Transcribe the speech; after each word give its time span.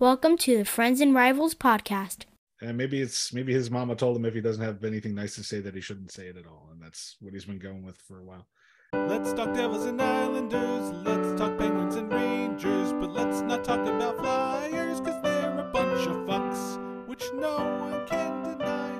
Welcome 0.00 0.36
to 0.38 0.58
the 0.58 0.64
Friends 0.64 1.00
and 1.00 1.12
Rivals 1.12 1.56
podcast. 1.56 2.18
And 2.60 2.76
maybe 2.76 3.00
it's 3.02 3.32
maybe 3.34 3.52
his 3.52 3.68
mama 3.68 3.96
told 3.96 4.16
him 4.16 4.26
if 4.26 4.32
he 4.32 4.40
doesn't 4.40 4.62
have 4.62 4.84
anything 4.84 5.12
nice 5.12 5.34
to 5.34 5.42
say 5.42 5.58
that 5.58 5.74
he 5.74 5.80
shouldn't 5.80 6.12
say 6.12 6.28
it 6.28 6.36
at 6.36 6.46
all, 6.46 6.68
and 6.70 6.80
that's 6.80 7.16
what 7.20 7.34
he's 7.34 7.46
been 7.46 7.58
going 7.58 7.84
with 7.84 7.96
for 8.06 8.20
a 8.20 8.24
while. 8.24 8.46
Let's 8.92 9.32
talk 9.32 9.52
Devils 9.54 9.86
and 9.86 10.00
Islanders. 10.00 10.92
Let's 11.04 11.36
talk 11.36 11.58
Penguins 11.58 11.96
and 11.96 12.12
Rangers. 12.12 12.92
But 12.92 13.10
let's 13.10 13.40
not 13.40 13.64
talk 13.64 13.84
about 13.88 14.18
Flyers, 14.18 15.00
cause 15.00 15.20
they're 15.20 15.58
a 15.58 15.64
bunch 15.72 16.06
of 16.06 16.16
fucks, 16.28 17.08
which 17.08 17.24
no 17.34 17.56
one 17.56 18.06
can 18.06 18.44
deny. 18.44 18.90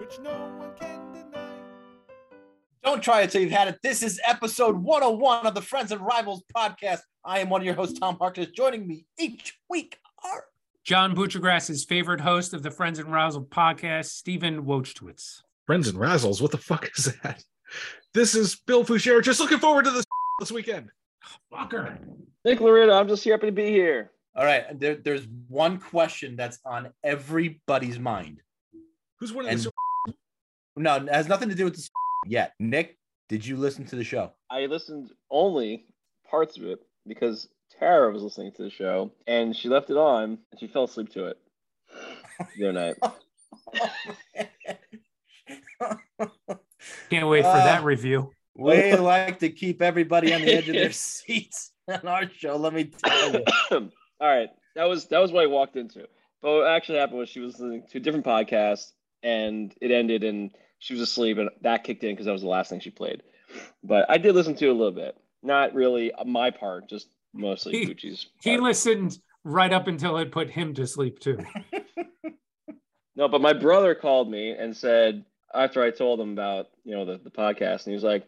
Which 0.00 0.18
no 0.18 0.32
one 0.58 0.72
can 0.80 1.12
deny. 1.12 1.54
Don't 2.82 3.00
try 3.00 3.22
it 3.22 3.30
till 3.30 3.42
you've 3.42 3.52
had 3.52 3.68
it. 3.68 3.78
This 3.84 4.02
is 4.02 4.20
episode 4.26 4.74
101 4.74 5.46
of 5.46 5.54
the 5.54 5.62
Friends 5.62 5.92
and 5.92 6.00
Rivals 6.00 6.42
podcast. 6.52 7.02
I 7.24 7.38
am 7.38 7.48
one 7.48 7.60
of 7.60 7.64
your 7.64 7.76
hosts, 7.76 8.00
Tom 8.00 8.16
Harkness. 8.18 8.48
Joining 8.48 8.88
me 8.88 9.06
each 9.20 9.56
week 9.70 10.00
are 10.04 10.07
John 10.84 11.14
Buccigross's 11.14 11.84
favorite 11.84 12.20
host 12.20 12.54
of 12.54 12.62
the 12.62 12.70
Friends 12.70 12.98
and 12.98 13.12
Razzle 13.12 13.44
podcast, 13.44 14.06
Stephen 14.06 14.64
Wojtowitz. 14.64 15.42
Friends 15.66 15.86
and 15.88 15.98
Razzles, 15.98 16.40
what 16.40 16.50
the 16.50 16.56
fuck 16.58 16.88
is 16.96 17.14
that? 17.22 17.44
This 18.14 18.34
is 18.34 18.56
Bill 18.66 18.84
Foucher. 18.84 19.20
Just 19.22 19.38
looking 19.38 19.58
forward 19.58 19.84
to 19.84 19.90
this 19.90 20.04
this 20.40 20.50
weekend. 20.50 20.88
Fucker. 21.52 21.98
Nick 22.44 22.60
Loretta, 22.60 22.92
I'm 22.94 23.06
just 23.08 23.24
happy 23.24 23.46
to 23.46 23.52
be 23.52 23.66
here. 23.66 24.12
all 24.34 24.44
right. 24.46 24.78
There, 24.80 24.94
there's 24.94 25.26
one 25.48 25.78
question 25.78 26.36
that's 26.36 26.58
on 26.64 26.90
everybody's 27.04 27.98
mind. 27.98 28.40
Who's 29.18 29.32
winning 29.34 29.50
And 29.52 29.58
this? 29.60 29.68
no, 30.76 30.96
it 30.96 31.08
has 31.10 31.28
nothing 31.28 31.50
to 31.50 31.54
do 31.54 31.64
with 31.64 31.74
this 31.74 31.90
yet. 32.26 32.54
Nick, 32.58 32.96
did 33.28 33.44
you 33.44 33.56
listen 33.58 33.84
to 33.86 33.96
the 33.96 34.04
show? 34.04 34.32
I 34.48 34.64
listened 34.66 35.10
only 35.30 35.84
parts 36.30 36.56
of 36.56 36.64
it 36.64 36.78
because 37.06 37.46
Tara 37.78 38.10
was 38.12 38.22
listening 38.22 38.52
to 38.52 38.62
the 38.62 38.70
show 38.70 39.12
and 39.26 39.54
she 39.56 39.68
left 39.68 39.90
it 39.90 39.96
on 39.96 40.38
and 40.50 40.60
she 40.60 40.66
fell 40.66 40.84
asleep 40.84 41.10
to 41.10 41.26
it 41.26 41.38
the 42.56 42.68
other 42.68 42.72
night. 42.72 42.96
Can't 47.10 47.28
wait 47.28 47.42
for 47.42 47.48
Uh, 47.48 47.64
that 47.64 47.84
review. 47.84 48.30
we 48.54 48.94
like 48.96 49.38
to 49.40 49.48
keep 49.50 49.80
everybody 49.82 50.34
on 50.34 50.42
the 50.42 50.52
edge 50.54 50.68
of 50.68 50.74
their 50.74 50.92
seats 50.92 51.72
on 51.88 52.06
our 52.06 52.28
show. 52.30 52.56
Let 52.56 52.72
me 52.74 52.84
tell 52.84 53.32
you. 53.32 53.44
All 54.20 54.28
right, 54.28 54.48
that 54.74 54.84
was 54.84 55.06
that 55.06 55.18
was 55.20 55.32
what 55.32 55.44
I 55.44 55.46
walked 55.46 55.76
into. 55.76 56.06
But 56.42 56.52
what 56.54 56.66
actually 56.68 56.98
happened 56.98 57.18
was 57.18 57.28
she 57.28 57.40
was 57.40 57.54
listening 57.54 57.82
to 57.90 57.98
a 57.98 58.00
different 58.00 58.26
podcast 58.26 58.92
and 59.22 59.74
it 59.80 59.90
ended 59.90 60.22
and 60.24 60.50
she 60.78 60.94
was 60.94 61.00
asleep 61.02 61.38
and 61.38 61.50
that 61.62 61.82
kicked 61.84 62.04
in 62.04 62.12
because 62.12 62.26
that 62.26 62.32
was 62.32 62.42
the 62.42 62.48
last 62.48 62.70
thing 62.70 62.80
she 62.80 62.90
played. 62.90 63.22
But 63.82 64.06
I 64.10 64.18
did 64.18 64.34
listen 64.34 64.54
to 64.56 64.66
it 64.66 64.70
a 64.70 64.74
little 64.74 64.92
bit. 64.92 65.16
Not 65.42 65.74
really 65.74 66.12
my 66.26 66.50
part, 66.50 66.88
just 66.88 67.08
mostly 67.32 67.72
He- 67.72 67.86
Gucci's. 67.86 68.26
He 68.42 68.50
part. 68.50 68.62
listened 68.62 69.18
right 69.44 69.72
up 69.72 69.86
until 69.86 70.16
it 70.18 70.32
put 70.32 70.50
him 70.50 70.74
to 70.74 70.86
sleep 70.86 71.18
too. 71.20 71.38
No, 73.16 73.26
but 73.26 73.40
my 73.40 73.52
brother 73.52 73.96
called 73.96 74.30
me 74.30 74.52
and 74.52 74.76
said 74.76 75.24
after 75.52 75.82
I 75.82 75.90
told 75.90 76.20
him 76.20 76.32
about 76.34 76.68
you 76.84 76.94
know 76.94 77.04
the, 77.04 77.18
the 77.18 77.30
podcast, 77.30 77.78
and 77.84 77.86
he 77.86 77.94
was 77.94 78.04
like, 78.04 78.24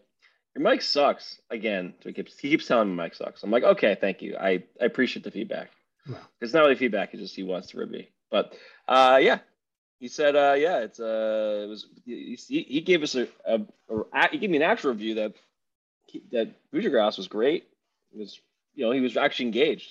"Your 0.56 0.64
mic 0.68 0.82
sucks 0.82 1.40
again." 1.48 1.94
So 2.02 2.08
he 2.08 2.12
keeps 2.12 2.36
he 2.36 2.50
keeps 2.50 2.66
telling 2.66 2.88
me 2.88 2.96
my 2.96 3.04
mic 3.04 3.14
sucks. 3.14 3.44
I'm 3.44 3.52
like, 3.52 3.62
"Okay, 3.62 3.96
thank 4.00 4.20
you. 4.20 4.36
I, 4.36 4.64
I 4.80 4.86
appreciate 4.86 5.22
the 5.22 5.30
feedback." 5.30 5.70
Well. 6.08 6.18
It's 6.40 6.52
not 6.52 6.62
really 6.62 6.74
feedback; 6.74 7.10
it's 7.14 7.22
just 7.22 7.36
he 7.36 7.44
wants 7.44 7.68
to 7.68 7.78
rib 7.78 7.88
me. 7.90 8.08
But 8.32 8.54
uh, 8.88 9.20
yeah, 9.22 9.38
he 10.00 10.08
said, 10.08 10.34
uh, 10.34 10.56
"Yeah, 10.58 10.78
it's 10.78 10.98
uh, 10.98 11.60
it 11.66 11.68
was." 11.68 11.86
He, 12.04 12.36
he 12.68 12.80
gave 12.80 13.04
us 13.04 13.14
a, 13.14 13.28
a, 13.46 13.60
a 13.88 14.28
he 14.32 14.38
gave 14.38 14.50
me 14.50 14.56
an 14.56 14.64
actual 14.64 14.90
review 14.90 15.14
that 15.14 15.34
that 16.32 16.50
Buccigross 16.72 17.16
was 17.16 17.28
great. 17.28 17.68
It 18.12 18.18
was 18.18 18.40
you 18.74 18.84
know 18.84 18.92
he 18.92 19.00
was 19.00 19.16
actually 19.16 19.46
engaged 19.46 19.90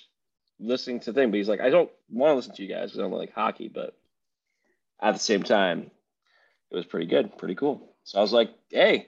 listening 0.60 1.00
to 1.02 1.12
the 1.12 1.22
thing, 1.22 1.32
but 1.32 1.38
he's 1.38 1.50
like, 1.50 1.62
"I 1.62 1.70
don't 1.70 1.90
want 2.10 2.32
to 2.32 2.36
listen 2.36 2.56
to 2.56 2.64
you 2.64 2.70
guys 2.70 2.90
because 2.90 3.00
I 3.00 3.02
don't 3.04 3.12
like 3.12 3.34
hockey, 3.34 3.68
but." 3.68 3.96
at 5.02 5.14
the 5.14 5.20
same 5.20 5.44
time, 5.44 5.92
it 6.72 6.76
was 6.76 6.86
pretty 6.86 7.06
good, 7.06 7.38
pretty 7.38 7.56
cool. 7.56 7.96
So 8.04 8.20
I 8.20 8.22
was 8.22 8.34
like, 8.34 8.52
hey, 8.70 9.08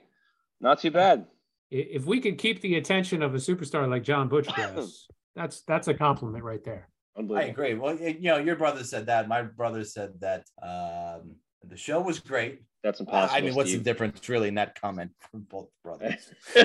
not 0.60 0.80
too 0.80 0.90
bad. 0.90 1.26
If 1.70 2.04
we 2.04 2.20
could 2.20 2.38
keep 2.38 2.60
the 2.60 2.76
attention 2.76 3.22
of 3.22 3.34
a 3.34 3.38
superstar 3.38 3.88
like 3.88 4.02
John 4.02 4.28
Buccigross, 4.28 5.04
that's 5.36 5.62
that's 5.62 5.88
a 5.88 5.94
compliment 5.94 6.44
right 6.44 6.62
there. 6.62 6.88
I 7.16 7.44
agree. 7.44 7.74
Well, 7.74 7.96
you 7.96 8.20
know, 8.20 8.38
your 8.38 8.56
brother 8.56 8.84
said 8.84 9.06
that. 9.06 9.28
My 9.28 9.42
brother 9.42 9.84
said 9.84 10.12
that 10.20 10.46
um, 10.62 11.36
the 11.62 11.76
show 11.76 12.00
was 12.00 12.18
great. 12.18 12.62
That's 12.82 13.00
impossible. 13.00 13.36
I 13.36 13.40
mean, 13.40 13.54
what's 13.54 13.72
the 13.72 13.78
difference 13.78 14.28
really 14.28 14.48
in 14.48 14.54
that 14.54 14.80
comment 14.80 15.12
from 15.30 15.42
both 15.42 15.68
brothers? 15.84 16.30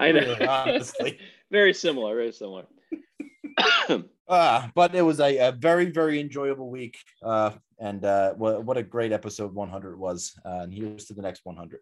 I 0.00 0.12
know. 0.12 0.20
Really, 0.20 0.46
honestly. 0.46 1.18
very 1.54 1.72
similar, 1.72 2.16
very 2.16 2.32
similar. 2.32 2.64
Uh, 4.28 4.68
but 4.74 4.92
it 4.92 5.02
was 5.02 5.20
a, 5.20 5.38
a 5.38 5.52
very, 5.52 5.86
very 5.86 6.18
enjoyable 6.20 6.68
week. 6.68 6.98
Uh, 7.22 7.52
and 7.78 8.04
uh, 8.04 8.34
what, 8.34 8.64
what 8.64 8.76
a 8.76 8.82
great 8.82 9.12
episode 9.12 9.54
100 9.54 9.96
was. 9.96 10.34
Uh, 10.44 10.62
and 10.62 10.74
here's 10.74 11.04
to 11.06 11.14
the 11.14 11.22
next 11.22 11.42
100. 11.44 11.78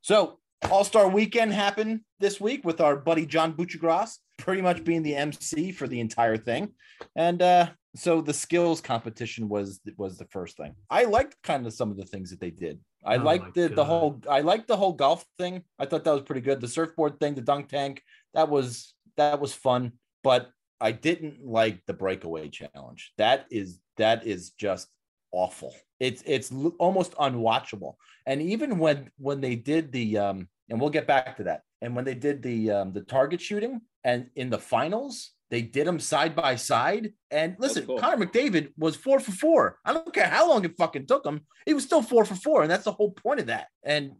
So, 0.00 0.38
All 0.70 0.84
Star 0.84 1.08
Weekend 1.08 1.52
happened 1.52 2.02
this 2.20 2.40
week 2.40 2.64
with 2.64 2.80
our 2.80 2.94
buddy 2.96 3.26
John 3.26 3.52
Buccigross 3.52 4.18
pretty 4.38 4.62
much 4.62 4.84
being 4.84 5.02
the 5.02 5.16
MC 5.16 5.72
for 5.72 5.88
the 5.88 5.98
entire 5.98 6.36
thing. 6.36 6.72
And 7.16 7.42
uh, 7.42 7.70
so 7.96 8.20
the 8.20 8.32
skills 8.32 8.80
competition 8.80 9.48
was 9.48 9.80
was 9.96 10.18
the 10.18 10.26
first 10.26 10.56
thing. 10.56 10.74
I 10.88 11.04
liked 11.04 11.36
kind 11.42 11.66
of 11.66 11.72
some 11.72 11.90
of 11.90 11.96
the 11.96 12.04
things 12.04 12.30
that 12.30 12.40
they 12.40 12.50
did. 12.50 12.78
I 13.04 13.16
Oh 13.16 13.22
liked 13.22 13.56
my 13.56 13.62
the, 13.68 13.74
the 13.74 13.84
whole 13.84 14.20
I 14.28 14.40
liked 14.40 14.68
the 14.68 14.76
whole 14.76 14.92
golf 14.92 15.24
thing. 15.38 15.62
I 15.78 15.86
thought 15.86 16.04
that 16.04 16.12
was 16.12 16.22
pretty 16.22 16.42
good. 16.42 16.60
The 16.60 16.68
surfboard 16.68 17.18
thing, 17.18 17.34
the 17.34 17.40
dunk 17.40 17.68
tank, 17.68 18.02
that 18.34 18.48
was 18.48 18.94
that 19.16 19.40
was 19.40 19.52
fun. 19.52 19.92
But 20.22 20.50
I 20.80 20.92
didn't 20.92 21.44
like 21.44 21.82
the 21.86 21.92
breakaway 21.92 22.48
challenge. 22.48 23.12
That 23.18 23.46
is 23.50 23.80
that 23.96 24.26
is 24.26 24.50
just 24.50 24.88
awful. 25.32 25.74
It's 25.98 26.22
it's 26.26 26.52
almost 26.78 27.14
unwatchable. 27.14 27.94
And 28.26 28.40
even 28.42 28.78
when 28.78 29.10
when 29.18 29.40
they 29.40 29.56
did 29.56 29.92
the 29.92 30.18
um 30.18 30.48
and 30.68 30.80
we'll 30.80 30.90
get 30.90 31.06
back 31.06 31.36
to 31.36 31.44
that. 31.44 31.62
And 31.82 31.94
when 31.96 32.04
they 32.04 32.14
did 32.14 32.42
the 32.42 32.70
um 32.70 32.92
the 32.92 33.02
target 33.02 33.40
shooting 33.40 33.80
and 34.04 34.30
in 34.36 34.50
the 34.50 34.58
finals, 34.58 35.32
they 35.50 35.62
did 35.62 35.86
them 35.86 35.98
side 35.98 36.34
by 36.34 36.56
side. 36.56 37.12
And 37.30 37.56
listen, 37.58 37.86
cool. 37.86 37.98
Connor 37.98 38.24
McDavid 38.24 38.72
was 38.78 38.96
four 38.96 39.20
for 39.20 39.32
four. 39.32 39.78
I 39.84 39.92
don't 39.92 40.14
care 40.14 40.28
how 40.28 40.48
long 40.48 40.64
it 40.64 40.76
fucking 40.78 41.06
took 41.06 41.26
him. 41.26 41.42
He 41.66 41.74
was 41.74 41.84
still 41.84 42.02
four 42.02 42.24
for 42.24 42.36
four, 42.36 42.62
and 42.62 42.70
that's 42.70 42.84
the 42.84 42.92
whole 42.92 43.10
point 43.10 43.40
of 43.40 43.46
that. 43.46 43.68
And 43.82 44.12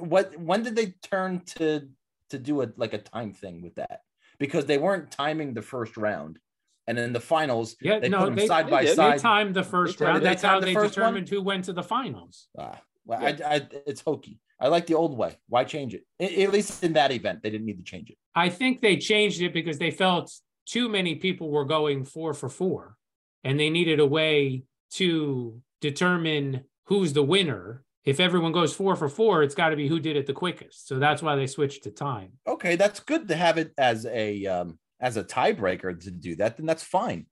what 0.00 0.36
when 0.38 0.62
did 0.62 0.74
they 0.74 0.94
turn 1.02 1.42
to 1.58 1.88
to 2.30 2.38
do 2.38 2.62
a 2.62 2.68
like 2.76 2.92
a 2.94 2.98
time 2.98 3.32
thing 3.32 3.62
with 3.62 3.74
that? 3.76 4.00
Because 4.38 4.66
they 4.66 4.78
weren't 4.78 5.10
timing 5.10 5.52
the 5.54 5.62
first 5.62 5.96
round, 5.96 6.38
and 6.86 6.98
in 6.98 7.12
the 7.12 7.20
finals, 7.20 7.76
Yeah, 7.80 7.98
they 7.98 8.08
no, 8.08 8.18
put 8.20 8.24
them 8.26 8.34
they- 8.36 8.46
side 8.46 8.66
they 8.66 8.70
by 8.70 8.80
did. 8.82 8.90
They 8.92 8.94
side. 8.96 9.18
timed 9.20 9.54
the 9.54 9.62
first 9.62 9.98
They 9.98 10.04
timed- 10.06 10.14
round. 10.14 10.24
they 10.24 10.28
That's 10.30 10.42
how 10.42 10.50
timed 10.52 10.62
the 10.62 10.66
they 10.66 10.74
first 10.74 10.96
one? 10.96 11.04
determined 11.04 11.28
who 11.28 11.42
went 11.42 11.64
to 11.66 11.72
the 11.72 11.82
finals. 11.82 12.48
Ah, 12.58 12.80
well, 13.04 13.22
I, 13.22 13.36
I, 13.44 13.68
it's 13.86 14.00
hokey. 14.00 14.40
I 14.58 14.68
like 14.68 14.86
the 14.86 14.94
old 14.94 15.16
way. 15.16 15.36
Why 15.48 15.64
change 15.64 15.94
it? 15.94 16.04
A- 16.20 16.42
At 16.42 16.52
least 16.52 16.82
in 16.84 16.92
that 16.94 17.12
event, 17.12 17.42
they 17.42 17.50
didn't 17.50 17.66
need 17.66 17.78
to 17.78 17.84
change 17.84 18.10
it. 18.10 18.16
I 18.34 18.48
think 18.48 18.80
they 18.80 18.96
changed 18.96 19.40
it 19.42 19.52
because 19.52 19.78
they 19.78 19.90
felt 19.90 20.32
too 20.66 20.88
many 20.88 21.14
people 21.16 21.50
were 21.50 21.64
going 21.64 22.04
four 22.04 22.32
for 22.34 22.48
four, 22.48 22.96
and 23.44 23.58
they 23.58 23.70
needed 23.70 24.00
a 24.00 24.06
way 24.06 24.62
to 24.92 25.60
determine 25.80 26.64
who's 26.86 27.12
the 27.12 27.22
winner. 27.22 27.84
If 28.04 28.18
everyone 28.18 28.52
goes 28.52 28.74
four 28.74 28.96
for 28.96 29.08
four, 29.08 29.42
it's 29.42 29.54
got 29.54 29.70
to 29.70 29.76
be 29.76 29.86
who 29.86 30.00
did 30.00 30.16
it 30.16 30.26
the 30.26 30.32
quickest. 30.32 30.88
So 30.88 30.98
that's 30.98 31.22
why 31.22 31.36
they 31.36 31.46
switched 31.46 31.84
to 31.84 31.90
time. 31.90 32.32
Okay, 32.46 32.76
that's 32.76 33.00
good 33.00 33.28
to 33.28 33.36
have 33.36 33.58
it 33.58 33.72
as 33.76 34.06
a 34.06 34.46
um, 34.46 34.78
as 35.00 35.16
a 35.16 35.24
tiebreaker 35.24 36.00
to 36.00 36.10
do 36.10 36.36
that. 36.36 36.56
Then 36.56 36.66
that's 36.66 36.82
fine. 36.82 37.26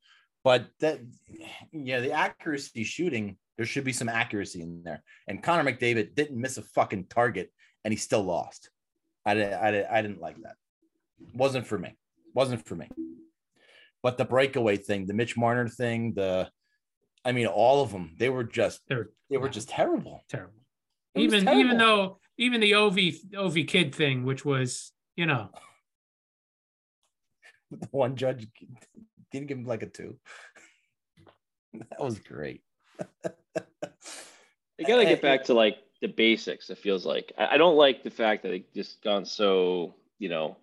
But 0.45 0.67
that, 0.81 1.01
yeah, 1.73 2.01
the 2.01 2.13
accuracy 2.13 2.85
shooting, 2.85 3.37
there 3.57 3.67
should 3.67 3.85
be 3.85 3.93
some 3.93 4.09
accuracy 4.09 4.63
in 4.63 4.83
there. 4.85 5.03
And 5.27 5.43
Connor 5.43 5.71
McDavid 5.71 6.15
didn't 6.15 6.41
miss 6.41 6.59
a 6.59 6.63
fucking 6.63 7.07
target, 7.07 7.51
and 7.85 7.93
he 7.93 7.99
still 7.99 8.23
lost. 8.23 8.71
I 9.27 9.35
didn't, 9.35 9.55
I 9.55 9.71
didn't, 9.71 9.91
I 9.91 10.03
didn't 10.03 10.21
like 10.21 10.37
that. 10.43 10.55
Wasn't 11.35 11.67
for 11.67 11.79
me. 11.79 11.97
Wasn't 12.35 12.65
for 12.67 12.77
me. 12.77 12.89
But 14.03 14.17
the 14.17 14.25
breakaway 14.25 14.77
thing, 14.77 15.07
the 15.07 15.15
Mitch 15.15 15.37
Marner 15.37 15.69
thing, 15.69 16.15
the, 16.15 16.49
I 17.25 17.33
mean, 17.33 17.47
all 17.47 17.83
of 17.83 17.91
them, 17.91 18.15
they 18.19 18.29
were 18.29 18.45
just, 18.45 18.81
They're 18.89 19.11
they 19.29 19.39
were 19.39 19.49
just 19.49 19.69
terrible. 19.69 20.23
terrible. 20.29 20.58
It 21.19 21.23
Even 21.23 21.49
even 21.49 21.79
though 21.79 22.19
even 22.37 22.61
the 22.61 22.75
OV 22.75 22.99
OV 23.37 23.55
kid 23.67 23.95
thing, 23.95 24.25
which 24.25 24.45
was 24.45 24.93
you 25.17 25.27
know 25.27 25.51
the 27.71 27.89
one 27.91 28.17
judge 28.17 28.47
didn't 29.31 29.49
give 29.49 29.59
him 29.59 29.65
like 29.65 29.83
a 29.83 29.87
two. 29.87 30.17
that 31.75 32.01
was 32.01 32.19
great. 32.19 32.63
They 34.79 34.85
gotta 34.85 35.05
get 35.05 35.23
back 35.23 35.45
to 35.45 35.55
like 35.55 35.79
the 36.01 36.09
basics. 36.09 36.71
It 36.71 36.79
feels 36.79 37.05
like 37.05 37.33
I, 37.37 37.55
I 37.55 37.57
don't 37.57 37.77
like 37.77 38.03
the 38.03 38.11
fact 38.11 38.43
that 38.45 38.53
it 38.53 38.73
just 38.75 39.03
gone 39.03 39.25
so 39.25 39.95
you 40.19 40.29
know, 40.29 40.57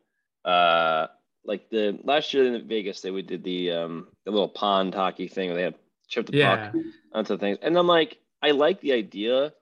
uh, 0.44 1.08
like 1.46 1.70
the 1.70 2.00
last 2.04 2.34
year 2.34 2.54
in 2.54 2.68
Vegas 2.68 3.02
they 3.02 3.12
would 3.12 3.28
did 3.28 3.44
the 3.44 3.72
um 3.72 4.08
the 4.26 4.32
little 4.32 4.50
pond 4.50 4.96
hockey 4.96 5.28
thing 5.28 5.50
where 5.50 5.58
they 5.58 5.64
had 5.64 5.76
chipped 6.08 6.32
the 6.32 6.38
yeah 6.38 6.72
puck 6.72 6.82
onto 7.14 7.38
things, 7.38 7.60
and 7.62 7.78
I'm 7.78 7.88
like 7.88 8.18
I 8.42 8.52
like 8.52 8.82
the 8.82 8.94
idea 8.94 9.54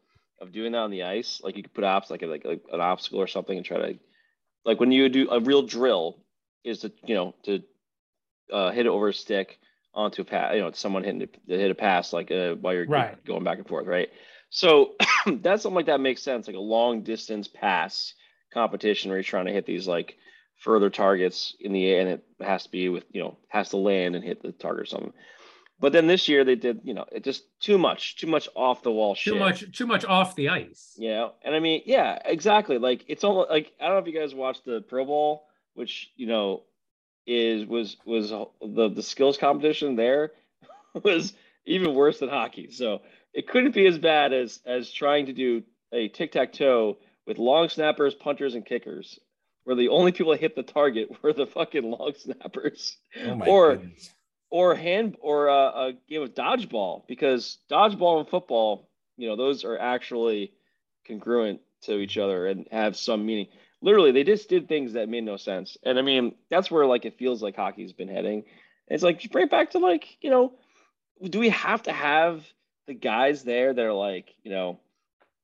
of 0.44 0.52
doing 0.52 0.74
that 0.74 0.80
on 0.80 0.92
the 0.92 1.04
ice. 1.04 1.42
Like 1.44 1.58
you 1.58 1.64
could 1.64 1.74
put 1.74 1.84
ops 1.84 2.10
like 2.10 2.22
a, 2.22 2.28
like, 2.28 2.46
like 2.46 2.62
an 2.72 2.82
obstacle 2.82 3.20
or 3.20 3.28
something 3.28 3.58
and 3.58 3.66
try 3.66 3.78
to 3.78 4.00
like 4.66 4.80
when 4.80 4.92
you 4.92 5.10
do 5.10 5.30
a 5.32 5.40
real 5.40 5.64
drill 5.64 6.18
is 6.64 6.80
to 6.80 6.92
you 7.06 7.16
know 7.16 7.36
to 7.44 7.64
uh, 8.52 8.72
hit 8.72 8.86
it 8.86 8.90
over 8.90 9.10
a 9.10 9.14
stick 9.14 9.60
onto 9.94 10.22
a 10.22 10.26
pass, 10.26 10.54
you 10.56 10.62
know, 10.62 10.72
someone 10.72 11.04
hitting 11.04 11.22
to 11.22 11.28
hit 11.48 11.72
a 11.72 11.76
pass 11.76 12.14
like 12.14 12.32
uh, 12.32 12.56
while 12.56 12.74
you're 12.74 12.86
Right. 12.86 13.24
going 13.26 13.44
back 13.44 13.58
and 13.58 13.68
forth, 13.68 13.88
right? 13.88 14.10
So 14.50 14.96
that's 15.26 15.64
something 15.64 15.76
like 15.76 15.86
that 15.88 16.00
makes 16.02 16.22
sense, 16.22 16.48
like 16.48 16.56
a 16.56 16.60
long 16.60 17.04
distance 17.04 17.48
pass 17.48 18.14
competition 18.54 19.10
where 19.10 19.18
you're 19.18 19.24
trying 19.24 19.46
to 19.48 19.54
hit 19.54 19.66
these 19.66 19.88
like 19.88 20.18
further 20.58 20.90
targets 20.90 21.56
in 21.60 21.74
the 21.74 21.86
air, 21.88 22.02
and 22.02 22.10
it 22.10 22.24
has 22.42 22.64
to 22.64 22.72
be 22.72 22.90
with 22.90 23.04
you 23.12 23.22
know 23.22 23.38
has 23.50 23.70
to 23.70 23.78
land 23.78 24.16
and 24.16 24.24
hit 24.24 24.42
the 24.42 24.52
target 24.52 24.84
or 24.84 24.86
something. 24.86 25.14
But 25.80 25.92
then 25.92 26.08
this 26.08 26.28
year 26.28 26.44
they 26.44 26.56
did, 26.56 26.82
you 26.84 26.94
know, 26.94 27.06
it 27.12 27.24
just 27.24 27.44
too 27.64 27.78
much, 27.78 28.18
too 28.18 28.28
much 28.28 28.50
off 28.56 28.84
the 28.84 28.92
wall 28.92 29.16
shit. 29.16 29.34
Too 29.34 29.40
much, 29.40 29.72
too 29.78 29.88
much 29.88 30.04
off 30.06 30.36
the 30.36 30.50
ice. 30.50 30.94
You 30.98 31.10
know, 31.10 31.32
and 31.44 31.56
I 31.56 31.60
mean, 31.60 31.82
yeah, 31.86 32.20
exactly. 32.26 32.78
Like 32.78 33.06
it's 33.08 33.24
almost 33.24 33.50
like 33.50 33.72
I 33.80 33.86
don't 33.86 33.96
know 33.96 34.00
if 34.02 34.08
you 34.14 34.20
guys 34.20 34.36
watched 34.36 34.66
the 34.66 34.82
Pro 34.82 35.06
Bowl, 35.06 35.46
which 35.74 36.12
you 36.16 36.28
know 36.28 36.64
is 37.26 37.66
was 37.66 37.96
was 38.06 38.32
the 38.32 38.90
the 38.90 39.02
skills 39.02 39.38
competition 39.38 39.96
there 39.96 40.32
was 41.04 41.34
even 41.66 41.94
worse 41.96 42.20
than 42.20 42.30
hockey. 42.30 42.70
So 42.72 43.02
it 43.34 43.48
couldn't 43.48 43.74
be 43.74 43.88
as 43.88 43.98
bad 43.98 44.34
as 44.34 44.60
as 44.66 44.92
trying 44.92 45.28
to 45.28 45.34
do 45.34 45.64
a 45.94 46.10
tic 46.10 46.34
tac 46.34 46.52
toe 46.54 46.98
with 47.26 47.38
long 47.38 47.70
snappers, 47.70 48.14
punters, 48.14 48.56
and 48.56 48.66
kickers, 48.66 49.18
where 49.64 49.78
the 49.78 49.88
only 49.88 50.12
people 50.12 50.34
that 50.34 50.42
hit 50.42 50.56
the 50.58 50.64
target 50.64 51.10
were 51.24 51.32
the 51.32 51.48
fucking 51.48 51.90
long 51.90 52.12
snappers 52.18 52.98
Oh 53.26 53.36
my 53.36 53.46
Or- 53.46 53.76
goodness. 53.78 54.10
Or 54.54 54.76
hand 54.76 55.18
or 55.20 55.50
uh, 55.50 55.88
a 55.88 55.94
game 56.08 56.22
of 56.22 56.36
dodgeball 56.36 57.08
because 57.08 57.58
dodgeball 57.72 58.20
and 58.20 58.30
football, 58.30 58.88
you 59.18 59.28
know, 59.28 59.36
those 59.36 59.66
are 59.66 59.80
actually 59.80 60.54
congruent 61.08 61.60
to 61.82 61.98
each 61.98 62.20
other 62.20 62.46
and 62.46 62.68
have 62.72 62.96
some 62.96 63.26
meaning. 63.26 63.48
Literally, 63.82 64.12
they 64.12 64.24
just 64.24 64.50
did 64.50 64.68
things 64.68 64.94
that 64.94 65.10
made 65.10 65.24
no 65.24 65.38
sense. 65.38 65.76
And 65.82 65.98
I 65.98 66.04
mean, 66.04 66.36
that's 66.52 66.70
where 66.70 66.86
like 66.86 67.04
it 67.04 67.18
feels 67.18 67.42
like 67.42 67.56
hockey's 67.56 67.94
been 67.94 68.08
heading. 68.08 68.44
It's 68.88 69.02
like 69.02 69.26
it 69.26 69.50
back 69.50 69.72
to 69.72 69.80
like, 69.80 70.18
you 70.22 70.30
know, 70.30 70.54
do 71.24 71.40
we 71.40 71.50
have 71.50 71.82
to 71.84 71.92
have 71.92 72.46
the 72.86 72.94
guys 72.94 73.44
there 73.44 73.74
that 73.74 73.84
are 73.84 73.92
like, 73.92 74.36
you 74.44 74.52
know, 74.52 74.80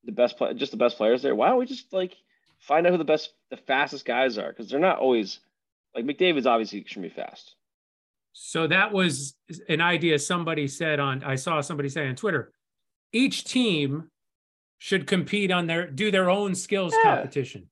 the 0.04 0.12
best 0.12 0.38
play 0.38 0.54
just 0.54 0.70
the 0.70 0.78
best 0.78 0.98
players 0.98 1.20
there? 1.20 1.34
Why 1.34 1.48
don't 1.48 1.58
we 1.58 1.66
just 1.66 1.92
like 1.92 2.14
find 2.60 2.86
out 2.86 2.92
who 2.92 2.98
the 2.98 3.04
best 3.04 3.32
the 3.50 3.56
fastest 3.56 4.04
guys 4.04 4.38
are? 4.38 4.50
Because 4.50 4.70
they're 4.70 4.78
not 4.78 5.00
always 5.00 5.40
like 5.96 6.04
McDavid's 6.04 6.46
obviously 6.46 6.78
extremely 6.78 7.10
fast. 7.10 7.56
So 8.32 8.66
that 8.66 8.92
was 8.92 9.34
an 9.68 9.80
idea 9.80 10.18
somebody 10.18 10.68
said 10.68 11.00
on 11.00 11.22
I 11.24 11.34
saw 11.34 11.60
somebody 11.60 11.88
say 11.88 12.08
on 12.08 12.14
Twitter. 12.16 12.52
Each 13.12 13.44
team 13.44 14.10
should 14.78 15.06
compete 15.06 15.50
on 15.50 15.66
their 15.66 15.90
do 15.90 16.10
their 16.10 16.30
own 16.30 16.54
skills 16.54 16.94
Yeah. 17.02 17.16
competition 17.16 17.68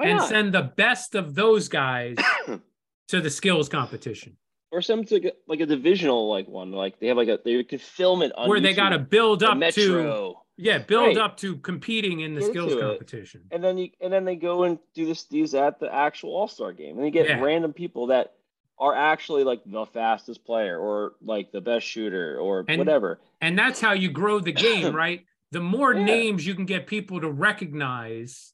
and 0.00 0.20
send 0.22 0.52
the 0.52 0.62
best 0.62 1.14
of 1.14 1.34
those 1.34 1.68
guys 1.68 2.16
to 3.08 3.20
the 3.20 3.30
skills 3.30 3.68
competition 3.68 4.36
or 4.70 4.82
some 4.82 5.04
to 5.04 5.18
get 5.18 5.38
like 5.48 5.60
a 5.60 5.66
divisional 5.66 6.28
like 6.28 6.46
one 6.46 6.70
like 6.72 7.00
they 7.00 7.06
have 7.06 7.16
like 7.16 7.28
a 7.28 7.40
they 7.44 7.64
could 7.64 7.80
film 7.80 8.20
it 8.22 8.30
on 8.36 8.48
where 8.48 8.60
they 8.60 8.74
got 8.74 8.90
to 8.90 8.98
build 8.98 9.42
up 9.42 9.58
to 9.72 10.34
yeah 10.56 10.78
build 10.78 11.16
Right. 11.16 11.18
up 11.18 11.36
to 11.38 11.56
competing 11.56 12.20
in 12.20 12.34
the 12.34 12.40
Get 12.42 12.50
skills 12.50 12.72
to 12.74 12.78
it. 12.78 12.82
competition 12.82 13.42
and 13.50 13.64
then 13.64 13.78
you 13.78 13.88
and 14.00 14.12
then 14.12 14.24
they 14.24 14.36
go 14.36 14.64
and 14.64 14.78
do 14.94 15.06
this 15.06 15.24
these 15.24 15.54
at 15.54 15.80
the 15.80 15.92
actual 15.92 16.30
all-star 16.36 16.72
game 16.72 16.96
and 16.96 17.04
they 17.04 17.10
get 17.10 17.26
Yeah. 17.26 17.40
random 17.40 17.72
people 17.72 18.06
that 18.08 18.34
are 18.78 18.94
actually 18.94 19.42
like 19.44 19.60
the 19.66 19.86
fastest 19.86 20.44
player 20.44 20.78
or 20.78 21.12
like 21.22 21.50
the 21.52 21.60
best 21.60 21.86
shooter 21.86 22.38
or 22.38 22.64
And- 22.68 22.78
whatever 22.78 23.20
and 23.40 23.58
that's 23.58 23.80
how 23.80 23.92
you 23.92 24.10
grow 24.10 24.38
the 24.40 24.52
game 24.52 24.94
right 25.04 25.24
the 25.52 25.60
more 25.60 25.94
Yeah. 25.94 26.04
names 26.04 26.46
you 26.46 26.54
can 26.54 26.66
get 26.66 26.86
people 26.86 27.20
to 27.20 27.30
recognize 27.30 28.52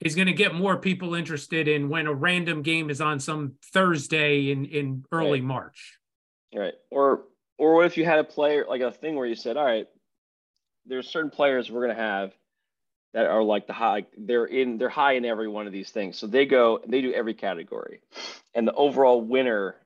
is 0.00 0.14
going 0.14 0.26
to 0.28 0.32
get 0.32 0.54
more 0.54 0.78
people 0.78 1.14
interested 1.14 1.68
in 1.68 1.88
when 1.90 2.06
a 2.06 2.14
random 2.14 2.62
game 2.62 2.90
is 2.90 3.00
on 3.00 3.20
some 3.20 3.54
thursday 3.72 4.50
in 4.50 4.64
in 4.64 5.04
early 5.12 5.40
Right. 5.40 5.44
march 5.44 5.98
right 6.54 6.74
or 6.90 7.24
or 7.58 7.74
what 7.76 7.86
if 7.86 7.96
you 7.96 8.04
had 8.04 8.18
a 8.18 8.24
player 8.24 8.64
like 8.68 8.80
a 8.80 8.90
thing 8.90 9.14
where 9.16 9.26
you 9.26 9.34
said 9.36 9.56
all 9.56 9.64
right 9.64 9.86
there's 10.86 11.08
certain 11.08 11.30
players 11.30 11.70
we're 11.70 11.84
going 11.84 11.94
to 11.96 12.02
have 12.02 12.32
that 13.12 13.26
are 13.26 13.42
like 13.42 13.66
the 13.66 13.72
high 13.72 14.06
they're 14.16 14.44
in 14.44 14.78
they're 14.78 14.88
high 14.88 15.12
in 15.14 15.24
every 15.24 15.48
one 15.48 15.66
of 15.66 15.72
these 15.72 15.90
things. 15.90 16.16
So 16.18 16.26
they 16.26 16.46
go 16.46 16.80
they 16.86 17.00
do 17.00 17.12
every 17.12 17.34
category. 17.34 18.00
And 18.54 18.66
the 18.66 18.74
overall 18.74 19.20
winner 19.20 19.76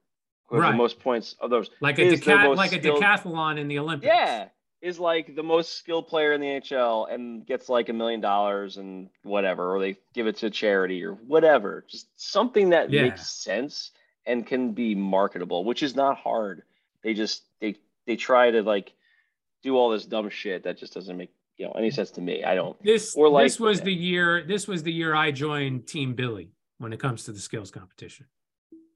who 0.48 0.58
Right. 0.58 0.72
the 0.72 0.76
most 0.76 1.00
points 1.00 1.34
of 1.40 1.50
those 1.50 1.70
like 1.80 1.98
a 1.98 2.02
deca- 2.02 2.54
like 2.56 2.72
a 2.72 2.78
skilled- 2.78 3.02
decathlon 3.02 3.58
in 3.58 3.68
the 3.68 3.78
olympics. 3.78 4.06
Yeah 4.12 4.48
is 4.82 5.00
like 5.00 5.34
the 5.34 5.42
most 5.42 5.78
skilled 5.78 6.06
player 6.08 6.34
in 6.34 6.42
the 6.42 6.46
NHL 6.46 7.06
and 7.10 7.46
gets 7.46 7.70
like 7.70 7.88
a 7.88 7.92
million 7.94 8.20
dollars 8.20 8.76
and 8.76 9.08
whatever 9.22 9.74
or 9.74 9.80
they 9.80 9.96
give 10.12 10.26
it 10.26 10.36
to 10.36 10.50
charity 10.50 11.02
or 11.02 11.12
whatever. 11.14 11.86
Just 11.88 12.06
something 12.20 12.68
that 12.70 12.90
Yeah. 12.90 13.04
makes 13.04 13.26
sense 13.26 13.92
and 14.26 14.46
can 14.46 14.72
be 14.72 14.94
marketable 14.94 15.64
which 15.64 15.82
is 15.82 15.96
not 15.96 16.18
hard. 16.18 16.62
They 17.02 17.14
just 17.14 17.44
they 17.60 17.76
they 18.06 18.16
try 18.16 18.50
to 18.50 18.62
like 18.62 18.92
do 19.62 19.78
all 19.78 19.88
this 19.88 20.04
dumb 20.04 20.28
shit 20.28 20.64
that 20.64 20.76
just 20.76 20.92
doesn't 20.92 21.16
make 21.16 21.30
you 21.56 21.66
know 21.66 21.72
any 21.72 21.90
sense 21.90 22.10
to 22.12 22.20
me. 22.20 22.42
I 22.44 22.54
don't 22.54 22.76
this 22.82 23.14
Or 23.16 23.28
like- 23.28 23.44
this 23.46 23.60
was 23.60 23.80
the 23.80 23.92
year 23.92 24.42
this 24.46 24.66
was 24.68 24.82
the 24.82 24.92
year 24.92 25.14
i 25.14 25.30
joined 25.30 25.86
team 25.86 26.14
billy 26.14 26.50
when 26.78 26.92
it 26.92 26.98
comes 27.00 27.24
to 27.24 27.32
the 27.32 27.38
skills 27.38 27.70
competition. 27.70 28.26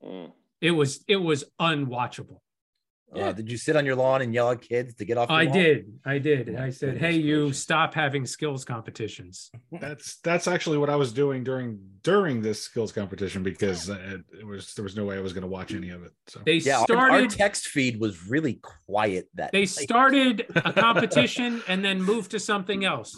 Mm. 0.04 0.32
it 0.60 0.70
was 0.72 1.04
it 1.08 1.16
was 1.16 1.44
unwatchable 1.60 2.40
Yeah. 3.14 3.28
Uh, 3.28 3.32
did 3.32 3.50
you 3.50 3.56
sit 3.56 3.74
on 3.74 3.86
your 3.86 3.96
lawn 3.96 4.20
and 4.20 4.34
yell 4.34 4.50
at 4.50 4.60
kids 4.60 4.94
to 4.96 5.04
get 5.06 5.16
off? 5.16 5.30
your 5.30 5.38
i 5.38 5.44
lawn? 5.44 5.52
did 5.54 5.92
i 6.04 6.18
did 6.18 6.52
My 6.52 6.66
i 6.66 6.70
said 6.70 6.98
hey 6.98 7.12
you 7.16 7.44
gracious. 7.46 7.62
stop 7.62 7.94
having 7.94 8.26
skills 8.26 8.66
competitions 8.66 9.50
That's 9.72 10.16
that's 10.20 10.46
actually 10.46 10.76
what 10.76 10.90
I 10.90 10.96
was 10.96 11.12
doing 11.12 11.42
during 11.42 11.78
during 12.02 12.42
this 12.42 12.62
skills 12.62 12.92
competition 12.92 13.42
because 13.42 13.88
it, 13.88 14.20
it 14.38 14.46
was 14.46 14.74
there 14.74 14.82
was 14.82 14.94
no 14.94 15.04
way 15.06 15.16
I 15.16 15.20
was 15.20 15.32
going 15.32 15.42
to 15.42 15.48
watch 15.48 15.72
any 15.72 15.88
of 15.90 16.02
it. 16.02 16.12
So 16.26 16.40
they 16.44 16.56
Yeah, 16.56 16.84
our, 16.90 17.10
our 17.10 17.26
text 17.26 17.68
feed 17.68 17.98
was 17.98 18.28
really 18.28 18.60
quiet 18.86 19.28
that 19.34 19.52
they 19.52 19.60
night. 19.60 19.68
started 19.90 20.46
a 20.54 20.72
competition 20.72 21.62
and 21.66 21.82
then 21.84 22.02
moved 22.02 22.30
to 22.32 22.38
something 22.40 22.84
else 22.84 23.16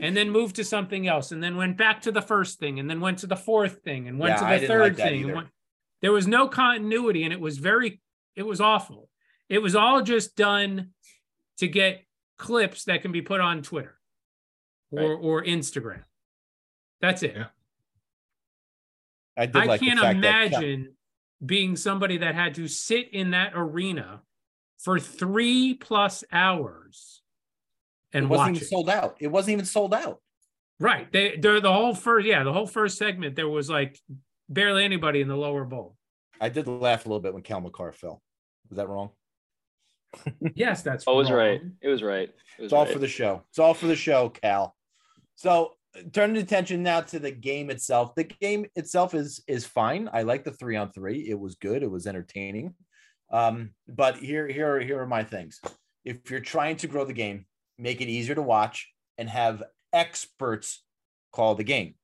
and 0.00 0.16
then 0.16 0.30
moved 0.30 0.56
to 0.56 0.64
something 0.64 1.06
else 1.08 1.30
and 1.32 1.42
then 1.42 1.56
went 1.56 1.76
back 1.76 2.00
to 2.02 2.12
the 2.12 2.22
first 2.22 2.58
thing 2.58 2.78
and 2.80 2.88
then 2.88 3.00
went 3.00 3.18
to 3.18 3.26
the 3.26 3.36
fourth 3.36 3.82
thing 3.82 4.08
and 4.08 4.18
went 4.18 4.32
Yeah, 4.34 4.40
to 4.40 4.46
I 4.46 4.54
the 4.54 4.60
didn't 4.60 4.68
third 4.76 4.82
like 4.82 4.96
that 4.96 5.08
thing 5.10 5.34
went, 5.34 5.48
there 6.02 6.12
was 6.12 6.26
no 6.26 6.48
continuity 6.48 7.22
and 7.24 7.32
it 7.34 7.40
was 7.40 7.58
very 7.58 8.00
it 8.34 8.44
was 8.46 8.60
awful 8.60 9.08
it 9.48 9.58
was 9.60 9.74
all 9.76 10.02
just 10.02 10.36
done 10.36 10.90
to 11.58 11.68
get 11.68 12.02
clips 12.38 12.84
that 12.84 13.02
can 13.02 13.12
be 13.12 13.22
put 13.22 13.40
on 13.40 13.62
twitter 13.62 13.98
or 14.92 15.00
Right. 15.00 15.18
or 15.22 15.44
instagram 15.44 16.02
that's 17.00 17.22
it 17.22 17.34
Yeah. 17.36 17.46
I 19.36 19.46
did 19.46 19.56
i 19.56 19.64
like 19.64 19.80
can't 19.80 20.00
fact 20.00 20.20
that 20.22 20.46
imagine 20.52 20.94
being 21.44 21.76
somebody 21.76 22.18
that 22.18 22.34
had 22.34 22.54
to 22.54 22.66
sit 22.68 23.12
in 23.12 23.30
that 23.32 23.52
arena 23.54 24.22
for 24.78 24.98
three 24.98 25.74
plus 25.74 26.24
hours 26.32 27.22
and 28.12 28.22
it 28.22 28.24
and 28.24 28.30
wasn't 28.30 28.46
watch 28.46 28.56
even 28.56 28.62
it. 28.62 28.68
sold 28.70 28.88
out. 28.90 29.16
It 29.20 29.26
wasn't 29.28 29.52
even 29.52 29.64
sold 29.66 29.92
out. 29.92 30.20
Right. 30.80 31.10
They 31.12 31.36
they're 31.36 31.60
the 31.60 31.72
whole 31.72 31.94
first 31.94 32.26
yeah, 32.26 32.42
the 32.44 32.52
whole 32.52 32.66
first 32.66 32.96
segment 32.96 33.36
there 33.36 33.48
was 33.48 33.68
like 33.68 33.98
barely 34.48 34.84
anybody 34.84 35.20
in 35.20 35.28
the 35.28 35.36
lower 35.36 35.64
bowl. 35.64 35.96
I 36.40 36.48
did 36.48 36.66
laugh 36.68 37.04
a 37.04 37.08
little 37.08 37.20
bit 37.20 37.34
when 37.34 37.42
Cale 37.42 37.60
Makar 37.60 37.92
fell. 37.92 38.22
Was 38.70 38.76
that 38.78 38.88
wrong? 38.88 39.10
Yes, 40.54 40.82
that's 40.82 41.04
oh 41.06 41.14
it 41.14 41.16
was 41.16 41.30
wrong. 41.30 41.38
right 41.38 41.60
it 41.82 41.88
was 41.88 42.02
right 42.02 42.28
it 42.28 42.34
was 42.58 42.64
It's 42.66 42.72
all 42.72 42.84
right. 42.84 42.92
for 42.92 42.98
the 42.98 43.08
show. 43.08 43.42
It's 43.50 43.58
all 43.58 43.74
for 43.74 43.86
the 43.86 43.96
show, 43.96 44.28
Cale. 44.30 44.74
So 45.34 45.72
turning 46.12 46.36
attention 46.36 46.82
now 46.82 47.00
to 47.02 47.18
the 47.18 47.30
game 47.30 47.70
itself. 47.70 48.14
The 48.14 48.24
game 48.24 48.66
itself 48.74 49.14
is 49.14 49.42
is 49.46 49.64
fine. 49.66 50.08
I 50.12 50.22
like 50.22 50.44
the 50.44 50.52
three 50.52 50.76
on 50.76 50.92
three. 50.92 51.26
It 51.28 51.38
was 51.38 51.54
good. 51.56 51.82
It 51.82 51.90
was 51.90 52.06
entertaining. 52.06 52.74
Um, 53.30 53.70
but 53.88 54.16
here, 54.18 54.46
here, 54.46 54.78
here 54.80 55.00
are 55.00 55.06
my 55.06 55.24
things. 55.24 55.60
If 56.04 56.30
you're 56.30 56.38
trying 56.40 56.76
to 56.76 56.86
grow 56.86 57.04
the 57.04 57.12
game, 57.12 57.46
make 57.76 58.00
it 58.00 58.08
easier 58.08 58.36
to 58.36 58.42
watch 58.42 58.88
and 59.18 59.28
have 59.28 59.62
experts 59.92 60.84
call 61.32 61.54
the 61.56 61.64
game. 61.64 61.94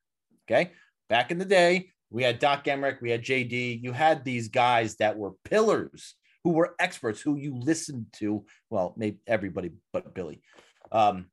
Okay. 0.50 0.72
Back 1.08 1.30
in 1.30 1.38
the 1.38 1.44
day, 1.44 1.90
we 2.10 2.22
had 2.24 2.38
Doc 2.38 2.64
Emrick, 2.64 3.00
we 3.00 3.10
had 3.10 3.22
JD. 3.22 3.82
You 3.82 3.92
had 3.92 4.24
these 4.24 4.48
guys 4.48 4.96
that 4.96 5.16
were 5.16 5.32
pillars 5.44 6.14
who 6.44 6.50
were 6.50 6.74
experts 6.78 7.20
who 7.20 7.36
you 7.36 7.54
listened 7.56 8.06
to. 8.14 8.44
Well, 8.70 8.94
maybe 8.96 9.18
everybody 9.26 9.72
but 9.92 10.14
Billy. 10.14 10.42
Um, 10.90 11.26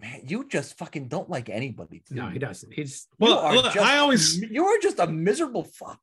man, 0.00 0.22
you 0.26 0.46
just 0.48 0.76
fucking 0.78 1.08
don't 1.08 1.30
like 1.30 1.48
anybody. 1.48 2.02
No, 2.10 2.28
he 2.28 2.38
doesn't. 2.38 2.72
He's 2.72 3.06
You 3.18 3.26
Well, 3.26 3.38
are 3.38 3.54
look, 3.54 3.72
just- 3.72 3.78
I 3.86 3.98
always 3.98 4.40
you 4.40 4.64
are 4.66 4.78
just 4.78 4.98
a 4.98 5.06
miserable 5.06 5.64
fuck. 5.64 6.00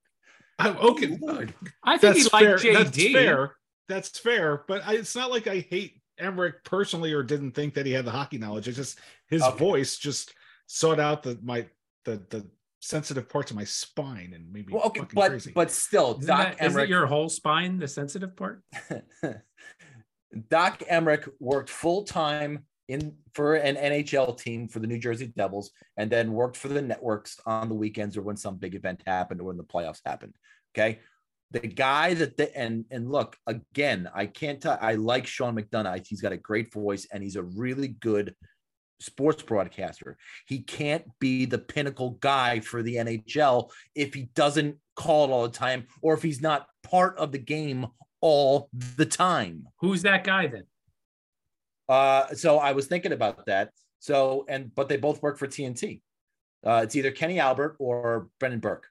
I, 0.59 0.69
okay. 0.69 1.17
Lord. 1.19 1.53
I 1.83 1.97
think 1.97 2.01
That's 2.01 2.17
he's 2.17 2.33
like 2.33 2.43
fair. 2.43 2.57
JD. 2.57 2.73
That's 2.73 2.97
fair. 3.11 3.55
That's 3.89 4.19
fair. 4.19 4.63
But 4.67 4.83
I, 4.85 4.93
it's 4.95 5.15
not 5.15 5.31
like 5.31 5.47
I 5.47 5.59
hate 5.59 5.99
Emrick 6.21 6.53
personally 6.63 7.11
or 7.11 7.23
didn't 7.23 7.51
think 7.51 7.73
that 7.73 7.85
he 7.85 7.91
had 7.91 8.05
the 8.05 8.11
hockey 8.11 8.37
knowledge. 8.37 8.67
It's 8.67 8.77
just 8.77 8.99
his 9.29 9.41
Okay. 9.41 9.57
voice 9.57 9.97
just 9.97 10.33
sought 10.67 10.99
out 10.99 11.23
the 11.23 11.37
my 11.43 11.65
the 12.05 12.21
the 12.29 12.47
sensitive 12.83 13.29
parts 13.29 13.49
of 13.49 13.55
my 13.55 13.63
spine 13.63 14.33
and 14.35 14.51
maybe 14.51 14.67
me 14.67 14.73
Well, 14.73 14.87
okay, 14.87 15.01
but 15.13 15.29
crazy. 15.29 15.51
but 15.55 15.71
still, 15.71 16.17
Isn't, 16.19 16.27
Doc 16.27 16.57
that, 16.57 16.65
isn't 16.65 16.81
Emrick. 16.81 16.89
your 16.89 17.05
whole 17.05 17.29
spine 17.29 17.79
the 17.79 17.87
sensitive 17.87 18.35
part? 18.35 18.61
Doc 20.49 20.79
Emrick 20.91 21.29
worked 21.39 21.69
full 21.69 22.03
time 22.03 22.65
in 22.89 23.15
for 23.33 23.55
an 23.55 23.75
NHL 23.75 24.37
team 24.37 24.67
for 24.67 24.79
the 24.79 24.87
New 24.87 24.97
Jersey 24.99 25.27
Devils, 25.27 25.71
and 25.95 26.11
then 26.11 26.33
worked 26.33 26.57
for 26.57 26.67
the 26.67 26.81
networks 26.81 27.39
on 27.45 27.69
the 27.69 27.75
weekends 27.75 28.17
or 28.17 28.21
when 28.21 28.35
some 28.35 28.57
big 28.57 28.75
event 28.75 29.01
happened 29.05 29.39
or 29.39 29.45
when 29.45 29.57
the 29.57 29.63
playoffs 29.63 30.01
happened. 30.05 30.35
Okay, 30.75 30.99
the 31.51 31.59
guy 31.61 32.15
that 32.15 32.35
the 32.35 32.55
and 32.57 32.83
and 32.91 33.09
look 33.09 33.37
again, 33.47 34.09
I 34.13 34.25
can't 34.25 34.59
tell. 34.59 34.77
I 34.81 34.95
like 34.95 35.25
Sean 35.25 35.55
McDonough. 35.55 36.05
He's 36.05 36.21
got 36.21 36.33
a 36.33 36.37
great 36.37 36.73
voice 36.73 37.07
and 37.13 37.23
he's 37.23 37.37
a 37.37 37.43
really 37.43 37.89
good 37.89 38.35
sports 38.99 39.43
broadcaster. 39.43 40.17
He 40.47 40.59
can't 40.59 41.05
be 41.19 41.45
the 41.45 41.57
pinnacle 41.57 42.11
guy 42.21 42.59
for 42.59 42.81
the 42.81 42.95
NHL 42.95 43.69
if 43.95 44.13
he 44.13 44.29
doesn't 44.35 44.77
call 44.95 45.25
it 45.25 45.31
all 45.31 45.43
the 45.43 45.57
time 45.57 45.87
or 46.01 46.13
if 46.13 46.21
he's 46.21 46.41
not 46.41 46.67
part 46.83 47.17
of 47.17 47.31
the 47.31 47.39
game 47.39 47.87
all 48.21 48.69
the 48.95 49.05
time. 49.05 49.67
Who's 49.79 50.03
that 50.03 50.23
guy 50.23 50.47
then? 50.47 50.63
Uh, 51.89 52.33
so 52.33 52.57
I 52.57 52.71
was 52.71 52.87
thinking 52.87 53.11
about 53.11 53.45
that. 53.45 53.71
So 53.99 54.45
and 54.49 54.73
but 54.73 54.89
they 54.89 54.97
both 54.97 55.21
work 55.21 55.37
for 55.37 55.47
TNT. 55.47 56.01
Uh, 56.65 56.81
it's 56.83 56.95
either 56.95 57.11
Kenny 57.11 57.39
Albert 57.39 57.75
or 57.79 58.29
Brendan 58.39 58.61
Burke. 58.61 58.87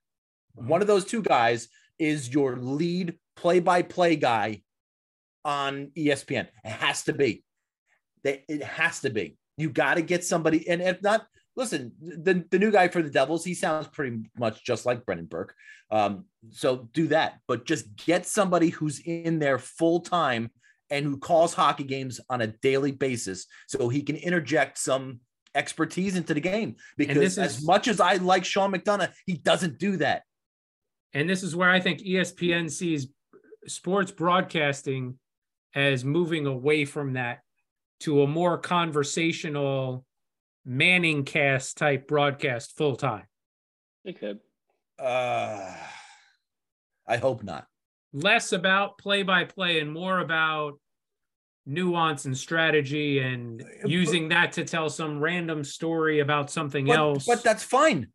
One 0.55 0.83
of 0.83 0.87
those 0.87 1.07
two 1.07 1.23
guys 1.23 1.69
is 1.99 2.33
your 2.33 2.57
lead 2.57 3.15
play-by-play 3.37 4.17
guy 4.17 4.63
on 5.45 5.91
ESPN. 5.97 6.49
It 6.65 6.71
has 6.71 7.05
to 7.05 7.13
be. 7.13 7.45
They, 8.25 8.45
it 8.49 8.63
has 8.63 9.01
to 9.01 9.11
be. 9.11 9.37
You 9.57 9.71
got 9.71 9.95
to 9.95 10.03
get 10.03 10.25
somebody, 10.25 10.69
and 10.69 10.81
if 10.81 11.03
not, 11.03 11.27
listen, 11.57 11.93
the, 12.01 12.45
the 12.51 12.59
new 12.59 12.71
guy 12.71 12.89
for 12.89 13.03
the 13.03 13.11
Devils, 13.11 13.45
he 13.45 13.55
sounds 13.55 13.87
pretty 13.89 14.19
much 14.39 14.65
just 14.65 14.87
like 14.87 15.05
Brendan 15.05 15.27
Burke. 15.27 15.55
Um, 15.91 16.25
so 16.51 16.89
do 16.93 17.09
that, 17.09 17.39
but 17.47 17.67
just 17.67 17.95
get 17.97 18.27
somebody 18.27 18.71
who's 18.71 19.01
in 19.01 19.39
there 19.39 19.59
full 19.59 20.01
time 20.01 20.51
and 20.91 21.05
who 21.05 21.19
calls 21.19 21.55
hockey 21.55 21.85
games 21.85 22.21
on 22.31 22.41
a 22.41 22.47
daily 22.47 22.93
basis 22.93 23.47
so 23.67 23.89
he 23.89 24.03
can 24.03 24.17
interject 24.17 24.79
some 24.79 25.21
expertise 25.55 26.17
into 26.17 26.35
the 26.35 26.41
game. 26.41 26.77
Because 26.97 27.39
as 27.39 27.65
much 27.65 27.89
as 27.89 28.01
I 28.01 28.15
like 28.15 28.45
Sean 28.45 28.73
McDonough, 28.73 29.13
he 29.27 29.35
doesn't 29.35 29.79
do 29.79 29.99
that. 29.99 30.23
And 31.15 31.29
this 31.29 31.43
is 31.43 31.55
where 31.55 31.71
I 31.71 31.81
think 31.81 32.01
ESPN 32.01 32.71
sees 32.71 33.09
sports 33.67 34.11
broadcasting 34.11 35.19
as 35.75 36.05
moving 36.05 36.47
away 36.47 36.85
from 36.85 37.15
that 37.15 37.41
to 38.03 38.23
a 38.23 38.27
more 38.27 38.59
conversational 38.59 40.05
Manning 40.65 41.25
cast 41.25 41.77
type 41.77 42.07
broadcast 42.07 42.77
full 42.77 42.95
time. 42.95 43.25
It 44.05 44.21
could. 44.21 44.39
Uh, 44.97 45.75
I 47.05 47.17
hope 47.17 47.43
not. 47.43 47.67
Less 48.13 48.53
about 48.53 48.97
play 48.97 49.25
by 49.25 49.43
play 49.45 49.81
and 49.81 49.93
more 49.93 50.21
about 50.21 50.79
nuance 51.67 52.27
and 52.27 52.39
strategy 52.39 53.19
and 53.19 53.65
But- 53.83 53.91
using 53.91 54.29
that 54.29 54.53
to 54.53 54.65
tell 54.65 54.89
some 54.89 55.19
random 55.19 55.65
story 55.65 56.21
about 56.21 56.49
something 56.49 56.87
But, 56.87 56.97
else. 56.97 57.27
but 57.27 57.43
that's 57.43 57.65
fine. 57.65 58.13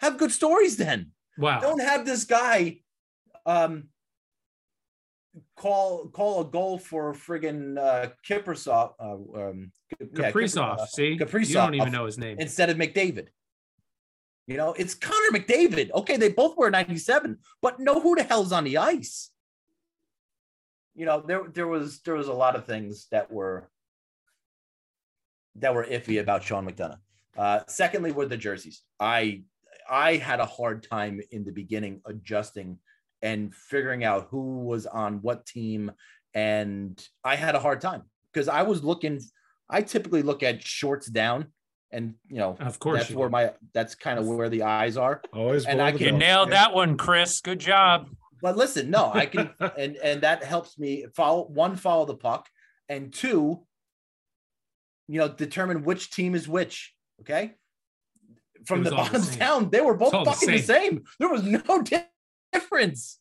Have 0.00 0.18
good 0.18 0.32
stories 0.32 0.76
then. 0.76 1.12
wow. 1.38 1.60
Don't 1.60 1.80
have 1.80 2.04
this 2.04 2.24
guy 2.24 2.80
um 3.46 3.90
call 5.56 6.08
call 6.08 6.40
a 6.40 6.44
goal 6.44 6.78
for 6.78 7.14
friggin' 7.14 7.78
uh 7.78 8.10
Kiprasov 8.28 8.94
uh, 8.98 9.48
um 9.48 9.72
yeah, 9.98 10.30
Kaprizov. 10.30 10.78
Kiprasov, 10.78 10.88
see, 10.88 11.08
you 11.12 11.54
don't 11.54 11.74
even 11.74 11.92
know 11.92 12.06
his 12.06 12.18
name. 12.18 12.36
instead 12.38 12.70
of 12.70 12.76
McDavid. 12.76 13.28
You 14.46 14.56
know, 14.56 14.72
it's 14.72 14.94
Connor 14.94 15.38
McDavid. 15.38 15.92
Okay, 15.92 16.16
they 16.16 16.28
both 16.28 16.56
wear 16.56 16.70
97, 16.70 17.38
but 17.62 17.78
know 17.78 18.00
who 18.00 18.16
the 18.16 18.24
hell's 18.24 18.52
on 18.52 18.64
the 18.64 18.78
ice. 18.78 19.30
You 20.94 21.06
know, 21.06 21.22
there 21.24 21.44
there 21.52 21.68
was 21.68 22.00
there 22.00 22.14
was 22.14 22.28
a 22.28 22.32
lot 22.32 22.56
of 22.56 22.66
things 22.66 23.06
that 23.10 23.30
were 23.30 23.70
that 25.56 25.74
were 25.74 25.84
iffy 25.84 26.20
about 26.20 26.42
Sean 26.42 26.68
McDonough. 26.68 26.98
Uh, 27.36 27.60
secondly, 27.68 28.12
were 28.12 28.26
the 28.26 28.36
jerseys. 28.36 28.82
I 28.98 29.44
I 29.88 30.16
had 30.16 30.40
a 30.40 30.46
hard 30.46 30.82
time 30.82 31.20
in 31.30 31.44
the 31.44 31.52
beginning 31.52 32.00
adjusting 32.06 32.78
and 33.22 33.54
figuring 33.54 34.04
out 34.04 34.28
who 34.30 34.60
was 34.64 34.86
on 34.86 35.20
what 35.22 35.46
team, 35.46 35.92
and 36.34 37.02
I 37.24 37.36
had 37.36 37.54
a 37.54 37.60
hard 37.60 37.80
time 37.80 38.02
because 38.32 38.48
I 38.48 38.62
was 38.62 38.82
looking. 38.84 39.20
I 39.68 39.82
typically 39.82 40.22
look 40.22 40.42
at 40.42 40.62
shorts 40.62 41.06
down, 41.08 41.46
and 41.92 42.14
you 42.28 42.38
know 42.38 42.56
Of 42.60 42.78
course, 42.78 43.02
that's 43.02 43.10
where 43.12 43.28
do. 43.28 43.32
my 43.32 43.52
that's 43.74 43.94
kind 43.94 44.18
of 44.18 44.26
where 44.26 44.48
the 44.48 44.62
eyes 44.64 44.96
are. 44.96 45.22
Always 45.32 45.66
And 45.66 45.80
I 45.80 45.92
can 45.92 46.10
belt. 46.10 46.18
nailed 46.18 46.50
that 46.52 46.74
one, 46.74 46.96
Chris. 46.96 47.40
Good 47.40 47.60
job. 47.60 48.08
But 48.42 48.56
listen, 48.56 48.90
no, 48.90 49.10
I 49.12 49.26
can, 49.26 49.50
and 49.78 49.96
and 49.96 50.22
that 50.22 50.42
helps 50.42 50.78
me 50.78 51.06
follow 51.14 51.46
one, 51.48 51.76
follow 51.76 52.06
the 52.06 52.16
puck, 52.16 52.48
and 52.88 53.12
two, 53.12 53.64
you 55.08 55.18
know, 55.20 55.28
determine 55.28 55.82
which 55.84 56.10
team 56.10 56.34
is 56.34 56.48
which. 56.48 56.94
Okay, 57.20 57.52
from 58.66 58.82
the 58.82 58.90
all 58.90 59.04
the 59.04 59.10
bottoms 59.10 59.36
down, 59.36 59.68
they 59.70 59.82
were 59.82 59.94
both 59.94 60.14
all 60.14 60.24
the 60.24 60.30
fucking 60.32 60.50
the 60.50 60.58
same. 60.62 61.04
There 61.18 61.28
was 61.28 61.42
no 61.42 61.82
di- 61.84 62.06
difference. 62.52 63.18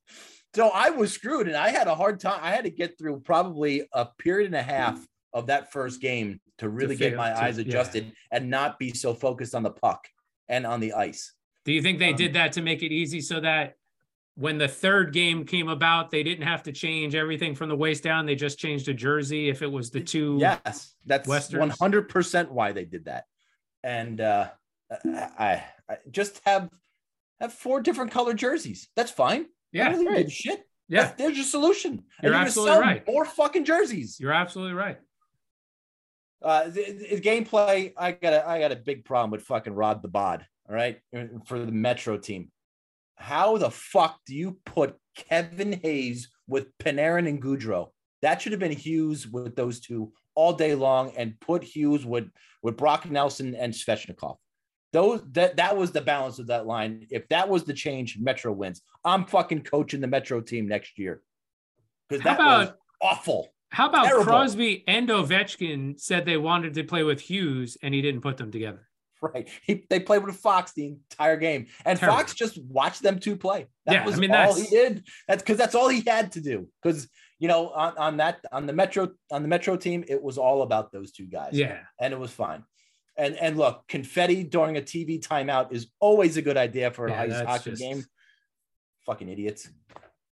So 0.55 0.69
I 0.69 0.89
was 0.89 1.13
screwed, 1.13 1.47
and 1.47 1.55
I 1.55 1.69
had 1.69 1.87
a 1.87 1.95
hard 1.95 2.19
time. 2.19 2.39
I 2.41 2.51
had 2.51 2.63
to 2.63 2.71
get 2.71 2.97
through 2.97 3.19
probably 3.19 3.87
a 3.93 4.05
period 4.17 4.47
and 4.47 4.55
a 4.55 4.63
half 4.63 4.99
of 5.33 5.47
that 5.47 5.71
first 5.71 6.01
game 6.01 6.41
to 6.57 6.69
really 6.69 6.95
get 6.95 7.15
my 7.15 7.29
to- 7.29 7.41
eyes 7.41 7.57
yeah. 7.57 7.65
adjusted 7.65 8.11
and 8.31 8.49
not 8.49 8.79
be 8.79 8.93
so 8.93 9.13
focused 9.13 9.53
on 9.53 9.63
the 9.63 9.69
puck 9.69 10.07
and 10.47 10.65
on 10.65 10.79
the 10.79 10.93
ice. 10.93 11.33
Do 11.65 11.71
you 11.71 11.81
think 11.81 11.99
they 11.99 12.09
Um, 12.09 12.15
did 12.15 12.33
that 12.33 12.53
to 12.53 12.61
make 12.61 12.81
it 12.81 12.91
easy 12.91 13.21
so 13.21 13.39
that 13.41 13.75
when 14.35 14.57
the 14.57 14.67
third 14.67 15.13
game 15.13 15.45
came 15.45 15.67
about, 15.67 16.09
they 16.09 16.23
didn't 16.23 16.47
have 16.47 16.63
to 16.63 16.71
change 16.71 17.13
everything 17.13 17.53
from 17.53 17.69
the 17.69 17.75
waist 17.75 18.03
down? 18.03 18.25
They 18.25 18.35
just 18.35 18.57
changed 18.57 18.87
a 18.87 18.93
jersey 18.93 19.49
if 19.49 19.61
it 19.61 19.71
was 19.71 19.91
the 19.91 19.99
two. 19.99 20.37
Yes, 20.39 20.95
that's 21.05 21.27
Westerns. 21.27 21.59
one 21.59 21.69
hundred 21.69 22.09
percent 22.09 22.51
why 22.51 22.71
they 22.71 22.85
did 22.85 23.05
that. 23.05 23.25
And 23.83 24.19
uh, 24.19 24.47
I, 25.05 25.63
I 25.87 25.97
just 26.09 26.41
have 26.45 26.69
have 27.39 27.53
four 27.53 27.81
different 27.81 28.11
color 28.11 28.33
jerseys. 28.33 28.87
That's 28.95 29.11
fine. 29.11 29.45
Yeah. 29.71 29.89
really 29.89 30.07
right. 30.07 30.31
shit. 30.31 30.61
Yeah. 30.87 31.01
That's- 31.01 31.17
there's 31.17 31.37
your 31.37 31.45
solution. 31.45 32.03
You're 32.21 32.31
gonna 32.31 32.45
absolutely 32.45 32.73
sell 32.73 32.81
right. 32.81 33.07
More 33.07 33.25
fucking 33.25 33.65
jerseys. 33.65 34.17
You're 34.19 34.33
absolutely 34.33 34.73
right. 34.73 34.97
Uh, 36.41 36.69
the, 36.69 37.07
the 37.11 37.21
gameplay. 37.21 37.93
I 37.97 38.13
got 38.13 38.33
a 38.33 38.47
I 38.47 38.59
got 38.59 38.71
a 38.71 38.77
big 38.77 39.03
problem 39.05 39.31
with 39.31 39.41
fucking 39.43 39.73
Rod 39.73 40.01
the 40.01 40.07
Bod. 40.07 40.45
All 40.69 40.75
right, 40.75 40.99
for 41.47 41.59
the 41.59 41.71
Metro 41.71 42.17
team. 42.17 42.51
How 43.15 43.57
the 43.57 43.71
fuck 43.71 44.19
do 44.25 44.33
you 44.35 44.59
put 44.65 44.95
Kevin 45.15 45.73
Hayes 45.83 46.29
with 46.47 46.67
Panarin 46.77 47.27
and 47.27 47.41
Gaudreau? 47.41 47.89
That 48.21 48.41
should 48.41 48.53
have 48.53 48.59
been 48.59 48.71
Hughes 48.71 49.27
with 49.27 49.55
those 49.55 49.79
two 49.81 50.13
all 50.35 50.53
day 50.53 50.75
long, 50.75 51.11
and 51.17 51.39
put 51.41 51.63
Hughes 51.63 52.05
with 52.05 52.29
with 52.63 52.77
Brock 52.77 53.09
Nelson 53.09 53.55
and 53.55 53.73
Svechnikov. 53.73 54.37
Those 54.91 55.21
that 55.33 55.57
that 55.57 55.77
was 55.77 55.91
the 55.91 56.01
balance 56.01 56.39
of 56.39 56.47
that 56.47 56.65
line. 56.65 57.05
If 57.11 57.27
that 57.29 57.47
was 57.47 57.63
the 57.63 57.73
change, 57.73 58.17
Metro 58.19 58.51
wins. 58.51 58.81
I'm 59.05 59.25
fucking 59.25 59.63
coaching 59.63 60.01
the 60.01 60.07
Metro 60.07 60.41
team 60.41 60.67
next 60.67 60.97
year 60.97 61.21
because 62.07 62.23
that 62.23 62.39
was 62.39 62.67
about- 62.69 62.77
awful. 63.01 63.49
How 63.71 63.87
about 63.87 64.05
Terrible. 64.05 64.25
Crosby 64.25 64.83
and 64.87 65.07
Ovechkin 65.09 65.99
said 65.99 66.25
they 66.25 66.37
wanted 66.37 66.73
to 66.73 66.83
play 66.83 67.03
with 67.03 67.21
Hughes 67.21 67.77
and 67.83 67.93
he 67.93 68.01
didn't 68.01 68.21
put 68.21 68.37
them 68.37 68.49
together? 68.51 68.87
Right. 69.21 69.47
He, 69.63 69.85
they 69.89 69.99
played 69.99 70.23
with 70.23 70.37
Fox 70.37 70.71
the 70.73 70.87
entire 70.87 71.37
game. 71.37 71.67
And 71.85 71.99
Terrible. 71.99 72.17
Fox 72.17 72.33
just 72.33 72.57
watched 72.63 73.03
them 73.03 73.19
two 73.19 73.35
play. 73.35 73.67
That 73.85 73.93
Yeah, 73.93 74.03
I 74.03 74.05
was 74.07 74.17
mean, 74.17 74.33
all 74.33 74.55
he 74.55 74.65
did. 74.65 75.03
That's 75.27 75.43
because 75.43 75.57
that's 75.57 75.75
all 75.75 75.87
he 75.89 76.01
had 76.07 76.31
to 76.31 76.41
do. 76.41 76.67
Because 76.81 77.07
you 77.37 77.47
know, 77.47 77.69
on, 77.69 77.97
on 77.97 78.17
that 78.17 78.39
on 78.51 78.65
the 78.65 78.73
Metro 78.73 79.09
on 79.31 79.43
the 79.43 79.47
Metro 79.47 79.77
team, 79.77 80.03
it 80.07 80.23
was 80.23 80.37
all 80.37 80.61
about 80.63 80.91
those 80.91 81.11
two 81.11 81.25
guys. 81.25 81.51
Yeah. 81.53 81.79
And 82.01 82.11
it 82.11 82.19
was 82.19 82.31
fine. 82.31 82.63
And 83.19 83.35
and 83.35 83.57
look, 83.57 83.87
confetti 83.87 84.43
during 84.43 84.77
a 84.77 84.81
TV 84.81 85.19
timeout 85.21 85.73
is 85.73 85.87
always 85.99 86.37
a 86.37 86.41
good 86.41 86.57
idea 86.57 86.89
for 86.89 87.05
an 87.07 87.13
Yeah, 87.13 87.37
ice 87.41 87.45
hockey 87.45 87.69
just- 87.71 87.81
game. 87.81 88.05
Fucking 89.05 89.27
idiots. 89.29 89.69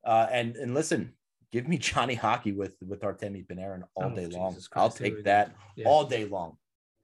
Uh, 0.05 0.27
and 0.31 0.57
and 0.57 0.73
listen, 0.75 1.13
give 1.53 1.67
me 1.67 1.79
Johnny 1.89 2.15
Hockey 2.15 2.53
with 2.53 2.77
with 2.87 3.01
Artemi 3.01 3.45
Panarin 3.47 3.83
all 3.95 4.13
Oh, 4.13 4.15
day 4.15 4.27
long. 4.27 4.53
Jesus 4.53 4.69
I'll 4.73 4.89
Christ, 4.89 4.99
here 4.99 5.11
we 5.11 5.15
take 5.17 5.25
that 5.25 5.55
Yeah. 5.77 5.89
all 5.89 6.05
day 6.05 6.25
long. 6.27 6.57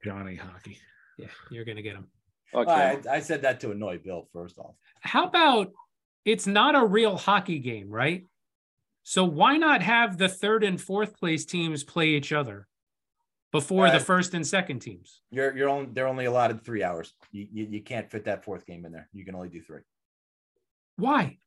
Johnny 0.03 0.35
hockey. 0.35 0.77
Yeah. 1.17 1.27
You're 1.51 1.65
going 1.65 1.77
to 1.77 1.83
get 1.83 1.95
him. 1.95 2.07
Fuck 2.51 2.67
I. 2.67 2.99
I 3.09 3.19
said 3.19 3.41
that 3.43 3.59
to 3.61 3.71
annoy 3.71 3.99
Bill 3.99 4.27
first 4.33 4.57
off. 4.57 4.75
How 5.01 5.25
about 5.25 5.71
it's 6.25 6.47
not 6.47 6.75
a 6.75 6.85
real 6.85 7.17
hockey 7.17 7.59
game, 7.59 7.89
right? 7.89 8.25
So 9.03 9.23
why 9.25 9.57
not 9.57 9.81
have 9.81 10.17
the 10.17 10.29
third 10.29 10.63
and 10.63 10.79
fourth 10.79 11.17
place 11.17 11.45
teams 11.45 11.83
play 11.83 12.09
each 12.09 12.31
other 12.31 12.67
before 13.53 13.87
Uh, 13.87 13.91
the 13.91 13.99
first 14.01 14.33
and 14.33 14.45
second 14.45 14.79
teams? 14.79 15.21
You're 15.31 15.55
you're 15.55 15.69
only 15.69 15.89
they're 15.93 16.07
only 16.07 16.25
allotted 16.25 16.61
three 16.65 16.83
hours. 16.83 17.13
You, 17.31 17.47
you 17.53 17.67
you 17.69 17.81
can't 17.81 18.09
fit 18.11 18.25
that 18.25 18.43
fourth 18.43 18.65
game 18.65 18.83
in 18.85 18.91
there. 18.91 19.07
You 19.13 19.23
can 19.23 19.35
only 19.35 19.47
do 19.47 19.61
three. 19.61 19.81
Why? 20.97 21.37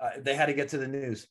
Uh, 0.00 0.10
they 0.18 0.34
had 0.36 0.46
to 0.46 0.54
get 0.54 0.68
to 0.70 0.78
the 0.78 0.86
news. 0.88 1.26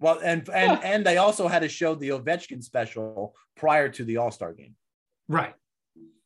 Well, 0.00 0.20
and 0.22 0.48
and 0.48 0.82
and 0.82 1.04
they 1.04 1.18
also 1.18 1.48
had 1.48 1.60
to 1.60 1.68
show 1.68 1.94
the 1.94 2.10
Ovechkin 2.10 2.62
special 2.62 3.34
prior 3.56 3.88
to 3.90 4.04
the 4.04 4.16
All 4.18 4.30
Star 4.30 4.52
game, 4.52 4.76
Right. 5.28 5.54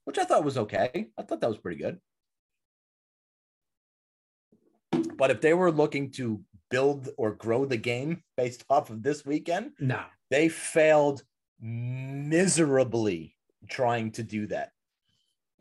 which 0.04 0.18
I 0.18 0.24
thought 0.24 0.44
was 0.44 0.58
okay. 0.58 1.08
I 1.18 1.22
thought 1.22 1.40
that 1.40 1.48
was 1.50 1.58
pretty 1.58 1.78
good. 1.78 1.98
But 5.16 5.30
if 5.30 5.40
they 5.40 5.54
were 5.54 5.70
looking 5.72 6.10
to 6.12 6.42
build 6.70 7.08
or 7.16 7.32
grow 7.32 7.64
the 7.64 7.76
game 7.76 8.22
based 8.36 8.64
off 8.68 8.90
of 8.90 9.02
this 9.02 9.24
weekend, 9.24 9.72
No. 9.78 10.04
they 10.30 10.48
failed 10.48 11.22
miserably 11.60 13.36
trying 13.68 14.12
to 14.12 14.22
do 14.22 14.46
that. 14.48 14.70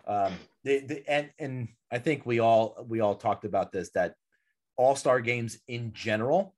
Um, 0.06 0.34
they, 0.64 0.80
they, 0.80 1.04
and 1.08 1.30
and 1.40 1.68
I 1.92 2.00
think 2.00 2.26
we 2.26 2.40
all 2.40 2.86
we 2.88 3.02
all 3.02 3.16
talked 3.16 3.46
about 3.46 3.72
this 3.72 3.90
that 3.92 4.16
All 4.76 4.96
Star 4.96 5.20
games 5.22 5.58
in 5.68 5.94
general 5.94 6.56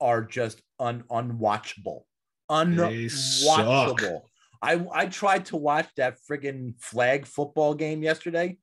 are 0.00 0.22
just 0.22 0.62
un 0.78 1.04
unwatchable, 1.10 2.02
unwatchable. 2.50 4.22
I 4.60 4.86
I 4.92 5.06
tried 5.06 5.46
to 5.46 5.56
watch 5.56 5.88
that 5.96 6.18
friggin' 6.28 6.80
flag 6.80 7.26
football 7.26 7.74
game 7.74 8.02
yesterday. 8.02 8.58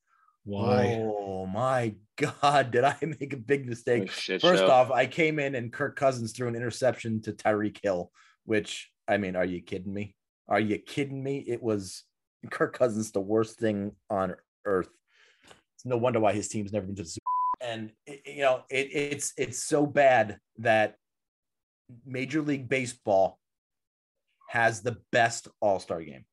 Why? 0.46 1.00
Oh 1.02 1.46
my 1.46 1.96
god, 2.18 2.72
did 2.72 2.86
I 2.86 2.98
make 3.20 3.34
a 3.34 3.38
big 3.38 3.68
mistake? 3.68 4.04
What 4.04 4.42
First 4.42 4.44
show. 4.44 4.72
off, 4.72 4.92
I 4.92 5.06
came 5.06 5.40
in 5.40 5.56
and 5.56 5.72
Kirk 5.72 5.96
Cousins 5.96 6.32
threw 6.32 6.48
an 6.48 6.56
interception 6.56 7.22
to 7.24 7.34
Tyreek 7.34 7.80
Hill, 7.84 8.12
which 8.46 8.90
I 9.08 9.18
mean, 9.18 9.36
are 9.36 9.46
you 9.46 9.62
kidding 9.62 9.94
me? 9.94 10.16
Are 10.50 10.60
you 10.60 10.78
kidding 10.80 11.24
me? 11.24 11.44
It 11.48 11.62
was 11.62 12.04
Kirk 12.50 12.78
Cousins, 12.78 13.12
the 13.12 13.22
worst 13.22 13.60
thing 13.60 13.92
on 14.10 14.36
earth. 14.66 14.90
It's 15.76 15.86
no 15.86 15.96
wonder 15.98 16.20
why 16.20 16.34
his 16.34 16.48
team's 16.50 16.74
never 16.74 16.88
been 16.88 16.96
to 16.96 17.04
the 17.04 17.10
Super. 17.10 17.24
And 17.62 17.92
it- 18.06 18.22
you 18.26 18.42
know, 18.42 18.64
it, 18.70 18.90
it's 18.92 19.34
it's 19.38 19.64
so 19.64 19.86
bad 19.86 20.40
that 20.58 20.96
Major 22.06 22.42
League 22.42 22.68
Baseball 22.68 23.40
has 24.50 24.82
the 24.82 24.98
best 25.12 25.48
All 25.62 25.80
Star 25.80 26.02
game 26.02 26.26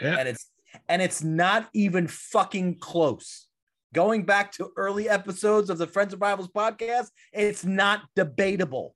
Yeah. 0.00 0.16
and 0.18 0.28
it's 0.28 0.50
and 0.88 1.02
it's 1.02 1.22
not 1.22 1.68
even 1.74 2.06
fucking 2.08 2.78
close. 2.78 3.46
Going 3.94 4.24
back 4.24 4.52
to 4.52 4.70
early 4.76 5.08
episodes 5.08 5.70
of 5.70 5.78
the 5.78 5.86
Friends 5.86 6.12
of 6.12 6.20
Rivals 6.20 6.48
podcast, 6.48 7.08
it's 7.32 7.64
not 7.64 8.02
debatable 8.14 8.94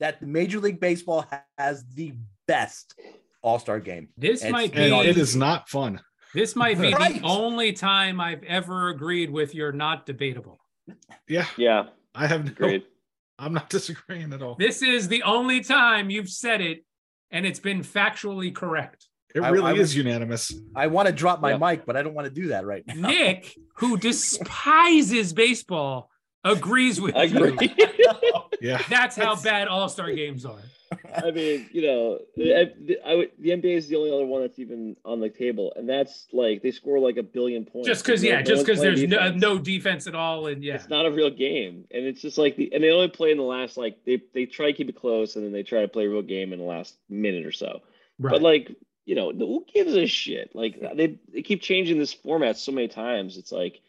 that 0.00 0.20
the 0.20 0.26
Major 0.26 0.58
League 0.58 0.80
Baseball 0.80 1.26
has 1.58 1.84
the 1.94 2.14
best 2.48 2.94
All 3.42 3.60
Star 3.60 3.78
game. 3.78 4.08
This 4.16 4.40
It's- 4.40 4.50
might 4.52 4.74
And 4.74 4.90
be 5.04 5.08
it 5.10 5.16
is 5.16 5.36
not 5.36 5.68
fun. 5.68 6.00
this 6.34 6.56
might 6.56 6.80
be 6.80 6.92
Right. 6.92 7.20
the 7.22 7.26
only 7.26 7.72
time 7.72 8.20
I've 8.20 8.42
ever 8.42 8.88
agreed 8.88 9.30
with 9.30 9.54
you're 9.54 9.70
not 9.72 10.04
debatable. 10.06 10.58
Yeah. 11.28 11.46
Yeah, 11.56 11.84
I 12.14 12.26
have 12.26 12.44
no, 12.44 12.50
agreed. 12.50 12.82
I'm 13.38 13.52
not 13.52 13.70
disagreeing 13.70 14.32
at 14.32 14.42
all. 14.42 14.56
This 14.56 14.82
is 14.82 15.06
the 15.06 15.22
only 15.22 15.60
time 15.60 16.10
you've 16.10 16.28
said 16.30 16.60
it 16.60 16.84
and 17.30 17.46
it's 17.46 17.60
been 17.60 17.80
factually 17.82 18.52
correct. 18.52 19.06
It 19.34 19.40
really 19.40 19.62
I 19.62 19.74
is 19.74 19.94
would- 19.94 20.04
unanimous. 20.06 20.52
I 20.74 20.86
want 20.88 21.06
to 21.06 21.12
drop 21.14 21.40
my 21.40 21.50
Yeah. 21.52 21.58
mic, 21.58 21.86
but 21.86 21.96
I 21.96 22.02
don't 22.02 22.14
want 22.14 22.24
to 22.26 22.32
do 22.34 22.48
that 22.48 22.64
right 22.66 22.82
now. 22.86 23.08
Nick, 23.08 23.54
who 23.76 23.96
despises 24.08 25.32
baseball, 25.32 26.10
agrees 26.42 27.00
with 27.00 27.14
I 27.14 27.24
you. 27.24 27.56
Yeah. 28.60 28.82
That's 28.90 29.14
how 29.14 29.34
That's- 29.36 29.42
bad 29.44 29.68
all-star 29.68 30.10
games 30.14 30.44
are. 30.44 30.58
I 31.14 31.30
mean, 31.30 31.68
you 31.72 31.82
know, 31.82 32.18
I, 32.38 32.72
I 33.04 33.14
would, 33.14 33.30
the 33.38 33.50
NBA 33.50 33.76
is 33.76 33.88
the 33.88 33.96
only 33.96 34.10
other 34.10 34.26
one 34.26 34.42
that's 34.42 34.58
even 34.58 34.96
on 35.04 35.20
the 35.20 35.28
table, 35.28 35.72
and 35.76 35.88
that's 35.88 36.26
like 36.32 36.62
they 36.62 36.70
score 36.70 36.98
like 36.98 37.16
a 37.16 37.22
billion 37.22 37.64
points. 37.64 37.88
Just 37.88 38.04
because, 38.04 38.22
yeah, 38.22 38.36
no 38.36 38.42
just 38.42 38.64
because 38.64 38.80
there's 38.80 39.02
no, 39.02 39.18
defense. 39.18 39.40
no 39.40 39.58
defense 39.58 40.06
at 40.06 40.14
all, 40.14 40.46
and 40.46 40.62
yeah, 40.62 40.74
It's 40.74 40.88
not 40.88 41.06
a 41.06 41.10
real 41.10 41.30
game, 41.30 41.84
and 41.90 42.04
it's 42.04 42.22
just 42.22 42.38
like 42.38 42.56
the 42.56 42.72
and 42.72 42.82
they 42.82 42.90
only 42.90 43.08
play 43.08 43.30
in 43.30 43.36
the 43.36 43.42
last 43.42 43.76
like 43.76 43.98
they 44.04 44.22
they 44.34 44.46
try 44.46 44.66
to 44.66 44.72
keep 44.72 44.88
it 44.88 44.96
close, 44.96 45.36
and 45.36 45.44
then 45.44 45.52
they 45.52 45.62
try 45.62 45.82
to 45.82 45.88
play 45.88 46.06
a 46.06 46.10
real 46.10 46.22
game 46.22 46.52
in 46.52 46.58
the 46.58 46.64
last 46.64 46.96
minute 47.08 47.46
or 47.46 47.52
so. 47.52 47.80
right. 48.18 48.32
But 48.32 48.42
like 48.42 48.74
you 49.04 49.14
know, 49.14 49.32
who 49.32 49.64
gives 49.72 49.94
a 49.94 50.06
shit? 50.06 50.54
Like 50.54 50.80
they 50.94 51.18
they 51.32 51.42
keep 51.42 51.62
changing 51.62 51.98
this 51.98 52.12
format 52.12 52.58
so 52.58 52.72
many 52.72 52.88
times. 52.88 53.38
It's 53.38 53.52
like 53.52 53.80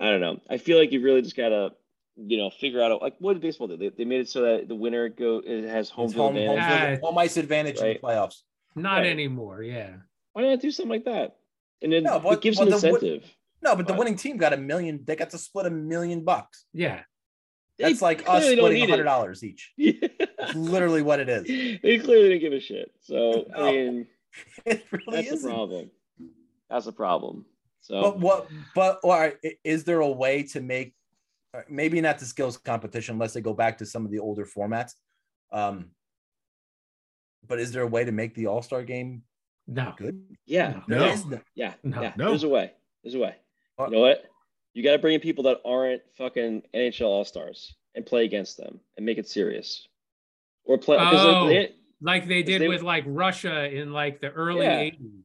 I 0.00 0.10
don't 0.10 0.20
know. 0.20 0.40
I 0.50 0.58
feel 0.58 0.78
like 0.78 0.92
you 0.92 1.02
really 1.02 1.22
just 1.22 1.36
gotta 1.36 1.72
you 2.16 2.36
know 2.36 2.50
figure 2.50 2.82
out 2.82 3.00
like 3.00 3.14
what 3.18 3.32
did 3.34 3.42
baseball 3.42 3.68
do? 3.68 3.76
They, 3.76 3.88
they 3.90 4.04
made 4.04 4.20
it 4.20 4.28
so 4.28 4.42
that 4.42 4.68
the 4.68 4.74
winner 4.74 5.08
go 5.08 5.40
it 5.44 5.64
has 5.64 5.88
home 5.88 6.06
It's 6.06 6.14
field 6.14 6.34
home, 6.34 6.46
home, 6.46 6.58
advantage. 6.58 6.88
field- 6.88 7.00
Ah. 7.02 7.06
home 7.06 7.18
ice 7.18 7.36
advantage 7.36 7.78
in 7.80 7.86
the 7.88 7.94
playoffs. 7.98 8.40
not 8.74 8.98
right. 8.98 9.06
anymore. 9.06 9.62
Yeah, 9.62 9.96
Why 10.32 10.42
not 10.42 10.60
do 10.60 10.70
something 10.70 10.90
like 10.90 11.04
that? 11.04 11.36
And 11.82 11.92
then 11.92 12.02
No, 12.04 12.20
but- 12.20 12.34
it 12.34 12.40
gives 12.42 12.58
but 12.58 12.64
an 12.64 12.70
the 12.70 12.74
incentive. 12.76 13.24
No, 13.62 13.76
but 13.76 13.86
the 13.86 13.94
winning 13.94 14.16
team 14.16 14.36
got 14.38 14.52
a 14.52 14.56
million. 14.56 15.04
They 15.04 15.14
got 15.14 15.30
to 15.30 15.38
split 15.38 15.66
a 15.66 15.70
million 15.70 16.24
bucks. 16.24 16.64
yeah. 16.72 17.02
They 17.78 17.84
That's 17.88 18.02
like 18.02 18.28
us 18.28 18.44
splitting 18.44 18.80
need 18.80 18.90
hundred 18.90 19.04
dollars 19.04 19.42
each. 19.42 19.72
Yeah. 19.78 19.92
It's 20.02 20.54
literally 20.54 21.00
what 21.00 21.20
it 21.20 21.28
is. 21.30 21.44
they 21.82 21.98
clearly 21.98 22.28
didn't 22.28 22.40
give 22.40 22.52
a 22.52 22.60
shit. 22.60 22.92
So 23.00 23.46
No. 23.56 23.64
I 23.66 23.72
mean, 23.72 24.06
It 24.66 24.84
really 24.92 25.04
that's 25.08 25.28
the 25.30 25.34
isn't. 25.36 25.50
problem. 25.50 25.90
That's 26.68 26.86
a 26.86 26.92
problem. 26.92 27.46
So 27.80 28.00
But 28.02 28.20
what? 28.20 28.48
But 28.74 29.00
all 29.02 29.10
right, 29.18 29.36
is 29.64 29.84
there 29.84 30.00
a 30.00 30.08
way 30.10 30.42
to 30.52 30.60
make? 30.60 30.94
Uh, 31.54 31.60
Maybe 31.68 32.00
not 32.00 32.18
the 32.18 32.24
skills 32.24 32.56
competition, 32.58 33.14
unless 33.14 33.32
they 33.34 33.40
go 33.40 33.54
back 33.54 33.78
to 33.78 33.86
some 33.86 34.04
of 34.04 34.10
the 34.10 34.18
older 34.18 34.44
formats. 34.44 34.92
Um, 35.52 35.90
but 37.46 37.58
is 37.58 37.72
there 37.72 37.82
a 37.82 37.86
way 37.86 38.04
to 38.04 38.12
make 38.12 38.34
the 38.34 38.46
All 38.46 38.62
Star 38.62 38.82
game 38.82 39.22
No, 39.66 39.94
good? 39.96 40.36
yeah, 40.46 40.80
No. 40.88 40.98
There 41.00 41.08
is 41.12 41.26
no- 41.26 41.40
yeah, 41.54 41.74
No. 41.82 42.00
yeah. 42.02 42.12
No. 42.16 42.28
There's 42.30 42.44
a 42.44 42.48
way. 42.48 42.72
There's 43.02 43.14
a 43.14 43.18
way. 43.18 43.36
Uh, 43.78 43.86
You 43.86 43.90
know 43.92 44.00
what? 44.00 44.24
You 44.74 44.82
got 44.82 44.92
to 44.92 44.98
bring 44.98 45.14
in 45.14 45.20
people 45.20 45.44
that 45.44 45.60
aren't 45.64 46.02
fucking 46.16 46.62
NHL 46.74 47.06
All 47.08 47.24
Stars 47.24 47.74
and 47.94 48.06
play 48.06 48.24
against 48.24 48.56
them 48.56 48.80
and 48.96 49.04
make 49.04 49.18
it 49.18 49.28
serious. 49.28 49.86
Or 50.64 50.78
play 50.78 50.96
because 50.98 51.26
Oh. 51.26 51.48
they- 51.48 51.74
like 52.00 52.26
they 52.26 52.42
did 52.42 52.62
They- 52.62 52.68
with 52.68 52.82
like 52.82 53.04
Russia 53.06 53.68
in 53.70 53.92
like 53.92 54.20
the 54.20 54.30
early 54.30 54.62
Yeah. 54.64 54.80
80s. 54.80 55.22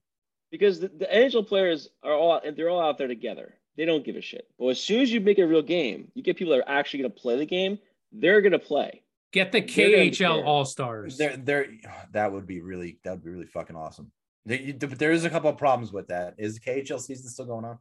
because 0.51 0.79
the, 0.79 0.87
the 0.89 1.05
NHL 1.13 1.43
players 1.47 1.89
are 2.03 2.13
all 2.13 2.39
they're 2.55 2.69
all 2.69 2.79
out 2.81 2.97
there 2.97 3.07
together. 3.07 3.59
They 3.77 3.85
don't 3.85 4.03
give 4.03 4.15
a 4.15 4.21
shit. 4.21 4.47
But 4.59 4.67
as 4.69 4.79
soon 4.79 5.01
as 5.01 5.11
you 5.11 5.21
make 5.21 5.37
a 5.39 5.45
real 5.47 5.61
game, 5.61 6.11
you 6.15 6.23
get 6.23 6.35
people 6.35 6.53
that 6.53 6.61
are 6.67 6.69
actually 6.69 7.01
going 7.01 7.11
to 7.11 7.19
play 7.19 7.37
the 7.37 7.45
game. 7.45 7.77
They're 8.11 8.41
going 8.41 8.53
to 8.53 8.59
play. 8.59 9.03
Get 9.33 9.51
the 9.51 9.59
They're 9.61 10.05
KHL. 10.05 10.43
All 10.45 10.65
Stars. 10.65 11.17
There, 11.17 11.37
there. 11.37 11.67
That 12.11 12.31
would 12.31 12.47
be 12.47 12.61
really. 12.61 12.97
That 13.03 13.11
would 13.11 13.23
be 13.23 13.29
really 13.29 13.45
fucking 13.45 13.75
awesome. 13.75 14.11
There, 14.45 14.59
but 14.79 14.97
there 14.97 15.11
is 15.11 15.25
a 15.25 15.29
couple 15.29 15.49
of 15.49 15.57
problems 15.57 15.91
with 15.91 16.07
that. 16.07 16.35
Is 16.37 16.55
the 16.55 16.61
KHL 16.61 16.99
season 16.99 17.27
still 17.29 17.45
going 17.45 17.65
on? 17.65 17.77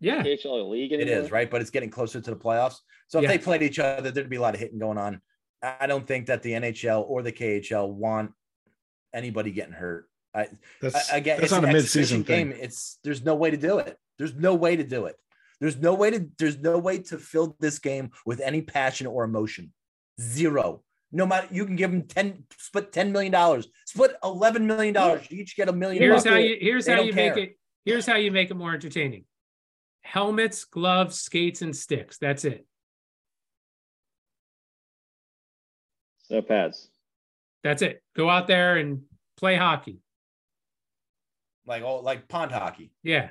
Yeah, 0.00 0.22
KHL 0.22 0.68
league 0.68 0.92
It 0.92 1.00
anymore. 1.00 1.22
is 1.24 1.30
right, 1.30 1.50
but 1.50 1.60
it's 1.60 1.70
getting 1.70 1.88
closer 1.90 2.20
to 2.20 2.30
the 2.30 2.36
playoffs. 2.36 2.76
So 3.08 3.18
if 3.18 3.22
Yeah. 3.22 3.28
they 3.30 3.38
played 3.38 3.62
each 3.62 3.78
other, 3.78 4.10
there'd 4.10 4.28
be 4.28 4.36
a 4.36 4.40
lot 4.40 4.54
of 4.54 4.60
hitting 4.60 4.78
going 4.78 4.98
on. 4.98 5.20
I 5.62 5.76
I 5.80 5.86
don't 5.86 6.06
think 6.06 6.26
that 6.26 6.42
the 6.42 6.52
NHL 6.52 7.02
or 7.08 7.22
the 7.22 7.32
KHL 7.32 7.88
want 7.90 8.32
anybody 9.14 9.50
getting 9.52 9.72
hurt. 9.72 10.08
I, 10.34 10.48
That's 10.80 11.10
I, 11.12 11.16
again, 11.18 11.36
that's 11.36 11.44
it's 11.44 11.52
not 11.52 11.64
an 11.64 11.70
a 11.70 11.72
mid-season 11.74 12.24
thing. 12.24 12.50
game. 12.50 12.58
It's 12.60 12.98
there's 13.04 13.22
no 13.24 13.34
way 13.34 13.50
to 13.50 13.56
do 13.56 13.78
it. 13.78 13.96
There's 14.18 14.34
no 14.34 14.54
way 14.54 14.76
to 14.76 14.84
do 14.84 15.06
it. 15.06 15.16
There's 15.62 15.78
no 15.78 15.94
way 15.94 16.10
to 16.10 16.28
there's 16.38 16.58
no 16.58 16.76
way 16.76 16.98
to 16.98 17.18
fill 17.18 17.56
this 17.60 17.78
game 17.78 18.10
with 18.26 18.40
any 18.40 18.62
passion 18.62 19.06
or 19.06 19.22
emotion. 19.22 19.72
Zero. 20.20 20.82
No 21.12 21.24
matter 21.24 21.46
you 21.52 21.64
can 21.64 21.76
give 21.76 21.92
them 21.92 22.02
10 22.02 22.46
split 22.58 22.90
10 22.90 23.12
million 23.12 23.30
dollars, 23.30 23.68
split 23.86 24.16
11 24.24 24.66
million 24.66 24.92
dollars. 24.92 25.24
You 25.30 25.40
each 25.40 25.54
get 25.54 25.68
a 25.68 25.72
million 25.72 26.02
here's 26.02 26.24
how 26.24 26.34
you 26.34 26.56
here's 26.60 26.88
how 26.88 26.96
don't 26.96 27.06
you 27.06 27.12
make 27.12 27.36
it. 27.36 27.56
Here's 27.84 28.04
how 28.04 28.16
you 28.16 28.32
make 28.32 28.50
it 28.50 28.54
more 28.54 28.74
entertaining. 28.74 29.24
Helmets, 30.00 30.64
gloves, 30.64 31.20
skates, 31.20 31.62
and 31.62 31.76
sticks. 31.76 32.18
That's 32.18 32.44
it. 32.44 32.66
No 36.28 36.42
pads. 36.42 36.88
That's 37.62 37.82
it. 37.82 38.02
Go 38.16 38.28
out 38.28 38.48
there 38.48 38.78
and 38.78 39.02
play 39.36 39.54
hockey. 39.54 40.00
like 41.66 41.84
oh 41.84 42.00
like 42.00 42.26
pond 42.26 42.50
hockey. 42.50 42.90
Yeah. 43.04 43.28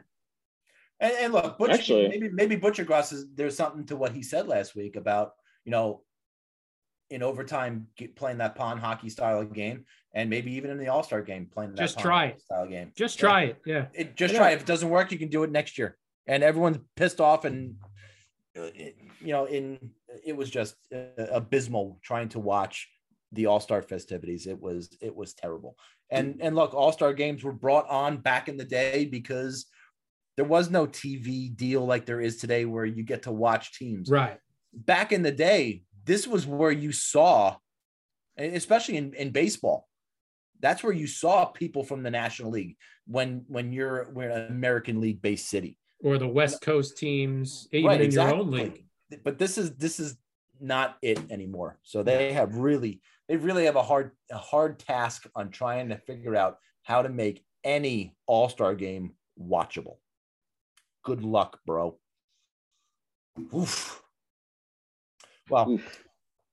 And, 1.02 1.14
and 1.20 1.34
look, 1.34 1.58
Butch, 1.58 1.72
Actually- 1.72 2.08
maybe 2.08 2.30
maybe 2.30 2.56
Buccigross 2.58 3.12
is 3.12 3.26
there's 3.36 3.58
something 3.58 3.86
to 3.88 3.96
what 3.98 4.14
he 4.14 4.24
said 4.24 4.48
last 4.48 4.76
week 4.76 4.96
about 4.96 5.34
you 5.66 5.72
know 5.72 6.04
in 7.10 7.22
overtime 7.24 7.88
get, 7.98 8.16
playing 8.16 8.38
that 8.38 8.56
pond 8.56 8.80
hockey 8.80 9.10
style 9.10 9.44
game, 9.44 9.84
and 10.14 10.30
maybe 10.30 10.54
even 10.54 10.70
in 10.72 10.78
the 10.78 10.88
All 10.88 11.04
Star 11.04 11.22
game 11.22 11.48
playing 11.52 11.72
that 11.72 11.82
Just 11.82 11.96
pond 11.96 12.06
try 12.06 12.26
hockey 12.28 12.38
it. 12.38 12.42
style 12.44 12.68
game. 12.68 12.92
Just 12.96 13.18
Yeah. 13.18 13.22
try 13.28 13.42
it. 13.44 13.62
Yeah. 13.66 13.86
It, 13.94 14.16
just 14.16 14.34
Yeah. 14.34 14.40
try. 14.40 14.52
it. 14.52 14.56
If 14.56 14.62
it 14.62 14.68
doesn't 14.68 14.90
work, 14.90 15.12
you 15.12 15.18
can 15.20 15.28
do 15.30 15.44
it 15.44 15.52
next 15.52 15.78
year. 15.78 15.98
And 16.28 16.44
everyone's 16.44 16.78
pissed 16.96 17.20
off, 17.20 17.44
and 17.46 17.76
uh, 18.58 18.70
you 19.20 19.34
know, 19.34 19.46
in 19.46 19.92
it 20.24 20.38
was 20.38 20.50
just 20.50 20.76
uh, 20.94 21.26
abysmal 21.32 22.00
trying 22.04 22.30
to 22.30 22.40
watch 22.40 22.88
the 23.32 23.48
All 23.48 23.60
Star 23.60 23.82
festivities. 23.82 24.46
It 24.46 24.60
was 24.62 24.96
it 25.02 25.16
was 25.16 25.34
terrible. 25.34 25.78
And 26.12 26.38
and 26.42 26.56
look, 26.56 26.74
All 26.74 26.92
Star 26.92 27.14
games 27.14 27.44
were 27.44 27.54
brought 27.54 27.90
on 27.90 28.18
back 28.18 28.48
in 28.48 28.56
the 28.58 28.66
day 28.66 29.06
because 29.06 29.66
there 30.38 30.46
was 30.46 30.70
no 30.70 30.88
TV 30.88 31.56
deal 31.56 31.86
like 31.86 32.06
there 32.06 32.22
is 32.22 32.38
today, 32.38 32.66
where 32.66 32.86
you 32.86 33.04
get 33.04 33.24
to 33.24 33.32
watch 33.32 33.78
teams 33.78 34.10
Right. 34.10 34.38
back 34.74 35.12
in 35.12 35.22
the 35.24 35.32
day, 35.32 35.84
this 36.06 36.28
was 36.28 36.48
where 36.48 36.72
you 36.72 36.92
saw, 36.92 37.58
especially 38.38 38.98
in, 38.98 39.14
in 39.14 39.32
baseball, 39.32 39.88
that's 40.60 40.84
where 40.84 40.94
you 40.94 41.08
saw 41.08 41.46
people 41.46 41.84
from 41.84 42.04
the 42.04 42.12
National 42.12 42.52
League 42.52 42.78
when 43.08 43.44
when 43.48 43.74
you're 43.74 44.12
we're 44.14 44.30
an 44.30 44.52
American 44.52 45.02
League 45.02 45.22
based 45.22 45.50
city. 45.50 45.78
Or 46.04 46.18
the 46.18 46.28
West 46.28 46.62
Coast 46.62 46.98
teams, 46.98 47.68
even 47.72 47.88
Right, 47.88 48.02
in 48.02 48.12
your 48.12 48.24
own 48.34 48.54
exactly. 48.54 48.64
league. 49.10 49.24
But 49.24 49.38
this 49.38 49.58
is 49.58 49.76
this 49.76 50.00
is 50.00 50.18
not 50.60 50.98
it 51.02 51.20
anymore. 51.32 51.80
So 51.84 52.04
they 52.04 52.34
have 52.34 52.56
really 52.56 53.02
they 53.28 53.38
really 53.38 53.66
have 53.66 53.76
a 53.76 53.84
hard 53.84 54.12
a 54.32 54.38
hard 54.38 54.80
task 54.80 55.28
on 55.36 55.50
trying 55.50 55.90
to 55.90 55.98
figure 55.98 56.36
out 56.36 56.58
how 56.84 57.02
to 57.02 57.10
make 57.10 57.44
any 57.64 58.16
all-star 58.28 58.74
game 58.76 59.14
watchable. 59.40 59.98
Good 61.04 61.24
luck, 61.24 61.60
bro. 61.66 61.98
Oof. 63.56 64.02
Well, 65.50 65.72
Oof. 65.72 66.04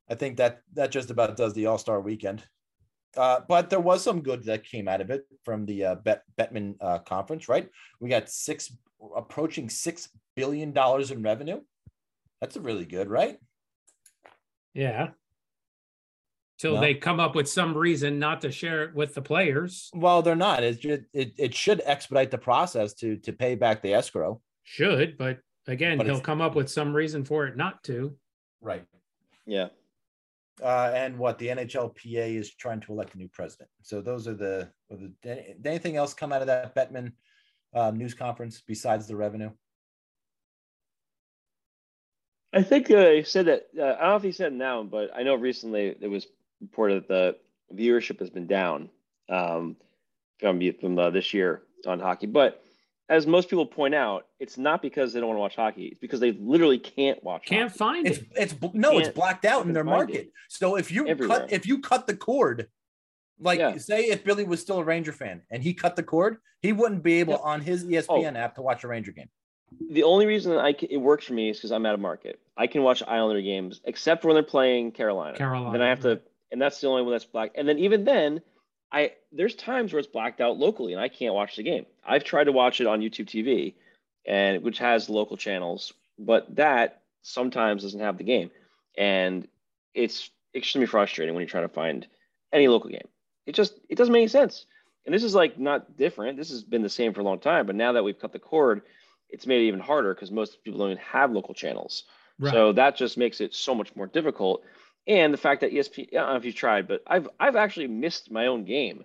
I 0.09 0.15
think 0.15 0.39
that 0.39 0.63
that 0.75 0.91
just 0.91 1.11
about 1.11 1.37
does 1.37 1.53
the 1.55 1.67
All 1.67 1.79
Star 1.79 2.01
Weekend. 2.01 2.45
Uh, 3.17 3.41
but 3.49 3.71
there 3.71 3.81
was 3.81 4.03
some 4.03 4.23
good 4.23 4.45
that 4.45 4.65
came 4.65 4.87
out 4.87 5.01
of 5.01 5.11
it 5.11 5.25
from 5.45 5.67
the 5.67 5.85
uh, 5.85 5.95
Bet 5.97 6.23
Bettman 6.39 6.75
uh, 6.81 6.99
conference, 6.99 7.49
right? 7.49 7.69
We 8.01 8.09
got 8.09 8.29
six 8.29 8.73
approaching 9.17 9.69
six 9.71 10.09
billion 10.37 10.73
dollars 10.73 11.11
in 11.11 11.23
revenue. 11.23 11.61
That's 12.41 12.57
a 12.57 12.61
really 12.61 12.85
good, 12.85 13.09
right? 13.09 13.39
Yeah. 14.75 15.11
Till 16.59 16.75
No. 16.75 16.81
they 16.81 16.95
come 16.95 17.21
up 17.21 17.37
with 17.37 17.49
some 17.49 17.77
reason 17.77 18.19
not 18.19 18.41
to 18.41 18.51
share 18.51 18.83
it 18.83 18.95
with 18.95 19.15
the 19.15 19.23
players. 19.23 19.91
Well, 19.95 20.23
they're 20.23 20.35
not. 20.35 20.65
It's 20.65 20.79
just, 20.79 21.03
it, 21.13 21.33
it 21.39 21.55
should 21.55 21.81
expedite 21.85 22.33
the 22.33 22.39
process 22.39 22.95
to 22.95 23.17
to 23.19 23.33
pay 23.33 23.55
back 23.55 23.81
the 23.81 23.95
escrow. 23.95 24.41
Should, 24.65 25.17
but 25.17 25.39
again, 25.69 25.99
But 25.99 26.07
he'll 26.07 26.21
come 26.21 26.41
up 26.41 26.57
with 26.57 26.69
some 26.69 26.93
reason 26.93 27.25
for 27.25 27.47
it 27.47 27.57
not 27.57 27.85
to. 27.85 28.17
Right. 28.61 28.85
Yeah. 29.47 29.69
Uh, 30.61 30.91
and 30.93 31.17
what 31.17 31.39
the 31.39 31.47
NHLPA 31.47 32.35
is 32.35 32.53
trying 32.53 32.81
to 32.81 32.93
elect 32.93 33.15
a 33.15 33.19
new 33.19 33.29
president. 33.29 33.71
So 33.83 34.01
those 34.03 34.27
are 34.27 34.35
the, 34.35 34.69
are 34.91 34.97
the 34.97 35.13
did 35.23 35.65
anything 35.65 35.97
else 35.97 36.13
come 36.13 36.33
out 36.33 36.41
of 36.41 36.49
that 36.49 36.75
Bettman 36.75 37.13
uh, 37.73 37.93
news 37.93 38.15
conference 38.15 38.61
besides 38.67 39.07
the 39.07 39.15
revenue? 39.15 39.51
I 42.53 42.63
think 42.63 42.91
uh, 42.91 43.11
he 43.11 43.23
said 43.23 43.47
that. 43.47 43.67
Uh, 43.79 43.85
I 43.85 44.01
don't 44.01 44.11
know 44.11 44.17
if 44.17 44.23
he 44.23 44.33
said 44.33 44.53
it 44.53 44.57
now, 44.57 44.83
but 44.83 45.11
I 45.15 45.23
know 45.23 45.37
recently 45.37 45.97
it 46.01 46.09
was 46.09 46.27
reported 46.61 47.07
that 47.09 47.39
the 47.71 47.89
viewership 47.89 48.19
has 48.21 48.31
been 48.31 48.47
down 48.47 48.89
um, 49.29 49.77
from 50.41 50.61
from 50.81 50.99
uh, 50.99 51.11
this 51.11 51.33
year 51.35 51.63
on 51.87 52.01
hockey. 52.01 52.27
But 52.27 52.63
as 53.09 53.27
most 53.27 53.49
people 53.49 53.67
point 53.67 53.95
out, 53.95 54.27
it's 54.39 54.59
not 54.59 54.83
because 54.83 55.13
they 55.13 55.21
don't 55.21 55.29
want 55.29 55.39
to 55.39 55.43
watch 55.43 55.57
hockey. 55.57 55.87
It's 55.87 55.99
because 56.01 56.21
they 56.21 56.33
literally 56.33 56.79
can't 56.79 57.23
watch. 57.25 57.47
Can't 57.47 57.69
hockey. 57.71 57.79
find 57.79 58.07
It's 58.07 58.19
it. 58.19 58.27
it's 58.37 58.55
no, 58.75 58.99
it's 58.99 59.09
Can't 59.09 59.15
blacked 59.15 59.45
out 59.45 59.67
in 59.67 59.73
their 59.73 59.85
market. 59.85 60.17
it. 60.17 60.33
So 60.49 60.77
if 60.77 60.91
you 60.91 61.07
Everywhere. 61.07 61.41
cut 61.41 61.53
if 61.53 61.67
you 61.67 61.81
cut 61.81 62.07
the 62.07 62.17
cord, 62.17 62.69
like 63.41 63.59
Yeah. 63.59 63.77
say 63.79 64.05
if 64.07 64.25
Billy 64.25 64.45
was 64.45 64.61
still 64.61 64.79
a 64.79 64.85
Ranger 64.85 65.13
fan 65.13 65.43
and 65.51 65.63
he 65.63 65.73
cut 65.75 65.97
the 65.97 66.03
cord, 66.03 66.39
he 66.61 66.73
wouldn't 66.73 67.03
be 67.03 67.15
able 67.21 67.35
Yep. 67.35 67.41
on 67.45 67.61
his 67.61 67.85
ESPN 67.85 68.37
app 68.37 68.55
to 68.57 68.63
watch 68.63 68.85
a 68.85 68.89
Ranger 68.89 69.13
game. 69.13 69.29
The 69.91 70.03
only 70.03 70.25
reason 70.27 70.57
I 70.57 70.73
can, 70.73 70.89
it 70.91 70.97
works 70.97 71.27
for 71.27 71.35
me 71.35 71.51
is 71.51 71.59
because 71.59 71.73
I'm 71.73 71.85
out 71.87 71.93
of 71.95 72.01
market. 72.01 72.41
I 72.57 72.67
can 72.67 72.83
watch 72.83 73.03
Islander 73.07 73.43
games 73.43 73.81
except 73.85 74.23
for 74.23 74.29
when 74.29 74.35
they're 74.35 74.43
playing 74.43 74.93
Carolina. 74.93 75.37
Carolina. 75.37 75.73
Then 75.73 75.83
I 75.83 75.89
have 75.89 76.01
to, 76.01 76.21
and 76.51 76.61
that's 76.61 76.81
the 76.81 76.87
only 76.89 77.03
one 77.03 77.13
that's 77.13 77.25
black. 77.25 77.53
And 77.55 77.69
then 77.69 77.79
even 77.79 78.05
then, 78.05 78.41
I 78.93 79.13
there's 79.33 79.55
times 79.55 79.93
where 79.93 80.01
it's 80.01 80.09
blacked 80.09 80.41
out 80.41 80.57
locally, 80.57 80.93
and 80.93 81.03
I 81.03 81.09
can't 81.09 81.35
watch 81.35 81.57
the 81.57 81.63
game. 81.63 81.87
I've 82.07 82.25
tried 82.25 82.45
to 82.45 82.53
watch 82.53 82.81
it 82.81 82.87
on 82.87 83.01
YouTube 83.01 83.27
TV, 83.27 83.75
and 84.27 84.63
which 84.63 84.79
has 84.79 85.09
local 85.09 85.37
channels, 85.37 85.93
but 86.19 86.55
that 86.57 87.03
sometimes 87.23 87.83
doesn't 87.83 88.01
have 88.01 88.19
the 88.19 88.25
game, 88.25 88.51
and 88.97 89.47
it's 89.95 90.31
extremely 90.55 90.87
frustrating 90.87 91.35
when 91.35 91.43
you're 91.43 91.49
trying 91.49 91.69
to 91.69 91.75
find 91.75 92.07
any 92.53 92.69
local 92.69 92.91
game. 92.91 93.09
It 93.47 93.55
just 93.55 93.75
it 93.89 93.97
doesn't 93.97 94.13
make 94.13 94.23
any 94.23 94.29
sense. 94.29 94.67
And 95.05 95.15
this 95.15 95.25
is 95.25 95.35
like 95.35 95.59
not 95.59 95.97
different. 95.97 96.37
This 96.37 96.51
has 96.51 96.63
been 96.63 96.83
the 96.83 96.89
same 96.89 97.15
for 97.15 97.21
a 97.21 97.25
long 97.25 97.39
time, 97.39 97.67
but 97.67 97.75
now 97.75 97.93
that 97.93 98.05
we've 98.05 98.19
cut 98.19 98.33
the 98.33 98.39
cord, 98.39 98.83
it's 99.31 99.47
made 99.47 99.63
it 99.63 99.69
even 99.69 99.81
harder 99.81 100.15
because 100.15 100.31
most 100.31 100.63
people 100.63 100.81
don't 100.81 100.91
even 100.91 101.03
have 101.03 101.33
local 101.33 101.55
channels. 101.55 102.05
Right. 102.39 102.53
So 102.53 102.73
that 102.73 102.97
just 102.97 103.17
makes 103.17 103.41
it 103.41 103.55
so 103.55 103.75
much 103.75 103.95
more 103.97 104.07
difficult. 104.07 104.63
And 105.09 105.33
the 105.33 105.39
fact 105.39 105.63
that 105.63 105.73
ESPN, 105.73 106.09
I 106.13 106.17
don't 106.17 106.31
know 106.31 106.37
if 106.37 106.45
you've 106.45 106.55
tried, 106.55 106.87
but 106.87 107.03
I've 107.07 107.29
I've 107.41 107.57
actually 107.57 107.89
missed 107.89 108.31
my 108.31 108.47
own 108.47 108.65
game 108.65 109.05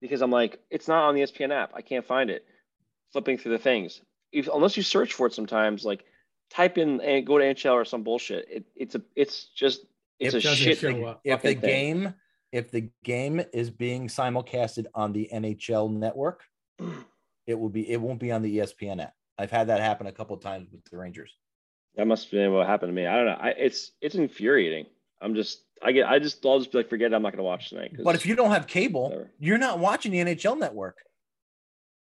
because 0.00 0.20
I'm 0.20 0.30
like, 0.30 0.60
it's 0.70 0.88
not 0.88 1.04
on 1.04 1.14
the 1.14 1.22
ESPN 1.22 1.52
app. 1.52 1.72
I 1.74 1.80
can't 1.80 2.04
find 2.04 2.28
it. 2.28 2.44
Flipping 3.12 3.38
through 3.38 3.52
the 3.52 3.58
things, 3.58 4.00
if, 4.32 4.48
unless 4.52 4.76
you 4.76 4.82
search 4.82 5.12
for 5.14 5.28
it, 5.28 5.32
sometimes 5.32 5.84
like 5.84 6.04
type 6.50 6.78
in 6.78 7.00
and 7.00 7.24
go 7.24 7.38
to 7.38 7.44
NHL 7.44 7.74
or 7.74 7.84
some 7.84 8.02
bullshit. 8.02 8.46
It, 8.50 8.64
it's 8.74 8.96
a 8.96 9.02
it's 9.14 9.44
just 9.54 9.82
it's 10.18 10.34
It 10.34 10.44
a 10.44 10.54
shit. 10.54 10.78
show 10.78 11.04
up. 11.04 11.20
If 11.22 11.42
the 11.42 11.54
thing. 11.54 11.60
game 11.60 12.14
if 12.54 12.70
the 12.70 12.88
game 13.02 13.42
is 13.52 13.70
being 13.70 14.06
simulcasted 14.06 14.86
on 14.94 15.12
the 15.12 15.28
NHL 15.32 15.92
network, 15.92 16.44
it 17.46 17.58
will 17.58 17.68
be 17.68 17.90
it 17.90 18.00
won't 18.00 18.20
be 18.20 18.30
on 18.32 18.42
the 18.42 18.58
ESPN 18.58 19.02
app. 19.02 19.14
I've 19.38 19.50
had 19.50 19.68
that 19.68 19.80
happen 19.80 20.06
a 20.06 20.12
couple 20.12 20.36
times 20.36 20.68
with 20.70 20.84
the 20.84 20.96
Rangers. 20.96 21.32
That 21.96 22.06
must 22.06 22.24
have 22.24 22.30
been 22.32 22.52
what 22.52 22.66
happened 22.66 22.90
to 22.90 22.94
me. 22.94 23.06
I 23.06 23.16
don't 23.16 23.26
know. 23.26 23.38
I, 23.40 23.48
it's 23.50 23.92
it's 24.00 24.14
infuriating. 24.14 24.86
I'm 25.24 25.34
just 25.34 25.64
I 25.82 25.92
get 25.92 26.06
I 26.06 26.18
just 26.18 26.44
I'll 26.44 26.58
just 26.58 26.70
be 26.72 26.78
like 26.78 26.88
forget 26.88 27.12
it. 27.12 27.14
I'm 27.14 27.22
not 27.22 27.32
gonna 27.32 27.42
watch 27.42 27.70
tonight. 27.70 27.92
But 28.02 28.14
if 28.14 28.26
you 28.26 28.36
don't 28.36 28.50
have 28.50 28.66
cable, 28.66 29.04
Whatever. 29.04 29.30
you're 29.38 29.58
not 29.58 29.78
watching 29.78 30.12
the 30.12 30.18
NHL 30.18 30.58
network. 30.58 30.98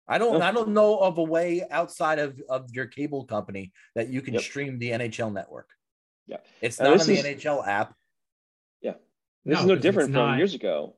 I 0.09 0.19
don't 0.19 0.39
No. 0.39 0.45
I 0.47 0.53
don't 0.53 0.71
know 0.71 0.99
of 0.99 1.19
a 1.19 1.23
way 1.23 1.63
outside 1.71 2.19
of, 2.19 2.41
of 2.49 2.71
your 2.73 2.87
cable 2.87 3.25
company 3.25 3.73
that 3.95 4.09
you 4.09 4.23
can 4.23 4.35
Yep. 4.35 4.43
stream 4.43 4.79
the 4.79 4.91
NHL 4.91 5.33
network. 5.33 5.69
Yeah. 6.27 6.39
It's 6.61 6.79
And 6.79 6.89
not 6.89 6.99
this 6.99 7.09
on 7.09 7.15
the 7.15 7.21
is- 7.21 7.25
NHL 7.45 7.67
app. 7.67 7.95
Yeah. 8.81 8.95
This 9.45 9.55
No, 9.57 9.61
is 9.61 9.67
no 9.67 9.77
different 9.77 10.07
from 10.09 10.15
not- 10.15 10.39
years 10.39 10.55
ago. 10.55 10.95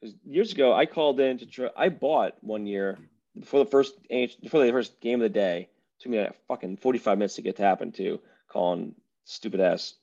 'Cause 0.00 0.14
Years 0.24 0.52
ago, 0.52 0.72
I 0.72 0.86
called 0.86 1.20
in 1.20 1.38
to 1.38 1.46
try. 1.46 1.70
I 1.76 1.88
bought 1.88 2.34
one 2.42 2.66
year 2.66 2.98
before 3.38 3.64
the 3.64 3.70
first 3.70 3.94
before 4.08 4.64
the 4.64 4.72
first 4.72 5.00
game 5.00 5.20
of 5.20 5.32
the 5.32 5.38
day. 5.38 5.68
It 5.98 6.02
took 6.02 6.10
me 6.12 6.18
like 6.20 6.34
fucking 6.48 6.78
forty 6.78 6.98
five 6.98 7.18
minutes 7.18 7.36
to 7.36 7.42
get 7.42 7.56
to 7.56 7.62
happen 7.62 7.92
to 7.92 8.20
calling 8.48 8.96
stupid 9.24 9.60
ass 9.60 9.94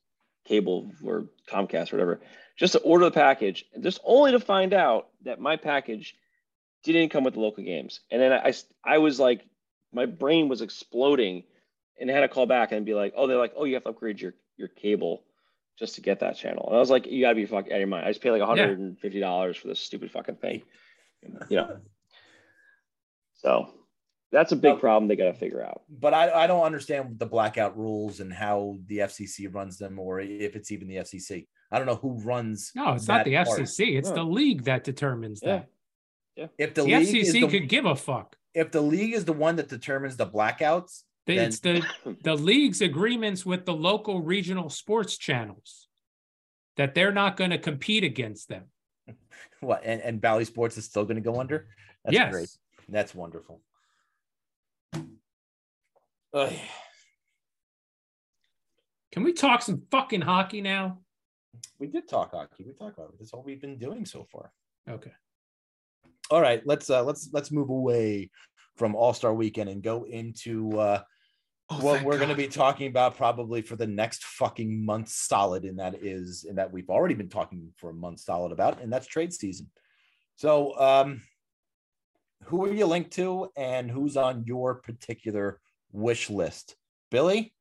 cable 0.45 0.91
or 1.03 1.25
Comcast 1.49 1.91
or 1.91 1.97
whatever, 1.97 2.21
just 2.57 2.73
to 2.73 2.79
order 2.79 3.05
the 3.05 3.11
package, 3.11 3.65
just 3.79 3.99
only 4.03 4.31
to 4.31 4.39
find 4.39 4.73
out 4.73 5.09
that 5.23 5.39
my 5.39 5.55
package 5.55 6.15
didn't 6.83 7.09
come 7.09 7.23
with 7.23 7.33
the 7.33 7.39
local 7.39 7.63
games. 7.63 8.01
And 8.11 8.21
then 8.21 8.33
I 8.33 8.53
I 8.83 8.97
was 8.97 9.19
like, 9.19 9.45
my 9.93 10.05
brain 10.05 10.49
was 10.49 10.61
exploding, 10.61 11.43
and 11.99 12.09
I 12.09 12.13
had 12.13 12.21
to 12.21 12.27
call 12.27 12.45
back 12.45 12.71
and 12.71 12.85
be 12.85 12.93
like, 12.93 13.13
oh, 13.15 13.27
they're 13.27 13.37
like, 13.37 13.53
oh, 13.55 13.65
you 13.65 13.75
have 13.75 13.83
to 13.83 13.89
upgrade 13.89 14.21
your 14.21 14.33
your 14.57 14.67
cable 14.67 15.23
just 15.77 15.95
to 15.95 16.01
get 16.01 16.19
that 16.19 16.35
channel. 16.37 16.65
And 16.67 16.75
I 16.75 16.79
was 16.79 16.89
like, 16.89 17.07
you 17.07 17.21
gotta 17.21 17.35
be 17.35 17.45
fucking 17.45 17.71
out 17.71 17.75
of 17.75 17.79
your 17.79 17.87
mind. 17.87 18.05
I 18.05 18.09
just 18.09 18.21
paid 18.21 18.31
like 18.31 18.41
$150 18.41 19.57
for 19.57 19.67
this 19.67 19.79
stupid 19.79 20.11
fucking 20.11 20.35
thing. 20.35 20.63
You 21.21 21.39
know. 21.49 21.77
So 23.41 23.69
that's 24.31 24.51
a 24.51 24.55
big 24.55 24.71
Well- 24.73 24.79
problem 24.79 25.07
they 25.07 25.15
gotta 25.15 25.33
figure 25.33 25.61
out. 25.63 25.81
But 25.89 26.13
I, 26.13 26.31
I 26.43 26.47
don't 26.47 26.63
understand 26.63 27.17
the 27.19 27.25
blackout 27.25 27.77
rules 27.77 28.19
and 28.19 28.31
how 28.31 28.77
the 28.87 28.99
FCC 28.99 29.53
runs 29.53 29.77
them, 29.77 29.99
or 29.99 30.19
if 30.19 30.55
it's 30.55 30.71
even 30.71 30.87
the 30.87 30.97
FCC. 30.97 31.47
I 31.71 31.77
don't 31.77 31.87
know 31.87 31.95
who 31.95 32.19
runs. 32.21 32.71
No, 32.75 32.93
it's 32.93 33.07
not 33.07 33.25
that 33.25 33.25
the 33.25 33.35
part. 33.35 33.59
FCC. 33.61 33.97
It's 33.97 34.09
No. 34.09 34.15
the 34.15 34.23
league 34.23 34.63
that 34.63 34.83
determines 34.83 35.41
Yeah. 35.43 35.49
that. 35.57 35.69
Yeah. 36.35 36.47
If 36.57 36.73
the, 36.73 36.81
The, 36.83 36.87
league 36.87 37.15
is 37.15 37.29
FCC 37.33 37.41
the, 37.41 37.47
could 37.59 37.69
give 37.69 37.85
a 37.85 37.95
fuck. 37.95 38.35
if 38.53 38.71
the 38.71 38.81
league 38.81 39.13
is 39.13 39.25
the 39.25 39.33
one 39.33 39.55
that 39.57 39.67
determines 39.69 40.17
the 40.17 40.25
blackouts, 40.27 41.03
The- 41.25 41.35
Then- 41.35 41.47
It's 41.49 41.59
the 41.59 41.85
the 42.23 42.35
league's 42.35 42.81
agreements 42.81 43.45
with 43.45 43.65
the 43.65 43.73
local 43.73 44.21
regional 44.21 44.69
sports 44.69 45.15
channels 45.17 45.87
that 46.77 46.95
they're 46.95 47.11
not 47.11 47.37
going 47.37 47.51
to 47.51 47.57
compete 47.59 48.03
against 48.03 48.47
them. 48.49 48.63
what 49.59 49.81
and, 49.83 50.01
and 50.01 50.19
Bally 50.21 50.45
Sports 50.45 50.77
is 50.77 50.85
still 50.85 51.03
going 51.03 51.17
to 51.17 51.21
go 51.31 51.39
under. 51.39 51.67
That's 52.03 52.13
yes. 52.15 52.31
great. 52.31 52.49
That's 52.87 53.13
wonderful. 53.13 53.61
Ugh. 56.33 56.53
Can 59.11 59.23
we 59.23 59.33
talk 59.33 59.61
some 59.61 59.83
fucking 59.89 60.21
hockey 60.21 60.61
now? 60.61 60.99
we 61.79 61.87
did 61.87 62.07
talk 62.07 62.31
hockey. 62.31 62.63
We 62.65 62.73
talked 62.73 62.97
about 62.97 63.09
it. 63.09 63.15
That's 63.19 63.33
all 63.33 63.43
we've 63.43 63.61
been 63.61 63.77
doing 63.77 64.05
so 64.05 64.27
far. 64.31 64.51
Okay. 64.89 65.11
All 66.29 66.41
right, 66.41 66.61
let's 66.65 66.89
uh 66.89 67.03
let's 67.03 67.29
let's 67.33 67.51
move 67.51 67.69
away 67.69 68.29
from 68.77 68.95
All 68.95 69.13
Star 69.13 69.33
Weekend 69.33 69.69
and 69.69 69.81
go 69.81 70.05
into 70.05 70.77
uh 70.77 71.01
Oh, 71.71 71.79
what 71.81 72.01
we're 72.01 72.17
going 72.17 72.29
to 72.29 72.35
be 72.35 72.47
talking 72.47 72.87
about 72.87 73.15
probably 73.15 73.61
for 73.61 73.75
the 73.75 73.85
next 73.85 74.23
fucking 74.23 74.83
month 74.83 75.09
solid, 75.09 75.65
and 75.65 75.77
that 75.77 76.03
is, 76.03 76.45
and 76.49 76.57
that 76.57 76.71
we've 76.71 76.89
already 76.89 77.13
been 77.13 77.29
talking 77.29 77.71
for 77.77 77.91
a 77.91 77.93
month 77.93 78.21
solid 78.21 78.51
about, 78.51 78.81
and 78.81 78.91
that's 78.91 79.05
trade 79.05 79.31
season. 79.31 79.69
So, 80.35 80.75
um, 80.79 81.21
who 82.45 82.65
are 82.65 82.73
you 82.73 82.87
linked 82.87 83.11
to, 83.13 83.51
and 83.55 83.91
who's 83.91 84.17
on 84.17 84.45
your 84.47 84.75
particular 84.75 85.59
wish 85.91 86.29
list? 86.29 86.75
Billy, 87.11 87.53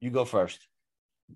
you 0.00 0.10
go 0.10 0.24
first. 0.24 0.66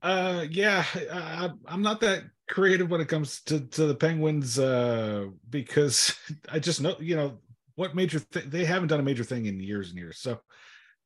Uh, 0.03 0.44
yeah, 0.50 0.85
I, 1.12 1.50
I'm 1.66 1.83
not 1.83 2.00
that 2.00 2.24
creative 2.48 2.90
when 2.90 3.00
it 3.00 3.09
comes 3.09 3.42
to 3.42 3.61
to 3.61 3.87
the 3.87 3.94
Penguins 3.94 4.59
uh, 4.59 5.26
because 5.48 6.16
I 6.53 6.59
just 6.59 6.81
know 6.81 6.96
you 7.00 7.16
know 7.16 7.38
what 7.74 7.94
major 7.94 8.20
th- 8.20 8.46
they 8.46 8.64
haven't 8.64 8.88
done 8.88 9.00
a 9.00 9.05
major 9.05 9.24
thing 9.24 9.46
in 9.46 9.59
years 9.59 9.88
and 9.88 9.98
years. 9.98 10.18
So, 10.18 10.38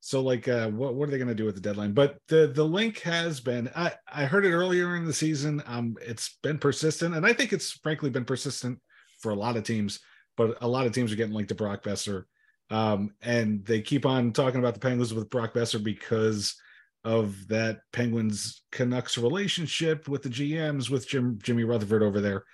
so 0.01 0.20
like, 0.20 0.49
uh, 0.49 0.68
what 0.68 0.94
what 0.94 1.09
are 1.09 1.11
they 1.11 1.18
going 1.18 1.29
to 1.29 1.35
do 1.35 1.44
with 1.44 1.55
the 1.55 1.61
deadline? 1.61 1.92
But 1.92 2.18
the 2.29 2.49
the 2.49 2.64
link 2.64 3.01
has 3.01 3.40
been 3.40 3.70
I 3.75 3.92
I 4.12 4.25
heard 4.27 4.44
it 4.44 4.53
earlier 4.53 4.97
in 4.97 5.07
the 5.07 5.12
season. 5.12 5.62
Um, 5.66 5.97
it's 6.03 6.37
been 6.42 6.59
persistent, 6.59 7.14
and 7.14 7.25
I 7.25 7.33
think 7.33 7.53
it's 7.53 7.73
frankly 7.73 8.11
been 8.11 8.25
persistent 8.25 8.81
for 9.20 9.31
a 9.31 9.37
lot 9.37 9.57
of 9.57 9.64
teams. 9.64 10.01
But 10.37 10.59
a 10.61 10.68
lot 10.68 10.87
of 10.87 10.92
teams 10.92 11.12
are 11.12 11.16
getting 11.16 11.35
linked 11.35 11.51
to 11.51 11.55
Brock 11.55 11.85
Boeser, 11.85 12.25
um, 12.70 13.11
and 13.22 13.64
they 13.64 13.81
keep 13.81 14.07
on 14.07 14.33
talking 14.33 14.61
about 14.61 14.74
the 14.74 14.81
Penguins 14.81 15.12
with 15.12 15.31
Brock 15.31 15.55
Boeser 15.55 15.83
because 15.83 16.57
of 17.05 17.48
that 17.48 17.81
Penguins 17.92 18.62
Canucks 18.72 19.18
relationship 19.18 20.09
with 20.09 20.22
the 20.22 20.31
GMs 20.31 20.88
with 20.88 21.07
Jim 21.07 21.38
Jimmy 21.42 21.64
Rutherford 21.64 22.03
over 22.03 22.20
there. 22.20 22.44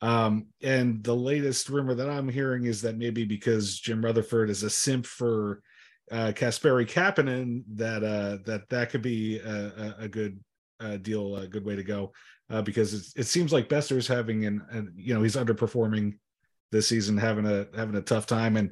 Um, 0.00 0.46
and 0.62 1.02
the 1.02 1.16
latest 1.16 1.68
rumor 1.68 1.94
that 1.94 2.08
I'm 2.08 2.28
hearing 2.28 2.66
is 2.66 2.82
that 2.82 2.96
maybe 2.96 3.24
because 3.24 3.78
Jim 3.78 4.04
Rutherford 4.04 4.50
is 4.50 4.62
a 4.62 4.70
simp 4.70 5.06
for 5.06 5.62
uh 6.12 6.32
Kasperi 6.34 6.88
Kapanen, 6.88 7.64
that 7.74 8.04
uh 8.04 8.38
that 8.44 8.68
that 8.68 8.90
could 8.90 9.02
be 9.02 9.38
a, 9.38 9.96
a, 9.98 10.08
good 10.08 10.38
uh, 10.78 10.98
deal, 10.98 11.36
a 11.36 11.48
good 11.48 11.64
way 11.64 11.74
to 11.74 11.82
go. 11.82 12.12
Uh, 12.48 12.62
because 12.62 13.12
it 13.16 13.26
seems 13.26 13.52
like 13.52 13.68
Boeser's 13.68 14.06
having 14.06 14.44
an, 14.44 14.64
an 14.70 14.92
you 14.94 15.14
know 15.14 15.22
he's 15.22 15.34
underperforming 15.34 16.16
this 16.70 16.88
season, 16.88 17.16
having 17.16 17.46
a 17.46 17.66
having 17.74 17.96
a 17.96 18.02
tough 18.02 18.26
time, 18.26 18.56
and 18.56 18.70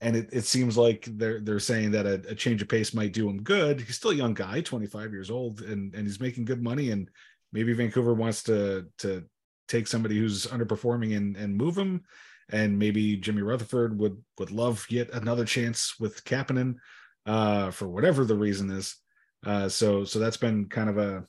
and 0.00 0.14
it, 0.16 0.28
it 0.32 0.44
seems 0.44 0.76
like 0.76 1.08
they're 1.12 1.40
they're 1.40 1.58
saying 1.58 1.92
that 1.92 2.06
a, 2.06 2.14
a 2.28 2.34
change 2.34 2.60
of 2.62 2.68
pace 2.68 2.92
might 2.92 3.12
do 3.12 3.28
him 3.28 3.42
good. 3.42 3.80
He's 3.80 3.96
still 3.96 4.10
a 4.10 4.14
young 4.14 4.34
guy, 4.34 4.60
25 4.60 5.12
years 5.12 5.30
old, 5.30 5.62
and 5.62 5.94
and 5.94 6.06
he's 6.06 6.20
making 6.20 6.44
good 6.44 6.62
money, 6.62 6.90
and 6.90 7.08
maybe 7.52 7.72
Vancouver 7.72 8.14
wants 8.14 8.42
to 8.44 8.86
to 8.98 9.24
take 9.68 9.86
somebody 9.86 10.18
who's 10.18 10.46
underperforming 10.46 11.16
and 11.16 11.36
and 11.36 11.56
move 11.56 11.76
him, 11.76 12.02
and 12.50 12.78
maybe 12.78 13.16
Jimmy 13.16 13.42
Rutherford 13.42 13.98
would 13.98 14.22
would 14.38 14.50
love 14.50 14.86
yet 14.90 15.10
another 15.12 15.44
chance 15.44 15.98
with 15.98 16.24
Kapanen, 16.24 16.76
uh, 17.24 17.70
for 17.70 17.88
whatever 17.88 18.24
the 18.24 18.36
reason 18.36 18.70
is. 18.70 18.96
Uh, 19.44 19.68
so 19.68 20.04
so 20.04 20.18
that's 20.18 20.36
been 20.36 20.66
kind 20.68 20.90
of 20.90 20.98
a 20.98 21.24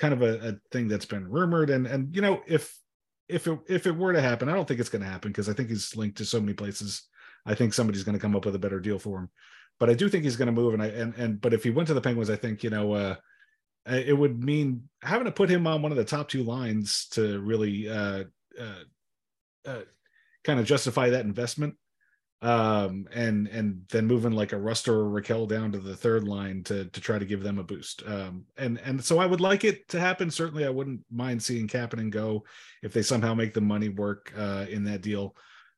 kind 0.00 0.14
of 0.14 0.22
a, 0.22 0.48
a 0.48 0.54
thing 0.72 0.88
that's 0.88 1.06
been 1.06 1.28
rumored, 1.28 1.70
and 1.70 1.86
and 1.86 2.14
you 2.14 2.22
know 2.22 2.42
if 2.48 2.76
if 3.28 3.46
it 3.46 3.58
if 3.68 3.86
it 3.86 3.96
were 3.96 4.12
to 4.12 4.20
happen, 4.20 4.48
I 4.48 4.54
don't 4.54 4.66
think 4.66 4.80
it's 4.80 4.88
going 4.88 5.02
to 5.02 5.08
happen 5.08 5.30
because 5.30 5.48
I 5.48 5.52
think 5.52 5.68
he's 5.68 5.96
linked 5.96 6.18
to 6.18 6.24
so 6.24 6.40
many 6.40 6.54
places. 6.54 7.04
I 7.44 7.54
think 7.54 7.74
somebody's 7.74 8.04
going 8.04 8.16
to 8.16 8.20
come 8.20 8.36
up 8.36 8.44
with 8.44 8.54
a 8.54 8.60
better 8.60 8.80
deal 8.80 8.98
for 8.98 9.18
him, 9.18 9.30
but 9.78 9.90
I 9.90 9.94
do 9.94 10.08
think 10.08 10.24
he's 10.24 10.36
going 10.36 10.46
to 10.46 10.52
move. 10.52 10.74
And 10.74 10.82
I 10.82 10.86
and 10.86 11.14
and 11.16 11.40
but 11.40 11.54
if 11.54 11.64
he 11.64 11.70
went 11.70 11.88
to 11.88 11.94
the 11.94 12.00
Penguins, 12.00 12.30
I 12.30 12.36
think 12.36 12.62
you 12.62 12.70
know 12.70 12.92
uh, 12.92 13.16
it 13.86 14.16
would 14.16 14.42
mean 14.42 14.88
having 15.02 15.24
to 15.24 15.32
put 15.32 15.50
him 15.50 15.66
on 15.66 15.82
one 15.82 15.92
of 15.92 15.98
the 15.98 16.04
top 16.04 16.28
two 16.28 16.42
lines 16.42 17.08
to 17.10 17.40
really 17.40 17.88
uh, 17.88 18.24
uh, 18.60 18.84
uh 19.66 19.80
kind 20.44 20.60
of 20.60 20.66
justify 20.66 21.10
that 21.10 21.24
investment 21.24 21.76
um, 22.42 23.06
and 23.12 23.46
and 23.46 23.84
then 23.90 24.06
moving 24.06 24.32
like 24.32 24.52
a 24.52 24.56
Ruster 24.56 24.88
or 24.88 25.20
Rakell 25.20 25.48
down 25.48 25.70
to 25.72 25.78
the 25.78 25.96
third 25.96 26.26
line 26.26 26.64
to 26.64 26.86
to 26.86 27.00
try 27.00 27.18
to 27.18 27.24
give 27.24 27.42
them 27.42 27.58
a 27.58 27.64
boost. 27.64 28.02
Um, 28.04 28.44
and 28.58 28.80
and 28.84 29.02
so 29.02 29.20
I 29.20 29.26
would 29.26 29.40
like 29.40 29.62
it 29.64 29.88
to 29.90 30.00
happen. 30.00 30.30
Certainly, 30.30 30.66
I 30.66 30.70
wouldn't 30.70 31.02
mind 31.10 31.40
seeing 31.42 31.68
Kapanen 31.68 32.10
go 32.10 32.44
if 32.82 32.92
they 32.92 33.02
somehow 33.02 33.34
make 33.34 33.54
the 33.54 33.60
money 33.60 33.88
work 33.88 34.32
uh, 34.36 34.66
in 34.68 34.84
that 34.84 35.02
deal. 35.02 35.36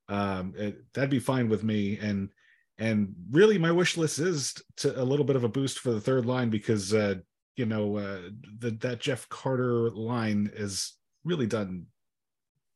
Um, 0.09 0.55
it, 0.57 0.93
that'd 0.93 1.11
be 1.11 1.19
fine 1.19 1.49
with 1.49 1.65
me. 1.65 1.99
And 1.99 2.31
and 2.79 3.15
really, 3.31 3.59
my 3.59 3.71
wish 3.71 3.97
list 3.97 4.19
is 4.19 4.55
to 4.79 5.01
a 5.01 5.05
little 5.05 5.25
bit 5.25 5.37
of 5.37 5.45
a 5.45 5.49
boost 5.49 5.79
for 5.79 5.93
the 5.93 6.01
third 6.01 6.27
line 6.27 6.51
because 6.51 6.93
uh, 6.93 7.17
you 7.57 7.67
know 7.67 7.97
uh, 7.97 8.21
the, 8.59 8.71
that 8.81 9.01
Jeff 9.01 9.29
Carter 9.29 9.91
line 9.91 10.51
is 10.55 10.95
really 11.25 11.47
done 11.47 11.87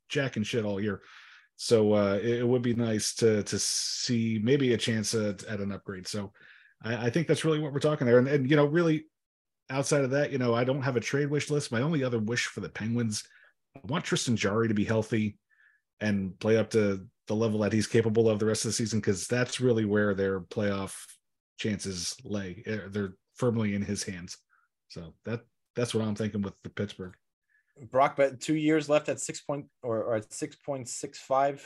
jack 0.08 0.36
and 0.36 0.46
shit 0.46 0.64
all 0.64 0.80
year. 0.80 1.02
So 1.56 1.92
uh, 1.92 2.20
it, 2.22 2.40
it, 2.40 2.48
would 2.48 2.62
be 2.62 2.74
nice 2.74 3.14
to 3.16 3.42
to 3.42 3.58
see 3.58 4.40
maybe 4.42 4.72
a 4.72 4.78
chance 4.78 5.14
at, 5.14 5.42
at 5.44 5.60
an 5.60 5.72
upgrade. 5.72 6.06
So 6.06 6.32
I, 6.82 7.06
I, 7.06 7.10
think 7.10 7.26
that's 7.26 7.44
really 7.44 7.58
what 7.58 7.72
we're 7.72 7.80
talking 7.80 8.06
there. 8.06 8.18
And, 8.18 8.28
and 8.28 8.48
you 8.48 8.54
know, 8.54 8.66
really 8.66 9.06
outside 9.68 10.04
of 10.04 10.10
that, 10.10 10.30
you 10.30 10.38
know, 10.38 10.54
I 10.54 10.62
don't 10.62 10.82
have 10.82 10.96
a 10.96 11.00
trade 11.00 11.28
wish 11.28 11.50
list. 11.50 11.72
My 11.72 11.82
only 11.82 12.04
other 12.04 12.20
wish 12.20 12.46
for 12.46 12.60
the 12.60 12.68
Penguins, 12.68 13.24
I 13.76 13.80
want 13.88 14.04
Tristan 14.04 14.36
Jarry 14.36 14.68
to 14.68 14.74
be 14.74 14.84
healthy 14.84 15.36
and 16.00 16.38
play 16.38 16.56
up 16.56 16.70
to 16.70 17.06
the 17.28 17.34
level 17.34 17.60
that 17.60 17.72
he's 17.72 17.86
capable 17.86 18.28
of 18.28 18.38
the 18.38 18.46
rest 18.46 18.64
of 18.64 18.70
the 18.70 18.74
season 18.74 19.00
because 19.00 19.26
that's 19.26 19.60
really 19.60 19.84
where 19.84 20.14
their 20.14 20.40
playoff 20.40 20.94
chances 21.58 22.16
lay. 22.24 22.62
Eh, 22.66 22.78
they're 22.88 23.14
firmly 23.34 23.74
in 23.74 23.82
his 23.82 24.02
hands. 24.02 24.38
So 24.88 25.14
that 25.24 25.42
that's 25.76 25.94
what 25.94 26.04
I'm 26.04 26.14
thinking 26.14 26.42
with 26.42 26.54
the 26.64 26.70
Pittsburgh. 26.70 27.14
Brock, 27.90 28.16
but 28.16 28.40
two 28.40 28.56
years 28.56 28.88
left 28.88 29.08
at 29.08 29.20
six 29.20 29.40
point 29.40 29.66
or, 29.82 30.02
or 30.02 30.16
at 30.16 30.32
six 30.32 30.56
point 30.56 30.88
six 30.88 31.18
five. 31.18 31.64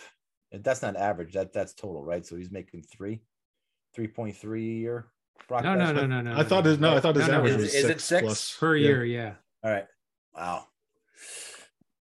That's 0.53 0.83
not 0.83 0.97
average. 0.97 1.33
That 1.33 1.53
that's 1.53 1.73
total, 1.73 2.03
right? 2.03 2.27
So 2.27 2.37
he's 2.37 2.51
making 2.51 2.83
three, 2.83 3.23
three 3.95 4.09
point 4.09 4.37
three 4.37 4.69
a 4.69 4.81
year. 4.81 5.07
Brock 5.49 5.65
no, 5.65 5.75
no, 5.75 5.93
no, 5.93 6.07
no, 6.07 6.21
no. 6.21 6.37
I 6.37 6.43
thought 6.43 6.65
his 6.65 6.79
no, 6.79 6.97
I 6.97 7.01
thought 7.01 7.17
his 7.17 7.29
no, 7.29 7.37
average 7.37 7.53
no, 7.53 7.59
was 7.59 7.75
is, 7.75 7.83
six 7.83 7.91
it 7.91 8.01
six 8.01 8.23
plus. 8.23 8.57
per 8.59 8.77
yeah. 8.77 8.87
year. 8.87 9.05
Yeah. 9.05 9.35
All 9.65 9.71
right. 9.71 9.87
Wow. 10.37 10.67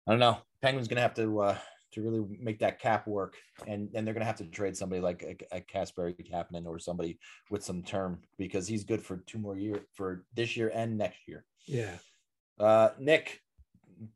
I 0.06 0.12
don't 0.12 0.20
know. 0.20 0.38
Penguins 0.62 0.88
gonna 0.88 1.02
have 1.02 1.14
to 1.14 1.40
uh 1.40 1.58
to 1.98 2.08
really 2.08 2.24
make 2.40 2.58
that 2.60 2.80
cap 2.80 3.06
work, 3.06 3.36
and 3.66 3.88
and 3.94 4.06
they're 4.06 4.14
gonna 4.14 4.24
have 4.24 4.36
to 4.36 4.44
trade 4.44 4.76
somebody 4.76 5.00
like 5.00 5.22
a, 5.22 5.56
a 5.56 5.60
Kasperi 5.60 6.14
Kapanen 6.28 6.66
or 6.66 6.78
somebody 6.78 7.18
with 7.50 7.64
some 7.64 7.82
term 7.82 8.20
because 8.38 8.66
he's 8.66 8.84
good 8.84 9.02
for 9.02 9.18
two 9.26 9.38
more 9.38 9.58
years 9.58 9.80
for 9.94 10.24
this 10.34 10.56
year 10.56 10.70
and 10.74 10.96
next 10.96 11.18
year. 11.26 11.44
Yeah. 11.66 11.96
Uh, 12.58 12.90
Nick, 12.98 13.40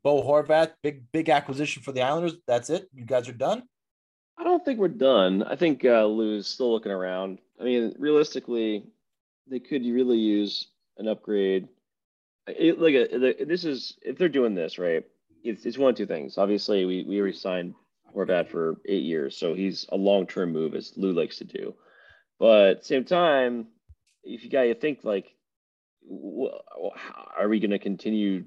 Bo 0.03 0.23
Horvat, 0.23 0.71
big 0.81 1.11
big 1.11 1.29
acquisition 1.29 1.83
for 1.83 1.91
the 1.91 2.01
Islanders. 2.01 2.35
That's 2.47 2.69
it. 2.69 2.87
You 2.93 3.05
guys 3.05 3.27
are 3.27 3.33
done. 3.33 3.63
I 4.37 4.43
don't 4.43 4.65
think 4.65 4.79
we're 4.79 4.87
done. 4.87 5.43
I 5.43 5.55
think 5.55 5.85
uh, 5.85 6.05
Lou's 6.05 6.47
still 6.47 6.71
looking 6.71 6.91
around. 6.91 7.39
I 7.59 7.63
mean, 7.63 7.93
realistically, 7.99 8.83
they 9.47 9.59
could 9.59 9.83
really 9.83 10.17
use 10.17 10.67
an 10.97 11.07
upgrade. 11.07 11.67
It, 12.47 12.79
like 12.79 12.95
a, 12.95 13.45
this 13.45 13.63
is 13.63 13.97
if 14.01 14.17
they're 14.17 14.29
doing 14.29 14.55
this 14.55 14.79
right, 14.79 15.03
it's, 15.43 15.65
it's 15.65 15.77
one 15.77 15.91
of 15.91 15.95
two 15.95 16.05
things. 16.05 16.37
Obviously, 16.37 16.85
we 16.85 17.03
we 17.03 17.19
already 17.19 17.37
signed 17.37 17.75
Horvat 18.15 18.49
for 18.49 18.77
eight 18.87 19.03
years, 19.03 19.37
so 19.37 19.53
he's 19.53 19.85
a 19.89 19.97
long 19.97 20.25
term 20.25 20.51
move, 20.51 20.75
as 20.75 20.93
Lou 20.95 21.13
likes 21.13 21.37
to 21.37 21.45
do. 21.45 21.75
But 22.39 22.69
at 22.69 22.79
the 22.79 22.85
same 22.85 23.05
time, 23.05 23.67
if 24.23 24.43
you 24.43 24.49
got 24.49 24.63
to 24.63 24.75
think 24.75 24.99
like, 25.03 25.35
are 27.37 27.47
we 27.47 27.59
going 27.59 27.71
to 27.71 27.79
continue 27.79 28.45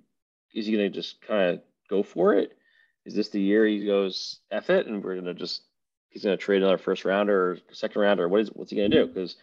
is 0.56 0.66
he 0.66 0.72
going 0.72 0.90
to 0.90 0.94
just 0.94 1.20
kind 1.20 1.50
of 1.50 1.60
go 1.88 2.02
for 2.02 2.34
it? 2.34 2.56
Is 3.04 3.14
this 3.14 3.28
the 3.28 3.40
year 3.40 3.66
he 3.66 3.84
goes 3.84 4.40
F 4.50 4.70
it 4.70 4.86
and 4.86 5.04
we're 5.04 5.14
going 5.14 5.26
to 5.26 5.34
just, 5.34 5.62
he's 6.08 6.24
going 6.24 6.36
to 6.36 6.42
trade 6.42 6.62
another 6.62 6.78
first 6.78 7.04
rounder 7.04 7.50
or 7.52 7.58
second 7.72 8.00
rounder? 8.00 8.26
What 8.28 8.40
is, 8.40 8.48
what's 8.48 8.70
he 8.70 8.76
going 8.76 8.90
to 8.90 9.04
do? 9.04 9.06
Because 9.06 9.36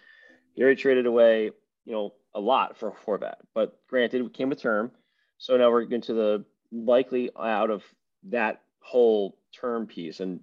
he 0.56 0.64
already 0.64 0.82
traded 0.82 1.06
away, 1.06 1.52
you 1.86 1.94
know, 1.94 2.14
a 2.34 2.40
lot 2.40 2.78
for 2.78 2.96
Horvat, 3.06 3.36
but 3.54 3.80
granted, 3.88 4.26
it 4.26 4.34
came 4.34 4.50
with 4.50 4.60
term. 4.60 4.92
So 5.38 5.56
now 5.56 5.70
we're 5.70 5.84
into 5.84 6.14
the 6.14 6.46
likely 6.74 7.30
out 7.40 7.70
of 7.70 7.84
that 8.30 8.62
whole 8.80 9.38
term 9.54 9.88
piece. 9.88 10.20
And 10.20 10.42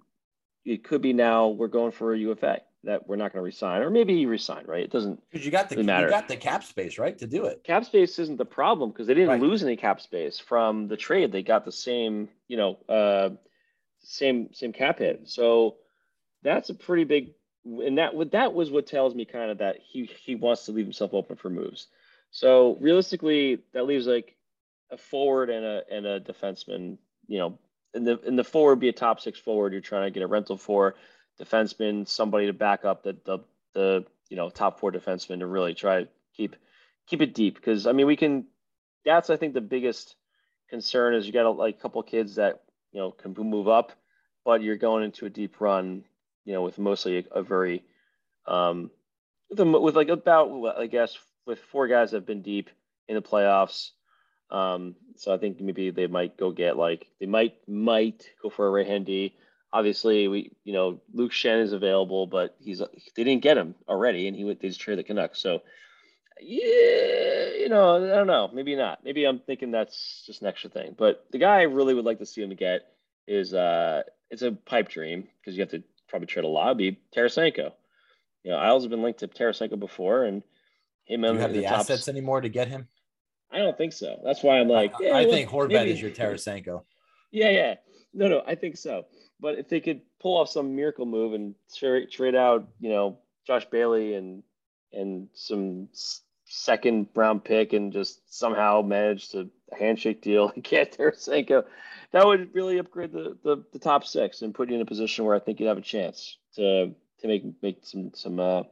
it 0.65 0.83
could 0.83 1.01
be 1.01 1.13
now 1.13 1.49
we're 1.49 1.67
going 1.67 1.91
for 1.91 2.13
a 2.13 2.17
UFA 2.17 2.61
that 2.83 3.07
we're 3.07 3.15
not 3.15 3.31
going 3.31 3.41
to 3.41 3.45
resign, 3.45 3.81
or 3.83 3.91
maybe 3.91 4.13
you 4.13 4.27
resign, 4.27 4.65
right? 4.65 4.83
It 4.83 4.91
doesn't 4.91 5.21
because 5.29 5.45
you 5.45 5.51
got 5.51 5.69
the 5.69 5.83
matter. 5.83 6.07
you 6.07 6.11
got 6.11 6.27
the 6.27 6.35
cap 6.35 6.63
space, 6.63 6.97
right, 6.97 7.15
to 7.19 7.27
do 7.27 7.45
it. 7.45 7.63
Cap 7.63 7.85
space 7.85 8.17
isn't 8.17 8.37
the 8.37 8.45
problem 8.45 8.89
because 8.89 9.05
they 9.05 9.13
didn't 9.13 9.29
Right. 9.29 9.41
lose 9.41 9.63
any 9.63 9.75
cap 9.75 10.01
space 10.01 10.39
from 10.39 10.87
the 10.87 10.97
trade. 10.97 11.31
They 11.31 11.43
got 11.43 11.63
the 11.63 11.71
same, 11.71 12.29
you 12.47 12.57
know, 12.57 12.79
uh, 12.89 13.29
same 13.99 14.51
same 14.53 14.73
cap 14.73 14.97
hit. 14.99 15.29
So 15.29 15.75
that's 16.41 16.71
a 16.71 16.73
pretty 16.73 17.03
big, 17.03 17.33
and 17.65 17.99
that 17.99 18.15
what 18.15 18.31
that 18.31 18.53
was 18.53 18.71
what 18.71 18.87
tells 18.87 19.13
me 19.13 19.25
kind 19.25 19.51
of 19.51 19.59
that 19.59 19.77
he 19.83 20.05
he 20.05 20.33
wants 20.33 20.65
to 20.65 20.71
leave 20.71 20.85
himself 20.85 21.13
open 21.13 21.35
for 21.35 21.51
moves. 21.51 21.87
So 22.31 22.77
realistically, 22.79 23.59
that 23.73 23.85
leaves 23.85 24.07
like 24.07 24.35
a 24.91 24.97
forward 24.97 25.49
and 25.49 25.65
a 25.65 25.83
and 25.91 26.05
a 26.05 26.19
defenseman. 26.19 26.97
You 27.27 27.39
know, 27.39 27.59
in 27.93 28.03
the 28.03 28.19
in 28.21 28.35
the 28.35 28.43
forward 28.43 28.79
be 28.79 28.89
a 28.89 28.93
top 28.93 29.19
six 29.19 29.39
forward. 29.39 29.71
You're 29.71 29.81
trying 29.81 30.05
to 30.05 30.11
get 30.11 30.23
a 30.23 30.27
rental 30.27 30.57
for 30.57 30.95
defenseman, 31.39 32.07
somebody 32.07 32.47
to 32.47 32.53
back 32.53 32.85
up 32.85 33.03
the 33.03 33.17
the, 33.25 33.39
the 33.73 34.05
you 34.29 34.37
know 34.37 34.49
top 34.49 34.79
four 34.79 34.91
defenseman 34.91 35.39
to 35.39 35.47
really 35.47 35.73
try 35.73 36.01
to 36.01 36.09
keep 36.35 36.55
keep 37.07 37.21
it 37.21 37.33
deep. 37.33 37.55
Because 37.55 37.87
I 37.87 37.91
mean, 37.91 38.07
we 38.07 38.15
can. 38.15 38.45
That's 39.05 39.29
I 39.29 39.37
think 39.37 39.53
the 39.53 39.61
biggest 39.61 40.15
concern 40.69 41.15
is 41.15 41.25
you 41.25 41.33
got 41.33 41.45
a, 41.45 41.49
like 41.49 41.77
a 41.77 41.81
couple 41.81 42.03
kids 42.03 42.35
that 42.35 42.63
you 42.91 42.99
know 42.99 43.11
can 43.11 43.33
move 43.33 43.67
up, 43.67 43.91
but 44.45 44.61
you're 44.61 44.77
going 44.77 45.03
into 45.03 45.25
a 45.25 45.29
deep 45.29 45.59
run. 45.59 46.03
You 46.45 46.53
know, 46.53 46.63
with 46.63 46.79
mostly 46.79 47.19
a, 47.19 47.39
a 47.39 47.43
very 47.43 47.83
um, 48.47 48.89
with, 49.49 49.59
a, 49.59 49.65
with 49.65 49.95
like 49.95 50.09
about 50.09 50.77
I 50.77 50.87
guess 50.87 51.17
with 51.45 51.59
four 51.59 51.87
guys 51.87 52.11
that 52.11 52.17
have 52.17 52.25
been 52.25 52.41
deep 52.41 52.69
in 53.07 53.15
the 53.15 53.21
playoffs. 53.21 53.91
Um, 54.51 54.95
so 55.15 55.33
I 55.33 55.37
think 55.37 55.61
maybe 55.61 55.91
they 55.91 56.07
might 56.07 56.37
go 56.37 56.51
get 56.51 56.77
like 56.77 57.07
they 57.19 57.25
might 57.25 57.55
might 57.67 58.29
go 58.41 58.49
for 58.49 58.67
a 58.67 58.71
right 58.71 58.87
hand 58.87 59.05
D. 59.05 59.35
Obviously, 59.73 60.27
we 60.27 60.51
you 60.63 60.73
know 60.73 61.01
Luke 61.13 61.31
Schenn 61.31 61.61
is 61.61 61.73
available, 61.73 62.27
but 62.27 62.55
he's 62.59 62.79
they 63.15 63.23
didn't 63.23 63.43
get 63.43 63.57
him 63.57 63.75
already, 63.87 64.27
and 64.27 64.35
he 64.35 64.43
went 64.43 64.61
they 64.61 64.67
just 64.67 64.81
traded 64.81 65.05
the 65.05 65.07
Canucks. 65.07 65.39
So 65.39 65.61
yeah, 66.41 67.49
you 67.57 67.69
know 67.69 68.03
I 68.03 68.15
don't 68.15 68.27
know, 68.27 68.49
maybe 68.53 68.75
not. 68.75 69.03
Maybe 69.03 69.25
I'm 69.25 69.39
thinking 69.39 69.71
that's 69.71 70.23
just 70.25 70.41
an 70.41 70.47
extra 70.47 70.69
thing. 70.69 70.95
But 70.97 71.25
the 71.31 71.37
guy 71.37 71.59
I 71.59 71.63
really 71.63 71.93
would 71.93 72.05
like 72.05 72.19
to 72.19 72.25
see 72.25 72.41
him 72.41 72.53
get 72.55 72.81
is 73.27 73.53
uh 73.53 74.03
it's 74.29 74.41
a 74.41 74.51
pipe 74.51 74.89
dream 74.89 75.27
because 75.39 75.55
you 75.55 75.61
have 75.61 75.71
to 75.71 75.83
probably 76.09 76.27
trade 76.27 76.45
a 76.45 76.75
be 76.75 76.99
Tarasenko. 77.15 77.71
You 78.43 78.51
know, 78.51 78.57
Isles 78.57 78.83
have 78.83 78.89
been 78.89 79.03
linked 79.03 79.19
to 79.19 79.27
Tarasenko 79.27 79.79
before, 79.79 80.25
and 80.25 80.43
him 81.05 81.21
Do 81.21 81.33
you 81.33 81.39
have 81.39 81.53
the, 81.53 81.63
top- 81.63 81.79
assets 81.81 82.07
anymore 82.07 82.41
to 82.41 82.49
get 82.49 82.67
him? 82.67 82.87
I 83.51 83.57
don't 83.57 83.77
think 83.77 83.93
so. 83.93 84.19
That's 84.23 84.43
why 84.43 84.59
I'm 84.59 84.67
like, 84.67 84.93
I, 84.95 85.03
yeah, 85.03 85.11
I 85.11 85.21
well, 85.23 85.31
think 85.31 85.49
Horvat 85.49 85.69
maybe- 85.73 85.91
is 85.91 86.01
your 86.01 86.11
Tarasenko. 86.11 86.83
Yeah, 87.31 87.49
yeah. 87.49 87.75
No, 88.13 88.27
no, 88.27 88.43
I 88.45 88.55
think 88.55 88.77
so. 88.77 89.05
But 89.39 89.57
if 89.57 89.69
they 89.69 89.79
could 89.79 90.01
pull 90.19 90.37
off 90.37 90.49
some 90.49 90.75
miracle 90.75 91.05
move 91.05 91.33
and 91.33 91.55
trade, 91.75 92.11
trade 92.11 92.35
out, 92.35 92.67
you 92.79 92.89
know, 92.89 93.17
Josh 93.47 93.65
Bailey 93.65 94.15
and 94.15 94.43
and 94.93 95.29
some 95.33 95.87
second 96.45 97.07
round 97.15 97.45
pick 97.45 97.71
and 97.71 97.93
just 97.93 98.21
somehow 98.37 98.81
manage 98.81 99.29
to 99.29 99.49
a 99.71 99.75
handshake 99.77 100.21
deal 100.21 100.49
and 100.55 100.63
get 100.63 100.97
Tarasenko, 100.97 101.63
that 102.11 102.25
would 102.25 102.53
really 102.53 102.77
upgrade 102.77 103.13
the, 103.13 103.37
the 103.43 103.63
the 103.71 103.79
top 103.79 104.05
six 104.05 104.41
and 104.41 104.53
put 104.53 104.69
you 104.69 104.75
in 104.75 104.81
a 104.81 104.85
position 104.85 105.25
where 105.25 105.35
I 105.35 105.39
think 105.39 105.59
you'd 105.59 105.67
have 105.67 105.77
a 105.77 105.81
chance 105.81 106.37
to 106.55 106.93
to 107.21 107.27
make 107.27 107.43
make 107.61 107.79
some 107.83 108.11
some 108.13 108.39
uh 108.39 108.63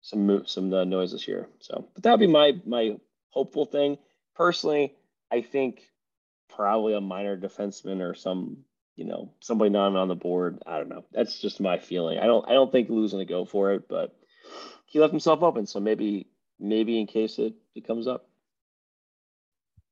some 0.00 0.26
move 0.26 0.48
some 0.48 0.72
uh, 0.72 0.84
noise 0.84 1.12
this 1.12 1.28
year. 1.28 1.48
So, 1.60 1.88
but 1.94 2.02
that 2.04 2.12
would 2.12 2.20
be 2.20 2.26
my 2.26 2.52
my 2.64 2.96
hopeful 3.32 3.66
thing. 3.66 3.98
Personally, 4.34 4.94
I 5.30 5.42
think 5.42 5.82
probably 6.48 6.94
a 6.94 7.00
minor 7.00 7.36
defenseman 7.36 8.00
or 8.00 8.14
some 8.14 8.58
you 8.96 9.04
know 9.06 9.32
somebody 9.40 9.70
not 9.70 9.96
on 9.96 10.08
the 10.08 10.14
board. 10.14 10.62
I 10.66 10.78
don't 10.78 10.88
know. 10.88 11.04
That's 11.12 11.40
just 11.40 11.60
my 11.60 11.78
feeling. 11.78 12.18
I 12.18 12.26
don't 12.26 12.48
I 12.48 12.52
don't 12.52 12.70
think 12.70 12.88
Lou's 12.88 13.12
gonna 13.12 13.24
go 13.24 13.44
for 13.44 13.72
it, 13.72 13.88
but 13.88 14.14
he 14.86 15.00
left 15.00 15.12
himself 15.12 15.42
open. 15.42 15.66
So 15.66 15.80
maybe 15.80 16.28
maybe 16.60 17.00
in 17.00 17.06
case 17.06 17.38
it, 17.38 17.54
it 17.74 17.86
comes 17.86 18.06
up. 18.06 18.28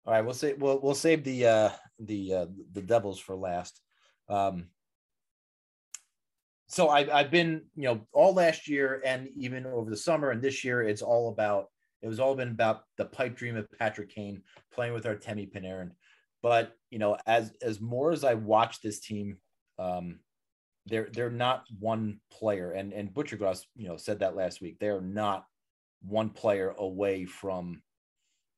All 0.07 0.13
right, 0.13 0.23
we'll 0.23 0.35
say 0.35 0.55
we'll 0.55 0.81
we'll 0.81 0.95
save 0.95 1.25
the 1.25 1.47
uh 1.47 1.71
the 1.99 2.35
uh 2.35 2.47
the 2.73 2.83
Devils 2.83 3.19
for 3.19 3.35
last. 3.35 3.81
Um 4.29 4.69
so 6.67 6.89
I 6.89 7.19
I've 7.19 7.31
been, 7.31 7.63
you 7.75 7.85
know, 7.85 8.01
all 8.13 8.35
last 8.35 8.69
year 8.69 9.03
and 9.05 9.29
even 9.37 9.67
over 9.67 9.91
the 9.91 9.97
summer 9.97 10.31
and 10.31 10.41
this 10.41 10.63
year 10.63 10.83
it's 10.83 11.03
all 11.03 11.31
about 11.31 11.69
it 12.03 12.09
was 12.09 12.21
all 12.21 12.35
been 12.35 12.49
about 12.49 12.85
the 12.97 13.05
pipe 13.05 13.37
dream 13.37 13.57
of 13.57 13.71
Patrick 13.79 14.15
Kane 14.15 14.43
playing 14.73 14.93
with 14.95 15.05
Artemi 15.05 15.51
Panarin. 15.51 15.91
But 16.43 16.73
you 16.91 16.99
know, 16.99 17.17
as 17.27 17.53
as 17.63 17.81
more 17.81 18.13
as 18.13 18.25
I 18.25 18.35
watch 18.35 18.81
this 18.81 19.01
team, 19.01 19.37
um, 19.79 20.21
they're 20.87 21.09
they're 21.13 21.31
not 21.31 21.65
one 21.79 22.21
player, 22.31 22.73
and 22.73 22.93
and 22.93 23.13
Buccigross, 23.13 23.65
you 23.77 23.89
know, 23.89 23.97
said 23.97 24.21
that 24.21 24.37
last 24.37 24.61
week. 24.61 24.79
They're 24.79 25.01
not 25.01 25.45
one 26.03 26.31
player 26.31 26.75
away 26.79 27.27
from, 27.27 27.83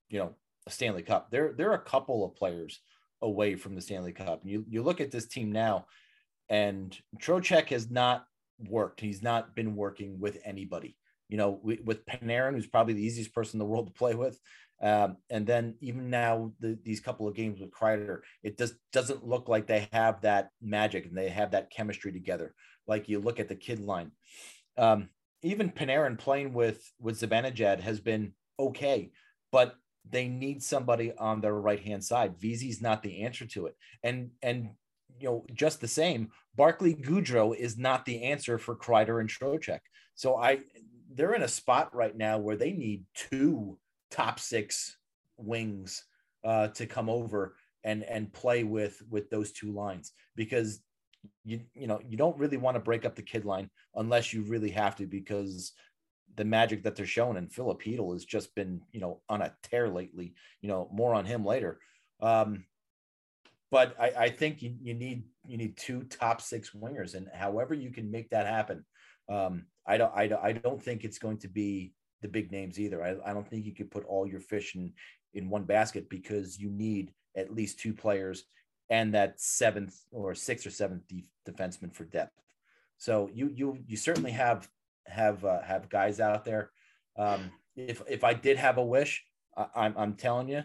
you 0.09 0.21
know, 0.21 0.35
a 0.67 0.71
Stanley 0.71 1.03
Cup. 1.03 1.31
There 1.31 1.55
are 1.59 1.75
a 1.75 1.79
couple 1.79 2.25
of 2.25 2.37
players 2.37 2.81
away 3.21 3.57
from 3.57 3.75
the 3.75 3.81
Stanley 3.81 4.13
Cup. 4.13 4.43
You 4.45 4.65
you 4.69 4.83
look 4.83 5.01
at 5.01 5.11
this 5.11 5.27
team 5.27 5.51
now, 5.51 5.87
and 6.49 6.97
Trocheck 7.19 7.69
has 7.71 7.91
not 7.91 8.27
worked. 8.69 9.01
He's 9.01 9.23
not 9.23 9.57
been 9.57 9.75
working 9.75 10.21
with 10.21 10.39
anybody. 10.45 10.97
You 11.29 11.39
know, 11.39 11.61
with 11.63 12.05
Panarin, 12.05 12.55
who's 12.55 12.67
probably 12.67 12.95
the 12.95 13.05
easiest 13.05 13.35
person 13.35 13.57
in 13.57 13.59
the 13.61 13.71
world 13.71 13.87
to 13.87 13.93
play 13.93 14.15
with, 14.15 14.39
um, 14.83 15.19
and 15.31 15.47
then 15.47 15.77
even 15.81 16.11
now, 16.11 16.53
the, 16.59 16.77
these 16.85 17.01
couple 17.01 17.29
of 17.29 17.37
games 17.37 17.61
with 17.61 17.71
Kreider, 17.71 18.21
it 18.43 18.59
just 18.59 18.75
doesn't 18.93 19.25
look 19.25 19.49
like 19.49 19.67
they 19.67 19.89
have 19.93 20.21
that 20.23 20.51
magic 20.61 21.07
and 21.07 21.17
they 21.17 21.29
have 21.29 21.53
that 21.53 21.71
chemistry 21.71 22.13
together. 22.13 22.53
Like 22.89 23.09
you 23.09 23.21
look 23.21 23.39
at 23.39 23.49
the 23.49 23.55
kid 23.55 23.79
line, 23.79 24.11
um, 24.77 25.09
even 25.43 25.71
Panarin 25.71 26.19
playing 26.19 26.53
with 26.53 26.83
with 27.01 27.21
Zibanejad 27.21 27.81
has 27.81 28.01
been 28.01 28.33
okay, 28.59 29.13
but 29.53 29.77
they 30.09 30.27
need 30.27 30.65
somebody 30.65 31.13
on 31.17 31.41
their 31.41 31.55
right 31.55 31.81
hand 31.81 32.03
side. 32.05 32.35
Vesey's 32.41 32.83
not 32.83 33.05
the 33.05 33.23
answer 33.23 33.47
to 33.47 33.67
it, 33.67 33.77
and 34.03 34.31
and 34.43 34.71
you 35.21 35.29
know 35.29 35.47
just 35.55 35.81
the 35.81 35.87
same, 35.87 36.31
Barclay 36.57 36.95
Goodrow 36.95 37.57
is 37.57 37.79
not 37.79 38.05
the 38.05 38.25
answer 38.25 38.59
for 38.59 38.75
Kreider 38.75 39.21
and 39.21 39.29
Trocheck. 39.29 39.81
So 40.17 40.37
I 40.37 40.59
they're 41.15 41.35
in 41.35 41.43
a 41.43 41.49
spot 41.49 41.95
right 41.95 42.17
now 42.17 42.39
where 42.39 42.57
they 42.57 42.73
need 42.73 43.05
two 43.15 43.79
top 44.11 44.39
six 44.39 44.97
wings 45.37 46.05
uh, 46.45 46.69
to 46.69 46.87
come 46.87 47.09
over 47.09 47.57
and 47.85 48.05
and 48.05 48.33
play 48.33 48.65
with 48.65 49.03
with 49.11 49.29
those 49.31 49.53
two 49.53 49.73
lines 49.73 50.13
because 50.37 50.81
you 51.45 51.61
you 51.75 51.87
know 51.87 52.01
you 52.07 52.17
don't 52.17 52.39
really 52.39 52.57
want 52.57 52.77
to 52.77 52.81
break 52.81 53.05
up 53.05 53.15
the 53.15 53.23
kid 53.23 53.45
line 53.45 53.69
unless 53.97 54.33
you 54.33 54.43
really 54.43 54.71
have 54.71 54.97
to 54.97 55.07
because 55.07 55.73
the 56.37 56.45
magic 56.45 56.83
that 56.83 56.97
they're 56.97 57.07
showing 57.07 57.37
and 57.37 57.51
Chytil 57.51 58.13
has 58.13 58.25
just 58.25 58.55
been 58.55 58.81
you 58.93 59.01
know 59.01 59.21
on 59.29 59.43
a 59.43 59.55
tear 59.63 59.89
lately 59.89 60.35
you 60.61 60.69
know 60.69 60.89
more 60.93 61.15
on 61.15 61.25
him 61.25 61.45
later. 61.45 61.79
Um 62.21 62.65
but 63.71 63.97
I, 63.99 64.13
I 64.17 64.29
think 64.29 64.61
you, 64.63 64.75
you 64.81 64.95
need 64.95 65.25
you 65.47 65.57
need 65.57 65.77
two 65.77 66.03
top 66.05 66.41
six 66.41 66.71
wingers 66.71 67.15
and 67.15 67.29
however 67.35 67.75
you 67.75 67.91
can 67.91 68.11
make 68.11 68.31
that 68.31 68.47
happen 68.47 68.85
um 69.29 69.67
I 69.87 69.97
don't 69.97 70.13
I 70.15 70.27
don't 70.29 70.45
I 70.45 70.53
don't 70.53 70.83
think 70.83 71.05
it's 71.05 71.19
going 71.19 71.39
to 71.39 71.49
be 71.49 71.93
the 72.21 72.29
big 72.29 72.53
names 72.53 72.79
either. 72.79 73.03
I, 73.03 73.17
I 73.29 73.33
don't 73.33 73.49
think 73.49 73.67
you 73.67 73.75
could 73.75 73.91
put 73.91 74.05
all 74.05 74.27
your 74.27 74.41
fish 74.41 74.75
in 74.75 74.93
in 75.35 75.49
one 75.49 75.65
basket 75.65 76.09
because 76.09 76.59
you 76.59 76.71
need 76.71 77.13
at 77.37 77.55
least 77.55 77.81
two 77.81 77.95
players 77.95 78.45
and 78.91 79.15
that 79.15 79.41
seventh 79.41 79.99
or 80.11 80.35
sixth 80.35 80.67
or 80.67 80.71
seventh 80.71 81.07
de- 81.09 81.27
defenseman 81.49 81.95
for 81.95 82.05
depth. 82.05 82.39
So 82.99 83.31
you 83.33 83.49
you 83.49 83.79
you 83.87 83.97
certainly 83.97 84.33
have 84.33 84.69
have 85.07 85.45
uh, 85.45 85.63
have 85.63 85.89
guys 85.89 86.21
out 86.21 86.45
there. 86.45 86.71
Um, 87.17 87.51
if 87.77 88.03
if 88.09 88.23
I 88.23 88.35
did 88.35 88.57
have 88.59 88.79
a 88.79 88.85
wish, 88.85 89.25
I, 89.57 89.67
I'm 89.75 89.95
I'm 89.97 90.15
telling 90.15 90.49
you 90.49 90.63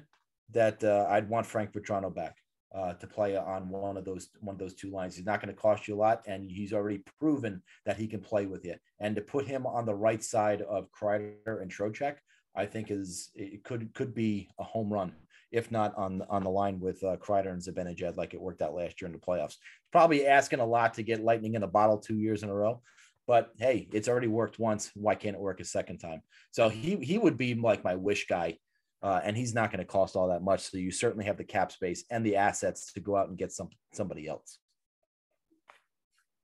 that 0.52 0.84
uh, 0.84 1.08
I'd 1.10 1.30
want 1.30 1.46
Frank 1.46 1.74
Vatrano 1.74 2.14
back 2.14 2.36
uh, 2.78 2.94
to 2.94 3.08
play 3.08 3.36
on 3.36 3.70
one 3.70 3.98
of 3.98 4.06
those 4.06 4.30
one 4.40 4.54
of 4.54 4.60
those 4.60 4.76
two 4.76 4.92
lines. 4.92 5.16
He's 5.16 5.26
not 5.26 5.42
going 5.42 5.54
to 5.54 5.60
cost 5.60 5.88
you 5.88 5.96
a 5.96 5.98
lot, 5.98 6.22
and 6.28 6.50
he's 6.50 6.74
already 6.74 7.04
proven 7.20 7.64
that 7.86 7.98
he 7.98 8.08
can 8.08 8.20
play 8.20 8.46
with 8.46 8.64
you. 8.66 8.76
And 9.00 9.16
to 9.16 9.22
put 9.22 9.48
him 9.48 9.66
on 9.66 9.86
the 9.86 9.96
right 9.96 10.24
side 10.24 10.62
of 10.62 10.92
Kreider 10.92 11.62
and 11.62 11.72
Trocheck, 11.72 12.18
I 12.56 12.66
think 12.66 12.92
is 12.92 13.32
it 13.34 13.64
could 13.64 13.94
could 13.96 14.14
be 14.14 14.50
a 14.60 14.64
home 14.64 14.94
run, 14.94 15.14
if 15.52 15.72
not 15.72 15.98
on 15.98 16.22
on 16.30 16.44
the 16.44 16.52
line 16.52 16.80
with 16.80 17.04
uh, 17.04 17.18
Kreider 17.18 17.52
and 17.52 17.62
Zibanejad, 17.62 18.16
like 18.16 18.36
it 18.36 18.42
worked 18.42 18.62
out 18.62 18.76
last 18.76 19.02
year 19.02 19.08
in 19.08 19.14
the 19.14 19.20
playoffs. 19.20 19.56
Probably 19.92 20.28
asking 20.28 20.60
a 20.60 20.66
lot 20.66 20.94
to 20.96 21.04
get 21.04 21.24
lightning 21.24 21.56
in 21.56 21.64
a 21.64 21.68
bottle 21.68 21.98
two 21.98 22.18
years 22.18 22.44
in 22.44 22.50
a 22.50 22.54
row. 22.54 22.82
But 23.26 23.52
hey, 23.58 23.90
it's 23.92 24.08
already 24.08 24.28
worked 24.28 24.60
once. 24.60 24.92
Why 24.94 25.16
can't 25.16 25.36
it 25.36 25.42
work 25.42 25.60
a 25.60 25.66
second 25.66 25.98
time? 25.98 26.22
So 26.52 26.70
he 26.70 26.98
he 26.98 27.18
would 27.18 27.38
be 27.38 27.56
like 27.56 27.84
my 27.84 27.96
wish 27.96 28.28
guy 28.28 28.60
uh, 29.04 29.22
and 29.24 29.38
he's 29.38 29.54
not 29.54 29.72
going 29.72 29.80
to 29.80 29.86
cost 29.86 30.16
all 30.16 30.30
that 30.30 30.44
much. 30.44 30.62
So 30.62 30.78
you 30.78 30.92
certainly 30.92 31.26
have 31.26 31.38
the 31.38 31.44
cap 31.44 31.72
space 31.72 32.04
and 32.10 32.26
the 32.26 32.36
assets 32.36 32.92
to 32.94 33.00
go 33.00 33.16
out 33.16 33.30
and 33.30 33.38
get 33.38 33.52
some 33.52 33.70
somebody 33.94 34.28
else. 34.28 34.60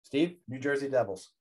Steve, 0.03 0.35
New 0.47 0.59
Jersey 0.59 0.89
Devils. 0.89 1.31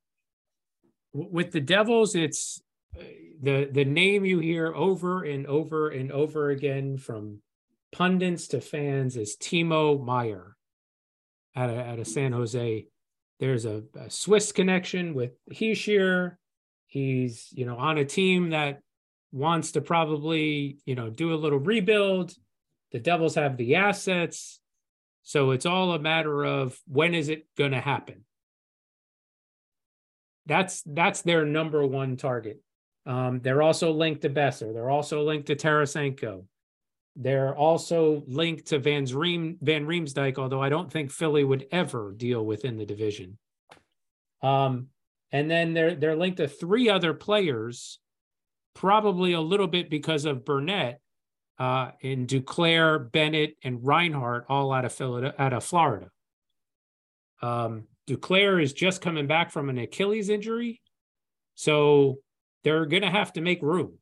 With 1.13 1.53
the 1.53 1.61
Devils, 1.61 2.15
it's 2.15 2.63
uh, 2.99 3.03
the 3.43 3.69
the 3.71 3.85
name 3.85 4.25
you 4.25 4.39
hear 4.39 4.75
over 4.75 5.25
and 5.25 5.47
over 5.47 5.91
and 5.91 6.11
over 6.11 6.51
again 6.51 6.97
from 6.97 7.43
pundits 7.93 8.49
to 8.49 8.61
fans 8.61 9.17
is 9.17 9.37
Timo 9.37 10.03
Meier 10.03 10.57
out 11.55 11.69
of, 11.69 11.77
out 11.77 11.99
of 11.99 12.07
San 12.07 12.33
Jose. 12.33 12.87
There's 13.39 13.67
a, 13.67 13.83
a 13.95 14.09
Swiss 14.09 14.53
connection 14.53 15.13
with 15.13 15.33
Hischier. 15.53 16.37
He's 16.87 17.49
you 17.53 17.67
know 17.67 17.77
on 17.77 17.99
a 17.99 18.07
team 18.07 18.51
that 18.51 18.81
wants 19.33 19.73
to 19.73 19.81
probably, 19.81 20.79
you 20.85 20.95
know, 20.95 21.11
do 21.11 21.33
a 21.33 21.37
little 21.37 21.59
rebuild. 21.59 22.33
The 22.93 23.01
Devils 23.01 23.35
have 23.35 23.57
the 23.57 23.77
assets. 23.77 24.61
So 25.23 25.53
it's 25.53 25.67
all 25.67 25.93
a 25.93 25.99
matter 25.99 26.45
of 26.45 26.79
when 26.87 27.15
is 27.15 27.29
it 27.29 27.47
going 27.57 27.73
to 27.73 27.81
happen? 27.81 28.25
That's 30.47 30.83
that's 30.85 31.23
their 31.23 31.45
number 31.45 31.87
one 31.87 32.17
target. 32.17 32.61
Um, 33.07 33.41
they're 33.41 33.63
also 33.63 33.93
linked 33.93 34.23
to 34.23 34.31
Boeser. 34.31 34.73
They're 34.73 34.91
also 34.91 35.23
linked 35.25 35.47
to 35.47 35.57
Tarasenko. 35.57 36.45
They're 37.15 37.55
also 37.55 38.23
linked 38.27 38.67
to 38.69 38.79
Van 38.79 39.05
Reem, 39.05 39.59
Van 39.61 39.87
Riemsdyk, 39.87 40.39
although 40.39 40.63
I 40.63 40.69
don't 40.69 40.91
think 40.91 41.11
Philly 41.11 41.45
would 41.45 41.67
ever 41.71 42.13
deal 42.17 42.45
within 42.45 42.77
the 42.77 42.87
division. 42.87 43.39
Um, 44.43 44.89
and 45.31 45.51
then 45.51 45.75
they're 45.75 45.95
they're 45.95 46.17
linked 46.17 46.39
to 46.39 46.49
three 46.49 46.89
other 46.89 47.15
players 47.15 47.99
probably 48.75 49.33
a 49.33 49.41
little 49.41 49.67
bit 49.67 49.91
because 49.91 50.25
of 50.25 50.45
Brunette 50.45 51.01
uh, 51.59 51.91
in 52.01 52.27
Duclair, 52.27 53.11
Bennett, 53.11 53.57
and 53.63 53.85
Reinhart, 53.85 54.47
all 54.49 54.73
out 54.73 54.85
of 54.85 54.93
Florida. 54.93 55.35
Out 55.39 55.53
of 55.53 55.65
Florida. 55.65 56.11
Um, 57.41 57.85
Duclair 58.09 58.63
is 58.63 58.73
just 58.73 59.01
coming 59.01 59.27
back 59.27 59.51
from 59.51 59.69
an 59.69 59.79
Achilles 59.79 60.29
injury, 60.29 60.81
so 61.55 62.19
they're 62.65 62.87
going 62.87 63.03
to 63.03 63.11
have 63.11 63.33
to 63.35 63.41
make 63.41 63.63
room. 63.63 63.99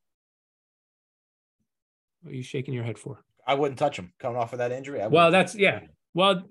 What 2.22 2.33
are 2.33 2.37
you 2.37 2.42
shaking 2.42 2.74
your 2.74 2.85
head 2.85 2.98
for? 2.98 3.22
I 3.46 3.54
wouldn't 3.54 3.78
touch 3.78 3.98
him 3.98 4.12
coming 4.18 4.37
off 4.37 4.52
of 4.52 4.59
that 4.59 4.72
injury. 4.72 5.00
well, 5.09 5.30
that's 5.30 5.54
yeah. 5.54 5.80
Well, 6.14 6.44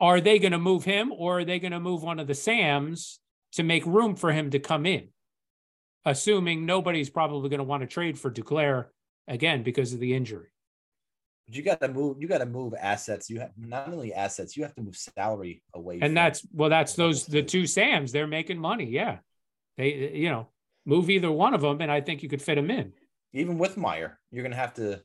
are 0.00 0.20
they 0.20 0.38
going 0.38 0.52
to 0.52 0.58
move 0.58 0.84
him, 0.84 1.12
or 1.12 1.40
are 1.40 1.44
they 1.44 1.58
going 1.58 1.72
to 1.72 1.80
move 1.80 2.02
one 2.02 2.18
of 2.18 2.26
the 2.26 2.34
Sams 2.34 3.20
to 3.52 3.62
make 3.62 3.84
room 3.84 4.16
for 4.16 4.32
him 4.32 4.50
to 4.50 4.58
come 4.58 4.86
in? 4.86 5.08
Assuming 6.04 6.64
nobody's 6.64 7.10
probably 7.10 7.48
going 7.50 7.58
to 7.58 7.64
want 7.64 7.82
to 7.82 7.86
trade 7.86 8.18
for 8.18 8.30
Duclair 8.30 8.86
again 9.28 9.62
because 9.62 9.92
of 9.92 10.00
the 10.00 10.14
injury. 10.14 10.48
But 11.46 11.56
you 11.56 11.62
got 11.62 11.80
to 11.80 11.88
move. 11.88 12.16
You 12.20 12.28
got 12.28 12.38
to 12.38 12.46
move 12.46 12.74
assets. 12.78 13.28
You 13.28 13.40
have 13.40 13.52
not 13.58 13.88
only 13.88 14.14
assets. 14.14 14.56
You 14.56 14.62
have 14.62 14.74
to 14.76 14.82
move 14.82 14.96
salary 14.96 15.62
away. 15.74 15.98
And 16.00 16.16
that's 16.16 16.46
well. 16.52 16.70
That's 16.70 16.94
those 16.94 17.26
the 17.26 17.42
two 17.42 17.66
Sams. 17.66 18.12
They're 18.12 18.26
making 18.26 18.58
money. 18.58 18.86
Yeah, 18.86 19.18
they 19.76 20.12
you 20.14 20.30
know 20.30 20.48
move 20.86 21.10
either 21.10 21.30
one 21.30 21.54
of 21.54 21.60
them, 21.60 21.80
and 21.80 21.90
I 21.90 22.00
think 22.00 22.22
you 22.22 22.28
could 22.28 22.42
fit 22.42 22.54
them 22.54 22.70
in. 22.70 22.92
Even 23.32 23.58
with 23.58 23.76
Meier, 23.76 24.18
you're 24.30 24.42
going 24.42 24.52
to 24.52 24.58
have 24.58 24.74
to. 24.74 25.02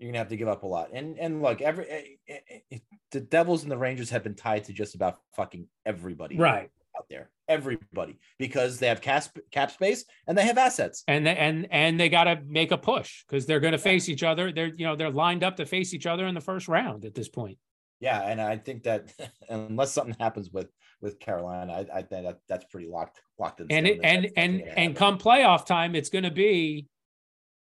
You're 0.00 0.08
gonna 0.10 0.18
have 0.18 0.28
to 0.30 0.36
give 0.36 0.48
up 0.48 0.64
a 0.64 0.66
lot, 0.66 0.90
and 0.92 1.16
and 1.20 1.40
look, 1.40 1.62
every 1.62 1.88
eh, 1.88 2.02
eh, 2.28 2.58
eh, 2.72 2.78
the 3.12 3.20
Devils 3.20 3.62
and 3.62 3.70
the 3.70 3.78
Rangers 3.78 4.10
have 4.10 4.24
been 4.24 4.34
tied 4.34 4.64
to 4.64 4.72
just 4.72 4.96
about 4.96 5.20
fucking 5.36 5.68
everybody, 5.86 6.36
right? 6.36 6.68
Out 6.96 7.06
there, 7.08 7.30
everybody, 7.48 8.18
because 8.38 8.78
they 8.78 8.88
have 8.88 9.00
cap 9.00 9.24
cap 9.50 9.70
space 9.70 10.04
and 10.26 10.36
they 10.36 10.44
have 10.46 10.58
assets. 10.58 11.04
And 11.08 11.26
they, 11.26 11.36
and 11.36 11.66
and 11.70 11.98
they 11.98 12.08
got 12.08 12.24
to 12.24 12.40
make 12.46 12.70
a 12.70 12.78
push 12.78 13.24
because 13.26 13.46
they're 13.46 13.60
going 13.60 13.72
to 13.72 13.78
face 13.78 14.08
each 14.08 14.22
other. 14.22 14.52
They're 14.52 14.72
you 14.74 14.86
know 14.86 14.96
they're 14.96 15.10
lined 15.10 15.44
up 15.44 15.56
to 15.56 15.66
face 15.66 15.94
each 15.94 16.06
other 16.06 16.26
in 16.26 16.34
the 16.34 16.40
first 16.40 16.68
round 16.68 17.04
at 17.04 17.14
this 17.14 17.28
point. 17.28 17.58
Yeah, 18.00 18.20
and 18.20 18.40
I 18.40 18.56
think 18.56 18.84
that 18.84 19.12
unless 19.48 19.92
something 19.92 20.16
happens 20.18 20.50
with 20.50 20.68
with 21.00 21.18
Carolina, 21.18 21.72
I, 21.72 21.98
I 21.98 22.02
think 22.02 22.26
that 22.26 22.38
that's 22.48 22.64
pretty 22.66 22.88
locked 22.88 23.20
locked 23.38 23.60
in. 23.60 23.70
And 23.70 23.86
it, 23.86 24.00
and 24.02 24.28
and 24.36 24.62
and 24.62 24.96
come 24.96 25.18
playoff 25.18 25.66
time, 25.66 25.94
it's 25.94 26.10
going 26.10 26.24
to 26.24 26.30
be 26.30 26.88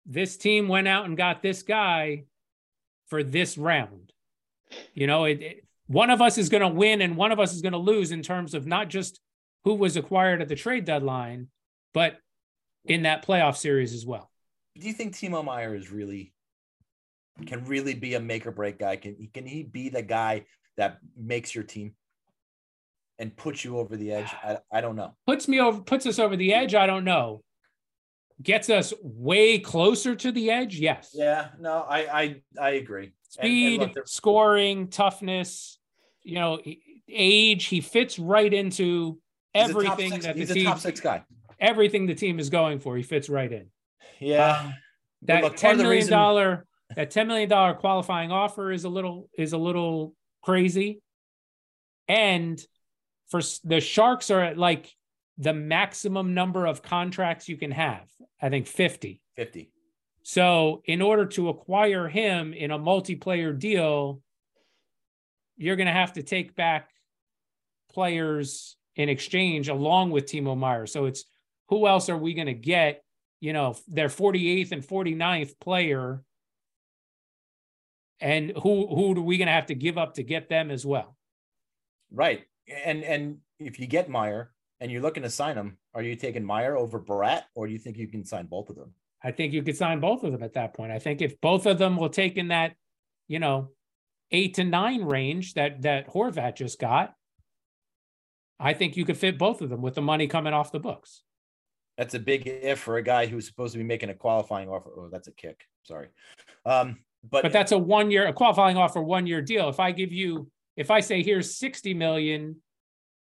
this 0.05 0.37
team 0.37 0.67
went 0.67 0.87
out 0.87 1.05
and 1.05 1.15
got 1.15 1.41
this 1.41 1.63
guy 1.63 2.25
for 3.07 3.23
this 3.23 3.57
round. 3.57 4.11
You 4.93 5.05
know, 5.05 5.25
it, 5.25 5.41
it 5.41 5.65
one 5.91 6.09
of 6.09 6.21
us 6.21 6.37
is 6.37 6.47
going 6.47 6.61
to 6.61 6.69
win 6.69 7.01
and 7.01 7.17
one 7.17 7.31
of 7.33 7.39
us 7.39 7.53
is 7.53 7.61
going 7.61 7.73
to 7.73 7.77
lose 7.77 8.11
in 8.11 8.21
terms 8.21 8.53
of 8.53 8.65
not 8.65 8.87
just 8.87 9.19
who 9.65 9.73
was 9.73 9.97
acquired 9.97 10.41
at 10.41 10.47
the 10.47 10.55
trade 10.55 10.85
deadline, 10.85 11.47
but 11.93 12.17
in 12.85 13.03
that 13.03 13.25
playoff 13.25 13.57
series 13.57 13.93
as 13.93 14.05
well. 14.05 14.31
Do 14.79 14.87
you 14.87 14.93
think 14.93 15.13
Timo 15.13 15.43
Meier 15.43 15.75
is 15.75 15.91
really 15.91 16.33
can 17.45 17.65
really 17.65 17.93
be 17.93 18.13
a 18.13 18.19
make 18.19 18.47
or 18.47 18.51
break 18.51 18.79
guy? 18.79 18.95
Can 18.95 19.15
he 19.19 19.27
can 19.27 19.45
he 19.45 19.63
be 19.63 19.89
the 19.89 20.01
guy 20.01 20.45
that 20.77 20.99
makes 21.17 21.53
your 21.53 21.65
team 21.65 21.93
and 23.19 23.35
puts 23.35 23.65
you 23.65 23.77
over 23.77 23.97
the 23.97 24.13
edge? 24.13 24.31
I, 24.43 24.59
I 24.71 24.79
don't 24.81 24.95
know. 24.95 25.13
Puts 25.27 25.47
me 25.49 25.59
over, 25.59 25.81
puts 25.81 26.05
us 26.05 26.19
over 26.19 26.37
the 26.37 26.53
edge. 26.53 26.73
I 26.73 26.87
don't 26.87 27.03
know. 27.03 27.43
Gets 28.41 28.69
us 28.69 28.93
way 29.01 29.59
closer 29.59 30.15
to 30.15 30.31
the 30.31 30.49
edge. 30.49 30.79
Yes. 30.79 31.11
Yeah, 31.13 31.49
no, 31.59 31.85
I 31.87 32.21
I 32.21 32.41
I 32.59 32.69
agree. 32.71 33.03
And- 33.03 33.13
and 33.39 33.49
Speed, 33.49 33.79
look, 33.95 34.07
scoring, 34.07 34.87
toughness, 34.89 35.79
you 36.23 36.35
know, 36.35 36.59
age. 37.09 37.65
He 37.65 37.81
fits 37.81 38.19
right 38.19 38.53
into 38.53 39.19
he's 39.53 39.69
a 39.69 39.73
top 39.73 39.77
everything 39.77 40.11
six- 40.11 40.25
that 40.25 40.35
the 40.35 40.39
he's 40.41 40.51
a 40.51 40.53
team, 40.53 40.65
top 40.65 40.79
six 40.79 40.99
guy. 40.99 41.23
everything 41.59 42.05
the 42.07 42.15
team 42.15 42.39
is 42.39 42.49
going 42.49 42.79
for. 42.79 42.95
He 42.97 43.03
fits 43.03 43.29
right 43.29 43.51
in. 43.51 43.67
Yeah. 44.19 44.61
Um, 44.61 44.73
that 45.23 45.43
look, 45.43 45.55
ten 45.55 45.77
million 45.77 46.07
dollar 46.07 46.65
that 46.95 47.11
ten 47.11 47.27
million 47.27 47.49
dollar 47.49 47.73
qualifying 47.73 48.31
offer 48.31 48.71
is 48.71 48.83
a 48.83 48.89
little 48.89 49.29
is 49.37 49.53
a 49.53 49.57
little 49.57 50.15
crazy, 50.41 51.01
and 52.07 52.59
for 53.29 53.41
the 53.63 53.79
Sharks 53.79 54.31
are 54.31 54.41
at 54.41 54.57
like 54.57 54.91
the 55.37 55.53
maximum 55.53 56.33
number 56.33 56.65
of 56.65 56.81
contracts 56.81 57.47
you 57.47 57.57
can 57.57 57.71
have. 57.71 58.07
I 58.41 58.49
think 58.49 58.67
fifty. 58.67 59.21
50. 59.37 59.71
So 60.23 60.81
in 60.85 61.01
order 61.01 61.25
to 61.25 61.49
acquire 61.49 62.07
him 62.07 62.53
in 62.53 62.69
a 62.69 62.77
multiplayer 62.77 63.57
deal, 63.57 64.21
you're 65.61 65.75
going 65.75 65.87
to 65.87 65.93
have 65.93 66.13
to 66.13 66.23
take 66.23 66.55
back 66.55 66.89
players 67.91 68.75
in 68.95 69.09
exchange 69.09 69.69
along 69.69 70.11
with 70.11 70.25
Timo 70.25 70.57
Meier. 70.57 70.87
So 70.87 71.05
it's 71.05 71.23
who 71.69 71.87
else 71.87 72.09
are 72.09 72.17
we 72.17 72.33
going 72.33 72.47
to 72.47 72.53
get? 72.53 73.03
You 73.39 73.53
know, 73.53 73.75
their 73.87 74.07
48th 74.07 74.71
and 74.71 74.83
49th 74.85 75.59
player. 75.59 76.23
And 78.19 78.51
who 78.61 78.87
who 78.87 79.17
are 79.17 79.21
we 79.21 79.37
going 79.37 79.47
to 79.47 79.53
have 79.53 79.67
to 79.67 79.75
give 79.75 79.97
up 79.97 80.15
to 80.15 80.23
get 80.23 80.49
them 80.49 80.69
as 80.69 80.85
well? 80.85 81.15
Right. 82.11 82.43
And 82.85 83.03
and 83.03 83.37
if 83.59 83.79
you 83.79 83.87
get 83.87 84.09
Meier 84.09 84.51
and 84.79 84.91
you're 84.91 85.01
looking 85.01 85.23
to 85.23 85.29
sign 85.29 85.55
him, 85.55 85.77
are 85.93 86.03
you 86.03 86.15
taking 86.15 86.43
Meier 86.43 86.75
over 86.75 86.99
Barat 86.99 87.45
or 87.55 87.67
do 87.67 87.73
you 87.73 87.79
think 87.79 87.97
you 87.97 88.07
can 88.07 88.25
sign 88.25 88.45
both 88.45 88.69
of 88.69 88.75
them? 88.75 88.93
I 89.23 89.31
think 89.31 89.53
you 89.53 89.63
could 89.63 89.77
sign 89.77 89.99
both 89.99 90.23
of 90.23 90.31
them 90.31 90.43
at 90.43 90.53
that 90.53 90.73
point. 90.73 90.91
I 90.91 90.99
think 90.99 91.21
if 91.21 91.39
both 91.41 91.65
of 91.65 91.77
them 91.77 91.97
will 91.97 92.09
take 92.09 92.37
in 92.37 92.49
that, 92.49 92.75
you 93.27 93.39
know, 93.39 93.69
eight 94.31 94.55
to 94.55 94.63
nine 94.63 95.03
range 95.03 95.55
that 95.55 95.81
that 95.81 96.09
Horvat 96.09 96.55
just 96.55 96.79
got, 96.79 97.13
I 98.59 98.73
think 98.73 98.95
you 98.95 99.05
could 99.05 99.17
fit 99.17 99.37
both 99.37 99.61
of 99.61 99.69
them 99.69 99.81
with 99.81 99.95
the 99.95 100.01
money 100.01 100.27
coming 100.27 100.53
off 100.53 100.71
the 100.71 100.79
books. 100.79 101.23
That's 101.97 102.13
a 102.13 102.19
big 102.19 102.47
if 102.47 102.79
for 102.79 102.97
a 102.97 103.03
guy 103.03 103.25
who's 103.25 103.45
supposed 103.45 103.73
to 103.73 103.77
be 103.77 103.83
making 103.83 104.09
a 104.09 104.15
qualifying 104.15 104.69
offer. 104.69 104.89
Oh, 104.97 105.09
that's 105.11 105.27
a 105.27 105.31
kick. 105.31 105.65
Sorry. 105.83 106.07
Um, 106.65 106.99
but, 107.29 107.43
But 107.43 107.53
that's 107.53 107.71
a 107.71 107.77
one 107.77 108.09
year, 108.09 108.27
a 108.27 108.33
qualifying 108.33 108.77
offer, 108.77 109.01
one 109.01 109.27
year 109.27 109.41
deal. 109.41 109.69
If 109.69 109.79
I 109.79 109.91
give 109.91 110.11
you, 110.11 110.49
if 110.75 110.89
I 110.89 111.01
say 111.01 111.21
here's 111.21 111.55
60 111.55 111.93
million 111.93 112.55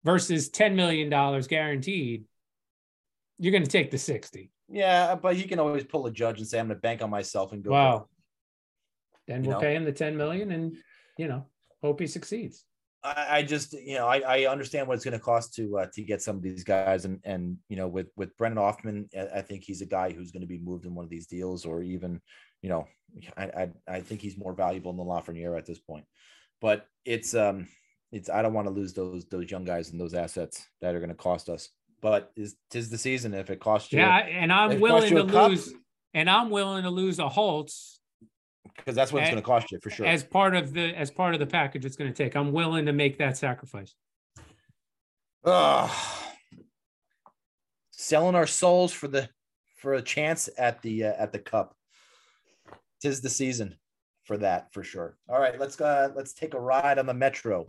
versus 0.05 0.51
$10 0.51 0.75
million 0.75 1.09
guaranteed, 1.09 2.25
you're 3.39 3.53
going 3.53 3.65
to 3.65 3.71
take 3.71 3.91
the 3.91 3.99
60. 3.99 4.51
yeah, 4.69 5.15
but 5.17 5.35
he 5.35 5.45
can 5.45 5.59
always 5.59 5.85
pull 5.85 6.07
a 6.07 6.13
judge 6.13 6.39
and 6.39 6.47
say, 6.47 6.61
I'm 6.61 6.67
going 6.69 6.77
to 6.77 6.81
bank 6.81 7.03
on 7.03 7.11
myself 7.11 7.53
and 7.53 7.63
go. 7.65 7.71
Wow. 7.71 8.09
Then 9.27 9.43
we'll 9.43 9.53
know. 9.53 9.61
pay 9.61 9.75
him 9.75 9.85
the 9.85 9.93
10 9.93 10.17
million 10.17 10.51
and, 10.53 10.77
you 11.19 11.29
know, 11.29 11.47
hope 11.83 12.01
he 12.01 12.07
succeeds. 12.07 12.65
I, 13.05 13.27
I 13.39 13.43
just, 13.43 13.73
you 13.73 13.95
know, 13.95 14.07
I, 14.07 14.19
I 14.21 14.47
understand 14.51 14.87
what 14.87 14.95
it's 14.95 15.05
going 15.05 15.19
to 15.19 15.25
cost 15.25 15.55
to 15.55 15.79
uh, 15.79 15.87
to 15.95 16.03
get 16.03 16.23
some 16.23 16.37
of 16.37 16.43
these 16.43 16.63
guys, 16.63 17.05
and 17.05 17.19
and 17.25 17.57
you 17.69 17.77
know, 17.77 17.89
with 17.89 18.09
with 18.17 18.37
Brennan 18.37 18.59
Othmann, 18.59 19.09
I- 19.35 19.41
think 19.41 19.65
he's 19.65 19.83
a 19.83 19.87
guy 19.87 20.13
who's 20.13 20.31
going 20.31 20.43
to 20.43 20.47
be 20.47 20.59
moved 20.61 20.85
in 20.85 20.95
one 20.95 21.05
of 21.05 21.11
these 21.11 21.27
deals, 21.27 21.65
or 21.65 21.83
even, 21.83 22.21
you 22.63 22.69
know, 22.69 22.87
I 23.37 23.45
I, 23.45 23.71
I 23.89 24.01
think 24.01 24.21
he's 24.21 24.39
more 24.39 24.55
valuable 24.55 24.93
than 24.93 25.05
Lafreniere 25.07 25.59
at 25.59 25.67
this 25.67 25.81
point. 25.81 26.05
But 26.61 26.87
it's 27.05 27.35
um, 27.35 27.67
it's 28.13 28.31
I 28.31 28.41
don't 28.41 28.55
want 28.55 28.69
to 28.69 28.73
lose 28.73 28.93
those 28.93 29.25
those 29.27 29.51
young 29.51 29.65
guys 29.65 29.91
and 29.91 30.01
those 30.01 30.15
assets 30.15 30.65
that 30.81 30.95
are 30.95 31.01
going 31.01 31.09
to 31.09 31.17
cost 31.17 31.49
us. 31.49 31.71
But 32.01 32.31
is 32.37 32.55
tis 32.71 32.89
the 32.89 32.99
season 32.99 33.35
if 33.35 33.51
it 33.51 33.59
costs 33.59 33.93
you, 33.93 33.99
Yeah, 33.99 34.17
and 34.19 34.53
I'm 34.53 34.79
willing 34.79 35.15
to 35.15 35.27
cup- 35.27 35.51
lose, 35.51 35.75
and 36.15 36.31
I'm 36.31 36.51
willing 36.51 36.85
to 36.85 36.91
lose 36.91 37.19
a 37.19 37.29
Holtz 37.29 38.01
because 38.77 38.95
that's 38.95 39.13
what 39.13 39.23
it's 39.23 39.31
going 39.31 39.43
to 39.43 39.47
cost 39.47 39.71
you 39.71 39.79
for 39.81 39.91
sure. 39.91 40.07
as 40.07 40.23
part 40.25 40.55
of 40.55 40.73
the 40.73 40.95
as 40.95 41.11
part 41.11 41.35
of 41.35 41.41
the 41.41 41.47
package 41.47 41.85
it's 41.85 41.97
going 41.97 42.13
to 42.13 42.25
take. 42.25 42.35
I'm 42.35 42.53
willing 42.53 42.87
to 42.87 42.93
make 42.93 43.19
that 43.19 43.37
sacrifice. 43.37 43.95
Ugh. 45.45 45.91
selling 47.91 48.35
our 48.35 48.47
souls 48.47 48.93
for 48.93 49.09
the 49.09 49.29
for 49.77 49.95
a 49.95 50.03
chance 50.03 50.49
at 50.59 50.81
the 50.83 51.05
uh, 51.05 51.15
at 51.19 51.33
the 51.33 51.39
cup. 51.39 51.77
Tis 53.01 53.21
the 53.21 53.31
season 53.31 53.77
for 54.25 54.37
that 54.39 54.73
for 54.73 54.85
sure. 54.85 55.17
All 55.29 55.41
right, 55.41 55.59
let's 55.59 55.81
uh 55.81 56.11
let's 56.15 56.33
take 56.33 56.55
a 56.55 56.61
ride 56.61 56.99
on 56.99 57.07
the 57.07 57.15
metro. 57.15 57.67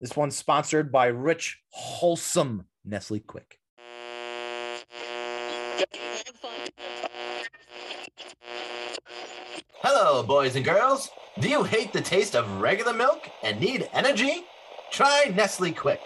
This 0.00 0.16
one's 0.16 0.36
sponsored 0.36 0.92
by 0.92 1.06
Rich 1.06 1.60
Wholesome 1.70 2.66
Nestle 2.84 3.20
Quik. 3.20 3.58
Hello, 10.00 10.22
boys 10.22 10.54
and 10.54 10.64
girls. 10.64 11.10
Do 11.40 11.48
you 11.48 11.64
hate 11.64 11.92
the 11.92 12.00
taste 12.00 12.36
of 12.36 12.60
regular 12.60 12.92
milk 12.92 13.28
and 13.42 13.58
need 13.58 13.90
energy? 13.92 14.44
Try 14.92 15.32
Nestle 15.34 15.72
Quik. 15.72 15.98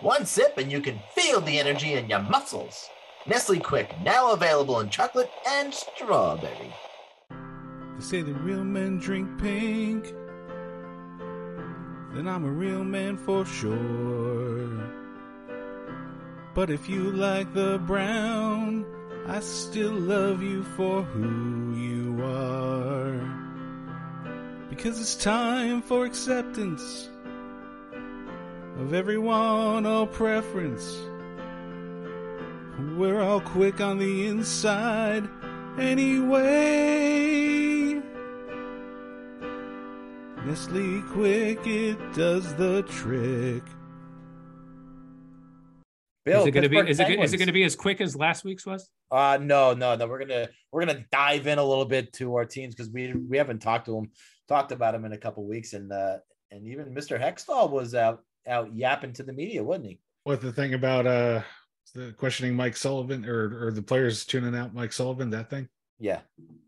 One 0.00 0.26
sip 0.26 0.58
and 0.58 0.70
you 0.70 0.80
can 0.80 1.00
feel 1.12 1.40
the 1.40 1.58
energy 1.58 1.94
in 1.94 2.08
your 2.08 2.20
muscles. 2.20 2.88
Nestle 3.26 3.58
Quik, 3.58 4.00
now 4.04 4.30
available 4.30 4.78
in 4.78 4.90
chocolate 4.90 5.28
and 5.44 5.74
strawberry. 5.74 6.72
They 7.30 8.04
say 8.04 8.22
the 8.22 8.32
real 8.32 8.62
men 8.62 9.00
drink 9.00 9.28
pink. 9.40 10.14
Then 12.14 12.28
I'm 12.28 12.44
a 12.44 12.52
real 12.52 12.84
man 12.84 13.16
for 13.16 13.44
sure. 13.44 14.88
But 16.54 16.70
if 16.70 16.88
you 16.88 17.10
like 17.10 17.52
the 17.54 17.78
brown, 17.78 18.86
I 19.26 19.40
still 19.40 19.94
love 19.94 20.44
you 20.44 20.62
for 20.62 21.02
who 21.02 21.74
you 21.74 22.22
are. 22.22 22.61
Because 24.74 24.98
it's 24.98 25.14
time 25.14 25.82
for 25.82 26.06
acceptance 26.06 27.10
of 28.78 28.94
everyone, 28.94 29.84
all 29.84 30.06
preference. 30.06 30.96
We're 32.96 33.20
all 33.20 33.42
quick 33.42 33.82
on 33.82 33.98
the 33.98 34.28
inside 34.28 35.28
anyway. 35.78 36.40
Nestle 40.46 41.02
Quik, 41.02 41.66
it 41.66 42.14
does 42.14 42.54
the 42.54 42.82
trick. 42.84 43.64
Bill, 46.24 46.40
is 46.40 46.46
it 46.46 46.50
going 46.52 46.62
to 46.62 46.68
be 46.68 46.78
is 46.78 46.98
it, 46.98 47.10
is 47.10 47.34
it 47.34 47.36
going 47.36 47.48
to 47.48 47.52
be 47.52 47.64
as 47.64 47.76
quick 47.76 48.00
as 48.00 48.16
last 48.16 48.42
week's 48.42 48.64
was? 48.64 48.88
Uh 49.10 49.38
no, 49.40 49.74
no, 49.74 49.96
no. 49.96 50.06
We're 50.06 50.20
gonna 50.20 50.48
we're 50.70 50.86
gonna 50.86 51.04
dive 51.10 51.46
in 51.46 51.58
a 51.58 51.64
little 51.64 51.84
bit 51.84 52.12
to 52.14 52.36
our 52.36 52.46
teams 52.46 52.74
because 52.74 52.90
we 52.90 53.12
we 53.12 53.36
haven't 53.36 53.58
talked 53.58 53.86
to 53.86 53.92
them, 53.92 54.10
talked 54.48 54.72
about 54.72 54.94
him 54.94 55.04
in 55.04 55.12
a 55.12 55.18
couple 55.18 55.44
weeks, 55.46 55.72
and 55.72 55.92
uh 55.92 56.18
and 56.50 56.66
even 56.66 56.94
Mr. 56.94 57.20
Hextall 57.20 57.70
was 57.70 57.94
out 57.94 58.22
out 58.46 58.74
yapping 58.74 59.12
to 59.14 59.22
the 59.22 59.32
media, 59.32 59.62
wasn't 59.62 59.86
he? 59.86 60.00
What 60.24 60.40
the 60.40 60.52
thing 60.52 60.74
about 60.74 61.06
uh 61.06 61.42
the 61.94 62.12
questioning 62.12 62.54
Mike 62.54 62.76
Sullivan 62.76 63.24
or 63.24 63.66
or 63.66 63.72
the 63.72 63.82
players 63.82 64.24
tuning 64.24 64.54
out 64.54 64.74
Mike 64.74 64.92
Sullivan, 64.92 65.30
that 65.30 65.50
thing? 65.50 65.68
Yeah. 65.98 66.20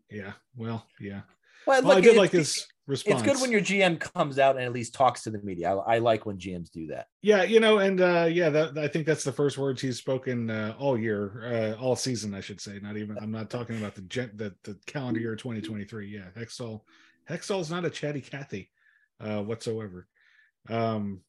Yeah. 0.09 0.33
Well, 0.55 0.85
yeah. 0.99 1.21
Well, 1.67 1.81
Well, 1.83 1.97
I 1.97 2.01
did 2.01 2.15
like 2.15 2.31
his 2.31 2.67
response. 2.85 3.21
It's 3.23 3.31
good 3.31 3.41
when 3.41 3.51
your 3.51 3.59
GM 3.61 3.99
comes 3.99 4.37
out 4.37 4.55
and 4.55 4.63
at 4.63 4.71
least 4.71 4.93
talks 4.93 5.23
to 5.23 5.31
the 5.31 5.39
media. 5.41 5.75
I, 5.75 5.95
I 5.95 5.97
like 5.97 6.27
when 6.27 6.37
GMs 6.37 6.69
do 6.69 6.85
that. 6.87 7.07
Yeah, 7.23 7.41
you 7.41 7.59
know, 7.59 7.79
and 7.79 7.99
uh 8.01 8.29
yeah, 8.31 8.49
that 8.49 8.77
I 8.77 8.87
think 8.87 9.07
that's 9.07 9.23
the 9.23 9.31
first 9.31 9.57
words 9.57 9.81
he's 9.81 9.97
spoken 9.97 10.49
uh, 10.51 10.75
all 10.77 10.97
year, 10.97 11.75
uh 11.77 11.81
all 11.81 11.95
season, 11.95 12.33
I 12.35 12.41
should 12.41 12.61
say. 12.61 12.79
Not 12.81 12.97
even 12.97 13.17
I'm 13.17 13.31
not 13.31 13.49
talking 13.49 13.77
about 13.77 13.95
the 13.95 14.01
gen- 14.01 14.31
the, 14.35 14.53
the 14.63 14.77
calendar 14.85 15.19
year 15.19 15.35
2023. 15.35 16.07
Yeah, 16.07 16.25
Hextall 16.37 16.81
Hextall's 17.29 17.71
not 17.71 17.85
a 17.85 17.89
chatty 17.89 18.21
Cathy 18.21 18.69
uh 19.19 19.41
whatsoever. 19.41 20.07
Um 20.69 21.21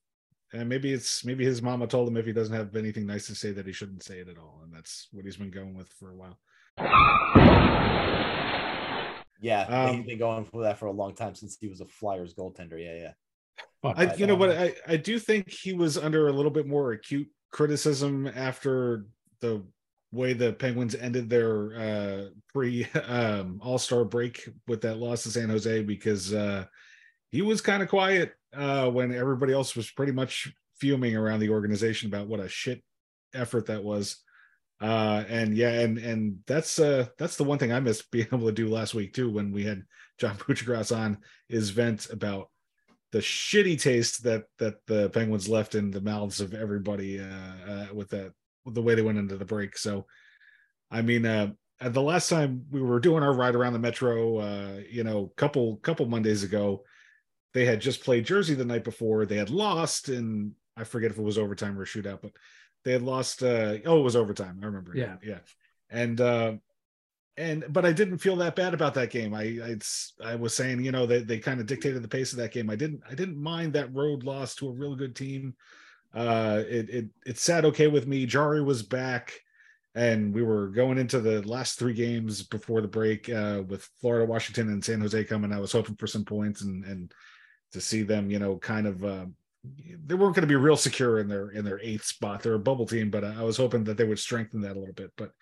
and 0.53 0.69
maybe 0.69 0.93
it's 0.93 1.25
maybe 1.25 1.45
his 1.45 1.61
mama 1.63 1.87
told 1.87 2.09
him 2.09 2.17
if 2.17 2.27
he 2.27 2.33
doesn't 2.33 2.55
have 2.55 2.77
anything 2.77 3.07
nice 3.07 3.27
to 3.27 3.35
say 3.35 3.53
that 3.53 3.67
he 3.67 3.73
shouldn't 3.73 4.03
say 4.05 4.21
it 4.21 4.29
at 4.29 4.39
all, 4.39 4.61
and 4.65 4.73
that's 4.73 5.09
what 5.13 5.25
he's 5.25 5.37
been 5.37 5.51
going 5.51 5.75
with 5.77 5.89
for 5.89 6.11
a 6.11 6.17
while. 6.17 6.39
Yeah, 9.41 9.63
Um, 9.63 9.97
he's 9.97 10.07
been 10.07 10.19
going 10.19 10.45
for 10.47 10.63
that 10.63 10.79
for 10.79 10.87
a 10.87 10.93
long 10.93 11.15
time 11.15 11.35
since 11.35 11.59
he 11.61 11.69
was 11.69 11.81
a 11.81 11.87
Flyers 11.87 12.35
goaltender. 12.35 12.83
Yeah, 12.83 12.95
yeah. 12.95 13.13
Fuck 13.83 13.99
I, 13.99 14.15
you 14.15 14.27
know, 14.27 14.37
guy. 14.37 14.47
but 14.47 14.59
I, 14.59 14.75
I 14.95 14.97
do 14.97 15.19
think 15.19 15.51
he 15.51 15.73
was 15.75 15.99
under 15.99 16.29
a 16.29 16.33
little 16.33 16.51
bit 16.51 16.67
more 16.67 16.93
acute 16.93 17.29
criticism 17.53 18.27
after 18.27 19.07
the 19.41 19.63
way 20.13 20.33
the 20.33 20.53
Penguins 20.53 20.95
ended 20.95 21.29
their 21.29 21.75
uh, 21.79 22.29
pre 22.53 22.85
um, 23.07 23.61
All 23.63 23.79
Star 23.79 24.05
break 24.05 24.49
with 24.67 24.81
that 24.83 24.99
loss 24.99 25.23
to 25.25 25.31
San 25.31 25.49
Jose 25.49 25.83
because 25.83 26.33
uh, 26.33 26.65
he 27.31 27.43
was 27.43 27.61
kind 27.61 27.83
of 27.83 27.89
quiet 27.89 28.35
uh, 28.55 28.89
when 28.91 29.15
everybody 29.15 29.53
else 29.53 29.77
was 29.77 29.91
pretty 29.91 30.13
much 30.13 30.53
fuming 30.79 31.17
around 31.17 31.41
the 31.41 31.51
organization 31.51 32.09
about 32.09 32.27
what 32.27 32.41
a 32.41 32.49
shit 32.49 32.83
effort 33.35 33.67
that 33.67 33.83
was. 33.83 34.23
Uh, 34.81 35.25
and 35.29 35.57
yeah, 35.57 35.81
and 35.81 35.97
and 35.97 36.39
that's 36.47 36.79
uh 36.79 37.07
that's 37.17 37.37
the 37.37 37.45
one 37.45 37.59
thing 37.59 37.73
I 37.73 37.81
missed 37.81 38.11
being 38.11 38.27
able 38.33 38.47
to 38.47 38.53
do 38.53 38.69
last 38.69 38.95
week 38.95 39.15
too 39.15 39.31
when 39.31 39.51
we 39.51 39.65
had 39.65 39.83
John 40.19 40.37
Buccigross 40.39 40.97
on 40.97 41.19
is 41.49 41.71
vent 41.71 42.11
about 42.11 42.51
the 43.13 43.19
shitty 43.19 43.81
taste 43.81 44.25
that 44.25 44.45
that 44.59 44.75
the 44.87 45.09
Penguins 45.11 45.49
left 45.49 45.75
in 45.75 45.91
the 45.91 46.03
mouths 46.03 46.41
of 46.41 46.53
everybody 46.53 47.21
uh, 47.21 47.95
with 47.95 48.11
that 48.11 48.33
the 48.67 48.83
way 48.83 48.95
they 48.95 49.03
went 49.03 49.19
into 49.19 49.37
the 49.37 49.45
break. 49.45 49.77
So, 49.79 50.07
I 50.91 51.03
mean, 51.03 51.27
uh, 51.27 51.53
the 51.81 52.03
last 52.03 52.29
time 52.29 52.65
we 52.71 52.81
were 52.81 53.01
doing 53.01 53.23
our 53.23 53.33
ride 53.33 53.55
around 53.55 53.75
the 53.75 53.79
metro, 53.79 54.39
uh, 54.39 54.81
you 54.91 55.05
know, 55.05 55.33
couple 55.37 55.77
couple 55.77 56.07
Mondays 56.07 56.43
ago, 56.43 56.85
they 57.55 57.65
had 57.65 57.81
just 57.81 58.05
played 58.05 58.27
Jersey 58.27 58.55
the 58.55 58.65
night 58.65 58.85
before. 58.85 59.27
They 59.27 59.37
had 59.37 59.51
lost, 59.51 60.09
and 60.09 60.53
I 60.77 60.85
forget 60.85 61.11
if 61.11 61.19
it 61.19 61.23
was 61.23 61.39
overtime 61.39 61.79
or 61.79 61.83
a 61.83 61.87
shootout, 61.87 62.23
but 62.23 62.33
they 62.85 62.93
had 62.93 63.03
lost. 63.03 63.43
Uh, 63.43 63.79
oh, 63.85 64.01
it 64.01 64.05
was 64.05 64.17
overtime. 64.17 64.61
I 64.63 64.67
remember. 64.67 64.93
Yeah, 64.95 65.17
yeah, 65.23 65.39
and 65.91 66.21
uh, 66.21 66.55
and 67.37 67.65
but 67.69 67.85
I 67.85 67.93
didn't 67.93 68.19
feel 68.19 68.37
that 68.37 68.57
bad 68.57 68.75
about 68.75 68.95
that 68.95 69.11
game. 69.11 69.35
I 69.35 69.43
I, 70.23 70.33
I 70.33 70.35
was 70.37 70.55
saying, 70.55 70.85
you 70.85 70.93
know, 70.93 71.05
they 71.05 71.21
they 71.21 71.39
kind 71.39 71.61
of 71.61 71.67
dictated 71.67 72.03
the 72.03 72.09
pace 72.09 72.33
of 72.33 72.39
that 72.39 72.53
game. 72.53 72.71
I 72.71 72.77
didn't 72.77 73.03
I 73.09 73.15
didn't 73.15 73.43
mind 73.43 73.75
that 73.75 73.95
road 73.95 74.25
loss 74.25 74.55
to 74.57 74.69
a 74.69 74.73
real 74.73 74.97
good 74.97 75.15
team. 75.15 75.55
Uh, 76.17 76.63
it 76.67 76.89
it 76.89 77.07
it 77.27 77.39
sat 77.39 77.67
okay 77.67 77.89
with 77.89 78.07
me. 78.07 78.25
Jarry 78.25 78.63
was 78.63 78.83
back, 78.83 79.35
and 79.95 80.35
we 80.35 80.43
were 80.43 80.69
going 80.69 80.97
into 80.97 81.21
the 81.21 81.43
last 81.43 81.79
three 81.79 81.93
games 81.93 82.43
before 82.43 82.81
the 82.81 82.89
break 82.89 83.29
uh, 83.29 83.63
with 83.69 83.89
Florida, 84.01 84.25
Washington, 84.25 84.69
and 84.69 84.83
San 84.83 85.01
Jose 85.01 85.25
coming. 85.25 85.53
I 85.53 85.61
was 85.61 85.73
hoping 85.73 85.97
for 85.97 86.07
some 86.07 86.25
points 86.25 86.63
and 86.63 86.85
and 86.85 87.13
to 87.73 87.81
see 87.81 88.03
them, 88.03 88.31
you 88.31 88.39
know, 88.39 88.57
kind 88.57 88.87
of. 88.87 89.05
Uh, 89.05 89.27
they 90.07 90.15
weren't 90.15 90.35
going 90.35 90.43
to 90.43 90.47
be 90.47 90.55
real 90.55 90.77
secure 90.77 91.19
in 91.19 91.29
their 91.29 91.51
in 91.51 91.65
their 91.65 91.81
eighth 91.83 92.05
spot. 92.05 92.43
They're 92.43 92.55
a 92.55 92.59
bubble 92.59 92.87
team, 92.87 93.11
but 93.11 93.25
I 93.25 93.43
was 93.43 93.57
hoping 93.57 93.85
that 93.85 93.97
they 93.97 94.05
would 94.05 94.19
strengthen 94.19 94.61
that 94.63 94.77
a 94.77 94.79
little 94.79 94.95
bit. 94.95 95.11
But 95.17 95.33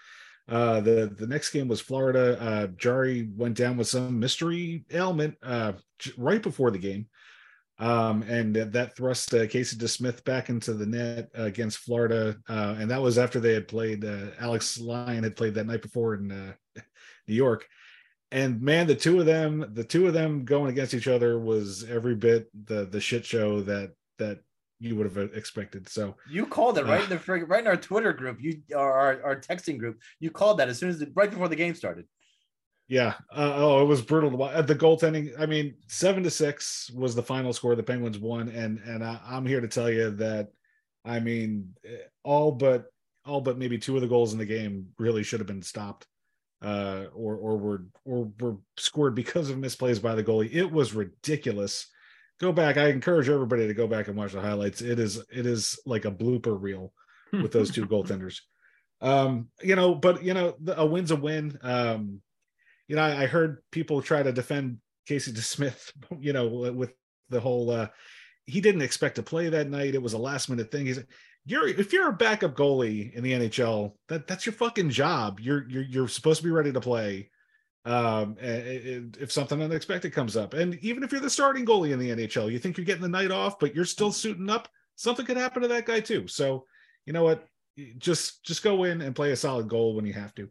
uh, 0.49 0.81
the 0.81 1.15
the 1.17 1.27
next 1.27 1.51
game 1.51 1.69
was 1.69 1.81
Florida. 1.81 2.41
Uh, 2.41 2.67
Jarry 2.69 3.29
went 3.37 3.57
down 3.57 3.77
with 3.77 3.87
some 3.87 4.19
mystery 4.19 4.85
ailment 4.91 5.37
uh, 5.43 5.73
right 6.17 6.43
before 6.43 6.71
the 6.71 6.79
game, 6.79 7.07
um, 7.79 8.23
and 8.23 8.55
that 8.55 8.97
thrust 8.97 9.35
uh, 9.35 9.47
Casey 9.47 9.77
DeSmith 9.77 10.25
back 10.25 10.49
into 10.49 10.75
the 10.75 10.87
net 10.87 11.29
against 11.35 11.79
Florida. 11.79 12.37
Uh, 12.49 12.77
and 12.79 12.91
that 12.91 13.03
was 13.03 13.19
after 13.19 13.41
they 13.41 13.53
had 13.53 13.67
played. 13.67 14.05
Uh, 14.05 14.29
Alex 14.39 14.79
Lyon 14.79 15.25
had 15.25 15.37
played 15.37 15.55
that 15.55 15.67
night 15.67 15.83
before 15.83 16.15
in 16.15 16.31
uh, 16.31 16.53
New 17.29 17.35
York. 17.35 17.67
And 18.31 18.61
man, 18.61 18.87
the 18.87 18.95
two 18.95 19.21
of 19.21 19.27
them, 19.27 19.71
the 19.75 19.85
two 19.85 20.07
of 20.07 20.13
them 20.13 20.45
going 20.45 20.71
against 20.71 20.95
each 20.95 21.09
other 21.09 21.39
was 21.39 21.85
every 21.89 22.17
bit 22.17 22.49
the 22.67 22.85
the 22.85 23.01
shit 23.01 23.25
show 23.25 23.61
that 23.63 23.93
that 24.19 24.41
you 24.81 24.97
would 24.97 25.07
have 25.13 25.35
expected. 25.35 25.89
So 25.89 26.17
you 26.29 26.47
called 26.47 26.79
it 26.79 26.85
right 26.85 27.03
in 27.03 27.09
the 27.09 27.47
right 27.47 27.61
in 27.61 27.67
our 27.67 27.77
Twitter 27.77 28.13
group, 28.13 28.39
you 28.41 28.61
our 28.75 29.23
our 29.23 29.41
texting 29.41 29.79
group. 29.79 30.01
You 30.19 30.31
called 30.31 30.59
that 30.59 30.69
as 30.69 30.79
soon 30.79 30.89
as 30.89 30.99
the, 30.99 31.13
right 31.15 31.31
before 31.31 31.49
the 31.49 31.57
game 31.57 31.75
started. 31.75 32.07
Yeah. 32.89 33.15
Uh, 33.35 33.53
oh, 33.57 33.83
it 33.83 33.87
was 33.87 34.03
brutal 34.03 34.31
watch. 34.31 34.67
The 34.67 34.75
goaltending. 34.75 35.39
I 35.39 35.47
mean, 35.47 35.75
seven 35.89 36.23
to 36.25 36.31
six 36.31 36.91
was 36.95 37.15
the 37.15 37.23
final 37.23 37.53
score. 37.53 37.75
The 37.75 37.83
Penguins 37.83 38.19
won, 38.19 38.49
and 38.49 38.79
and 38.81 39.03
I, 39.03 39.21
I'm 39.25 39.47
here 39.47 39.61
to 39.61 39.69
tell 39.69 39.91
you 39.91 40.11
that. 40.13 40.49
I 41.07 41.21
mean, 41.21 41.75
all 42.23 42.53
but 42.53 42.87
all 43.27 43.41
but 43.41 43.59
maybe 43.59 43.79
two 43.79 43.95
of 43.95 44.03
the 44.03 44.09
goals 44.09 44.33
in 44.33 44.39
the 44.39 44.47
game 44.47 44.89
really 44.99 45.23
should 45.23 45.41
have 45.41 45.47
been 45.47 45.63
stopped, 45.63 46.07
uh, 46.63 47.05
or 47.15 47.37
or 47.37 47.57
were 47.57 47.85
or 48.05 48.31
were 48.41 48.57
scored 48.79 49.15
because 49.15 49.51
of 49.51 49.57
misplays 49.57 50.01
by 50.01 50.15
the 50.15 50.25
goalie. 50.25 50.53
It 50.53 50.71
was 50.71 50.95
ridiculous 50.95 51.87
go 52.41 52.53
back. 52.53 52.77
I 52.77 52.89
encourage 52.89 53.29
everybody 53.29 53.67
to 53.67 53.75
go 53.75 53.87
back 53.87 54.09
and 54.09 54.17
watch 54.17 54.33
the 54.33 54.41
highlights. 54.41 54.83
It 54.83 54.99
is 54.99 55.23
it 55.33 55.47
is 55.47 55.79
like 55.87 56.05
a 56.05 56.11
blooper 56.11 56.61
reel 56.61 56.93
with 57.33 57.53
those 57.53 57.71
two 57.71 57.87
goaltenders. 57.87 58.41
Um, 59.01 59.49
you 59.63 59.77
know, 59.77 59.95
but 59.95 60.23
you 60.23 60.35
know, 60.35 60.55
a 60.69 60.87
win's 60.87 61.11
a 61.11 61.17
win. 61.17 61.59
Um, 61.63 62.21
you 62.89 62.97
know, 62.97 63.03
I, 63.03 63.23
I 63.23 63.27
heard 63.27 63.63
people 63.71 64.03
try 64.03 64.23
to 64.23 64.33
defend 64.33 64.79
Casey 65.07 65.33
DeSmith, 65.33 65.93
you 66.19 66.33
know, 66.33 66.47
with 66.49 66.93
the 67.31 67.41
whole 67.41 67.71
uh 67.71 67.89
he 68.47 68.61
didn't 68.61 68.83
expect 68.83 69.17
to 69.17 69.23
play 69.23 69.49
that 69.49 69.71
night. 69.71 69.95
It 69.95 70.03
was 70.03 70.13
a 70.13 70.19
last 70.19 70.51
minute 70.51 70.71
thing. 70.71 70.87
He's 70.87 71.03
you're 71.47 71.67
if 71.67 71.93
you're 71.93 72.09
a 72.09 72.13
backup 72.13 72.57
goalie 72.57 73.13
in 73.13 73.23
the 73.23 73.33
NHL, 73.33 73.93
that 74.09 74.27
that's 74.27 74.47
your 74.47 74.55
fucking 74.55 74.91
job. 74.91 75.41
You're 75.41 75.69
you're 75.69 75.83
you're 75.83 76.09
supposed 76.09 76.41
to 76.41 76.45
be 76.45 76.51
ready 76.51 76.73
to 76.73 76.81
play 76.81 77.31
um, 77.87 78.37
if 78.41 79.31
something 79.31 79.63
unexpected 79.63 80.13
comes 80.13 80.37
up. 80.37 80.55
And 80.55 80.75
even 80.77 81.03
if 81.03 81.13
you're 81.13 81.21
the 81.21 81.29
starting 81.29 81.67
goalie 81.67 81.93
in 81.93 81.99
the 81.99 82.11
NHL, 82.11 82.51
you 82.51 82.59
think 82.59 82.77
you're 82.77 82.87
getting 82.87 83.03
the 83.03 83.09
night 83.09 83.31
off, 83.31 83.59
but 83.59 83.75
you're 83.75 83.85
still 83.85 84.11
suiting 84.11 84.49
up, 84.49 84.69
something 84.97 85.27
could 85.27 85.37
happen 85.37 85.63
to 85.63 85.69
that 85.69 85.85
guy 85.85 86.01
too. 86.01 86.27
So, 86.27 86.65
you 87.05 87.13
know 87.13 87.25
what? 87.25 87.47
Just 87.99 88.43
just 88.45 88.63
go 88.63 88.85
in 88.85 89.01
and 89.01 89.17
play 89.17 89.33
a 89.33 89.37
solid 89.37 89.69
goal 89.69 89.95
when 89.95 90.07
you 90.07 90.13
have 90.15 90.35
to. 90.37 90.49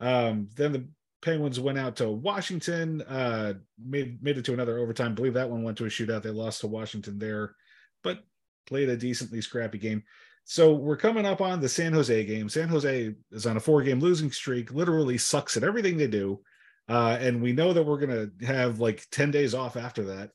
Um, 0.00 0.48
then 0.54 0.72
the 0.72 0.88
Penguins 1.22 1.60
went 1.60 1.78
out 1.78 1.96
to 1.96 2.10
Washington, 2.10 3.00
uh, 3.02 3.54
made 3.82 4.22
made 4.22 4.38
it 4.38 4.44
to 4.46 4.52
another 4.52 4.78
overtime. 4.78 5.12
I 5.12 5.14
believe 5.14 5.34
that 5.34 5.48
one 5.48 5.62
went 5.62 5.78
to 5.78 5.86
a 5.86 5.88
shootout. 5.88 6.22
They 6.22 6.30
lost 6.30 6.60
to 6.60 6.66
Washington 6.66 7.18
there, 7.18 7.54
but 8.02 8.24
played 8.66 8.88
a 8.88 8.96
decently 8.96 9.40
scrappy 9.40 9.78
game. 9.78 10.02
So 10.44 10.72
we're 10.74 10.96
coming 10.96 11.24
up 11.24 11.40
on 11.40 11.60
the 11.60 11.68
San 11.68 11.92
Jose 11.92 12.24
game. 12.24 12.48
San 12.48 12.68
Jose 12.68 13.14
is 13.30 13.46
on 13.46 13.56
a 13.56 13.60
four 13.60 13.82
game 13.82 14.00
losing 14.00 14.32
streak, 14.32 14.72
literally 14.72 15.16
sucks 15.16 15.56
at 15.56 15.64
everything 15.64 15.96
they 15.96 16.08
do. 16.08 16.40
Uh, 16.88 17.16
and 17.20 17.40
we 17.40 17.52
know 17.52 17.72
that 17.72 17.84
we're 17.84 18.04
to 18.38 18.46
have 18.46 18.80
like 18.80 19.06
10 19.12 19.30
days 19.30 19.54
off 19.54 19.76
after 19.76 20.04
that. 20.04 20.30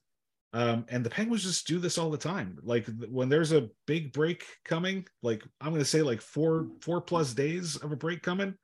Um, 0.54 0.86
and 0.88 1.06
the 1.06 1.10
Penguins 1.10 1.44
just 1.44 1.68
do 1.68 1.78
this 1.78 1.98
all 1.98 2.10
the 2.10 2.18
time. 2.18 2.58
Like 2.64 2.88
when 3.10 3.28
there's 3.28 3.52
a 3.52 3.70
big 3.86 4.14
break 4.14 4.46
coming, 4.64 5.06
like 5.22 5.44
I'm 5.60 5.72
to 5.76 5.86
say 5.86 6.02
like 6.02 6.22
four, 6.22 6.68
four 6.82 7.02
plus 7.02 7.34
days 7.34 7.76
of 7.76 7.92
a 7.92 7.98
break 7.98 8.24
coming. 8.24 8.56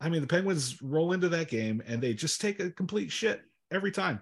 I 0.00 0.08
mean, 0.08 0.22
the 0.22 0.26
Penguins 0.26 0.80
roll 0.82 1.12
into 1.12 1.28
that 1.30 1.48
game 1.48 1.82
and 1.86 2.00
they 2.00 2.14
just 2.14 2.40
take 2.40 2.60
a 2.60 2.70
complete 2.70 3.12
shit 3.12 3.42
every 3.70 3.92
time. 3.92 4.20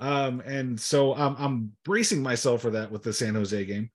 Um, 0.00 0.40
and 0.40 0.80
so 0.80 1.14
I'm, 1.14 1.36
I'm 1.38 1.72
bracing 1.84 2.22
myself 2.22 2.62
for 2.62 2.70
that 2.70 2.90
with 2.90 3.02
the 3.02 3.12
San 3.12 3.34
Jose 3.34 3.64
game. 3.64 3.90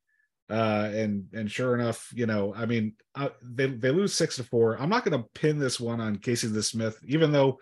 Uh, 0.50 0.90
and 0.94 1.26
and 1.34 1.52
sure 1.52 1.76
enough, 1.76 2.10
you 2.16 2.26
know, 2.26 2.54
I 2.56 2.66
mean, 2.66 2.94
uh, 3.16 3.30
they 3.42 3.66
they 3.68 3.92
lose 3.92 4.14
six 4.14 4.38
to 4.38 4.44
four. 4.44 4.80
I'm 4.80 4.88
not 4.88 5.04
going 5.04 5.22
to 5.22 5.28
pin 5.34 5.60
this 5.60 5.78
one 5.78 6.00
on 6.00 6.16
Casey 6.16 6.48
DeSmith, 6.48 6.96
even 7.06 7.34
though 7.34 7.60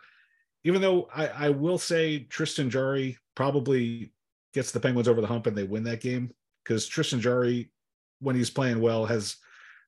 even 0.63 0.81
though 0.81 1.07
I, 1.15 1.27
I 1.27 1.49
will 1.49 1.79
say 1.79 2.25
Tristan 2.25 2.69
Jarry 2.69 3.17
probably 3.33 4.11
gets 4.53 4.71
the 4.71 4.79
Penguins 4.79 5.07
over 5.07 5.21
the 5.21 5.27
hump 5.27 5.47
and 5.47 5.57
they 5.57 5.63
win 5.63 5.83
that 5.85 6.01
game 6.01 6.31
because 6.63 6.85
Tristan 6.85 7.21
Jarry, 7.21 7.71
when 8.19 8.35
he's 8.35 8.51
playing 8.51 8.79
well, 8.79 9.05
has 9.05 9.37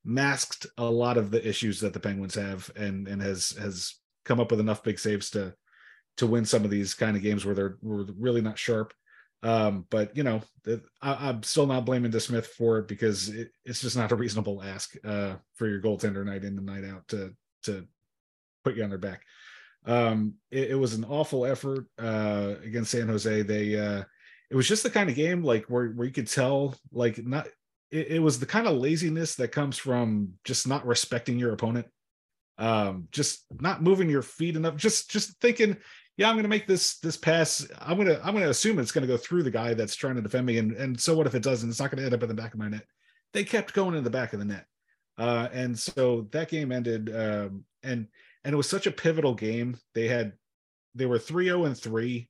masked 0.08 0.66
a 0.78 0.90
lot 0.90 1.18
of 1.18 1.30
the 1.32 1.48
issues 1.48 1.82
that 1.82 1.94
the 1.94 2.00
Penguins 2.00 2.36
have 2.36 2.72
and 2.76 3.08
and 3.08 3.22
has 3.22 3.50
has 3.52 3.96
come 4.24 4.40
up 4.40 4.50
with 4.50 4.60
enough 4.60 4.82
big 4.82 4.98
saves 4.98 5.30
to 5.32 5.54
to 6.16 6.26
win 6.26 6.46
some 6.46 6.64
of 6.64 6.72
these 6.72 6.94
kind 6.94 7.16
of 7.16 7.22
games 7.22 7.46
where 7.46 7.54
they're, 7.54 7.78
were 7.82 8.06
really 8.18 8.42
not 8.42 8.58
sharp. 8.58 8.94
Um, 9.44 9.86
but 9.92 10.18
you 10.18 10.24
know, 10.24 10.42
I, 11.02 11.30
am 11.30 11.44
still 11.44 11.68
not 11.68 11.86
blaming 11.86 12.12
DeSmith 12.12 12.46
for 12.46 12.80
it 12.80 12.88
because 12.88 13.30
it, 13.30 13.52
it's 13.66 13.82
just 13.82 13.96
not 13.96 14.12
a 14.12 14.16
reasonable 14.16 14.64
ask 14.64 14.96
uh, 15.06 15.36
for 15.56 15.68
your 15.68 15.82
goaltender 15.82 16.26
night 16.26 16.44
in 16.44 16.58
and 16.58 16.66
night 16.66 16.86
out 16.86 17.08
to 17.10 17.36
to 17.64 17.86
put 18.64 18.76
you 18.76 18.84
on 18.84 18.90
their 18.90 18.98
back. 18.98 19.22
Um, 19.86 20.36
it, 20.50 20.72
it, 20.72 20.76
was 20.76 20.96
an 20.96 21.06
awful 21.06 21.46
effort 21.46 21.86
uh, 22.00 22.56
against 22.64 22.92
San 22.92 23.08
Jose. 23.08 23.44
They 23.44 23.80
uh, 23.80 24.04
it 24.50 24.56
was 24.56 24.68
just 24.68 24.84
the 24.84 24.90
kind 24.90 25.10
of 25.10 25.16
game 25.16 25.44
like 25.44 25.66
where 25.66 25.90
where 25.90 26.08
you 26.08 26.14
could 26.14 26.28
tell 26.28 26.76
like 26.92 27.24
not 27.24 27.48
it, 27.92 28.08
it 28.08 28.20
was 28.20 28.40
the 28.40 28.46
kind 28.46 28.68
of 28.68 28.78
laziness 28.78 29.36
that 29.36 29.52
comes 29.52 29.78
from 29.78 30.34
just 30.44 30.68
not 30.68 30.86
respecting 30.86 31.40
your 31.40 31.54
opponent. 31.54 31.88
Um, 32.58 33.08
just 33.12 33.46
not 33.60 33.84
moving 33.84 34.10
your 34.10 34.24
feet 34.24 34.56
enough, 34.56 34.76
just 34.78 35.12
just 35.12 35.40
thinking, 35.40 35.78
yeah, 36.18 36.30
I'm 36.30 36.36
gonna 36.36 36.48
make 36.48 36.68
this 36.68 36.98
this 37.00 37.18
pass. 37.18 37.68
I'm 37.80 37.98
gonna 37.98 38.20
I'm 38.24 38.34
gonna 38.34 38.50
assume 38.50 38.80
it's 38.80 38.92
gonna 38.92 39.08
go 39.08 39.18
through 39.18 39.44
the 39.44 39.52
guy 39.52 39.74
that's 39.74 39.96
trying 39.96 40.16
to 40.16 40.22
defend 40.22 40.46
me. 40.46 40.58
And 40.58 40.72
and 40.74 41.00
so 41.00 41.16
what 41.16 41.28
if 41.28 41.36
it 41.36 41.44
doesn't? 41.44 41.70
It's 41.70 41.80
not 41.80 41.92
gonna 41.92 42.04
end 42.04 42.16
up 42.16 42.24
in 42.24 42.30
the 42.30 42.34
back 42.34 42.54
of 42.54 42.60
my 42.60 42.70
net. 42.70 42.86
They 43.34 43.44
kept 43.44 43.74
going 43.74 43.96
in 43.96 44.04
the 44.04 44.10
back 44.10 44.34
of 44.34 44.40
the 44.40 44.46
net. 44.46 44.66
Uh, 45.18 45.48
and 45.52 45.78
so 45.78 46.28
that 46.32 46.50
game 46.50 46.72
ended 46.72 47.10
um, 47.16 47.64
and 47.84 48.08
and 48.44 48.54
it 48.54 48.58
was 48.58 48.70
such 48.70 48.88
a 48.88 48.92
pivotal 48.92 49.36
game. 49.36 49.78
They 49.94 50.08
had 50.08 50.34
they 50.96 51.06
were 51.06 51.20
3-0 51.20 51.68
and 51.68 51.78
3 51.78 52.28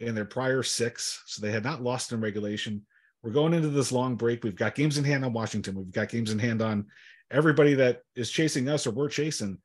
in 0.00 0.14
their 0.14 0.24
prior 0.26 0.62
six, 0.62 1.22
so 1.26 1.40
they 1.40 1.52
had 1.52 1.64
not 1.64 1.82
lost 1.82 2.12
in 2.12 2.20
regulation. 2.20 2.84
We're 3.24 3.32
going 3.32 3.54
into 3.54 3.70
this 3.70 3.90
long 3.90 4.16
break. 4.16 4.44
We've 4.44 4.54
got 4.54 4.74
games 4.74 4.98
in 4.98 5.04
hand 5.04 5.24
on 5.24 5.32
Washington. 5.32 5.76
We've 5.76 5.90
got 5.90 6.10
games 6.10 6.30
in 6.30 6.38
hand 6.38 6.60
on 6.60 6.86
everybody 7.30 7.72
that 7.74 8.02
is 8.14 8.30
chasing 8.30 8.68
us 8.68 8.86
or 8.86 8.90
we're 8.90 9.08
chasing. 9.08 9.58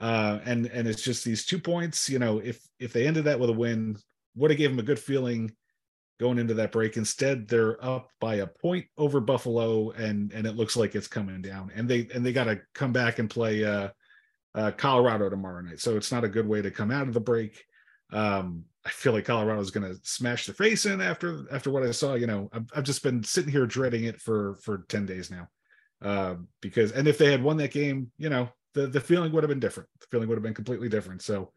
Uh, 0.00 0.40
and 0.46 0.66
and 0.66 0.88
it's 0.88 1.02
just 1.02 1.22
these 1.22 1.44
two 1.44 1.58
points. 1.58 2.08
You 2.08 2.18
know, 2.18 2.38
if 2.38 2.58
if 2.80 2.94
they 2.94 3.06
ended 3.06 3.24
that 3.24 3.38
with 3.38 3.50
a 3.50 3.52
win, 3.52 3.98
would 4.34 4.50
have 4.50 4.56
gave 4.56 4.70
them 4.70 4.78
a 4.78 4.82
good 4.82 4.98
feeling 4.98 5.52
going 6.18 6.38
into 6.38 6.54
that 6.54 6.72
break. 6.72 6.96
Instead, 6.96 7.48
they're 7.48 7.84
up 7.84 8.08
by 8.18 8.36
a 8.36 8.46
point 8.46 8.86
over 8.96 9.20
Buffalo, 9.20 9.90
and 9.90 10.32
and 10.32 10.46
it 10.46 10.56
looks 10.56 10.74
like 10.74 10.94
it's 10.94 11.06
coming 11.06 11.42
down. 11.42 11.70
And 11.74 11.86
they 11.86 12.08
and 12.14 12.24
they 12.24 12.32
got 12.32 12.44
to 12.44 12.62
come 12.74 12.94
back 12.94 13.18
and 13.18 13.28
play 13.28 13.62
uh, 13.62 13.90
uh, 14.54 14.70
Colorado 14.70 15.28
tomorrow 15.28 15.60
night. 15.60 15.80
So 15.80 15.98
it's 15.98 16.10
not 16.10 16.24
a 16.24 16.28
good 16.28 16.48
way 16.48 16.62
to 16.62 16.70
come 16.70 16.90
out 16.90 17.08
of 17.08 17.14
the 17.14 17.20
break. 17.20 17.62
Um, 18.12 18.64
I 18.84 18.90
feel 18.90 19.12
like 19.12 19.24
Colorado 19.24 19.60
is 19.60 19.70
going 19.70 19.88
to 19.88 20.00
smash 20.02 20.46
the 20.46 20.52
face 20.52 20.86
in 20.86 21.00
after 21.00 21.46
after 21.52 21.70
what 21.70 21.84
I 21.84 21.92
saw. 21.92 22.14
You 22.14 22.26
know, 22.26 22.48
I've, 22.52 22.66
I've 22.76 22.84
just 22.84 23.02
been 23.02 23.22
sitting 23.22 23.50
here 23.50 23.66
dreading 23.66 24.04
it 24.04 24.20
for 24.20 24.56
for 24.56 24.84
ten 24.88 25.06
days 25.06 25.30
now. 25.30 25.48
Uh, 26.02 26.34
because 26.60 26.92
and 26.92 27.06
if 27.06 27.16
they 27.16 27.30
had 27.30 27.42
won 27.42 27.56
that 27.58 27.70
game, 27.70 28.10
you 28.18 28.28
know, 28.28 28.48
the 28.74 28.86
the 28.88 29.00
feeling 29.00 29.32
would 29.32 29.44
have 29.44 29.48
been 29.48 29.60
different. 29.60 29.88
The 30.00 30.06
feeling 30.10 30.28
would 30.28 30.36
have 30.36 30.42
been 30.42 30.54
completely 30.54 30.88
different. 30.88 31.22
So 31.22 31.52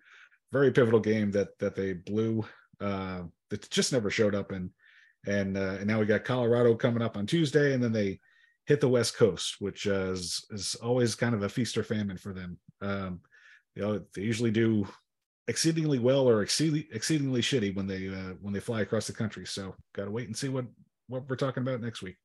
very 0.52 0.72
pivotal 0.72 1.00
game 1.00 1.32
that 1.32 1.58
that 1.60 1.76
they 1.76 1.94
blew. 1.94 2.46
Uh, 2.80 3.24
that 3.50 3.70
just 3.70 3.92
never 3.92 4.10
showed 4.10 4.36
up, 4.36 4.52
and 4.52 4.70
and 5.26 5.58
uh, 5.58 5.78
and 5.80 5.88
now 5.88 6.00
we 6.00 6.06
got 6.06 6.24
Colorado 6.24 6.76
coming 6.76 7.02
up 7.02 7.18
on 7.18 7.26
Tuesday, 7.26 7.74
and 7.74 7.84
then 7.84 7.92
they 7.92 8.20
hit 8.66 8.82
the 8.82 8.90
West 8.90 9.18
Coast, 9.18 9.56
which 9.60 9.88
uh, 9.88 10.12
is 10.12 10.46
is 10.52 10.76
always 10.76 11.16
kind 11.16 11.34
of 11.34 11.44
a 11.44 11.50
feast 11.50 11.78
or 11.78 11.84
famine 11.84 12.18
for 12.18 12.34
them. 12.34 12.60
Um, 12.82 13.22
you 13.76 13.82
know, 13.82 14.02
they 14.14 14.22
usually 14.22 14.52
do 14.52 14.88
exceedingly 15.48 16.00
well 16.00 16.28
or 16.28 16.42
exceedingly 16.42 16.88
exceedingly 16.92 17.42
shitty 17.42 17.76
when 17.76 17.88
they 17.88 18.08
uh, 18.10 18.34
when 18.42 18.54
they 18.54 18.60
fly 18.60 18.82
across 18.82 19.08
the 19.08 19.14
country. 19.14 19.46
So 19.46 19.76
got 19.94 20.06
to 20.06 20.12
wait 20.12 20.28
and 20.28 20.36
see 20.36 20.50
what 20.50 20.66
what 21.08 21.30
we're 21.30 21.36
talking 21.36 21.64
about 21.64 21.82
next 21.82 22.02
week. 22.02 22.16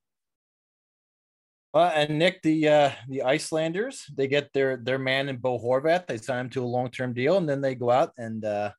Uh, 1.72 1.92
and 1.94 2.18
Nick, 2.18 2.42
the 2.42 2.68
uh, 2.68 2.90
the 3.08 3.22
Icelanders, 3.22 4.04
they 4.16 4.26
get 4.26 4.52
their 4.52 4.76
their 4.76 4.98
man 4.98 5.28
in 5.28 5.36
Bo 5.36 5.58
Horvat. 5.58 6.06
They 6.06 6.16
sign 6.16 6.46
him 6.46 6.50
to 6.50 6.64
a 6.64 6.66
long 6.66 6.90
term 6.90 7.12
deal, 7.12 7.36
and 7.36 7.48
then 7.48 7.60
they 7.60 7.76
go 7.76 7.90
out 7.90 8.12
and 8.18 8.44
uh, 8.44 8.72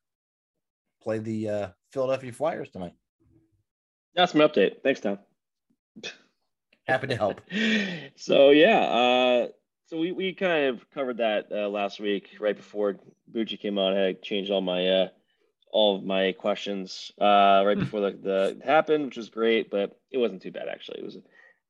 play 1.02 1.18
the 1.18 1.48
uh, 1.48 1.68
Philadelphia 1.92 2.32
Flyers 2.32 2.70
tonight. 2.70 2.92
That's 4.14 4.34
my 4.34 4.46
update. 4.46 4.82
Thanks, 4.82 5.00
Tom. 5.00 5.18
Happy 6.86 7.06
to 7.06 7.16
help. 7.16 7.40
so 8.16 8.50
yeah, 8.50 8.80
uh, 8.80 9.46
so 9.92 9.98
we, 9.98 10.10
we 10.10 10.32
kind 10.32 10.68
of 10.68 10.90
covered 10.94 11.18
that 11.18 11.48
uh, 11.52 11.68
last 11.68 12.00
week, 12.00 12.30
right 12.40 12.56
before 12.56 12.96
Bucci 13.30 13.60
came 13.60 13.76
on. 13.76 13.94
I 13.94 14.14
changed 14.14 14.50
all 14.50 14.62
my 14.62 14.88
uh, 14.88 15.08
all 15.70 15.96
of 15.96 16.02
my 16.02 16.32
questions 16.32 17.12
uh, 17.20 17.62
right 17.66 17.78
before 17.78 18.00
the, 18.00 18.10
the 18.22 18.64
happened, 18.64 19.04
which 19.04 19.18
was 19.18 19.28
great, 19.28 19.70
but 19.70 20.00
it 20.10 20.16
wasn't 20.16 20.40
too 20.40 20.50
bad 20.50 20.66
actually. 20.66 21.00
It 21.00 21.04
was 21.04 21.18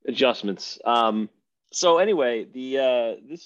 adjustments. 0.07 0.79
Um, 0.85 1.31
so 1.73 1.99
anyway, 1.99 2.45
the 2.45 2.79
uh, 2.79 3.21
this 3.29 3.45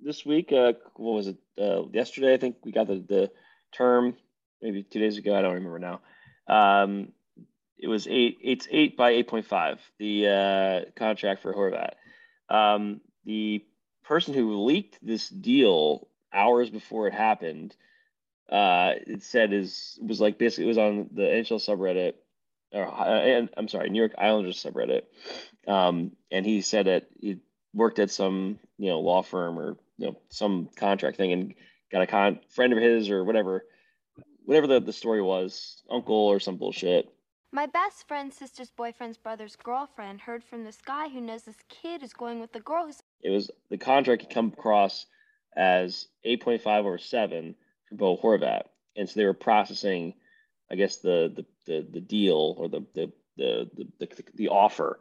this 0.00 0.24
week, 0.24 0.52
uh, 0.52 0.74
what 0.94 1.14
was 1.14 1.26
it? 1.26 1.36
Uh, 1.60 1.88
yesterday, 1.92 2.32
I 2.32 2.36
think 2.36 2.58
we 2.62 2.70
got 2.70 2.86
the 2.86 3.04
the 3.08 3.30
term. 3.72 4.14
Maybe 4.62 4.84
two 4.84 5.00
days 5.00 5.18
ago, 5.18 5.34
I 5.34 5.42
don't 5.42 5.54
remember 5.54 5.80
now. 5.80 6.00
Um, 6.46 7.08
it 7.76 7.88
was 7.88 8.06
eight. 8.06 8.38
It's 8.40 8.68
eight 8.70 8.96
by 8.96 9.10
eight 9.10 9.26
point 9.26 9.46
five. 9.46 9.80
The 9.98 10.28
uh, 10.28 10.90
contract 10.94 11.42
for 11.42 11.52
Horvat. 11.52 11.94
Um, 12.48 13.00
the 13.24 13.64
person 14.04 14.34
who 14.34 14.64
leaked 14.64 14.98
this 15.02 15.28
deal 15.28 16.08
hours 16.32 16.70
before 16.70 17.08
it 17.08 17.14
happened, 17.14 17.76
uh, 18.50 18.92
it 19.06 19.22
said 19.22 19.52
is 19.52 19.98
was 20.02 20.20
like 20.20 20.38
basically 20.38 20.64
it 20.64 20.68
was 20.68 20.78
on 20.78 21.10
the 21.12 21.22
NHL 21.22 21.60
subreddit, 21.60 22.14
or 22.72 22.86
uh, 22.86 23.04
and 23.04 23.48
I'm 23.56 23.68
sorry, 23.68 23.90
New 23.90 23.98
York 23.98 24.14
Islanders 24.18 24.62
subreddit, 24.62 25.02
um, 25.66 26.12
and 26.30 26.44
he 26.44 26.60
said 26.60 26.86
that 26.86 27.06
he 27.20 27.38
worked 27.74 27.98
at 27.98 28.10
some 28.10 28.58
you 28.78 28.88
know 28.88 29.00
law 29.00 29.22
firm 29.22 29.58
or 29.58 29.76
you 29.98 30.06
know 30.06 30.18
some 30.28 30.68
contract 30.76 31.16
thing 31.16 31.32
and 31.32 31.54
got 31.90 32.02
a 32.02 32.06
con 32.06 32.40
friend 32.48 32.72
of 32.72 32.78
his 32.78 33.10
or 33.10 33.24
whatever, 33.24 33.64
whatever 34.44 34.66
the, 34.66 34.80
the 34.80 34.92
story 34.92 35.22
was, 35.22 35.82
uncle 35.90 36.14
or 36.14 36.40
some 36.40 36.56
bullshit. 36.56 37.11
My 37.52 37.66
best 37.66 38.08
friend's 38.08 38.36
sister's 38.36 38.70
boyfriend's 38.70 39.18
brother's 39.18 39.56
girlfriend 39.56 40.22
heard 40.22 40.42
from 40.42 40.64
this 40.64 40.78
guy 40.80 41.08
who 41.10 41.20
knows 41.20 41.42
this 41.42 41.56
kid 41.68 42.02
is 42.02 42.14
going 42.14 42.40
with 42.40 42.52
the 42.52 42.60
girl 42.60 42.86
who's. 42.86 43.02
It 43.22 43.30
was 43.30 43.50
the 43.68 43.76
contract 43.76 44.22
had 44.22 44.30
come 44.34 44.52
across 44.56 45.04
as 45.54 46.08
8.5 46.26 46.66
over 46.66 46.98
7 46.98 47.54
for 47.88 47.94
Bo 47.94 48.16
Horvat. 48.16 48.62
And 48.96 49.08
so 49.08 49.20
they 49.20 49.26
were 49.26 49.34
processing, 49.34 50.14
I 50.70 50.76
guess, 50.76 50.98
the 50.98 51.32
the, 51.36 51.46
the, 51.66 51.86
the 51.92 52.00
deal 52.00 52.54
or 52.58 52.68
the 52.68 52.86
the, 52.94 53.12
the 53.36 53.70
the 53.76 53.86
the 54.00 54.24
the 54.34 54.48
offer. 54.48 55.00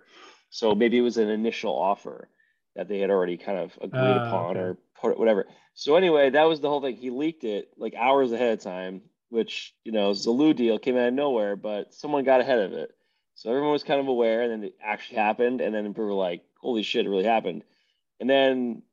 So 0.49 0.75
maybe 0.75 0.97
it 0.97 1.01
was 1.01 1.17
an 1.17 1.29
initial 1.29 1.73
offer 1.73 2.27
that 2.75 2.89
they 2.89 2.99
had 2.99 3.09
already 3.11 3.37
kind 3.37 3.59
of 3.59 3.71
agreed 3.81 3.99
Ah, 4.01 4.27
upon 4.27 4.51
okay. 4.51 4.59
or 4.59 4.77
put 4.99 5.17
whatever. 5.19 5.45
So 5.73 5.95
anyway, 5.95 6.29
that 6.31 6.43
was 6.43 6.59
the 6.59 6.69
whole 6.69 6.81
thing. 6.81 6.97
He 6.97 7.09
leaked 7.11 7.45
it 7.45 7.69
like 7.77 7.93
hours 7.95 8.33
ahead 8.33 8.53
of 8.57 8.63
time, 8.63 9.01
which 9.31 9.73
you 9.83 9.91
know, 9.91 10.11
Zalou 10.11 10.55
deal 10.55 10.77
came 10.77 10.97
out 10.97 11.07
of 11.07 11.13
nowhere, 11.13 11.55
but 11.55 11.93
someone 11.93 12.23
got 12.23 12.41
ahead 12.41 12.59
of 12.59 12.73
it. 12.73 12.91
So 13.35 13.49
everyone 13.49 13.71
was 13.71 13.83
kind 13.83 13.99
of 13.99 14.07
aware, 14.07 14.41
and 14.43 14.51
then 14.51 14.63
it 14.65 14.75
actually 14.83 15.17
happened, 15.17 15.61
and 15.61 15.73
then 15.73 15.85
people 15.87 16.05
were 16.05 16.13
like, 16.13 16.43
"Holy 16.59 16.83
shit, 16.83 17.05
it 17.05 17.09
really 17.09 17.23
happened!" 17.23 17.63
And 18.19 18.29
then 18.29 18.83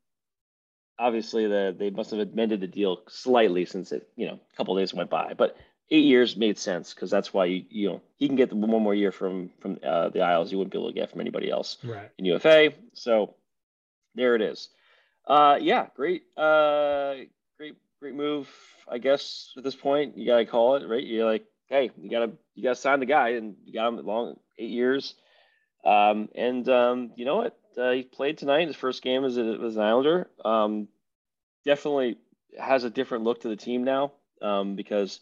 obviously 0.97 1.47
the 1.47 1.75
they 1.77 1.89
must 1.89 2.11
have 2.11 2.19
amended 2.19 2.61
the 2.61 2.67
deal 2.67 3.01
slightly 3.07 3.65
since 3.65 3.91
it 3.91 4.09
you 4.15 4.27
know 4.27 4.33
a 4.33 4.55
couple 4.57 4.75
days 4.75 4.93
went 4.93 5.09
by, 5.09 5.33
but 5.33 5.55
eight 5.91 6.05
years 6.05 6.35
made 6.37 6.57
sense 6.57 6.93
because 6.93 7.09
that's 7.09 7.33
why 7.33 7.45
you 7.45 7.65
you 7.69 7.89
know 7.89 8.01
he 8.17 8.27
can 8.27 8.35
get 8.35 8.51
one 8.53 8.83
more 8.83 8.95
year 8.95 9.11
from 9.11 9.49
from 9.59 9.77
uh, 9.83 10.09
the 10.09 10.21
Isles 10.21 10.51
you 10.51 10.57
wouldn't 10.57 10.71
be 10.71 10.77
able 10.77 10.89
to 10.89 10.93
get 10.99 11.09
from 11.11 11.21
anybody 11.21 11.49
else 11.49 11.77
Right. 11.83 12.09
in 12.17 12.25
UFA. 12.25 12.73
So 12.93 13.35
there 14.15 14.35
it 14.35 14.41
is. 14.41 14.69
Uh, 15.27 15.59
yeah, 15.61 15.87
great, 15.95 16.23
uh, 16.37 17.13
great, 17.57 17.75
great 17.99 18.15
move. 18.15 18.49
I 18.87 18.97
guess 18.97 19.51
at 19.57 19.63
this 19.63 19.75
point 19.75 20.17
you 20.17 20.25
gotta 20.25 20.45
call 20.45 20.75
it 20.75 20.87
right. 20.87 21.03
You're 21.03 21.25
like, 21.25 21.45
hey, 21.67 21.91
you 21.97 22.09
gotta 22.09 22.31
you 22.55 22.63
gotta 22.63 22.75
sign 22.75 22.99
the 22.99 23.05
guy, 23.05 23.29
and 23.29 23.55
you 23.65 23.73
got 23.73 23.89
him 23.89 24.05
long 24.05 24.35
eight 24.57 24.71
years. 24.71 25.15
Um, 25.85 26.29
and 26.35 26.67
um, 26.69 27.11
you 27.15 27.25
know 27.25 27.37
what? 27.37 27.57
Uh, 27.77 27.91
he 27.91 28.03
played 28.03 28.37
tonight. 28.37 28.67
His 28.67 28.75
first 28.75 29.03
game 29.03 29.23
as, 29.23 29.37
a, 29.37 29.41
as 29.65 29.75
an 29.75 29.83
Islander. 29.83 30.29
Um, 30.43 30.87
definitely 31.65 32.17
has 32.59 32.83
a 32.83 32.89
different 32.89 33.23
look 33.23 33.41
to 33.41 33.47
the 33.49 33.55
team 33.55 33.83
now 33.83 34.13
um, 34.41 34.75
because 34.75 35.19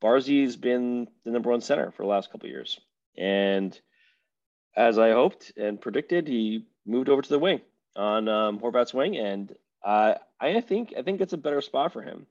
Barzy's 0.00 0.56
been 0.56 1.08
the 1.24 1.30
number 1.30 1.50
one 1.50 1.60
center 1.60 1.90
for 1.90 2.02
the 2.02 2.08
last 2.08 2.30
couple 2.30 2.48
years, 2.48 2.80
and 3.16 3.78
as 4.76 4.98
I 4.98 5.10
hoped 5.10 5.52
and 5.56 5.80
predicted, 5.80 6.28
he 6.28 6.66
moved 6.86 7.08
over 7.08 7.22
to 7.22 7.28
the 7.28 7.38
wing 7.38 7.60
on 7.96 8.28
um, 8.28 8.60
Horvat's 8.60 8.94
wing, 8.94 9.16
and 9.16 9.54
uh, 9.84 10.14
I 10.40 10.60
think 10.60 10.94
I 10.98 11.02
think 11.02 11.20
it's 11.20 11.32
a 11.32 11.38
better 11.38 11.60
spot 11.60 11.92
for 11.92 12.02
him. 12.02 12.26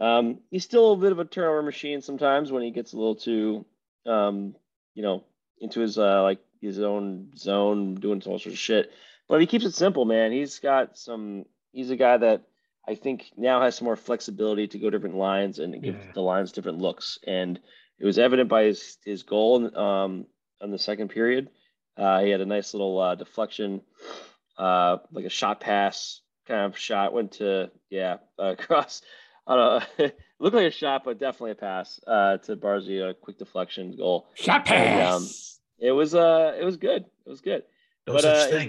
Um, 0.00 0.40
he's 0.50 0.64
still 0.64 0.92
a 0.92 0.96
bit 0.96 1.12
of 1.12 1.18
a 1.18 1.24
turnover 1.24 1.62
machine 1.62 2.00
sometimes 2.02 2.50
when 2.50 2.62
he 2.62 2.70
gets 2.70 2.92
a 2.92 2.96
little 2.96 3.14
too, 3.16 3.64
um, 4.06 4.54
you 4.94 5.02
know, 5.02 5.24
into 5.60 5.80
his 5.80 5.98
uh, 5.98 6.22
like 6.22 6.40
his 6.60 6.80
own 6.80 7.30
zone, 7.36 7.94
doing 7.94 8.22
all 8.26 8.38
sorts 8.38 8.46
of 8.46 8.58
shit. 8.58 8.90
But 9.28 9.40
he 9.40 9.46
keeps 9.46 9.64
it 9.64 9.74
simple, 9.74 10.04
man. 10.04 10.32
He's 10.32 10.58
got 10.58 10.98
some. 10.98 11.44
He's 11.72 11.90
a 11.90 11.96
guy 11.96 12.16
that 12.16 12.42
I 12.86 12.94
think 12.94 13.30
now 13.36 13.62
has 13.62 13.76
some 13.76 13.86
more 13.86 13.96
flexibility 13.96 14.66
to 14.68 14.78
go 14.78 14.90
different 14.90 15.16
lines 15.16 15.58
and 15.58 15.82
give 15.82 15.94
Yeah. 15.94 16.12
the 16.14 16.20
lines 16.20 16.52
different 16.52 16.78
looks. 16.78 17.18
And 17.26 17.58
it 17.98 18.04
was 18.04 18.18
evident 18.18 18.48
by 18.48 18.64
his 18.64 18.98
his 19.04 19.22
goal 19.22 19.76
um, 19.76 20.26
on 20.60 20.70
the 20.70 20.78
second 20.78 21.08
period. 21.08 21.50
Uh, 21.96 22.20
he 22.20 22.30
had 22.30 22.40
a 22.40 22.46
nice 22.46 22.74
little 22.74 22.98
uh, 23.00 23.14
deflection, 23.14 23.80
uh, 24.58 24.98
like 25.12 25.24
a 25.24 25.30
shot 25.30 25.60
pass 25.60 26.20
kind 26.46 26.62
of 26.72 26.78
shot. 26.78 27.12
Went 27.12 27.32
to 27.32 27.70
yeah 27.90 28.16
uh, 28.38 28.44
across. 28.58 29.02
I 29.46 29.56
don't 29.56 29.98
know. 29.98 30.10
looked 30.38 30.56
like 30.56 30.66
a 30.66 30.70
shot, 30.70 31.04
but 31.04 31.18
definitely 31.18 31.50
a 31.52 31.56
pass 31.56 32.00
uh, 32.06 32.38
to 32.38 32.56
Barzy. 32.56 33.08
A 33.08 33.14
quick 33.14 33.38
deflection 33.38 33.96
goal. 33.96 34.26
Shot 34.34 34.60
And, 34.70 35.00
pass. 35.00 35.14
um, 35.14 35.28
It 35.86 35.92
was 35.92 36.14
uh, 36.14 36.56
it 36.58 36.64
was 36.64 36.76
good. 36.76 37.04
It 37.26 37.28
was 37.30 37.40
good. 37.40 37.62
No 38.06 38.14
but 38.14 38.24
uh, 38.24 38.68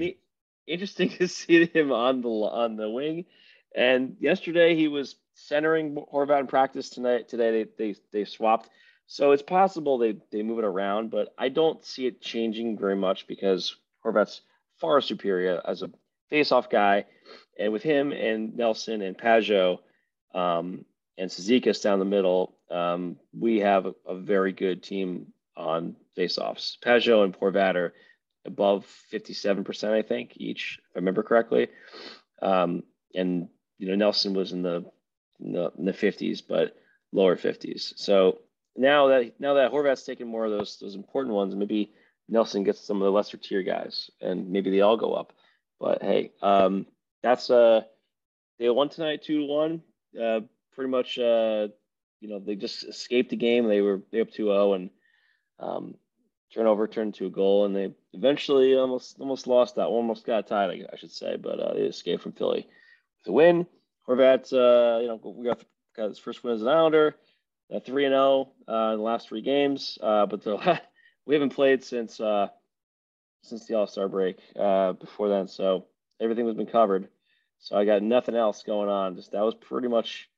interesting 0.67 1.09
to 1.17 1.27
see 1.27 1.65
him 1.65 1.91
on 1.91 2.21
the 2.21 2.29
on 2.29 2.75
the 2.77 2.89
wing. 2.89 3.25
And 3.75 4.15
yesterday 4.19 4.75
he 4.75 4.87
was 4.87 5.15
centering 5.33 5.95
Horvat 5.95 6.39
in 6.41 6.47
practice. 6.47 6.89
Tonight, 6.89 7.27
today 7.27 7.51
they 7.77 7.91
they, 7.91 7.95
they 8.11 8.25
swapped. 8.25 8.69
So 9.07 9.31
it's 9.31 9.43
possible 9.43 9.97
they 9.97 10.17
they 10.31 10.41
move 10.43 10.59
it 10.59 10.65
around, 10.65 11.11
but 11.11 11.33
I 11.37 11.49
don't 11.49 11.83
see 11.85 12.07
it 12.07 12.21
changing 12.21 12.77
very 12.77 12.95
much 12.95 13.27
because 13.27 13.75
Horvat's 14.03 14.41
far 14.77 14.99
superior 15.01 15.61
as 15.65 15.83
a 15.83 15.89
face-off 16.29 16.69
guy, 16.69 17.05
and 17.57 17.71
with 17.71 17.83
him 17.83 18.11
and 18.11 18.55
Nelson 18.55 19.01
and 19.01 19.17
Pageau 19.17 19.79
um, 20.33 20.85
and 21.17 21.29
Cizikas 21.29 21.81
down 21.81 21.99
the 21.99 22.05
middle, 22.05 22.57
um, 22.69 23.17
we 23.37 23.59
have 23.59 23.85
a, 23.85 23.93
a 24.07 24.15
very 24.15 24.51
good 24.51 24.83
team 24.83 25.27
on 25.55 25.95
face-offs. 26.15 26.77
Pageau 26.83 27.23
and 27.23 27.37
Horvat 27.37 27.75
are 27.75 27.93
above 28.45 28.85
57%, 29.11 29.91
I 29.91 30.01
think, 30.01 30.33
each, 30.35 30.79
if 30.83 30.95
I 30.95 30.99
remember 30.99 31.23
correctly. 31.23 31.67
Um, 32.41 32.83
and, 33.13 33.49
you 33.77 33.87
know, 33.87 33.95
Nelson 33.95 34.33
was 34.33 34.51
in 34.51 34.61
the, 34.61 34.85
in 35.39 35.53
the, 35.53 35.71
in 35.77 35.85
the 35.85 35.93
50s, 35.93 36.41
but 36.47 36.75
lower 37.11 37.35
50s. 37.35 37.93
So 37.97 38.39
now 38.75 39.07
that, 39.07 39.39
now 39.39 39.55
that 39.55 39.71
Horvat's 39.71 40.03
taken 40.03 40.27
more 40.27 40.45
of 40.45 40.51
those, 40.51 40.77
those 40.79 40.95
important 40.95 41.33
ones, 41.33 41.55
maybe 41.55 41.93
Nelson 42.27 42.63
gets 42.63 42.81
some 42.81 42.97
of 42.97 43.03
the 43.03 43.11
lesser 43.11 43.37
tier 43.37 43.63
guys 43.63 44.09
and 44.21 44.49
maybe 44.49 44.69
they 44.69 44.81
all 44.81 44.97
go 44.97 45.13
up. 45.13 45.33
But 45.79 46.01
hey, 46.01 46.31
um, 46.41 46.85
that's, 47.21 47.49
uh, 47.49 47.81
they 48.59 48.69
won 48.69 48.89
tonight 48.89 49.23
two 49.23 49.39
to 49.39 49.45
one. 49.45 49.81
Uh, 50.19 50.41
pretty 50.73 50.89
much, 50.89 51.17
uh, 51.17 51.67
you 52.21 52.29
know, 52.29 52.39
they 52.39 52.55
just 52.55 52.83
escaped 52.83 53.29
the 53.29 53.35
game. 53.35 53.67
They 53.67 53.81
were, 53.81 54.01
they 54.11 54.21
up 54.21 54.31
2 54.31 54.45
0 54.45 54.73
and, 54.73 54.89
um, 55.59 55.95
turnover 56.53 56.87
turned 56.87 57.13
to 57.15 57.25
a 57.25 57.29
goal, 57.29 57.65
and 57.65 57.75
they 57.75 57.93
eventually 58.13 58.75
almost 58.75 59.19
almost 59.19 59.47
lost 59.47 59.75
that 59.75 59.89
one, 59.89 59.97
almost 59.97 60.25
got 60.25 60.47
tied, 60.47 60.69
I, 60.69 60.93
I 60.93 60.95
should 60.97 61.11
say, 61.11 61.35
but 61.35 61.59
uh, 61.59 61.73
they 61.73 61.81
escaped 61.81 62.23
from 62.23 62.31
Philly 62.31 62.67
with 63.19 63.27
a 63.27 63.31
win. 63.31 63.67
Horvat, 64.07 64.53
uh, 64.53 65.01
you 65.01 65.07
know, 65.07 65.19
we 65.23 65.45
got, 65.45 65.63
got 65.95 66.09
his 66.09 66.19
first 66.19 66.43
win 66.43 66.53
as 66.53 66.61
an 66.61 66.67
Islander, 66.67 67.15
three 67.83 68.05
and 68.05 68.13
zero 68.13 68.51
uh, 68.67 68.91
in 68.93 68.97
the 68.97 69.03
last 69.03 69.27
three 69.27 69.41
games, 69.41 69.97
uh, 70.01 70.25
but 70.25 70.43
the, 70.43 70.81
we 71.25 71.35
haven't 71.35 71.53
played 71.55 71.83
since 71.83 72.19
uh, 72.19 72.47
since 73.45 73.65
the 73.65 73.75
All 73.75 73.87
Star 73.87 74.07
break 74.07 74.37
uh, 74.59 74.93
before 74.93 75.29
then, 75.29 75.47
so 75.47 75.85
everything 76.21 76.45
has 76.47 76.55
been 76.55 76.65
covered. 76.65 77.07
So 77.59 77.77
I 77.77 77.85
got 77.85 78.03
nothing 78.03 78.35
else 78.35 78.63
going 78.63 78.89
on. 78.89 79.15
Just 79.15 79.31
that 79.31 79.41
was 79.43 79.55
pretty 79.55 79.87
much 79.87 80.29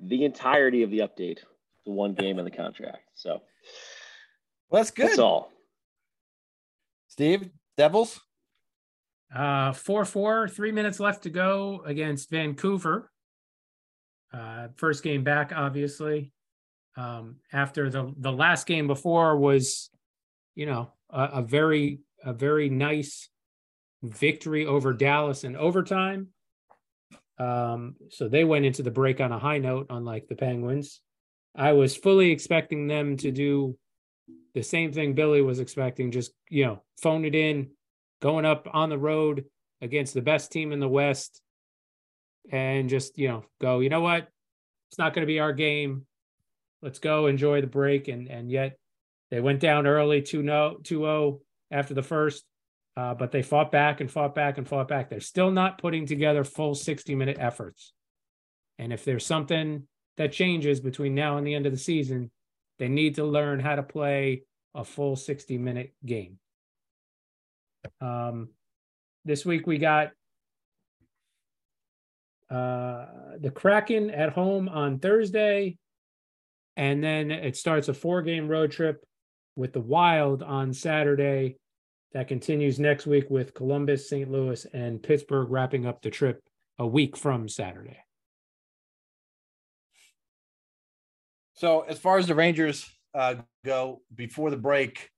the 0.00 0.24
entirety 0.24 0.82
of 0.82 0.90
the 0.90 0.98
update. 0.98 1.38
The 1.86 1.92
one 1.92 2.14
game 2.14 2.38
in 2.38 2.44
the 2.44 2.50
contract. 2.50 3.02
So 3.14 3.42
Well, 4.70 4.80
that's 4.80 4.90
good. 4.90 5.08
that's 5.08 5.18
all. 5.18 5.52
Steve, 7.08 7.50
Devils. 7.76 8.20
Uh, 9.34 9.72
four 9.72 10.04
four, 10.04 10.48
three 10.48 10.72
minutes 10.72 10.98
left 11.00 11.24
to 11.24 11.30
go 11.30 11.82
against 11.84 12.30
Vancouver. 12.30 13.10
Uh, 14.32 14.68
first 14.76 15.02
game 15.02 15.22
back, 15.22 15.52
obviously. 15.54 16.32
Um, 16.96 17.36
after 17.52 17.90
the 17.90 18.12
the 18.16 18.32
last 18.32 18.66
game 18.66 18.86
before 18.86 19.36
was, 19.36 19.90
you 20.54 20.66
know, 20.66 20.92
a, 21.10 21.24
a 21.34 21.42
very 21.42 22.00
a 22.24 22.32
very 22.32 22.68
nice 22.68 23.28
victory 24.02 24.66
over 24.66 24.92
Dallas 24.92 25.44
in 25.44 25.56
overtime. 25.56 26.28
Um, 27.38 27.96
so 28.10 28.28
they 28.28 28.44
went 28.44 28.64
into 28.64 28.82
the 28.82 28.90
break 28.90 29.20
on 29.20 29.32
a 29.32 29.38
high 29.38 29.58
note, 29.58 29.86
unlike 29.90 30.28
the 30.28 30.36
Penguins. 30.36 31.00
I 31.54 31.72
was 31.72 31.96
fully 31.96 32.30
expecting 32.30 32.86
them 32.86 33.16
to 33.18 33.30
do 33.30 33.76
the 34.54 34.62
same 34.62 34.92
thing 34.92 35.14
Billy 35.14 35.42
was 35.42 35.58
expecting, 35.58 36.10
just 36.10 36.32
you 36.48 36.64
know, 36.64 36.82
phone 37.02 37.24
it 37.24 37.34
in, 37.34 37.70
going 38.22 38.44
up 38.44 38.68
on 38.72 38.88
the 38.88 38.98
road 38.98 39.44
against 39.80 40.14
the 40.14 40.22
best 40.22 40.52
team 40.52 40.72
in 40.72 40.80
the 40.80 40.88
West 40.88 41.40
and 42.50 42.88
just, 42.88 43.18
you 43.18 43.28
know, 43.28 43.44
go, 43.60 43.80
you 43.80 43.88
know 43.88 44.00
what? 44.00 44.28
It's 44.90 44.98
not 44.98 45.12
going 45.12 45.22
to 45.22 45.32
be 45.32 45.40
our 45.40 45.52
game. 45.52 46.06
Let's 46.82 46.98
go 46.98 47.26
enjoy 47.26 47.60
the 47.60 47.66
break. 47.66 48.08
And 48.08 48.28
and 48.28 48.50
yet 48.50 48.78
they 49.30 49.40
went 49.40 49.60
down 49.60 49.86
early 49.86 50.22
2 50.22 50.42
0 50.42 50.76
2 50.84 51.06
after 51.74 51.92
the 51.92 52.02
first. 52.02 52.44
Uh, 52.96 53.12
but 53.12 53.32
they 53.32 53.42
fought 53.42 53.72
back 53.72 54.00
and 54.00 54.10
fought 54.10 54.34
back 54.36 54.56
and 54.56 54.68
fought 54.68 54.86
back. 54.86 55.10
They're 55.10 55.18
still 55.18 55.50
not 55.50 55.78
putting 55.78 56.06
together 56.06 56.44
full 56.44 56.76
60 56.76 57.14
minute 57.16 57.36
efforts. 57.40 57.92
And 58.78 58.92
if 58.92 59.04
there's 59.04 59.26
something 59.26 59.88
that 60.16 60.32
changes 60.32 60.80
between 60.80 61.14
now 61.14 61.36
and 61.36 61.46
the 61.46 61.54
end 61.54 61.66
of 61.66 61.72
the 61.72 61.78
season, 61.78 62.30
they 62.78 62.88
need 62.88 63.16
to 63.16 63.24
learn 63.24 63.58
how 63.58 63.74
to 63.74 63.82
play 63.82 64.42
a 64.74 64.84
full 64.84 65.16
60 65.16 65.58
minute 65.58 65.92
game. 66.06 66.38
Um, 68.00 68.50
this 69.24 69.44
week 69.44 69.66
we 69.66 69.78
got 69.78 70.10
uh, 72.50 73.06
the 73.40 73.50
Kraken 73.50 74.10
at 74.10 74.32
home 74.32 74.68
on 74.68 74.98
Thursday, 74.98 75.78
and 76.76 77.02
then 77.02 77.30
it 77.30 77.56
starts 77.56 77.88
a 77.88 77.94
four 77.94 78.22
game 78.22 78.48
road 78.48 78.70
trip 78.70 79.04
with 79.56 79.72
the 79.72 79.80
Wild 79.80 80.42
on 80.42 80.72
Saturday. 80.72 81.56
That 82.14 82.28
continues 82.28 82.78
next 82.78 83.06
week 83.06 83.28
with 83.28 83.54
Columbus, 83.54 84.08
St. 84.08 84.30
Louis, 84.30 84.64
and 84.72 85.02
Pittsburgh 85.02 85.50
wrapping 85.50 85.84
up 85.84 86.00
the 86.00 86.10
trip 86.10 86.40
a 86.78 86.86
week 86.86 87.16
from 87.16 87.48
Saturday. 87.48 87.98
So 91.54 91.80
as 91.80 91.98
far 91.98 92.18
as 92.18 92.28
the 92.28 92.34
Rangers 92.36 92.88
uh, 93.14 93.34
go, 93.64 94.02
before 94.14 94.50
the 94.50 94.56
break, 94.56 95.10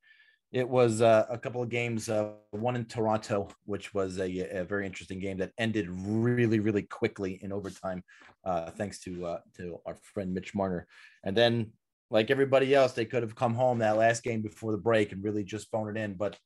it 0.53 0.67
was 0.67 1.03
uh, 1.03 1.27
a 1.29 1.37
couple 1.37 1.63
of 1.63 1.69
games. 1.69 2.09
Uh, 2.09 2.33
one 2.53 2.77
in 2.77 2.87
Toronto, 2.87 3.49
which 3.67 3.93
was 3.93 4.19
a, 4.19 4.61
a, 4.61 4.65
very 4.65 4.87
interesting 4.87 5.19
game 5.19 5.37
that 5.39 5.53
ended 5.59 5.89
really, 5.91 6.61
really 6.61 6.83
quickly 6.83 7.39
in 7.43 7.53
overtime, 7.53 8.03
uh, 8.45 8.71
thanks 8.71 9.01
to 9.01 9.27
uh, 9.27 9.39
to 9.59 9.79
our 9.85 9.97
friend 9.97 10.33
Mitch 10.33 10.55
Marner. 10.55 10.87
And 11.25 11.37
then, 11.37 11.73
like 12.11 12.31
everybody 12.31 12.75
else, 12.75 12.93
they 12.93 13.05
could 13.05 13.23
have 13.23 13.35
come 13.35 13.55
home 13.55 13.81
that 13.81 13.99
last 13.99 14.23
game 14.23 14.41
before 14.41 14.73
the 14.73 14.79
break 14.79 15.13
and 15.13 15.23
really 15.23 15.45
just 15.45 15.71
phone 15.71 15.95
it 15.95 16.01
in. 16.01 16.15
But 16.15 16.39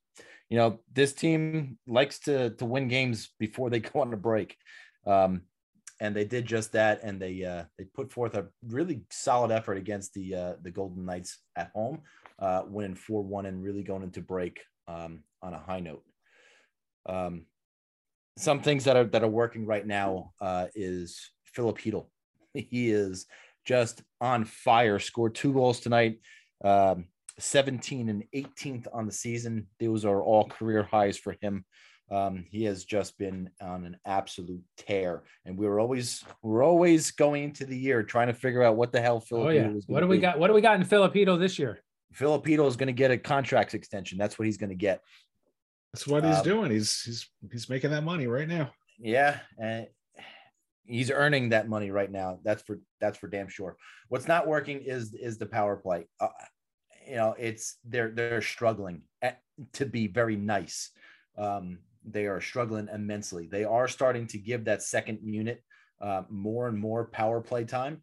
you 0.49 0.57
know, 0.57 0.81
this 0.93 1.13
team 1.13 1.79
likes 1.87 2.19
to 2.21 2.51
to 2.51 2.65
win 2.65 2.89
games 2.89 3.31
before 3.39 3.71
they 3.71 3.81
go 3.81 4.01
on 4.01 4.13
a 4.13 4.17
break. 4.17 4.57
Um, 5.07 5.43
and 6.01 6.17
they 6.17 6.25
did 6.25 6.47
just 6.47 6.73
that, 6.73 7.01
and 7.03 7.21
they 7.21 7.45
uh, 7.45 7.65
they 7.77 7.85
put 7.85 8.11
forth 8.11 8.35
a 8.35 8.49
really 8.67 9.03
solid 9.11 9.51
effort 9.51 9.77
against 9.77 10.15
the 10.15 10.35
uh, 10.35 10.53
the 10.63 10.71
Golden 10.71 11.05
Knights 11.05 11.39
at 11.57 11.71
home, 11.75 12.01
uh, 12.39 12.63
winning 12.67 12.95
four 12.95 13.23
one 13.23 13.47
and 13.47 13.63
really 13.63 13.83
going 13.83 14.03
into 14.03 14.23
break 14.23 14.61
um, 14.89 15.23
on 15.43 15.53
a 15.53 15.59
high 15.59 15.81
note. 15.81 16.03
Um, 17.07 17.47
some 18.39 18.61
things 18.61 18.85
that 18.85 18.97
are 18.97 19.05
that 19.05 19.23
are 19.23 19.29
working 19.29 19.67
right 19.67 19.87
now 19.87 20.33
uh, 20.41 20.67
is 20.75 21.31
Filip 21.45 21.79
Chytil. 21.79 22.07
He 22.55 22.91
is 22.91 23.27
just 23.65 24.03
on 24.21 24.45
fire. 24.45 24.99
Scored 24.99 25.35
two 25.35 25.53
goals 25.53 25.81
tonight. 25.81 26.19
Um, 26.65 27.07
17 27.41 28.09
and 28.09 28.25
18th 28.35 28.87
on 28.93 29.07
the 29.07 29.13
season. 29.13 29.67
Those 29.79 30.05
are 30.05 30.23
all 30.23 30.49
career 30.49 30.83
highs 30.83 31.17
for 31.17 31.37
him. 31.41 31.65
Um, 32.11 32.45
he 32.51 32.65
has 32.65 32.85
just 32.85 33.17
been 33.19 33.51
on 33.61 33.85
an 33.85 33.97
absolute 34.05 34.63
tear, 34.77 35.23
and 35.45 35.57
we 35.57 35.67
were 35.67 35.79
always 35.79 36.25
we 36.43 36.53
are 36.53 36.63
always 36.63 37.13
going 37.13 37.45
into 37.45 37.65
the 37.65 37.79
year 37.79 38.03
trying 38.03 38.27
to 38.27 38.35
figure 38.35 38.65
out 38.65 38.77
what 38.77 38.91
the 38.91 39.01
hell 39.01 39.21
Filipino 39.21 39.49
oh, 39.49 39.69
yeah. 39.69 39.73
was. 39.73 39.85
What 39.87 40.01
do 40.01 40.09
we 40.09 40.17
be. 40.17 40.23
got? 40.23 40.39
What 40.39 40.49
do 40.49 40.55
we 40.55 40.61
got 40.61 40.77
in 40.77 40.85
Filipino 40.85 41.37
this 41.37 41.57
year? 41.57 41.81
Filipino 42.13 42.67
is 42.67 42.77
going 42.77 42.89
to 42.89 42.93
get 42.93 43.13
a 43.13 43.17
contract 43.17 43.75
extension. 43.75 44.19
That's 44.19 44.39
what 44.39 44.47
he's 44.47 44.57
going 44.57 44.71
to 44.71 44.77
get. 44.77 45.03
That's 45.93 46.07
what 46.07 46.25
he's 46.25 46.39
Um, 46.39 46.45
doing. 46.45 46.71
He's 46.73 47.01
he's 47.03 47.31
he's 47.53 47.69
making 47.69 47.93
that 47.93 48.03
money 48.03 48.27
right 48.27 48.49
now. 48.49 48.73
Yeah, 48.99 49.39
and 49.57 49.87
he's 50.85 51.13
earning 51.13 51.51
that 51.51 51.69
money 51.69 51.93
right 51.93 52.11
now. 52.11 52.41
That's 52.43 52.63
for 52.63 52.81
that's 53.01 53.19
for 53.19 53.29
damn 53.29 53.49
sure. 53.49 53.77
What's 54.09 54.27
not 54.27 54.49
working 54.49 54.81
is 54.81 55.15
is 55.15 55.39
the 55.39 55.47
power 55.47 55.77
play. 55.77 56.09
Uh, 56.19 56.29
you 57.11 57.17
know, 57.17 57.35
it's 57.37 57.77
they're 57.85 58.11
they're 58.11 58.41
struggling 58.41 59.03
at, 59.21 59.41
to 59.73 59.85
be 59.85 60.07
very 60.07 60.37
nice. 60.37 60.91
Um, 61.37 61.81
they 62.05 62.27
are 62.27 62.41
struggling 62.41 62.89
immensely. 62.93 63.49
They 63.49 63.65
are 63.65 63.89
starting 63.89 64.29
to 64.29 64.39
give 64.39 64.67
that 64.67 64.83
second 64.83 65.19
unit 65.23 65.63
uh, 66.01 66.23
more 66.31 66.69
and 66.69 66.79
more 66.79 67.07
power 67.07 67.41
play 67.41 67.65
time, 67.65 68.03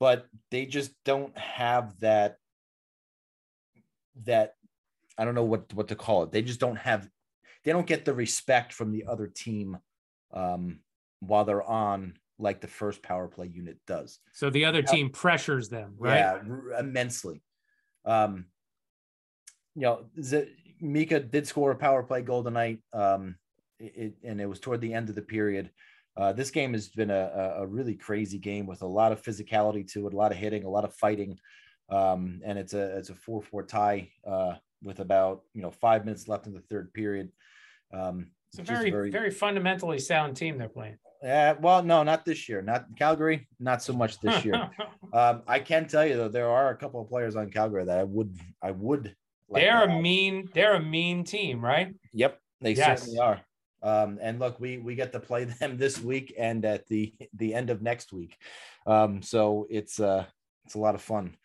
but 0.00 0.26
they 0.50 0.64
just 0.64 0.92
don't 1.04 1.36
have 1.36 2.00
that 2.00 2.36
that 4.24 4.54
I 5.18 5.26
don't 5.26 5.34
know 5.34 5.44
what 5.44 5.72
what 5.74 5.88
to 5.88 5.96
call 5.96 6.22
it. 6.22 6.32
They 6.32 6.40
just 6.40 6.60
don't 6.60 6.78
have 6.78 7.06
they 7.64 7.72
don't 7.72 7.86
get 7.86 8.06
the 8.06 8.14
respect 8.14 8.72
from 8.72 8.90
the 8.90 9.04
other 9.06 9.26
team 9.26 9.76
um, 10.32 10.80
while 11.20 11.44
they're 11.44 11.62
on 11.62 12.14
like 12.38 12.62
the 12.62 12.68
first 12.68 13.02
power 13.02 13.28
play 13.28 13.48
unit 13.52 13.76
does. 13.86 14.18
So 14.32 14.48
the 14.48 14.64
other 14.64 14.82
team 14.82 15.10
pressures 15.10 15.68
them, 15.68 15.94
right? 15.98 16.18
Yeah, 16.18 16.80
immensely. 16.80 17.42
Um, 18.06 18.46
you 19.74 19.82
know, 19.82 20.06
Z- 20.22 20.48
Mika 20.80 21.20
did 21.20 21.46
score 21.46 21.70
a 21.70 21.76
power 21.76 22.02
play 22.02 22.22
goal 22.22 22.42
tonight, 22.44 22.78
um, 22.92 23.36
it, 23.78 24.14
and 24.24 24.40
it 24.40 24.46
was 24.46 24.60
toward 24.60 24.80
the 24.80 24.94
end 24.94 25.08
of 25.08 25.14
the 25.14 25.22
period. 25.22 25.70
Uh, 26.16 26.32
this 26.32 26.50
game 26.50 26.72
has 26.72 26.88
been 26.88 27.10
a, 27.10 27.56
a 27.58 27.66
really 27.66 27.94
crazy 27.94 28.38
game 28.38 28.66
with 28.66 28.80
a 28.82 28.86
lot 28.86 29.12
of 29.12 29.22
physicality 29.22 29.86
to 29.92 30.06
it, 30.06 30.14
a 30.14 30.16
lot 30.16 30.32
of 30.32 30.38
hitting, 30.38 30.64
a 30.64 30.68
lot 30.68 30.84
of 30.84 30.94
fighting, 30.94 31.38
um, 31.90 32.40
and 32.44 32.58
it's 32.58 32.72
a 32.72 32.96
it's 32.96 33.10
a 33.10 33.14
four 33.14 33.42
four 33.42 33.62
tie 33.62 34.08
uh, 34.26 34.54
with 34.82 35.00
about 35.00 35.42
you 35.52 35.60
know 35.60 35.70
five 35.70 36.04
minutes 36.06 36.26
left 36.26 36.46
in 36.46 36.54
the 36.54 36.62
third 36.70 36.92
period. 36.94 37.30
Um, 37.92 38.30
It's 38.48 38.58
a 38.60 38.62
just 38.62 38.88
very, 38.88 39.10
very, 39.10 39.30
fundamentally 39.30 39.98
sound 39.98 40.36
team 40.36 40.56
they're 40.56 40.68
playing. 40.70 40.96
uh, 41.22 41.54
well, 41.60 41.82
no, 41.82 42.02
not 42.02 42.24
this 42.24 42.48
year. 42.48 42.62
Not 42.62 42.86
Calgary, 42.96 43.46
not 43.60 43.82
so 43.82 43.92
much 43.92 44.18
this 44.20 44.42
year. 44.44 44.70
um, 45.16 45.42
I 45.46 45.58
can 45.60 45.88
tell 45.88 46.04
you 46.06 46.16
though, 46.16 46.28
there 46.28 46.48
are 46.48 46.70
a 46.70 46.76
couple 46.76 47.00
of 47.00 47.08
players 47.08 47.36
on 47.36 47.50
Calgary 47.50 47.84
that 47.84 47.98
I 47.98 48.04
would, 48.04 48.36
I 48.62 48.70
would. 48.72 49.14
like 49.48 49.62
they're 49.62 49.84
a 49.84 50.00
mean, 50.00 50.48
they're 50.54 50.74
a 50.74 50.82
mean 50.82 51.24
team, 51.24 51.64
right? 51.64 51.94
Yep, 52.12 52.38
they 52.60 52.72
Yes. 52.74 53.00
certainly 53.00 53.20
are. 53.20 53.40
Um, 53.82 54.18
and 54.20 54.38
look, 54.38 54.58
we 54.58 54.78
we 54.78 54.94
get 54.94 55.12
to 55.12 55.20
play 55.20 55.44
them 55.60 55.76
this 55.76 56.00
week 56.00 56.34
and 56.38 56.64
at 56.64 56.86
the 56.88 57.14
the 57.34 57.54
end 57.54 57.70
of 57.70 57.82
next 57.82 58.12
week. 58.12 58.36
Um, 58.86 59.22
so 59.22 59.66
it's 59.70 60.00
uh 60.00 60.26
it's 60.64 60.74
a 60.74 60.78
lot 60.78 60.94
of 60.94 61.02
fun. 61.02 61.36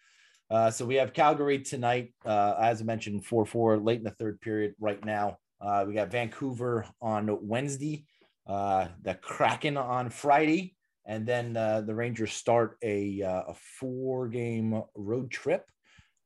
Uh, 0.49 0.69
so 0.69 0.86
we 0.86 0.95
have 0.95 1.13
Calgary 1.13 1.59
tonight, 1.59 2.13
uh, 2.26 2.55
as 2.59 2.82
I 2.82 2.84
mentioned, 2.84 3.26
four 3.26 3.45
four 3.45 3.78
late 3.78 3.99
in 3.99 4.03
the 4.03 4.11
third 4.11 4.41
period. 4.41 4.74
Right 4.80 5.03
now, 5.05 5.38
uh, 5.61 5.86
we 5.88 5.93
got 5.93 6.11
Vancouver 6.11 6.86
on 7.01 7.38
Wednesday, 7.47 8.05
uh, 8.47 8.88
the 9.01 9.13
Kraken 9.15 9.78
on 9.78 10.09
Friday, 10.09 10.76
and 11.12 11.28
then 11.28 11.57
uh, 11.57 11.82
the 11.82 11.93
Rangers 11.93 12.32
start 12.32 12.78
a 12.82 13.22
uh, 13.22 13.43
a 13.49 13.53
four 13.80 14.30
game 14.30 14.82
road 14.95 15.30
trip. 15.30 15.66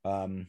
Um, 0.05 0.47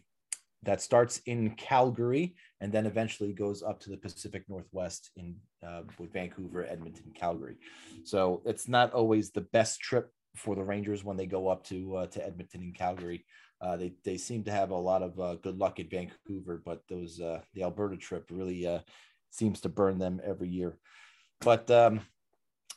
that 0.62 0.82
starts 0.82 1.20
in 1.26 1.54
Calgary 1.54 2.34
and 2.60 2.70
then 2.72 2.86
eventually 2.86 3.32
goes 3.32 3.62
up 3.62 3.80
to 3.80 3.90
the 3.90 3.96
Pacific 3.96 4.44
Northwest 4.48 5.10
in 5.16 5.36
uh, 5.66 5.82
with 5.98 6.12
Vancouver, 6.12 6.66
Edmonton, 6.66 7.12
Calgary. 7.14 7.56
So 8.04 8.42
it's 8.44 8.68
not 8.68 8.92
always 8.92 9.30
the 9.30 9.46
best 9.52 9.80
trip 9.80 10.10
for 10.34 10.54
the 10.54 10.64
Rangers 10.64 11.04
when 11.04 11.16
they 11.16 11.26
go 11.26 11.48
up 11.48 11.64
to 11.68 11.96
uh, 11.96 12.06
to 12.08 12.26
Edmonton 12.26 12.60
and 12.60 12.74
Calgary. 12.74 13.24
Uh, 13.62 13.78
they 13.78 13.94
they 14.04 14.18
seem 14.18 14.44
to 14.44 14.52
have 14.52 14.68
a 14.70 14.76
lot 14.76 15.02
of 15.02 15.18
uh, 15.18 15.36
good 15.36 15.56
luck 15.56 15.80
at 15.80 15.90
Vancouver, 15.90 16.60
but 16.62 16.82
those 16.90 17.16
the 17.16 17.62
Alberta 17.62 17.96
trip 17.96 18.26
really 18.30 18.68
seems 19.30 19.62
to 19.62 19.70
burn 19.70 19.98
them 19.98 20.20
every 20.22 20.50
year. 20.50 20.76
But 21.40 21.70
um, 21.70 22.00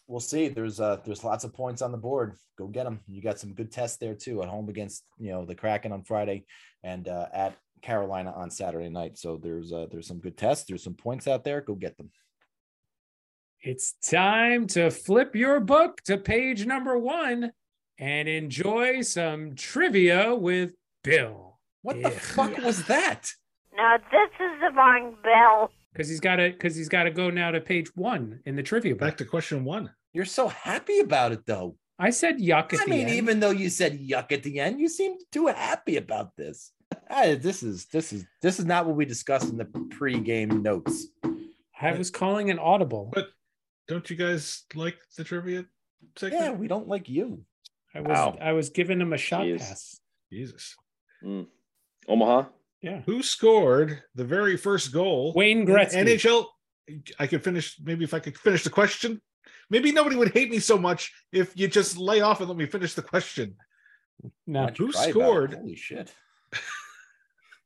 we'll 0.09 0.19
see. 0.19 0.49
There's 0.49 0.81
uh, 0.81 0.97
there's 1.05 1.23
lots 1.23 1.43
of 1.45 1.53
points 1.53 1.81
on 1.81 1.91
the 1.93 1.97
board. 1.97 2.35
Go 2.57 2.67
get 2.67 2.83
them. 2.83 2.99
You 3.07 3.21
got 3.21 3.39
some 3.39 3.53
good 3.53 3.71
tests 3.71 3.97
there 3.97 4.15
too 4.15 4.41
at 4.41 4.49
home 4.49 4.67
against 4.67 5.05
you 5.17 5.31
know 5.31 5.45
the 5.45 5.55
Kraken 5.55 5.93
on 5.93 6.03
Friday 6.03 6.45
and 6.83 7.07
uh, 7.07 7.27
at 7.31 7.55
Carolina 7.81 8.33
on 8.35 8.49
Saturday 8.51 8.89
night. 8.89 9.17
So 9.17 9.37
there's 9.41 9.71
uh, 9.71 9.85
there's 9.89 10.07
some 10.07 10.19
good 10.19 10.35
tests. 10.35 10.65
There's 10.67 10.83
some 10.83 10.95
points 10.95 11.27
out 11.27 11.43
there. 11.45 11.61
Go 11.61 11.75
get 11.75 11.95
them. 11.97 12.09
It's 13.61 13.93
time 13.93 14.67
to 14.67 14.89
flip 14.89 15.35
your 15.35 15.59
book 15.59 16.01
to 16.05 16.17
page 16.17 16.65
number 16.65 16.97
one 16.97 17.51
and 17.97 18.29
enjoy 18.29 19.01
some 19.01 19.55
trivia 19.55 20.33
with 20.33 20.71
Bill. 21.03 21.59
What 21.81 21.95
the 21.95 22.09
Yeah. 22.09 22.19
fuck 22.19 22.57
was 22.59 22.85
that? 22.85 23.29
Now 23.75 23.97
this 23.97 24.29
is 24.39 24.61
the 24.61 24.71
wrong 24.75 25.15
bell. 25.23 25.71
Because 25.93 26.07
he's 26.07 26.19
got 26.21 26.37
to 26.37 26.51
because 26.51 26.75
he's 26.75 26.89
got 26.89 27.03
to 27.03 27.11
go 27.11 27.29
now 27.29 27.51
to 27.51 27.59
page 27.59 27.93
one 27.95 28.39
in 28.45 28.55
the 28.55 28.63
trivia 28.63 28.93
book. 28.93 28.99
Back 29.01 29.17
to 29.17 29.25
question 29.25 29.65
one. 29.65 29.91
You're 30.13 30.25
so 30.25 30.47
happy 30.47 30.99
about 30.99 31.31
it 31.31 31.45
though. 31.45 31.75
I 31.97 32.11
said 32.11 32.39
yuck 32.39 32.73
at 32.73 32.81
I 32.81 32.85
the 32.85 32.89
mean, 32.89 33.07
end. 33.07 33.15
even 33.17 33.39
though 33.39 33.49
you 33.51 33.69
said 33.69 33.99
yuck 33.99 34.31
at 34.31 34.43
the 34.43 34.59
end, 34.59 34.79
you 34.79 34.87
seemed 34.89 35.19
too 35.31 35.47
happy 35.47 35.97
about 35.97 36.35
this. 36.37 36.71
This 37.09 37.61
is 37.63 37.85
this 37.87 38.13
is 38.13 38.25
this 38.41 38.59
is 38.59 38.65
not 38.65 38.85
what 38.85 38.95
we 38.95 39.05
discussed 39.05 39.49
in 39.49 39.57
the 39.57 39.65
pre-game 39.65 40.61
notes. 40.63 41.07
I 41.81 41.91
was 41.93 42.09
calling 42.09 42.49
an 42.49 42.59
audible. 42.59 43.11
But 43.13 43.29
don't 43.87 44.09
you 44.09 44.15
guys 44.15 44.63
like 44.75 44.97
the 45.17 45.23
trivia 45.23 45.65
segment? 46.17 46.43
Yeah, 46.43 46.51
we 46.51 46.67
don't 46.67 46.87
like 46.87 47.09
you. 47.09 47.43
I 47.95 48.01
was 48.01 48.09
Wow. 48.09 48.37
I 48.41 48.51
was 48.53 48.69
giving 48.69 49.01
him 49.01 49.13
a 49.13 49.17
shot 49.17 49.41
Jeez. 49.45 49.59
pass. 49.59 49.99
Jesus. 50.31 50.75
Mm. 51.23 51.47
Omaha. 52.07 52.45
Yeah. 52.81 53.01
Who 53.05 53.21
scored 53.23 54.03
the 54.15 54.23
very 54.25 54.55
first 54.57 54.93
goal? 54.93 55.33
Wayne 55.35 55.65
Gretzky. 55.65 56.19
NHL. 56.19 56.45
I 57.19 57.27
could 57.27 57.43
finish. 57.43 57.77
Maybe 57.83 58.03
if 58.03 58.13
I 58.13 58.19
could 58.19 58.37
finish 58.37 58.63
the 58.63 58.69
question, 58.69 59.21
maybe 59.69 59.91
nobody 59.91 60.15
would 60.15 60.33
hate 60.33 60.49
me 60.49 60.59
so 60.59 60.77
much 60.77 61.11
if 61.31 61.51
you 61.55 61.67
just 61.67 61.97
lay 61.97 62.21
off 62.21 62.39
and 62.39 62.49
let 62.49 62.57
me 62.57 62.65
finish 62.65 62.93
the 62.93 63.01
question. 63.01 63.55
No. 64.47 64.61
Why 64.61 64.65
don't 64.67 64.79
you 64.79 64.85
Who 64.87 64.91
cry 64.91 65.01
about 65.05 65.09
it? 65.09 65.13
scored? 65.13 65.53
Holy 65.53 65.75
shit! 65.75 66.13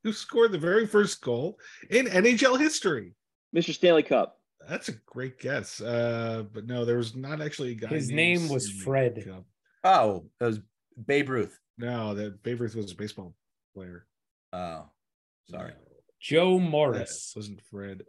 Who 0.04 0.12
scored 0.12 0.52
the 0.52 0.58
very 0.58 0.86
first 0.86 1.20
goal 1.22 1.58
in 1.90 2.06
NHL 2.06 2.58
history? 2.60 3.14
Mr. 3.56 3.72
Stanley 3.72 4.02
Cup. 4.02 4.38
That's 4.68 4.88
a 4.88 4.92
great 5.06 5.38
guess. 5.38 5.80
Uh, 5.80 6.44
but 6.52 6.66
no, 6.66 6.84
there 6.84 6.96
was 6.96 7.14
not 7.14 7.40
actually 7.40 7.72
a 7.72 7.74
guy. 7.74 7.88
His 7.88 8.10
name 8.10 8.48
was 8.48 8.66
Stanley 8.66 8.82
Fred. 8.84 9.24
Cup. 9.26 9.44
Oh, 9.84 10.24
it 10.40 10.44
was 10.44 10.60
Babe 11.06 11.28
Ruth. 11.28 11.58
No, 11.78 12.14
that 12.14 12.42
Babe 12.42 12.60
Ruth 12.60 12.74
was 12.74 12.92
a 12.92 12.96
baseball 12.96 13.34
player. 13.74 14.06
Oh, 14.52 14.86
sorry. 15.50 15.70
No, 15.70 15.76
Joe 16.20 16.58
that 16.58 16.64
Morris. 16.64 17.32
wasn't 17.34 17.60
Fred. 17.70 18.02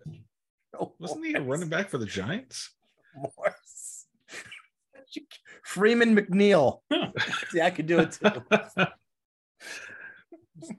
Oh, 0.79 0.93
Wasn't 0.99 1.25
he 1.25 1.33
a 1.33 1.41
running 1.41 1.69
back 1.69 1.89
for 1.89 1.97
the 1.97 2.05
Giants? 2.05 2.69
Morris. 3.15 4.05
Freeman 5.63 6.15
McNeil. 6.15 6.79
See, 7.49 7.61
I 7.61 7.69
could 7.69 7.87
do 7.87 7.99
it 7.99 8.11
too. 8.11 8.85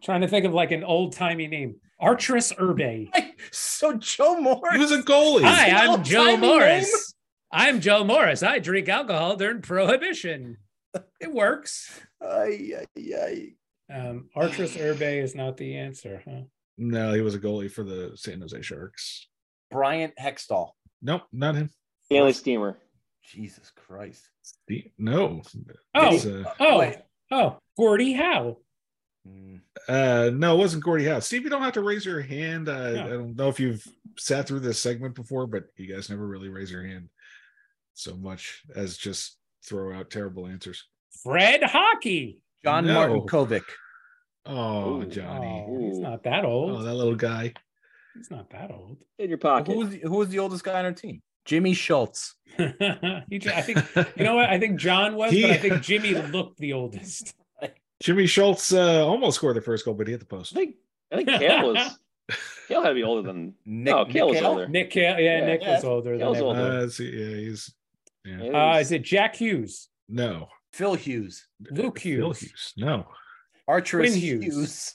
Trying 0.02 0.22
to 0.22 0.28
think 0.28 0.46
of 0.46 0.54
like 0.54 0.72
an 0.72 0.84
old 0.84 1.12
timey 1.12 1.46
name. 1.46 1.76
Arturs 2.00 2.52
Irbe. 2.52 3.10
so 3.50 3.94
Joe 3.94 4.40
Morris. 4.40 4.74
he 4.74 4.78
was 4.78 4.92
a 4.92 5.02
goalie. 5.02 5.44
Hi, 5.44 5.70
I'm 5.70 6.02
Joe 6.02 6.20
old-timey 6.30 6.46
Morris. 6.46 7.14
I'm 7.52 7.80
Joe 7.80 8.04
Morris. 8.04 8.42
I 8.42 8.58
drink 8.58 8.88
alcohol 8.88 9.36
during 9.36 9.62
prohibition. 9.62 10.58
It 11.20 11.32
works. 11.32 12.00
Ay, 12.22 12.74
ay, 12.98 13.14
ay. 13.14 13.48
Um, 13.92 14.28
Arturs 14.34 14.76
Irbe 14.76 15.22
is 15.22 15.34
not 15.34 15.56
the 15.56 15.76
answer, 15.76 16.22
huh? 16.28 16.42
No, 16.76 17.14
he 17.14 17.20
was 17.20 17.34
a 17.34 17.38
goalie 17.38 17.70
for 17.70 17.82
the 17.82 18.12
San 18.14 18.40
Jose 18.40 18.60
Sharks. 18.60 19.28
Bryan 19.70 20.12
Hextall. 20.20 20.70
Nope, 21.00 21.22
not 21.32 21.54
him. 21.54 21.70
Stanley 22.10 22.32
Steamer. 22.32 22.78
Jesus 23.22 23.70
Christ. 23.74 24.28
The- 24.68 24.90
no. 24.98 25.42
Oh. 25.94 26.16
Uh, 26.16 26.44
Oh, 26.60 26.78
Wait. 26.78 26.96
oh, 27.30 27.58
Gordie 27.76 28.12
Howe. 28.12 28.58
Mm, 29.26 29.60
Uh, 29.88 30.30
no, 30.32 30.54
it 30.54 30.58
wasn't 30.58 30.84
Gordie 30.84 31.06
Howe. 31.06 31.18
Steve, 31.18 31.42
you 31.42 31.50
don't 31.50 31.62
have 31.62 31.72
to 31.74 31.82
raise 31.82 32.06
your 32.06 32.20
hand. 32.20 32.68
Uh, 32.68 32.90
No. 32.92 33.04
I 33.04 33.08
don't 33.08 33.36
know 33.36 33.48
if 33.48 33.58
you've 33.58 33.84
sat 34.16 34.46
through 34.46 34.60
this 34.60 34.80
segment 34.80 35.14
before, 35.16 35.46
but 35.48 35.64
you 35.76 35.92
guys 35.92 36.08
never 36.08 36.26
really 36.26 36.48
raise 36.48 36.70
your 36.70 36.84
hand 36.84 37.08
so 37.94 38.14
much 38.16 38.62
as 38.76 38.96
just 38.96 39.36
throw 39.64 39.92
out 39.92 40.10
terrible 40.10 40.46
answers. 40.46 40.84
Fred 41.24 41.62
Hockey. 41.64 42.40
John 42.62 42.86
No. 42.86 42.94
Martin 42.94 43.20
Kovic. 43.22 43.64
Oh, 44.44 45.02
Ooh. 45.02 45.06
Johnny. 45.06 45.64
Oh, 45.68 45.80
he's 45.80 45.98
not 45.98 46.22
that 46.22 46.44
old. 46.44 46.70
Oh, 46.70 46.82
that 46.84 46.94
little 46.94 47.16
guy. 47.16 47.52
He's 48.14 48.30
not 48.30 48.48
that 48.50 48.70
old. 48.70 48.98
In 49.18 49.28
your 49.28 49.38
pocket. 49.38 49.72
Who 49.72 49.78
was, 49.80 49.88
the, 49.90 49.98
who 49.98 50.16
was 50.18 50.28
the 50.28 50.38
oldest 50.38 50.62
guy 50.62 50.78
on 50.78 50.84
our 50.84 50.92
team? 50.92 51.20
Jimmy 51.46 51.72
Schultz. 51.74 52.34
he, 53.28 53.38
j- 53.38 53.52
I 53.54 53.62
think 53.62 53.78
you 54.16 54.24
know 54.24 54.34
what 54.36 54.48
I 54.50 54.58
think 54.58 54.78
John 54.78 55.14
was, 55.14 55.32
but 55.32 55.50
I 55.50 55.56
think 55.56 55.82
Jimmy 55.82 56.14
looked 56.14 56.58
the 56.58 56.72
oldest. 56.74 57.34
Jimmy 58.00 58.26
Schultz 58.26 58.72
uh, 58.72 59.06
almost 59.06 59.36
scored 59.36 59.56
the 59.56 59.60
first 59.62 59.84
goal, 59.84 59.94
but 59.94 60.06
he 60.06 60.12
hit 60.12 60.20
the 60.20 60.26
post. 60.26 60.52
I 60.54 60.56
think 60.60 60.76
I 61.12 61.16
think 61.16 61.28
Kale 61.28 61.72
was 61.72 61.98
Kale 62.68 62.82
had 62.82 62.88
to 62.90 62.94
be 62.94 63.02
older 63.04 63.22
than 63.22 63.54
Nick, 63.64 63.94
Oh, 63.94 64.04
Kale 64.04 64.26
was 64.28 64.34
Nick 64.34 64.42
Hale? 64.42 64.50
older. 64.52 64.68
Nick, 64.68 64.92
Ca- 64.92 65.00
yeah, 65.00 65.18
Yeah, 65.18 65.46
Nick 65.46 65.62
yeah. 65.62 65.74
was 65.76 65.84
older 65.84 66.18
Cale's 66.18 66.36
than 66.38 66.46
older. 66.46 66.60
Uh, 66.60 66.88
see, 66.88 67.10
yeah, 67.10 67.36
he's 67.36 67.72
yeah. 68.24 68.42
Yeah. 68.42 68.72
Uh, 68.74 68.78
is 68.80 68.90
it 68.92 69.02
Jack 69.02 69.36
Hughes, 69.36 69.88
no 70.08 70.48
Phil 70.72 70.94
Hughes. 70.94 71.46
Luke 71.70 71.98
Hughes. 71.98 72.18
Phil 72.18 72.26
Hughes? 72.32 72.40
Hughes. 72.40 72.72
No, 72.76 73.06
Archerous 73.68 74.08
Quinn 74.10 74.14
Hughes. 74.14 74.44
Hughes. 74.44 74.94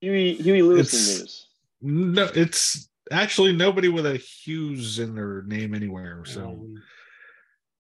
Huey 0.00 0.34
Huey 0.34 0.62
Lewis 0.62 0.92
It's- 0.92 1.18
news? 1.20 1.48
no, 1.80 2.30
it's 2.34 2.88
actually 3.10 3.52
nobody 3.52 3.88
with 3.88 4.06
a 4.06 4.16
Hughes 4.16 4.98
in 4.98 5.14
their 5.14 5.42
name 5.42 5.74
anywhere. 5.74 6.24
So, 6.24 6.68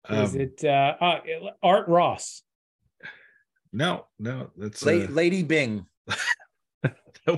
Um, 0.09 0.23
is 0.23 0.35
um, 0.35 0.41
it 0.41 0.63
uh, 0.63 0.95
uh, 0.99 1.19
Art 1.61 1.87
Ross? 1.87 2.41
no, 3.73 4.05
no, 4.19 4.51
that's 4.57 4.83
La- 4.85 4.93
uh, 4.93 5.07
Lady 5.09 5.43
Byng. 5.43 5.85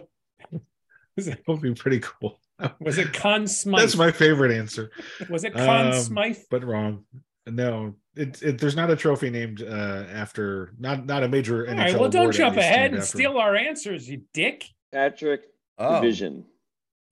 That 1.26 1.40
would 1.48 1.62
be 1.62 1.74
pretty 1.74 2.00
cool. 2.00 2.40
was 2.80 2.98
it 2.98 3.12
Conn 3.14 3.48
Smythe? 3.48 3.82
That's 3.82 3.96
my 3.98 4.12
favorite 4.12 4.52
answer, 4.52 4.92
was 5.30 5.44
it 5.44 5.54
Conn 5.54 5.88
um, 5.88 5.94
Smythe? 5.94 6.38
but 6.50 6.64
wrong. 6.64 7.04
No, 7.46 7.96
it, 8.16 8.42
it 8.42 8.58
there's 8.60 8.76
not 8.76 8.90
a 8.92 8.96
trophy 8.96 9.30
named 9.30 9.62
uh 9.62 10.06
after 10.12 10.74
not 10.80 11.06
not 11.06 11.24
a 11.24 11.28
major. 11.28 11.68
All 11.68 11.74
NHL 11.74 11.78
right, 11.78 12.00
well, 12.00 12.10
don't 12.10 12.32
jump 12.32 12.58
ahead 12.58 12.92
and 12.92 13.02
after 13.02 13.18
steal 13.18 13.38
our 13.38 13.56
answers, 13.56 14.08
you 14.08 14.22
dick. 14.34 14.66
Patrick 14.92 15.42
Oh. 15.78 16.02
Division. 16.02 16.46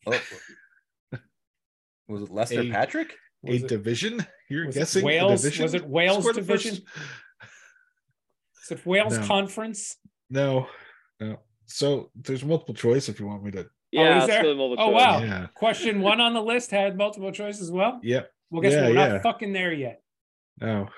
Oh. 0.08 1.20
Was 2.08 2.22
it 2.24 2.30
Lester 2.32 2.62
A- 2.62 2.70
Patrick? 2.72 3.18
a 3.46 3.52
Was 3.52 3.64
it, 3.64 3.68
division. 3.68 4.26
You're 4.50 4.68
was 4.68 4.76
guessing 4.76 5.04
a 5.04 5.06
Wales? 5.06 5.42
division? 5.42 5.64
Was 5.64 5.74
it 5.74 5.86
Wales 5.88 6.20
Scored 6.24 6.36
first- 6.36 6.48
division? 6.48 6.74
is 8.64 8.72
it 8.72 8.86
Wales 8.86 9.18
No. 9.18 9.26
Conference? 9.26 9.98
No, 10.30 10.68
no. 11.20 11.40
So 11.66 12.12
there's 12.16 12.46
multiple 12.46 12.74
choice 12.76 13.10
if 13.10 13.20
you 13.20 13.28
want 13.28 13.44
me 13.44 13.52
to. 13.52 13.60
Oh, 13.62 13.66
yeah, 13.92 14.18
is 14.24 14.28
let's 14.30 14.44
there? 14.44 14.44
go 14.56 14.76
Oh, 14.78 14.90
wow. 14.90 15.20
Yeah. 15.20 15.48
Question 15.56 16.02
one 16.02 16.20
on 16.22 16.34
the 16.34 16.42
list 16.42 16.72
had 16.72 16.98
multiple 16.98 17.32
choice 17.32 17.62
as 17.62 17.72
well. 17.72 18.00
Yep. 18.04 18.30
Well, 18.50 18.62
guess 18.62 18.74
Yeah, 18.74 18.82
what? 18.84 18.90
We're 18.92 18.96
yeah. 18.96 19.08
not 19.14 19.24
fucking 19.24 19.54
there 19.54 19.74
yet. 19.74 20.02
Oh, 20.62 20.68
all 20.68 20.90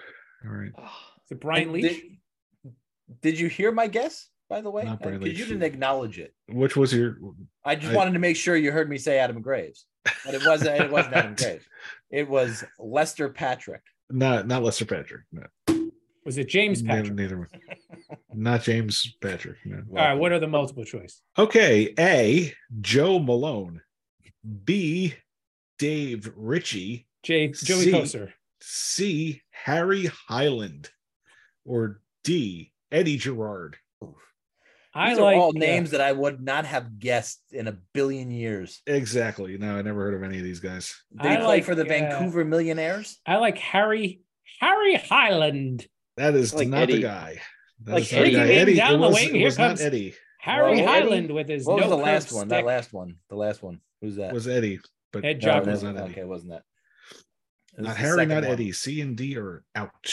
right. 0.45 0.72
Is 0.78 1.32
it 1.32 1.39
Brian 1.41 1.64
And 1.64 1.74
Leach? 1.74 2.01
Did, 2.01 2.74
did 3.22 3.39
you 3.39 3.47
hear 3.47 3.72
my 3.72 3.88
guess, 3.88 4.30
by 4.50 4.62
the 4.62 4.70
way? 4.70 4.84
Not 4.84 5.02
Brian 5.02 5.20
Because 5.20 5.38
you 5.39 5.45
didn't 5.45 5.64
acknowledge 5.64 6.20
it. 6.20 6.34
Which 6.50 6.76
was 6.76 6.93
your? 6.93 7.18
I 7.64 7.76
just 7.76 7.93
I- 7.93 7.95
wanted 7.95 8.14
to 8.14 8.20
make 8.20 8.36
sure 8.36 8.56
you 8.56 8.72
heard 8.72 8.89
me 8.89 8.97
say 8.97 9.20
Adam 9.20 9.41
Graves. 9.41 9.86
But 10.26 10.34
it 10.34 10.45
wasn't 10.45 10.82
it 10.82 10.91
wasn't 10.91 11.14
Adam 11.16 11.36
Graves. 11.38 11.66
It 12.10 12.28
was 12.28 12.64
Lester 12.80 13.30
Patrick. 13.30 13.82
Not 14.10 14.47
not 14.47 14.64
Lester 14.64 14.86
Patrick. 14.86 15.22
No, 15.32 15.45
Was 16.26 16.38
it 16.38 16.47
James 16.50 16.82
neither, 16.82 17.02
Patrick? 17.02 17.18
neither 17.18 17.38
one. 17.38 17.47
Not 18.34 18.62
James 18.64 19.16
Patrick. 19.22 19.58
No. 19.66 19.82
All 19.91 19.95
right, 19.95 20.14
what 20.14 20.32
are 20.32 20.39
the 20.39 20.47
multiple 20.47 20.86
choice? 20.86 21.22
Okay. 21.38 21.93
A. 22.00 22.54
Joe 22.80 23.20
Malone. 23.20 23.82
B. 24.64 25.14
Dave 25.78 26.32
Ritchie. 26.36 27.06
Jay 27.24 27.50
Joey 27.50 27.82
C. 27.84 27.91
Koser. 27.91 28.32
C. 28.62 29.41
Harry 29.52 30.10
Hyland. 30.28 30.89
Or 31.66 32.02
D. 32.24 32.72
Eddie 32.91 33.18
Gerard. 33.18 33.78
I 34.93 35.09
These 35.09 35.19
like 35.19 35.37
are 35.37 35.39
all 35.39 35.53
names 35.53 35.91
that 35.91 36.01
I 36.01 36.11
would 36.11 36.41
not 36.41 36.65
have 36.65 36.97
guessed 36.97 37.41
in 37.51 37.67
a 37.67 37.77
billion 37.93 38.31
years. 38.31 38.81
Exactly. 38.87 39.57
No, 39.57 39.77
I 39.77 39.81
never 39.83 40.01
heard 40.01 40.15
of 40.15 40.23
any 40.23 40.37
of 40.39 40.43
these 40.43 40.59
guys. 40.59 40.95
They 41.11 41.29
I 41.29 41.35
play 41.37 41.45
like, 41.45 41.63
for 41.63 41.75
the 41.75 41.83
uh, 41.83 41.87
Vancouver 41.87 42.43
Millionaires? 42.43 43.19
I 43.25 43.35
like 43.37 43.57
Harry 43.59 44.21
Harry 44.59 44.95
Hyland. 44.95 45.85
That 46.17 46.33
is 46.35 46.53
Like 46.53 46.67
not 46.67 46.83
Eddie. 46.83 46.93
the 46.95 47.01
guy. 47.03 47.39
That 47.83 47.93
Like 47.93 48.03
is 48.03 48.09
the 48.09 48.17
Eddie. 48.17 48.31
guy. 48.33 48.47
Eddie. 48.49 48.75
down 48.75 48.95
it 48.95 48.97
the 49.07 49.13
wing. 49.13 49.35
Here 49.35 49.51
comes- 49.51 49.81
Eddie. 49.81 50.15
Harry 50.41 50.77
Well, 50.81 50.87
Hyland 50.87 51.31
with 51.31 51.49
his 51.49 51.65
What 51.65 51.75
was 51.77 51.83
no 51.85 51.89
the 51.91 51.95
last 51.97 52.29
curve 52.29 52.37
one? 52.37 52.47
That 52.47 52.65
last 52.65 52.93
one. 52.93 53.15
The 53.29 53.35
last 53.35 53.61
one. 53.61 53.81
Who's 54.01 54.15
that? 54.15 54.33
Was 54.33 54.47
Eddie. 54.47 54.79
But 55.11 55.25
Ed 55.25 55.43
no, 55.43 55.57
was 55.59 55.67
was 55.67 55.83
not 55.83 55.95
not 55.95 56.03
Eddie. 56.05 56.11
Okay, 56.13 56.23
wasn't 56.23 56.51
that? 56.51 56.63
It 57.77 57.81
was 57.81 57.87
Not 57.87 57.97
Harry, 57.97 58.25
not 58.25 58.43
one. 58.43 58.51
Eddie. 58.51 58.71
C 58.71 59.01
and 59.01 59.15
D 59.17 59.37
are 59.37 59.63
out. 59.75 59.89
It 60.03 60.11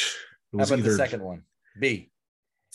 How 0.52 0.58
was 0.58 0.70
about 0.70 0.84
the 0.84 0.94
second 0.96 1.22
one? 1.22 1.42
B. 1.78 2.10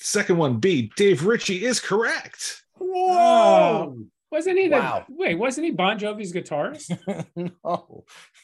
second 0.01 0.37
one. 0.37 0.57
B. 0.59 0.91
Dave 0.95 1.25
Ritchie 1.25 1.63
is 1.65 1.79
correct. 1.79 2.63
Oh, 2.79 3.97
wasn't 4.31 4.57
he 4.57 4.67
the 4.67 4.77
Wow. 4.77 5.05
wait? 5.09 5.35
Wasn't 5.35 5.65
he 5.65 5.71
Bon 5.71 5.97
Jovi's 5.99 6.33
guitarist? 6.33 6.97
no, 7.63 8.03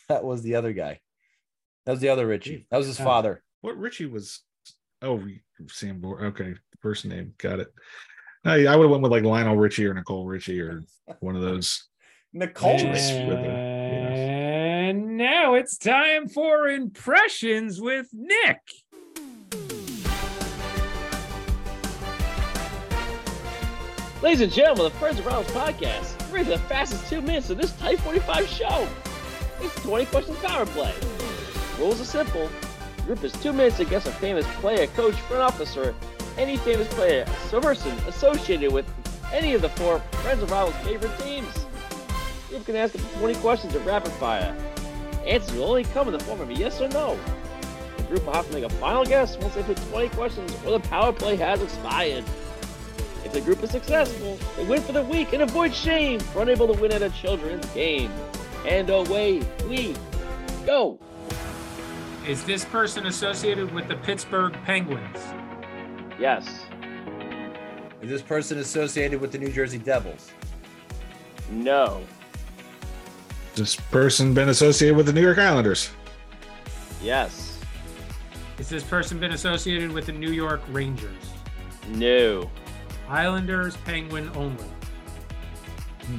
that 0.10 0.24
was 0.24 0.42
the 0.44 0.56
other 0.56 0.74
guy. 0.74 1.00
That 1.86 1.94
was 1.94 2.02
the 2.02 2.10
other 2.10 2.28
Richie. 2.28 2.68
That 2.70 2.78
was 2.78 2.88
his 2.88 3.00
Oh. 3.00 3.04
father. 3.04 3.44
What 3.62 3.78
Richie 3.78 4.06
was? 4.06 4.42
Oh, 5.02 5.24
Sam. 5.70 6.00
Bor- 6.02 6.26
Okay, 6.26 6.54
first 6.82 7.06
name. 7.06 7.34
Got 7.38 7.60
it. 7.62 7.68
I, 8.46 8.66
I 8.68 8.76
would 8.76 8.84
have 8.84 8.92
went 8.92 9.04
with 9.04 9.12
like 9.12 9.24
Lionel 9.24 9.56
Richie 9.58 9.86
or 9.88 9.94
Nicole 9.94 10.26
Richie 10.26 10.62
or 10.62 10.84
one 11.20 11.36
of 11.36 11.42
those. 11.42 11.88
Nicole 12.34 12.78
Yeah. 12.78 12.92
With 13.28 13.40
the- 13.44 13.50
and 13.50 15.00
And 15.00 15.18
now 15.18 15.56
it's 15.56 15.78
time 15.78 16.28
for 16.28 16.68
impressions 16.68 17.82
with 17.82 18.08
Nick. 18.14 18.60
Ladies 24.24 24.42
and 24.42 24.52
gentlemen, 24.52 24.86
the 24.86 24.98
Friends 24.98 25.20
of 25.20 25.28
Rollins 25.28 25.48
podcast 25.50 26.32
brings 26.32 26.48
the 26.48 26.58
fastest 26.58 27.08
two 27.08 27.22
minutes 27.22 27.52
of 27.52 27.60
this 27.60 27.72
Type 27.74 28.00
45 28.00 28.48
show. 28.48 28.88
It's 29.62 29.76
the 29.76 29.82
20 29.82 30.06
questions 30.08 30.38
power 30.40 30.66
play. 30.66 30.92
Rules 31.78 32.02
are 32.02 32.06
simple. 32.06 32.50
The 32.96 33.04
group 33.04 33.24
is 33.24 33.32
two 33.34 33.54
minutes 33.54 33.80
against 33.80 34.08
a 34.08 34.12
famous 34.12 34.44
player, 34.56 34.88
coach, 34.88 35.14
front 35.14 35.44
officer, 35.44 35.94
any 36.36 36.58
famous 36.58 36.88
player, 36.96 37.28
a 37.54 37.62
person 37.62 37.92
associated 38.08 38.74
with 38.74 38.92
any 39.32 39.54
of 39.54 39.62
the 39.62 39.70
four 39.70 40.00
Friends 40.24 40.42
of 40.42 40.50
Rivals 40.50 40.76
favorite 40.78 41.16
teams. 41.20 41.54
The 42.48 42.56
group 42.56 42.66
can 42.66 42.76
ask 42.76 42.96
up 42.96 43.02
to 43.02 43.20
20 43.20 43.36
questions 43.36 43.76
of 43.76 43.86
rapid 43.86 44.12
fire. 44.14 44.58
Answers 45.28 45.56
will 45.56 45.66
only 45.66 45.84
come 45.84 46.08
in 46.08 46.14
the 46.14 46.24
form 46.24 46.42
of 46.42 46.50
a 46.50 46.56
yes 46.56 46.82
or 46.82 46.90
no. 46.90 47.20
The 47.98 48.04
group 48.06 48.26
will 48.26 48.34
have 48.34 48.48
to 48.48 48.54
make 48.54 48.64
a 48.64 48.70
final 48.70 49.06
guess 49.06 49.38
once 49.38 49.54
they've 49.54 49.64
put 49.64 49.78
20 49.78 50.10
questions 50.10 50.52
or 50.66 50.72
the 50.72 50.80
power 50.90 51.14
play 51.14 51.36
has 51.36 51.62
expired. 51.62 52.24
If 53.28 53.34
the 53.34 53.42
group 53.42 53.62
is 53.62 53.72
successful, 53.72 54.40
they 54.56 54.64
win 54.64 54.82
for 54.82 54.94
the 54.94 55.04
week 55.04 55.34
and 55.34 55.42
avoid 55.42 55.74
shame 55.74 56.22
for 56.22 56.44
unable 56.44 56.74
to 56.74 56.82
win 56.82 56.94
at 56.94 57.02
a 57.02 57.10
children's 57.10 57.66
game. 57.74 58.10
And 58.66 58.90
away 58.90 59.42
we 59.68 59.98
go. 60.66 60.98
Is 62.26 62.46
this 62.46 62.64
person 62.64 63.06
associated 63.06 63.70
with 63.74 63.90
the 63.90 63.98
Pittsburgh 63.98 64.54
Penguins? 64.64 65.18
Yes. 66.18 66.48
Is 68.02 68.10
this 68.10 68.22
person 68.22 68.60
associated 68.60 69.20
with 69.20 69.34
the 69.34 69.40
New 69.40 69.52
Jersey 69.52 69.78
Devils? 69.78 70.32
No. 71.52 72.02
This 73.56 73.76
person 73.76 74.34
been 74.34 74.48
associated 74.48 74.96
with 74.96 75.06
the 75.06 75.14
New 75.14 75.22
York 75.22 75.38
Islanders. 75.38 75.90
Yes. 77.04 77.60
Has 78.58 78.70
this 78.70 78.84
person 78.84 79.20
been 79.20 79.34
associated 79.34 79.92
with 79.92 80.06
the 80.06 80.14
New 80.14 80.32
York 80.32 80.62
Rangers? 80.70 81.34
No. 81.90 82.50
Islanders, 83.10 83.78
Penguin 83.78 84.30
only. 84.36 84.66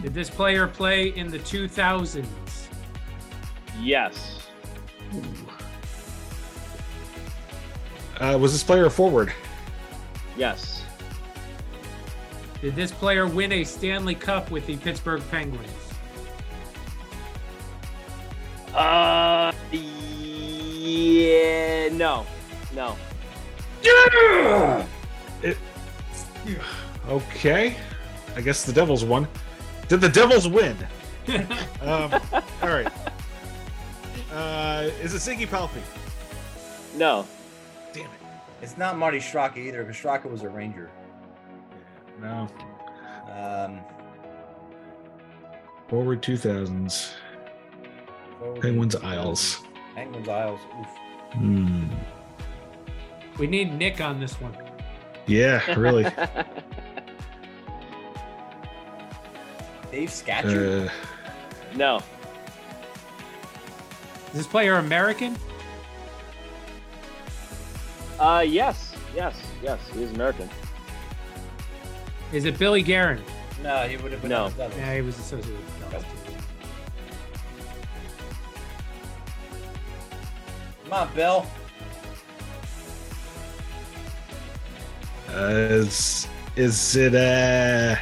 Did 0.03 0.15
this 0.15 0.29
player 0.29 0.67
play 0.67 1.09
in 1.09 1.31
the 1.31 1.39
2000s? 1.39 2.27
Yes. 3.81 4.47
Uh, 8.21 8.37
was 8.41 8.53
this 8.53 8.63
player 8.63 8.87
a 8.87 8.91
forward? 8.91 9.33
Yes. 10.37 10.85
Did 12.61 12.75
this 12.75 12.91
player 12.91 13.27
win 13.27 13.53
a 13.53 13.65
Stanley 13.65 14.15
Cup 14.15 14.51
with 14.51 14.67
the 14.67 14.77
Pittsburgh 14.77 15.23
Penguins? 15.31 15.71
Uh, 18.75 19.53
yeah. 19.73 21.89
No. 21.93 22.27
No. 22.75 22.97
Okay. 27.09 27.77
I 28.37 28.41
guess 28.41 28.65
the 28.65 28.73
Devils 28.73 29.05
won. 29.05 29.27
Did 29.89 30.01
the 30.01 30.09
Devils 30.09 30.47
win? 30.49 30.77
um, 31.83 32.13
all 32.63 32.69
right. 32.69 32.91
Uh, 34.33 34.91
is 35.03 35.15
it 35.15 35.19
Ziggy 35.19 35.49
Palffy? 35.49 35.81
No. 36.97 37.27
Damn 37.93 38.05
it. 38.05 38.11
It's 38.63 38.77
not 38.77 38.97
Marty 38.99 39.19
Straka 39.19 39.57
either, 39.59 39.83
because 39.85 40.01
Straka 40.01 40.31
was 40.31 40.43
a 40.43 40.49
Ranger. 40.49 40.91
No. 42.21 42.49
Um, 43.33 43.81
Forward 45.89 46.23
2000s. 46.23 47.13
forward- 48.39 48.61
Penguins 48.61 48.97
Isles. 48.97 49.61
Penguins 49.95 50.29
Isles. 50.29 50.61
Oof. 50.79 50.87
Hmm. 51.33 51.85
We 53.39 53.47
need 53.47 53.73
Nick 53.75 54.01
on 54.01 54.21
this 54.21 54.35
one. 54.41 54.55
Yeah, 55.29 55.63
really. 55.79 56.05
Dave 59.93 60.11
Scatchard. 60.13 60.89
uh, 60.89 60.93
no. 61.77 62.01
Is 64.29 64.35
this 64.35 64.47
player 64.47 64.75
American? 64.77 65.37
Uh, 68.19 68.45
yes. 68.47 68.95
Yes. 69.15 69.41
Yes. 69.63 69.79
He 69.95 70.03
is 70.03 70.11
American. 70.13 70.49
Is 72.33 72.45
it 72.45 72.59
Billy 72.59 72.83
Guerin? 72.83 73.21
no, 73.63 73.89
he 73.89 73.97
would 73.97 74.13
have 74.13 74.21
been 74.21 74.31
No. 74.31 74.45
on. 74.47 74.55
Yeah, 74.59 74.95
he 74.97 75.01
was 75.01 75.19
associated 75.19 75.53
with 75.53 75.79
the 75.81 75.91
Devils. 75.91 76.13
Come 80.85 80.93
on, 80.93 81.09
Bill. 81.15 81.47
Is, 85.29 86.29
is 86.57 86.97
it 86.97 87.15
uh 87.15 87.97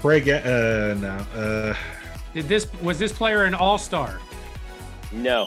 Craig 0.00 0.28
uh 0.28 0.94
no. 0.94 1.26
Uh 1.34 1.74
Did 2.34 2.48
this 2.48 2.72
was 2.82 2.98
this 2.98 3.12
player 3.12 3.44
an 3.44 3.54
all-star? 3.54 4.20
No. 5.12 5.46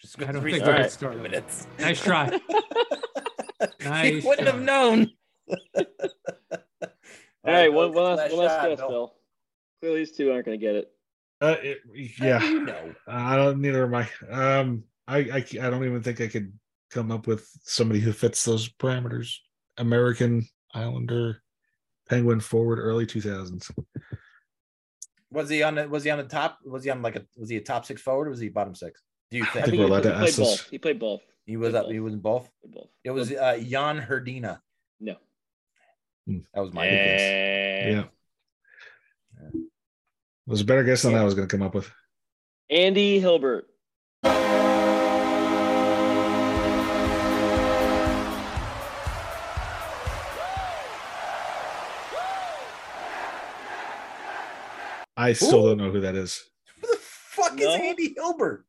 Just 0.00 0.20
I 0.22 0.32
don't 0.32 0.42
think 0.42 0.44
we 0.44 0.58
stars, 0.60 0.82
could 0.82 0.90
start 0.90 1.22
minutes. 1.22 1.66
Nice 1.78 2.02
try. 2.02 2.30
he 3.80 3.88
Nice 3.88 4.24
wouldn't 4.24 4.48
have 4.48 4.62
known. 4.62 5.10
All 5.76 5.86
right. 7.44 7.70
Bill, 7.70 7.72
One, 7.72 7.92
one 7.92 8.16
get 8.16 8.16
last, 8.16 8.32
one 8.32 8.44
last 8.44 8.60
shot, 8.60 8.68
guess, 8.70 8.80
Bill. 8.80 9.14
Clearly, 9.80 9.98
these 10.00 10.12
two 10.12 10.32
aren't 10.32 10.46
going 10.46 10.58
to 10.58 10.66
get 10.66 10.74
it. 10.74 10.92
uh 11.40 11.56
it, 11.62 11.78
yeah. 12.20 12.42
you 12.42 12.64
know? 12.64 12.94
I 13.06 13.36
don't 13.36 13.60
neither 13.60 13.84
am 13.84 13.94
I. 13.94 14.08
Um 14.30 14.84
I, 15.10 15.18
I 15.18 15.36
I 15.62 15.70
don't 15.70 15.84
even 15.84 16.02
think 16.02 16.20
I 16.20 16.28
could 16.28 16.52
come 16.90 17.10
up 17.10 17.26
with 17.26 17.48
somebody 17.64 18.00
who 18.00 18.12
fits 18.12 18.44
those 18.44 18.68
parameters. 18.68 19.34
American 19.76 20.46
Islander 20.72 21.42
Penguin 22.08 22.40
forward 22.40 22.78
early 22.78 23.06
2000s. 23.06 23.70
Was 25.32 25.48
he 25.48 25.62
on 25.62 25.74
the 25.76 25.88
was 25.88 26.04
he 26.04 26.10
on 26.10 26.18
the 26.18 26.24
top? 26.24 26.58
Was 26.64 26.84
he 26.84 26.90
on 26.90 27.02
like 27.02 27.16
a 27.16 27.24
was 27.36 27.48
he 27.50 27.56
a 27.56 27.60
top 27.60 27.84
six 27.84 28.00
forward 28.00 28.28
or 28.28 28.30
was 28.30 28.40
he 28.40 28.48
bottom 28.48 28.74
six? 28.74 29.02
Do 29.30 29.38
you 29.38 29.44
I 29.44 29.46
think, 29.46 29.64
think 29.66 29.74
he, 29.74 29.80
we're 29.80 29.86
allowed 29.86 30.04
he 30.04 30.10
to 30.10 30.16
played 30.16 30.28
ask 30.28 30.36
those. 30.36 30.46
both. 30.48 30.70
He 30.70 30.78
played 30.78 30.98
both. 30.98 31.20
he 31.46 31.56
was 31.56 31.74
up 31.74 31.86
he 31.86 32.00
was 32.00 32.14
in 32.14 32.20
both? 32.20 32.50
Both. 32.64 32.88
It 33.04 33.10
was 33.10 33.32
uh 33.32 33.58
Jan 33.64 34.00
Hrdina. 34.00 34.60
No. 35.00 35.16
That 36.26 36.60
was 36.60 36.72
my 36.72 36.86
guess. 36.86 37.20
Eh. 37.20 37.90
Yeah. 37.90 38.04
It 39.52 39.60
was 40.46 40.60
a 40.60 40.64
better 40.64 40.84
guess 40.84 41.02
than 41.02 41.14
I 41.14 41.24
was 41.24 41.34
going 41.34 41.46
to 41.48 41.56
come 41.56 41.64
up 41.64 41.74
with. 41.74 41.90
Andy 42.68 43.18
Hilbert. 43.20 43.66
I 55.20 55.34
still 55.34 55.66
Ooh. 55.66 55.68
don't 55.68 55.78
know 55.78 55.90
who 55.90 56.00
that 56.00 56.16
is. 56.16 56.42
Who 56.80 56.86
the 56.86 56.96
fuck 56.98 57.54
No? 57.56 57.74
is 57.74 57.80
Andy 57.80 58.14
Hilbert? 58.16 58.64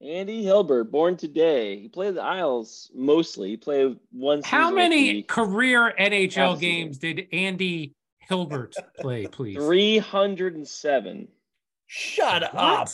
Andy 0.00 0.42
Hilbert, 0.42 0.84
born 0.84 1.18
today. 1.18 1.78
He 1.78 1.88
played 1.88 2.14
the 2.14 2.22
Isles 2.22 2.90
mostly. 2.94 3.50
He 3.50 3.56
played 3.58 3.98
one. 4.10 4.42
How 4.44 4.70
many 4.70 5.12
the 5.12 5.22
career 5.24 5.92
NHL 5.98 6.56
a 6.56 6.58
games 6.58 6.96
did 6.96 7.26
Andy 7.32 7.94
Hilbert 8.20 8.76
play, 8.98 9.26
please? 9.26 9.56
307. 9.56 11.28
Shut 11.86 12.54
up. 12.54 12.88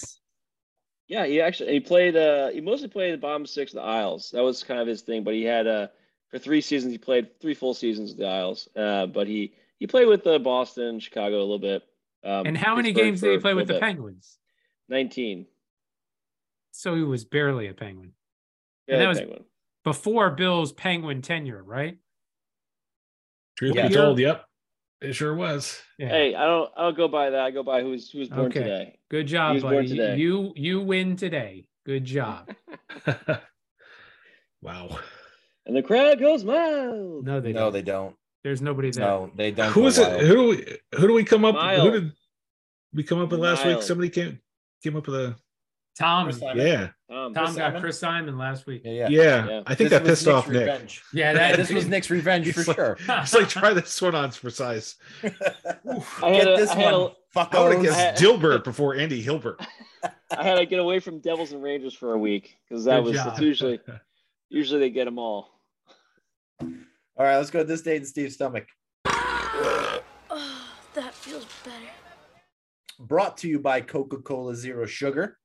Yeah, 1.07 1.27
he 1.27 1.41
actually 1.41 1.75
he 1.75 1.81
played. 1.81 2.17
Uh, 2.17 2.49
he 2.49 2.61
mostly 2.61 2.89
played 2.89 3.13
the 3.13 3.19
bottom 3.19 3.47
six 3.47 3.73
of 3.73 3.77
the 3.77 3.83
Isles. 3.83 4.31
That 4.33 4.43
was 4.43 4.65
kind 4.65 4.81
of 4.81 4.89
his 4.89 5.03
thing. 5.03 5.23
But 5.23 5.35
he 5.35 5.45
had 5.45 5.67
uh, 5.69 5.89
for 6.29 6.39
three 6.41 6.61
seasons 6.61 6.91
he 6.91 6.99
played 6.99 7.39
three 7.41 7.55
full 7.55 7.75
seasons 7.75 8.13
of 8.13 8.17
the 8.17 8.27
Isles. 8.27 8.69
Uh, 8.75 9.07
but 9.07 9.29
he 9.29 9.53
he 9.79 9.87
played 9.87 10.09
with 10.09 10.27
uh, 10.27 10.39
Boston, 10.39 10.99
Chicago 10.99 11.39
a 11.39 11.41
little 11.41 11.59
bit. 11.61 11.85
Um, 12.25 12.47
And 12.47 12.57
how 12.57 12.75
many 12.75 12.93
games 12.93 13.21
did 13.21 13.33
he 13.33 13.39
play 13.39 13.55
with 13.55 13.67
the 13.67 13.75
bit. 13.75 13.83
Penguins? 13.83 14.39
Nineteen. 14.89 15.47
So 16.73 16.95
he 16.95 17.03
was 17.03 17.25
barely 17.25 17.69
a 17.69 17.75
Penguin. 17.75 18.13
Yeah, 18.87 18.95
And 18.95 19.03
that 19.03 19.09
was- 19.09 19.19
Penguin. 19.21 19.45
Before 19.85 20.31
Bill's 20.31 20.73
Penguin 20.73 21.21
tenure, 21.21 21.63
right? 21.63 21.99
Truth 23.57 23.75
Yeah. 23.77 23.89
be 23.89 23.95
told, 23.95 24.19
yep, 24.19 24.47
it 25.03 25.13
sure 25.13 25.35
was. 25.35 25.83
Yeah. 25.99 26.09
Hey, 26.09 26.35
I 26.35 26.47
don't 26.47 26.73
I 26.75 26.83
don't 26.85 26.97
go 26.97 27.07
by 27.07 27.29
that. 27.31 27.41
I 27.41 27.51
go 27.51 27.63
by 27.63 27.83
who's 27.83 28.11
who's 28.11 28.31
born 28.31 28.47
Okay. 28.47 28.61
today. 28.61 28.99
Good 29.11 29.27
job, 29.27 29.61
buddy. 29.61 29.87
today. 29.89 30.17
You 30.17 30.53
you 30.57 30.81
win 30.81 31.17
today. 31.17 31.69
Good 31.85 32.07
job. 32.07 32.51
wow. 34.63 34.99
And 35.67 35.77
the 35.77 35.83
crowd 35.83 36.19
goes 36.19 36.45
wild. 36.45 37.25
No, 37.27 37.41
they 37.41 37.53
No, 37.53 37.61
don't. 37.65 37.73
they 37.75 37.83
don't. 37.83 38.17
There's 38.45 38.61
nobody 38.63 38.91
there. 38.91 39.07
No, 39.07 39.31
they 39.35 39.51
don't. 39.51 39.73
Who 39.73 39.91
go 39.91 40.03
it? 40.03 40.21
Who 40.21 40.35
do 40.35 40.49
we 40.49 40.79
who 41.01 41.09
do 41.09 41.15
we 41.15 41.25
come 41.25 41.45
up 41.47 41.55
Miles. 41.55 41.83
who 41.83 41.91
did 41.91 42.13
we 42.93 43.03
come 43.03 43.21
up 43.21 43.31
with 43.31 43.41
last 43.41 43.65
week? 43.65 43.83
Somebody 43.83 44.11
came 44.11 44.39
came 44.83 44.95
up 44.97 45.07
with 45.07 45.17
a 45.17 45.37
Tom. 45.99 46.31
Yeah, 46.55 46.89
Tom 47.09 47.33
Chris 47.33 47.47
got 47.47 47.55
Simon? 47.55 47.81
Chris 47.81 47.99
Simon 47.99 48.39
last 48.39 48.67
week. 48.67 48.83
Yeah, 48.85 48.93
yeah. 48.93 49.09
yeah. 49.09 49.49
Yeah. 49.49 49.63
I 49.67 49.75
think 49.75 49.91
This 49.91 49.99
that 49.99 50.05
pissed 50.07 50.27
Nick's 50.27 50.35
off 50.35 50.49
Nick. 50.49 50.61
revenge. 50.61 51.03
Yeah, 51.15 51.33
Yeah, 51.33 51.39
that 51.39 51.57
this 51.57 51.71
was 51.71 51.87
Nick's 51.89 52.11
revenge 52.11 52.53
for 52.53 52.61
He's 52.61 52.69
like- 52.69 52.77
sure. 52.77 52.99
It's 53.09 53.35
like 53.35 53.49
try 53.49 53.73
this 53.73 54.03
one 54.03 54.15
on 54.15 54.31
for 54.31 54.51
size. 54.51 54.97
I 55.23 55.29
Get 55.31 55.39
had, 56.21 56.49
a, 56.49 56.57
this 56.57 56.71
I, 56.71 56.75
had 56.81 56.93
one, 56.93 57.13
a, 57.37 57.39
I 57.57 57.63
would 57.63 57.75
have 57.75 57.83
guessed 57.83 58.23
Dilbert 58.23 58.65
before 58.65 58.95
Andy 58.97 59.23
Hilbert. 59.23 59.65
I 60.37 60.43
had 60.43 60.57
to 60.57 60.67
get 60.67 60.81
away 60.81 60.99
from 61.01 61.21
Devils 61.21 61.53
and 61.53 61.63
Rangers 61.63 61.95
for 61.95 62.13
a 62.13 62.19
week 62.19 62.57
because 62.69 62.85
that 62.85 63.05
Good 63.05 63.15
was 63.15 63.41
usually 63.41 63.81
usually 64.51 64.81
they 64.81 64.91
get 64.91 65.07
them 65.07 65.19
all. 65.19 65.49
All 67.17 67.25
right, 67.25 67.37
let's 67.37 67.51
go 67.51 67.61
to 67.61 67.65
this 67.65 67.83
date 67.83 67.99
in 67.99 68.05
Steve's 68.05 68.35
stomach. 68.35 68.67
Oh, 69.07 70.01
that 70.95 71.15
feels 71.15 71.47
better. 71.65 71.93
Brought 72.99 73.37
to 73.39 73.49
you 73.49 73.61
by 73.61 73.83
Coca 73.83 74.17
Cola 74.19 74.57
Zero 74.57 74.85
Sugar. 74.85 75.39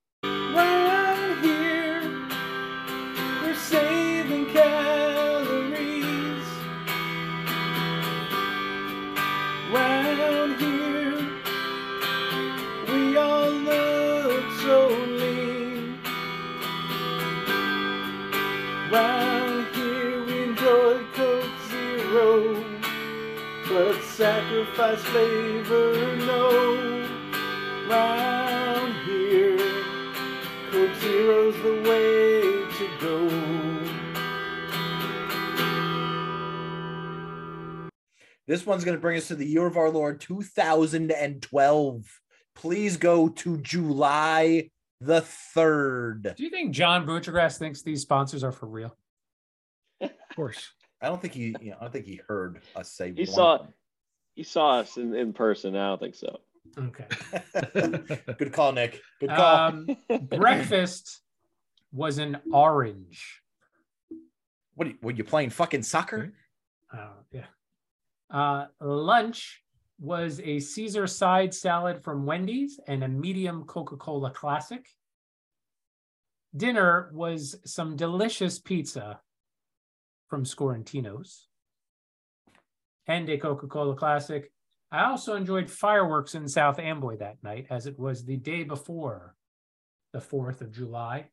Sacrifice 24.80 25.04
flavor, 25.10 26.16
no. 26.16 27.06
Round 27.86 28.94
here. 29.04 29.58
Coke 30.70 30.94
Zero's 31.00 31.54
the 31.62 31.82
way 31.86 32.40
to 32.78 32.88
go. 32.98 33.28
This 38.46 38.64
one's 38.64 38.84
going 38.84 38.96
to 38.96 39.00
bring 39.02 39.18
us 39.18 39.28
to 39.28 39.34
the 39.34 39.44
year 39.44 39.66
of 39.66 39.76
our 39.76 39.90
Lord 39.90 40.18
2012. 40.22 42.20
Please 42.54 42.96
go 42.96 43.28
to 43.28 43.58
July 43.58 44.70
the 45.02 45.20
3rd. 45.20 46.36
Do 46.36 46.42
you 46.42 46.48
think 46.48 46.72
John 46.72 47.06
Buccigross 47.06 47.58
thinks 47.58 47.82
these 47.82 48.00
sponsors 48.00 48.42
are 48.42 48.52
for 48.52 48.64
real? 48.64 48.96
Of 50.00 50.10
course. 50.34 50.70
I 51.02 51.08
don't 51.08 51.20
think 51.20 51.34
he, 51.34 51.54
you 51.60 51.70
know, 51.72 51.76
I 51.80 51.84
don't 51.84 51.92
think 51.92 52.06
he 52.06 52.20
heard 52.26 52.62
us 52.74 52.90
say 52.92 53.12
He 53.14 53.24
one 53.24 53.26
saw- 53.34 53.54
of 53.56 53.68
He 54.40 54.44
saw 54.44 54.78
us 54.78 54.96
in, 54.96 55.14
in 55.14 55.34
person. 55.34 55.76
I 55.76 55.88
don't 55.88 56.00
think 56.00 56.14
so. 56.14 56.40
Okay. 56.78 57.04
Good 58.38 58.54
call, 58.54 58.72
Nick. 58.72 59.02
Good 59.20 59.28
call. 59.28 59.66
Um, 59.66 59.86
breakfast 60.18 61.20
was 61.92 62.16
an 62.16 62.38
orange. 62.50 63.42
what 64.76 64.86
are 64.86 64.92
you, 64.92 64.96
were 65.02 65.10
you 65.10 65.24
playing 65.24 65.50
fucking 65.50 65.82
soccer? 65.82 66.32
Oh, 66.90 67.10
yeah. 67.30 67.44
Uh, 68.30 68.68
lunch 68.80 69.62
was 69.98 70.40
a 70.42 70.58
Caesar 70.58 71.06
side 71.06 71.52
salad 71.52 72.02
from 72.02 72.24
Wendy's 72.24 72.80
and 72.88 73.04
a 73.04 73.08
medium 73.08 73.64
Coca 73.64 73.98
Cola 73.98 74.30
classic. 74.30 74.86
Dinner 76.56 77.10
was 77.12 77.56
some 77.66 77.94
delicious 77.94 78.58
pizza 78.58 79.20
from 80.28 80.44
Scorantino's 80.44 81.49
and 83.10 83.28
a 83.28 83.36
Coca 83.36 83.66
Cola 83.66 83.96
classic. 83.96 84.52
I 84.92 85.04
also 85.04 85.34
enjoyed 85.34 85.68
fireworks 85.70 86.34
in 86.36 86.48
South 86.48 86.78
Amboy 86.78 87.18
that 87.18 87.36
night, 87.42 87.66
as 87.70 87.86
it 87.86 87.98
was 87.98 88.24
the 88.24 88.36
day 88.36 88.62
before 88.62 89.34
the 90.12 90.20
4th 90.20 90.60
of 90.60 90.72
July. 90.72 91.26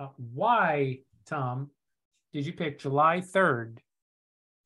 Uh, 0.00 0.08
why, 0.16 1.00
Tom, 1.26 1.70
did 2.32 2.46
you 2.46 2.52
pick 2.54 2.78
July 2.78 3.20
3rd, 3.34 3.78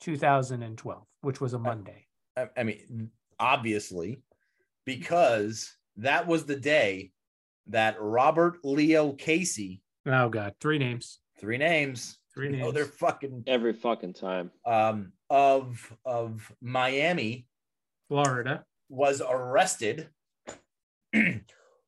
2012, 0.00 1.02
which 1.22 1.40
was 1.40 1.54
a 1.54 1.58
Monday? 1.58 2.06
I, 2.36 2.48
I 2.56 2.62
mean, 2.62 3.10
obviously, 3.40 4.20
because 4.84 5.76
that 5.96 6.26
was 6.26 6.44
the 6.44 6.56
day 6.56 7.10
that 7.68 7.96
Robert 8.00 8.58
Leo 8.64 9.12
Casey, 9.12 9.82
Oh, 10.08 10.28
God. 10.28 10.54
Three 10.60 10.78
names. 10.78 11.18
three 11.40 11.58
names, 11.58 12.18
Three 12.36 12.50
you 12.50 12.56
know, 12.58 12.64
names. 12.64 12.74
they're 12.74 12.84
fucking 12.84 13.44
Every 13.46 13.72
fucking 13.72 14.12
time. 14.12 14.50
um, 14.66 15.12
of 15.30 15.92
of 16.04 16.52
Miami 16.60 17.48
Florida. 18.08 18.64
was 18.90 19.22
arrested 19.26 20.08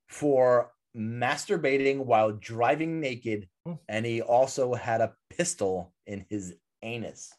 for 0.09 0.72
masturbating 0.96 1.99
while 1.99 2.32
driving 2.32 2.99
naked, 3.01 3.49
Oh. 3.66 3.78
and 3.88 4.07
he 4.07 4.22
also 4.22 4.72
had 4.74 5.03
a 5.03 5.14
pistol 5.30 5.92
in 6.07 6.24
his 6.30 6.55
anus. 6.82 7.30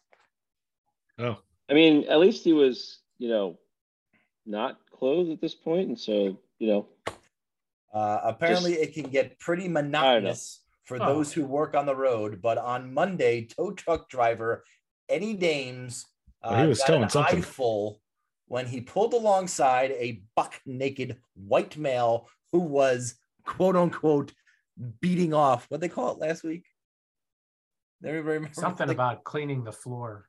Oh, 1.17 1.37
I 1.69 1.73
mean, 1.73 2.05
at 2.07 2.19
least 2.19 2.43
he 2.43 2.53
was, 2.53 2.99
you 3.17 3.27
know, 3.29 3.57
not 4.45 4.77
clothed 4.91 5.31
at 5.31 5.41
this 5.41 5.55
point, 5.55 5.87
and 5.89 5.99
so 5.99 6.37
you 6.59 6.67
know, 6.67 6.87
Uh, 7.91 8.19
apparently, 8.23 8.73
it 8.73 8.93
can 8.93 9.09
get 9.09 9.39
pretty 9.39 9.67
monotonous 9.67 10.59
for 10.89 11.01
Oh. 11.01 11.05
those 11.13 11.31
who 11.31 11.45
work 11.45 11.75
on 11.75 11.85
the 11.85 11.95
road. 11.95 12.41
But 12.41 12.57
on 12.57 12.93
Monday, 12.93 13.45
tow 13.45 13.71
truck 13.71 14.09
driver 14.09 14.65
Eddie 15.07 15.35
Dames 15.35 16.05
uh, 16.43 16.49
Oh, 16.51 16.61
he 16.63 16.67
was 16.67 16.79
got 16.79 16.87
towing 16.87 17.03
an 17.03 17.09
something. 17.09 17.37
eyeful 17.39 18.01
when 18.47 18.65
he 18.65 18.81
pulled 18.81 19.13
alongside 19.13 19.91
a 19.91 20.23
buck 20.35 20.59
naked 20.65 21.17
white 21.35 21.77
male 21.77 22.27
who 22.51 22.59
was 22.59 23.15
quote 23.45 23.75
unquote 23.75 24.33
beating 24.99 25.33
off 25.33 25.65
what 25.69 25.79
they 25.79 25.89
call 25.89 26.11
it 26.11 26.17
last 26.19 26.43
week. 26.43 26.65
Everybody 28.03 28.35
remember 28.37 28.53
Something 28.55 28.87
what 28.87 28.93
about 28.93 29.23
cleaning 29.23 29.63
the 29.63 29.71
floor. 29.73 30.27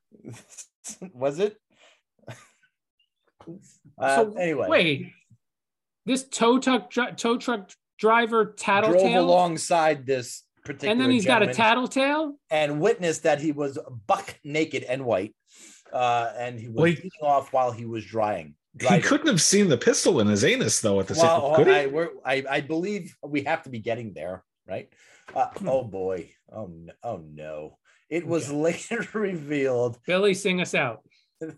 was 1.15 1.39
it? 1.39 1.57
Uh, 3.99 4.17
so, 4.17 4.35
anyway, 4.35 4.69
wait. 4.69 5.13
This 6.05 6.25
tow 6.29 6.59
truck, 6.59 6.91
tow 7.17 7.39
truck 7.39 7.71
driver 7.99 8.45
drove 8.45 8.57
tattletale? 8.57 9.25
alongside 9.25 10.05
this 10.07 10.43
particular, 10.75 10.93
and 10.93 11.01
then 11.01 11.11
he's 11.11 11.27
got 11.27 11.43
a 11.43 11.53
tattletale? 11.53 12.37
and 12.51 12.81
witnessed 12.81 13.23
that 13.25 13.41
he 13.41 13.53
was 13.53 13.79
buck 14.07 14.39
naked 14.45 14.83
and 14.85 15.05
white, 15.05 15.35
uh, 15.93 16.33
and 16.37 16.59
he 16.59 16.69
was 16.69 16.83
Wait. 16.83 16.97
beating 16.97 17.11
off 17.23 17.53
while 17.53 17.73
he 17.73 17.85
was 17.85 18.05
drying. 18.05 18.55
he 18.79 19.01
couldn't 19.01 19.27
have 19.27 19.43
seen 19.43 19.69
the 19.69 19.77
pistol 19.77 20.21
in 20.21 20.27
his 20.29 20.45
anus 20.45 20.81
though. 20.81 21.01
At 21.01 21.09
the 21.09 21.15
Well, 21.15 21.55
same, 21.57 21.65
could? 21.65 21.75
I, 21.75 21.87
we're, 21.87 22.11
I 22.25 22.45
I 22.49 22.61
believe 22.61 23.17
we 23.23 23.43
have 23.45 23.63
to 23.65 23.71
be 23.71 23.81
getting 23.81 24.13
there, 24.15 24.45
right? 24.67 24.89
Uh, 25.35 25.47
Hmm. 25.59 25.69
Oh 25.69 25.85
boy! 25.85 26.31
Oh 26.53 26.67
no! 26.73 26.93
Oh 27.03 27.23
no! 27.33 27.79
It 28.09 28.27
was 28.27 28.51
later 28.69 29.07
revealed 29.13 29.99
Billy, 30.07 30.35
sing 30.35 30.61
us 30.61 30.75
out. 30.75 31.03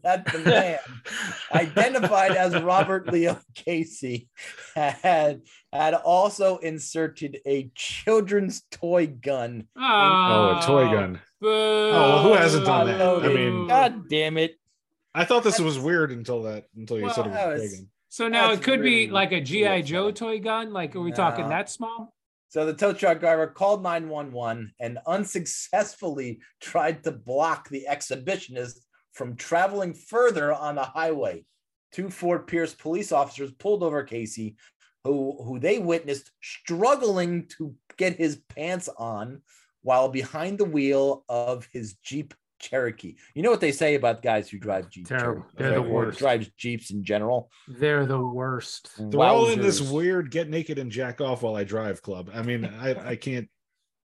That 0.02 0.24
the 0.32 0.38
man 0.38 0.78
identified 1.52 2.32
as 2.32 2.60
Robert 2.62 3.12
Leo 3.12 3.38
Casey 3.54 4.28
had 4.74 5.42
had 5.72 5.94
also 5.94 6.58
inserted 6.58 7.38
a 7.46 7.70
children's 7.74 8.62
toy 8.70 9.06
gun. 9.06 9.66
Ah, 9.76 10.32
oh, 10.32 10.58
a 10.58 10.62
toy 10.62 10.90
gun. 10.90 11.20
Oh, 11.42 11.90
well, 11.90 12.22
who 12.22 12.32
hasn't 12.34 12.64
done 12.64 12.86
that? 12.86 13.00
I 13.00 13.28
mean- 13.28 13.66
God 13.66 14.08
damn 14.08 14.38
it! 14.38 14.54
I 15.14 15.24
thought 15.24 15.44
this 15.44 15.58
was 15.58 15.78
weird 15.78 16.12
until 16.12 16.42
that 16.44 16.66
until 16.76 16.98
you 16.98 17.10
said 17.10 17.26
it 17.26 17.30
was 17.30 17.36
that 17.36 17.48
was- 17.48 17.60
pagan. 17.72 17.88
So 18.08 18.28
now 18.28 18.48
That's 18.48 18.60
it 18.60 18.64
could 18.64 18.80
really 18.80 19.06
be 19.06 19.12
like 19.12 19.32
a 19.32 19.40
GI 19.40 19.82
Joe 19.84 20.10
toy 20.10 20.38
gun. 20.38 20.70
Like, 20.70 20.94
are 20.94 21.00
we 21.00 21.12
talking 21.12 21.48
that 21.48 21.70
small? 21.70 22.14
So 22.50 22.66
the 22.66 22.74
tow 22.74 22.92
truck 22.92 23.20
driver 23.20 23.46
called 23.46 23.82
911 23.82 24.74
and 24.78 24.98
unsuccessfully 25.06 26.40
tried 26.60 27.02
to 27.04 27.10
block 27.12 27.70
the 27.70 27.86
exhibitionist 27.88 28.80
from 29.12 29.36
traveling 29.36 29.94
further 29.94 30.52
on 30.52 30.74
the 30.74 30.82
highway. 30.82 31.44
Two 31.92 32.08
Fort 32.10 32.46
Pierce 32.46 32.74
police 32.74 33.12
officers 33.12 33.52
pulled 33.52 33.82
over 33.82 34.02
Casey, 34.02 34.56
who, 35.04 35.36
who 35.44 35.58
they 35.58 35.78
witnessed 35.78 36.30
struggling 36.42 37.46
to 37.58 37.74
get 37.98 38.16
his 38.16 38.36
pants 38.48 38.88
on 38.96 39.42
while 39.82 40.08
behind 40.08 40.58
the 40.58 40.64
wheel 40.64 41.24
of 41.28 41.68
his 41.72 41.94
Jeep 42.02 42.32
Cherokee. 42.60 43.16
You 43.34 43.42
know 43.42 43.50
what 43.50 43.60
they 43.60 43.72
say 43.72 43.96
about 43.96 44.22
guys 44.22 44.48
who 44.48 44.58
drive 44.58 44.88
Jeep 44.88 45.08
Terrible. 45.08 45.42
Cherokees, 45.42 45.54
They're 45.58 45.74
the 45.74 45.82
worst. 45.82 46.18
Drives 46.18 46.48
Jeeps 46.56 46.90
in 46.92 47.04
general. 47.04 47.50
They're 47.68 48.06
the 48.06 48.20
worst. 48.20 48.90
They're 48.96 49.20
all 49.20 49.48
in 49.50 49.60
this 49.60 49.80
weird 49.80 50.30
get 50.30 50.48
naked 50.48 50.78
and 50.78 50.90
jack 50.90 51.20
off 51.20 51.42
while 51.42 51.56
I 51.56 51.64
drive 51.64 52.00
club. 52.00 52.30
I 52.32 52.42
mean, 52.42 52.64
I 52.64 53.10
I 53.10 53.16
can't. 53.16 53.48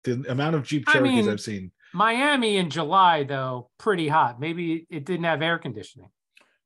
The 0.04 0.22
amount 0.28 0.54
of 0.56 0.64
Jeep 0.64 0.84
I 0.88 0.92
Cherokees 0.92 1.24
mean- 1.24 1.28
I've 1.30 1.40
seen. 1.40 1.72
Miami 1.94 2.56
in 2.56 2.70
July, 2.70 3.22
though, 3.22 3.70
pretty 3.78 4.08
hot. 4.08 4.40
Maybe 4.40 4.84
it 4.90 5.04
didn't 5.06 5.24
have 5.24 5.40
air 5.40 5.58
conditioning. 5.58 6.10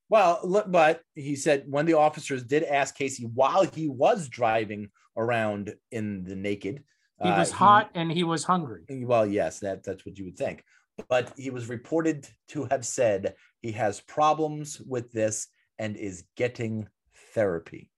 Well, 0.08 0.64
but 0.66 1.02
he 1.14 1.36
said 1.36 1.64
when 1.68 1.84
the 1.84 1.94
officers 1.94 2.42
did 2.42 2.64
ask 2.64 2.96
Casey 2.96 3.24
while 3.24 3.64
he 3.64 3.88
was 3.88 4.28
driving 4.28 4.88
around 5.18 5.74
in 5.92 6.24
the 6.24 6.34
naked, 6.34 6.82
He 7.22 7.28
uh, 7.28 7.38
was 7.38 7.50
hot 7.50 7.90
and 7.94 8.10
he 8.10 8.24
was 8.24 8.42
hungry. 8.42 8.84
Well, 8.88 9.26
yes, 9.26 9.60
that 9.60 9.84
that's 9.84 10.06
what 10.06 10.18
you 10.18 10.24
would 10.24 10.38
think. 10.38 10.64
But 11.10 11.32
he 11.36 11.50
was 11.50 11.68
reported 11.68 12.26
to 12.48 12.64
have 12.70 12.86
said 12.86 13.34
he 13.60 13.72
has 13.72 14.00
problems 14.00 14.80
with 14.80 15.12
this 15.12 15.48
and 15.78 15.94
is 15.96 16.24
getting 16.36 16.88
therapy. 17.34 17.90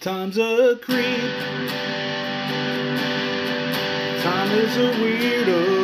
Tom's 0.00 0.38
a 0.38 0.78
creep. 0.80 1.18
Time 4.22 4.50
is 4.52 4.76
a 4.76 4.92
weirdo. 5.00 5.79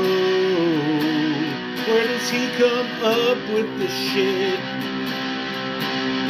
Where 2.28 2.40
does 2.40 2.50
he 2.50 2.58
come 2.58 2.86
up 3.04 3.38
with 3.54 3.78
the 3.78 3.86
shit? 3.86 4.58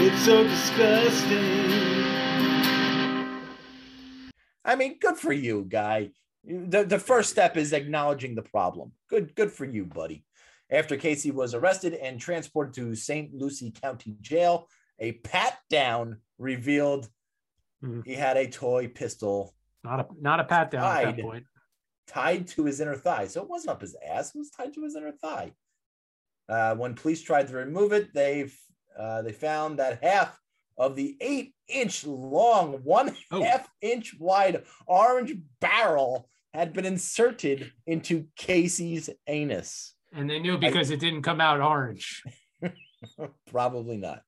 It's 0.02 0.24
so 0.26 0.42
disgusting. 0.44 2.04
I 4.64 4.74
mean, 4.76 4.98
good 5.00 5.16
for 5.16 5.32
you, 5.32 5.64
guy. 5.66 6.10
The, 6.44 6.84
the 6.84 6.98
first 6.98 7.30
step 7.30 7.56
is 7.56 7.72
acknowledging 7.72 8.34
the 8.34 8.42
problem. 8.42 8.92
Good, 9.08 9.34
good 9.34 9.50
for 9.50 9.64
you, 9.64 9.86
buddy. 9.86 10.24
After 10.70 10.98
Casey 10.98 11.30
was 11.30 11.54
arrested 11.54 11.94
and 11.94 12.20
transported 12.20 12.74
to 12.74 12.94
St. 12.94 13.32
Lucie 13.32 13.70
County 13.70 14.16
Jail, 14.20 14.68
a 14.98 15.12
pat 15.12 15.58
down 15.70 16.18
revealed 16.38 17.08
Mhm. 17.82 18.04
he 18.04 18.14
had 18.14 18.36
a 18.36 18.48
toy 18.48 18.88
pistol 18.88 19.54
Not 19.84 20.00
a 20.00 20.06
not 20.20 20.40
a 20.40 20.44
pat 20.44 20.70
down 20.70 20.84
at 21.06 21.16
that 21.16 21.22
point. 21.22 21.44
tied 22.06 22.48
to 22.48 22.64
his 22.64 22.80
inner 22.80 22.96
thigh. 22.96 23.26
So 23.28 23.42
it 23.42 23.48
wasn't 23.48 23.70
up 23.70 23.80
his 23.82 23.94
ass; 24.06 24.34
it 24.34 24.38
was 24.38 24.50
tied 24.50 24.72
to 24.74 24.82
his 24.84 24.96
inner 24.96 25.12
thigh. 25.12 25.52
Uh, 26.48 26.74
when 26.76 26.94
police 26.94 27.22
tried 27.22 27.48
to 27.48 27.54
remove 27.56 27.92
it, 27.92 28.12
they 28.14 28.48
uh, 28.98 29.22
they 29.22 29.32
found 29.32 29.78
that 29.78 30.02
half 30.02 30.38
of 30.78 30.94
the 30.96 31.16
eight-inch 31.20 32.04
long, 32.06 32.74
one 32.84 33.14
Oh. 33.30 33.42
half 33.42 33.68
inch 33.80 34.14
wide 34.18 34.64
orange 34.86 35.34
barrel 35.60 36.28
had 36.54 36.72
been 36.72 36.84
inserted 36.86 37.72
into 37.86 38.26
Casey's 38.36 39.10
anus. 39.26 39.94
And 40.12 40.30
they 40.30 40.38
knew 40.38 40.56
because 40.56 40.90
it 40.90 41.00
didn't 41.00 41.22
come 41.22 41.40
out 41.40 41.60
orange. 41.60 42.22
Probably 43.50 43.96
not. 43.98 44.22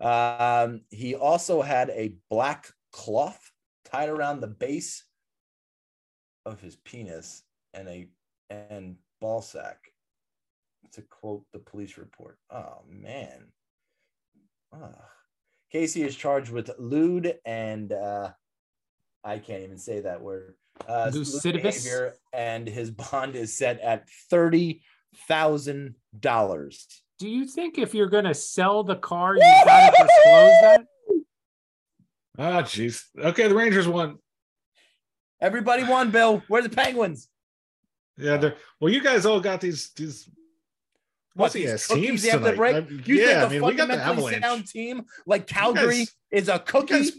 Um, 0.00 0.82
he 0.90 1.14
also 1.14 1.60
had 1.60 1.90
a 1.90 2.14
black 2.30 2.68
cloth 2.92 3.50
tied 3.84 4.08
around 4.08 4.40
the 4.40 4.46
base 4.46 5.04
of 6.46 6.60
his 6.60 6.76
penis 6.76 7.42
and 7.74 7.88
a 7.88 8.08
and 8.48 8.96
ball 9.20 9.42
sack. 9.42 9.89
To 10.94 11.02
quote 11.02 11.44
the 11.52 11.58
police 11.58 11.98
report. 11.98 12.38
Oh 12.50 12.82
man. 12.88 13.46
Ugh. 14.72 14.94
Casey 15.70 16.02
is 16.02 16.16
charged 16.16 16.50
with 16.50 16.70
lewd 16.78 17.36
and 17.44 17.92
uh, 17.92 18.30
I 19.22 19.38
can't 19.38 19.62
even 19.62 19.78
say 19.78 20.00
that 20.00 20.20
word. 20.20 20.54
Uh, 20.88 21.10
lewd 21.12 21.62
behavior, 21.62 22.14
and 22.32 22.66
his 22.66 22.90
bond 22.90 23.36
is 23.36 23.56
set 23.56 23.80
at 23.80 24.08
thirty 24.30 24.82
thousand 25.28 25.94
dollars. 26.18 26.86
Do 27.18 27.28
you 27.28 27.44
think 27.44 27.78
if 27.78 27.94
you're 27.94 28.08
gonna 28.08 28.34
sell 28.34 28.82
the 28.82 28.96
car, 28.96 29.36
you 29.36 29.42
gotta 29.64 29.90
disclose 29.90 30.60
that? 30.62 30.86
Ah, 32.38 32.62
jeez. 32.62 33.02
Okay, 33.18 33.48
the 33.48 33.54
Rangers 33.54 33.86
won. 33.86 34.16
Everybody 35.42 35.84
won, 35.84 36.10
Bill. 36.10 36.42
Where 36.48 36.60
are 36.60 36.62
the 36.66 36.74
Penguins? 36.74 37.28
Yeah, 38.16 38.38
they're 38.38 38.56
well. 38.80 38.90
You 38.90 39.02
guys 39.02 39.26
all 39.26 39.40
got 39.40 39.60
these 39.60 39.90
these 39.94 40.30
What 41.34 41.44
What's 41.44 41.54
he 41.54 41.60
these 41.62 41.70
has 41.70 41.86
cookies 41.86 42.06
teams 42.06 42.22
they 42.22 42.30
tonight? 42.30 42.56
break? 42.56 42.76
I- 42.76 42.88
You 43.04 43.14
yeah, 43.14 43.44
I 43.44 43.48
think 43.48 43.50
mean, 43.52 43.62
a 43.62 43.66
we 43.66 43.74
got 43.74 43.86
the 43.88 43.94
fundamentally 43.94 44.34
Avalanche. 44.34 44.42
sound 44.44 44.66
team 44.68 45.04
like 45.26 45.46
Calgary 45.46 45.98
guys- 45.98 46.16
is 46.32 46.48
a 46.48 46.54
you 46.54 46.58
cookie? 46.60 46.94
guys 46.94 47.12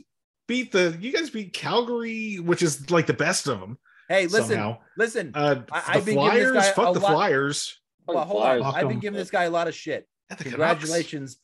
beat 0.48 0.72
the 0.74 0.98
you 1.00 1.14
guys 1.14 1.30
beat 1.30 1.54
Calgary, 1.54 2.36
which 2.40 2.62
is 2.62 2.90
like 2.92 3.08
the 3.08 3.14
best 3.14 3.48
of 3.48 3.60
them. 3.62 3.78
hey, 4.10 4.28
listen, 4.28 4.50
somehow. 4.50 4.78
listen. 4.98 5.32
Uh, 5.34 5.62
I- 5.72 5.82
the 5.82 5.98
I've 6.00 6.06
been 6.06 6.16
giving 6.16 6.40
this 6.40 6.44
Flyers, 6.44 6.54
guy 6.54 6.72
fuck 6.74 6.94
the 6.94 7.00
lot- 7.00 7.12
Flyers. 7.14 7.78
Well, 8.08 8.26
hold 8.26 8.42
Flyers. 8.44 8.62
on. 8.62 8.68
I've 8.68 8.74
Fuck 8.74 8.82
been 8.82 8.92
'em. 8.92 9.00
giving 9.00 9.18
this 9.18 9.32
guy 9.32 9.44
a 9.46 9.50
lot 9.50 9.68
of 9.70 9.76
shit. 9.76 10.08
Yeah, 10.30 10.36
Canucks. 10.36 10.50
Congratulations, 10.50 11.38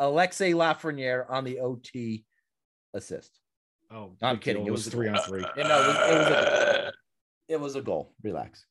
Alexis 0.00 0.54
Lafreniere 0.54 1.24
on 1.30 1.44
the 1.44 1.60
OT 1.60 2.24
assist. 2.94 3.38
Oh, 3.92 4.16
I'm 4.22 4.38
kidding. 4.38 4.64
deal. 4.64 4.66
It 4.66 4.68
It 4.68 4.72
was 4.72 4.84
was 4.86 4.92
three 4.94 5.08
on 5.08 5.18
three. 5.22 5.44
You 5.56 5.62
know, 5.64 5.82
it 5.82 5.86
was, 5.86 5.96
it 5.96 6.18
was 6.18 6.26
a 6.28 6.92
it 7.48 7.60
was 7.60 7.76
a 7.76 7.82
goal. 7.82 8.12
Relax. 8.22 8.66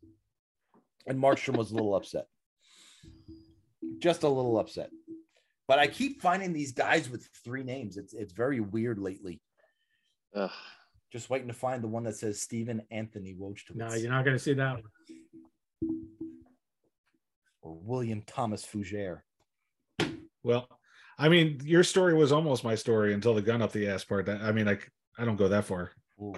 And 1.06 1.18
Markstrom 1.20 1.56
was 1.58 1.72
a 1.72 1.76
little 1.76 1.96
upset. 1.96 2.28
Just 4.00 4.24
a 4.24 4.28
little 4.30 4.60
upset. 4.60 4.90
But 5.68 5.80
I 5.80 5.88
keep 5.88 6.22
finding 6.22 6.54
these 6.54 6.72
guys 6.72 7.10
with 7.10 7.28
three 7.44 7.64
names. 7.64 7.98
It's 7.98 8.14
it's 8.14 8.34
very 8.34 8.60
weird 8.60 9.00
lately. 9.00 9.42
Ugh. 10.36 10.50
Just 11.12 11.30
waiting 11.30 11.48
to 11.48 11.54
find 11.54 11.84
the 11.84 11.88
one 11.88 12.04
that 12.04 12.16
says 12.18 12.42
Stephen 12.42 12.82
Anthony 12.92 13.34
Wojtowicz 13.40 13.76
No, 13.76 13.94
you're 13.94 14.10
not 14.12 14.24
gonna 14.26 14.40
see 14.40 14.54
that 14.54 14.74
one. 14.74 14.84
or 17.62 17.76
William 17.82 18.22
Thomas 18.26 18.66
Fougere. 18.66 19.22
Well, 20.44 20.68
I 21.18 21.30
mean, 21.30 21.60
your 21.64 21.84
story 21.84 22.14
was 22.14 22.32
almost 22.32 22.64
my 22.64 22.76
story 22.76 23.14
until 23.14 23.34
the 23.34 23.42
gun 23.42 23.62
up 23.62 23.72
the 23.72 23.88
ass 23.90 24.04
part. 24.04 24.26
That 24.28 24.42
I 24.42 24.52
mean, 24.52 24.68
I 24.68 24.78
I 25.18 25.26
don't 25.26 25.36
go 25.38 25.48
that 25.50 25.66
far. 25.66 25.92
Well, 26.18 26.36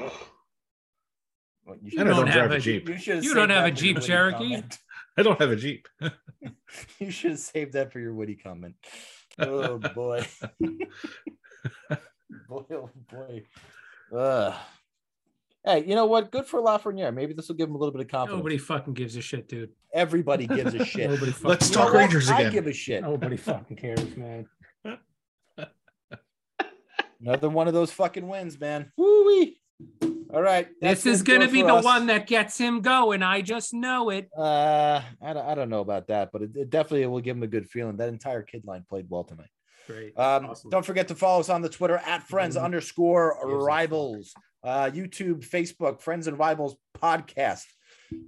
you 1.68 1.74
And 1.84 1.92
should- 1.92 2.00
I 2.00 2.04
don't 2.06 2.16
don't 2.16 2.26
drive 2.26 2.36
have 2.36 2.52
a 2.52 2.56
a- 2.56 2.60
Jeep. 2.60 2.90
You, 2.90 2.96
You 3.22 3.34
don't 3.34 3.50
have 3.50 3.66
a 3.66 3.72
Jeep 3.72 4.00
Cherokee? 4.02 4.62
I 5.20 5.24
don't 5.24 5.40
have 5.40 5.52
a 5.52 5.56
Jeep. 5.56 5.88
You 7.00 7.12
should 7.12 7.32
have 7.32 7.40
saved 7.40 7.74
that 7.74 7.92
for 7.92 8.00
your 8.00 8.14
witty 8.14 8.36
comment. 8.36 8.76
Oh 9.40 9.80
boy. 9.80 10.26
boy, 12.48 12.64
oh 12.72 12.90
boy. 13.12 13.44
Ugh. 14.16 14.54
Hey, 15.66 15.84
you 15.86 15.96
know 15.96 16.06
what? 16.06 16.32
Good 16.32 16.46
for 16.46 16.62
Lafreniere. 16.62 17.14
Maybe 17.14 17.34
this 17.34 17.48
will 17.48 17.56
give 17.56 17.68
him 17.68 17.76
a 17.76 17.78
little 17.78 17.92
bit 17.92 18.02
of 18.02 18.08
confidence. 18.08 18.38
Nobody 18.38 18.58
fucking 18.60 18.94
gives 18.94 19.16
a 19.16 19.22
shit, 19.22 19.50
dude. 19.50 19.72
Everybody 19.94 20.46
gives 20.48 20.76
a 20.76 20.86
shit. 20.86 21.10
Nobody 21.10 21.32
fucking 21.32 21.50
Let's 21.50 21.70
talk 21.70 21.92
what? 21.92 22.00
Rangers 22.00 22.30
I 22.30 22.50
give 22.50 22.68
a 22.68 22.74
shit. 22.74 23.02
Nobody 23.02 23.36
fucking 23.36 23.78
cares, 23.78 24.16
man. 24.16 24.48
Another 27.20 27.50
one 27.50 27.68
of 27.68 27.74
those 27.74 27.92
fucking 27.92 28.28
wins, 28.28 28.60
man. 28.60 28.92
Woo-wee. 28.96 29.60
All 30.32 30.42
right. 30.42 30.68
This 30.80 31.06
is 31.08 31.24
gonna 31.24 31.48
be 31.50 31.64
the 31.64 31.76
us. 31.76 31.84
one 31.84 32.06
that 32.08 32.28
gets 32.28 32.58
him 32.58 32.82
going. 32.82 33.24
I 33.24 33.42
just 33.42 33.74
know 33.74 34.10
it. 34.12 34.30
Uh, 34.38 35.02
I 35.22 35.34
don't, 35.34 35.46
I 35.46 35.56
don't 35.56 35.70
know 35.70 35.80
about 35.82 36.08
that, 36.10 36.30
but 36.32 36.44
it, 36.44 36.52
it 36.56 36.70
definitely 36.70 37.06
will 37.08 37.20
give 37.22 37.36
him 37.38 37.44
a 37.44 37.48
good 37.48 37.68
feeling. 37.70 37.98
That 37.98 38.10
entire 38.10 38.44
kid 38.44 38.64
line 38.66 38.86
played 38.88 39.08
well 39.10 39.24
tonight. 39.24 39.50
Great. 39.88 40.18
Um, 40.20 40.46
Awesome. 40.52 40.70
Don't 40.70 40.86
forget 40.86 41.08
to 41.08 41.16
follow 41.16 41.40
us 41.40 41.50
on 41.50 41.64
the 41.64 41.70
Twitter 41.70 41.98
at 41.98 42.22
friends 42.28 42.56
Mhm. 42.56 42.64
underscore 42.64 43.38
Gives 43.42 43.54
a 43.54 43.58
fuck. 43.58 43.66
rivals, 43.68 44.34
uh, 44.64 44.92
YouTube, 44.94 45.40
Facebook, 45.48 46.00
Friends 46.02 46.28
and 46.28 46.38
Rivals 46.38 46.76
podcast. 46.96 47.64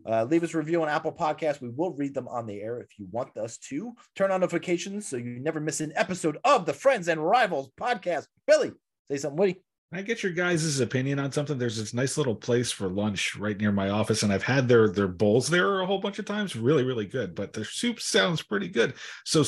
Uh, 0.07 0.23
leave 0.23 0.43
us 0.43 0.53
a 0.55 0.57
review 0.57 0.81
on 0.81 0.89
Apple 0.89 1.11
Podcasts. 1.11 1.61
We 1.61 1.69
will 1.69 1.93
read 1.93 2.15
them 2.15 2.27
on 2.27 2.47
the 2.47 2.61
air 2.61 2.79
if 2.81 2.97
you 2.97 3.07
want 3.11 3.37
us 3.37 3.57
to. 3.69 3.93
Turn 4.15 4.31
on 4.31 4.41
notifications 4.41 5.07
so 5.07 5.17
you 5.17 5.39
never 5.39 5.59
miss 5.59 5.81
an 5.81 5.93
episode 5.95 6.39
of 6.43 6.65
the 6.65 6.73
Friends 6.73 7.07
and 7.07 7.23
Rivals 7.23 7.69
podcast. 7.79 8.25
Billy, 8.47 8.71
say 9.09 9.17
something 9.17 9.37
witty. 9.37 9.63
Can 9.91 9.99
I 9.99 10.03
get 10.03 10.23
your 10.23 10.31
guys' 10.31 10.79
opinion 10.79 11.19
on 11.19 11.33
something? 11.33 11.57
There's 11.57 11.77
this 11.77 11.93
nice 11.93 12.17
little 12.17 12.33
place 12.35 12.71
for 12.71 12.87
lunch 12.87 13.35
right 13.35 13.57
near 13.57 13.73
my 13.73 13.89
office, 13.89 14.23
and 14.23 14.31
I've 14.31 14.43
had 14.43 14.69
their 14.69 14.87
their 14.87 15.09
bowls 15.09 15.49
there 15.49 15.81
a 15.81 15.85
whole 15.85 15.99
bunch 15.99 16.17
of 16.17 16.23
times. 16.23 16.55
Really, 16.55 16.85
really 16.85 17.05
good. 17.05 17.35
But 17.35 17.51
their 17.51 17.65
soup 17.65 17.99
sounds 17.99 18.41
pretty 18.41 18.69
good. 18.69 18.93
So, 19.25 19.41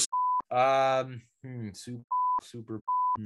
Um, 0.52 1.22
hmm, 1.44 1.70
super, 1.72 2.04
super. 2.42 2.82
hmm. 3.18 3.26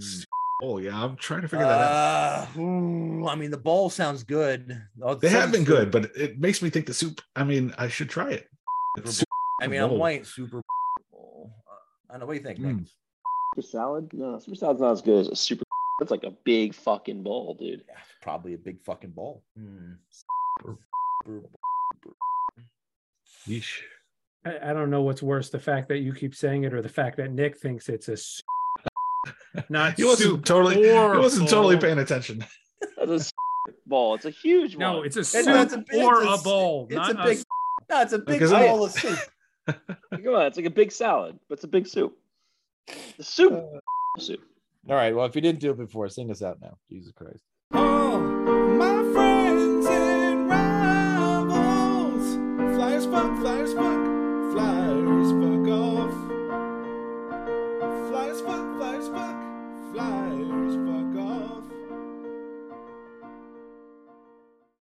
oh 0.61 0.77
yeah, 0.77 1.03
I'm 1.03 1.15
trying 1.15 1.41
to 1.41 1.47
figure 1.47 1.65
that 1.65 1.81
out. 1.81 2.47
Uh, 2.55 2.59
ooh, 2.61 3.27
I 3.27 3.33
mean, 3.33 3.49
the 3.49 3.57
bowl 3.57 3.89
sounds 3.89 4.23
good. 4.23 4.79
Oh, 5.01 5.15
They 5.15 5.29
have 5.29 5.51
been 5.51 5.63
good, 5.63 5.89
but 5.89 6.15
it 6.15 6.39
makes 6.39 6.61
me 6.61 6.69
think 6.69 6.85
the 6.85 6.93
soup. 6.93 7.21
I 7.35 7.43
mean, 7.43 7.73
I 7.79 7.87
should 7.87 8.11
try 8.11 8.29
it. 8.29 8.47
I 9.59 9.65
mean, 9.65 9.81
I'm 9.81 9.97
white. 9.97 10.27
Super 10.27 10.61
bowl. 11.11 11.51
Uh, 11.67 12.11
I 12.11 12.13
don't 12.13 12.19
know. 12.19 12.25
What 12.27 12.33
do 12.33 12.37
you 12.39 12.45
think? 12.45 12.59
Nick? 12.59 12.75
Mm. 12.75 12.87
Super 13.55 13.67
salad? 13.67 14.09
No, 14.13 14.37
super 14.37 14.55
salad's 14.55 14.81
not 14.81 14.91
as 14.91 15.01
good 15.01 15.21
as 15.21 15.27
a 15.29 15.35
super. 15.35 15.63
That's 15.99 16.11
like 16.11 16.23
a 16.23 16.31
big 16.43 16.73
fucking 16.75 17.23
bowl, 17.23 17.55
dude. 17.59 17.83
Yeah, 17.87 17.95
probably 18.21 18.53
a 18.53 18.57
big 18.57 18.79
fucking 18.83 19.11
bowl. 19.11 19.43
Hmm. 19.57 19.93
Yeesh. 23.47 23.79
I, 24.45 24.69
I 24.69 24.73
don't 24.73 24.89
know 24.89 25.01
what's 25.01 25.23
worse, 25.23 25.49
the 25.49 25.59
fact 25.59 25.87
that 25.89 25.99
you 25.99 26.13
keep 26.13 26.35
saying 26.35 26.63
it 26.63 26.73
or 26.73 26.81
the 26.81 26.89
fact 26.89 27.17
that 27.17 27.31
Nick 27.31 27.57
thinks 27.57 27.89
it's 27.89 28.09
a 28.09 28.13
s- 28.13 28.41
not 29.69 29.95
He 29.97 30.03
wasn't 30.03 30.29
soup 30.29 30.45
totally. 30.45 30.75
He 30.87 30.91
wasn't 30.93 31.49
totally 31.49 31.77
paying 31.77 31.97
attention. 31.99 32.45
That's 32.97 33.31
a 33.67 33.71
bowl. 33.87 34.15
It's 34.15 34.25
a 34.25 34.29
huge 34.29 34.75
one. 34.75 34.79
No, 34.79 35.01
it's 35.03 35.15
a 35.17 35.21
It's, 35.21 35.29
soup 35.29 35.47
it's 35.47 35.73
a, 35.73 35.77
big- 35.79 36.03
or 36.03 36.23
it's 36.23 36.41
a 36.41 36.43
bowl. 36.43 36.85
It's 36.89 36.95
not 36.95 37.11
a 37.11 37.23
big. 37.23 37.37
s- 37.39 37.45
no, 37.89 38.01
it's 38.01 38.13
a 38.13 38.19
big 38.19 38.25
Because 38.27 38.53
I- 38.53 38.67
bowl 38.67 38.83
of 38.85 38.91
soup. 38.91 39.19
Come 39.67 40.33
on, 40.33 40.45
it's 40.47 40.57
like 40.57 40.65
a 40.65 40.69
big 40.69 40.91
salad, 40.91 41.39
but 41.49 41.55
it's 41.55 41.63
a 41.63 41.67
big 41.67 41.87
soup. 41.87 42.17
The 43.17 43.23
soup. 43.23 43.51
Uh, 43.53 43.79
soup. 44.21 44.39
All 44.89 44.95
right. 44.95 45.15
Well, 45.15 45.25
if 45.25 45.35
you 45.35 45.41
didn't 45.41 45.59
do 45.59 45.71
it 45.71 45.77
before, 45.77 46.07
sing 46.09 46.31
us 46.31 46.41
out 46.41 46.59
now. 46.61 46.77
Jesus 46.89 47.11
Christ. 47.11 47.43
Oh, 47.73 48.36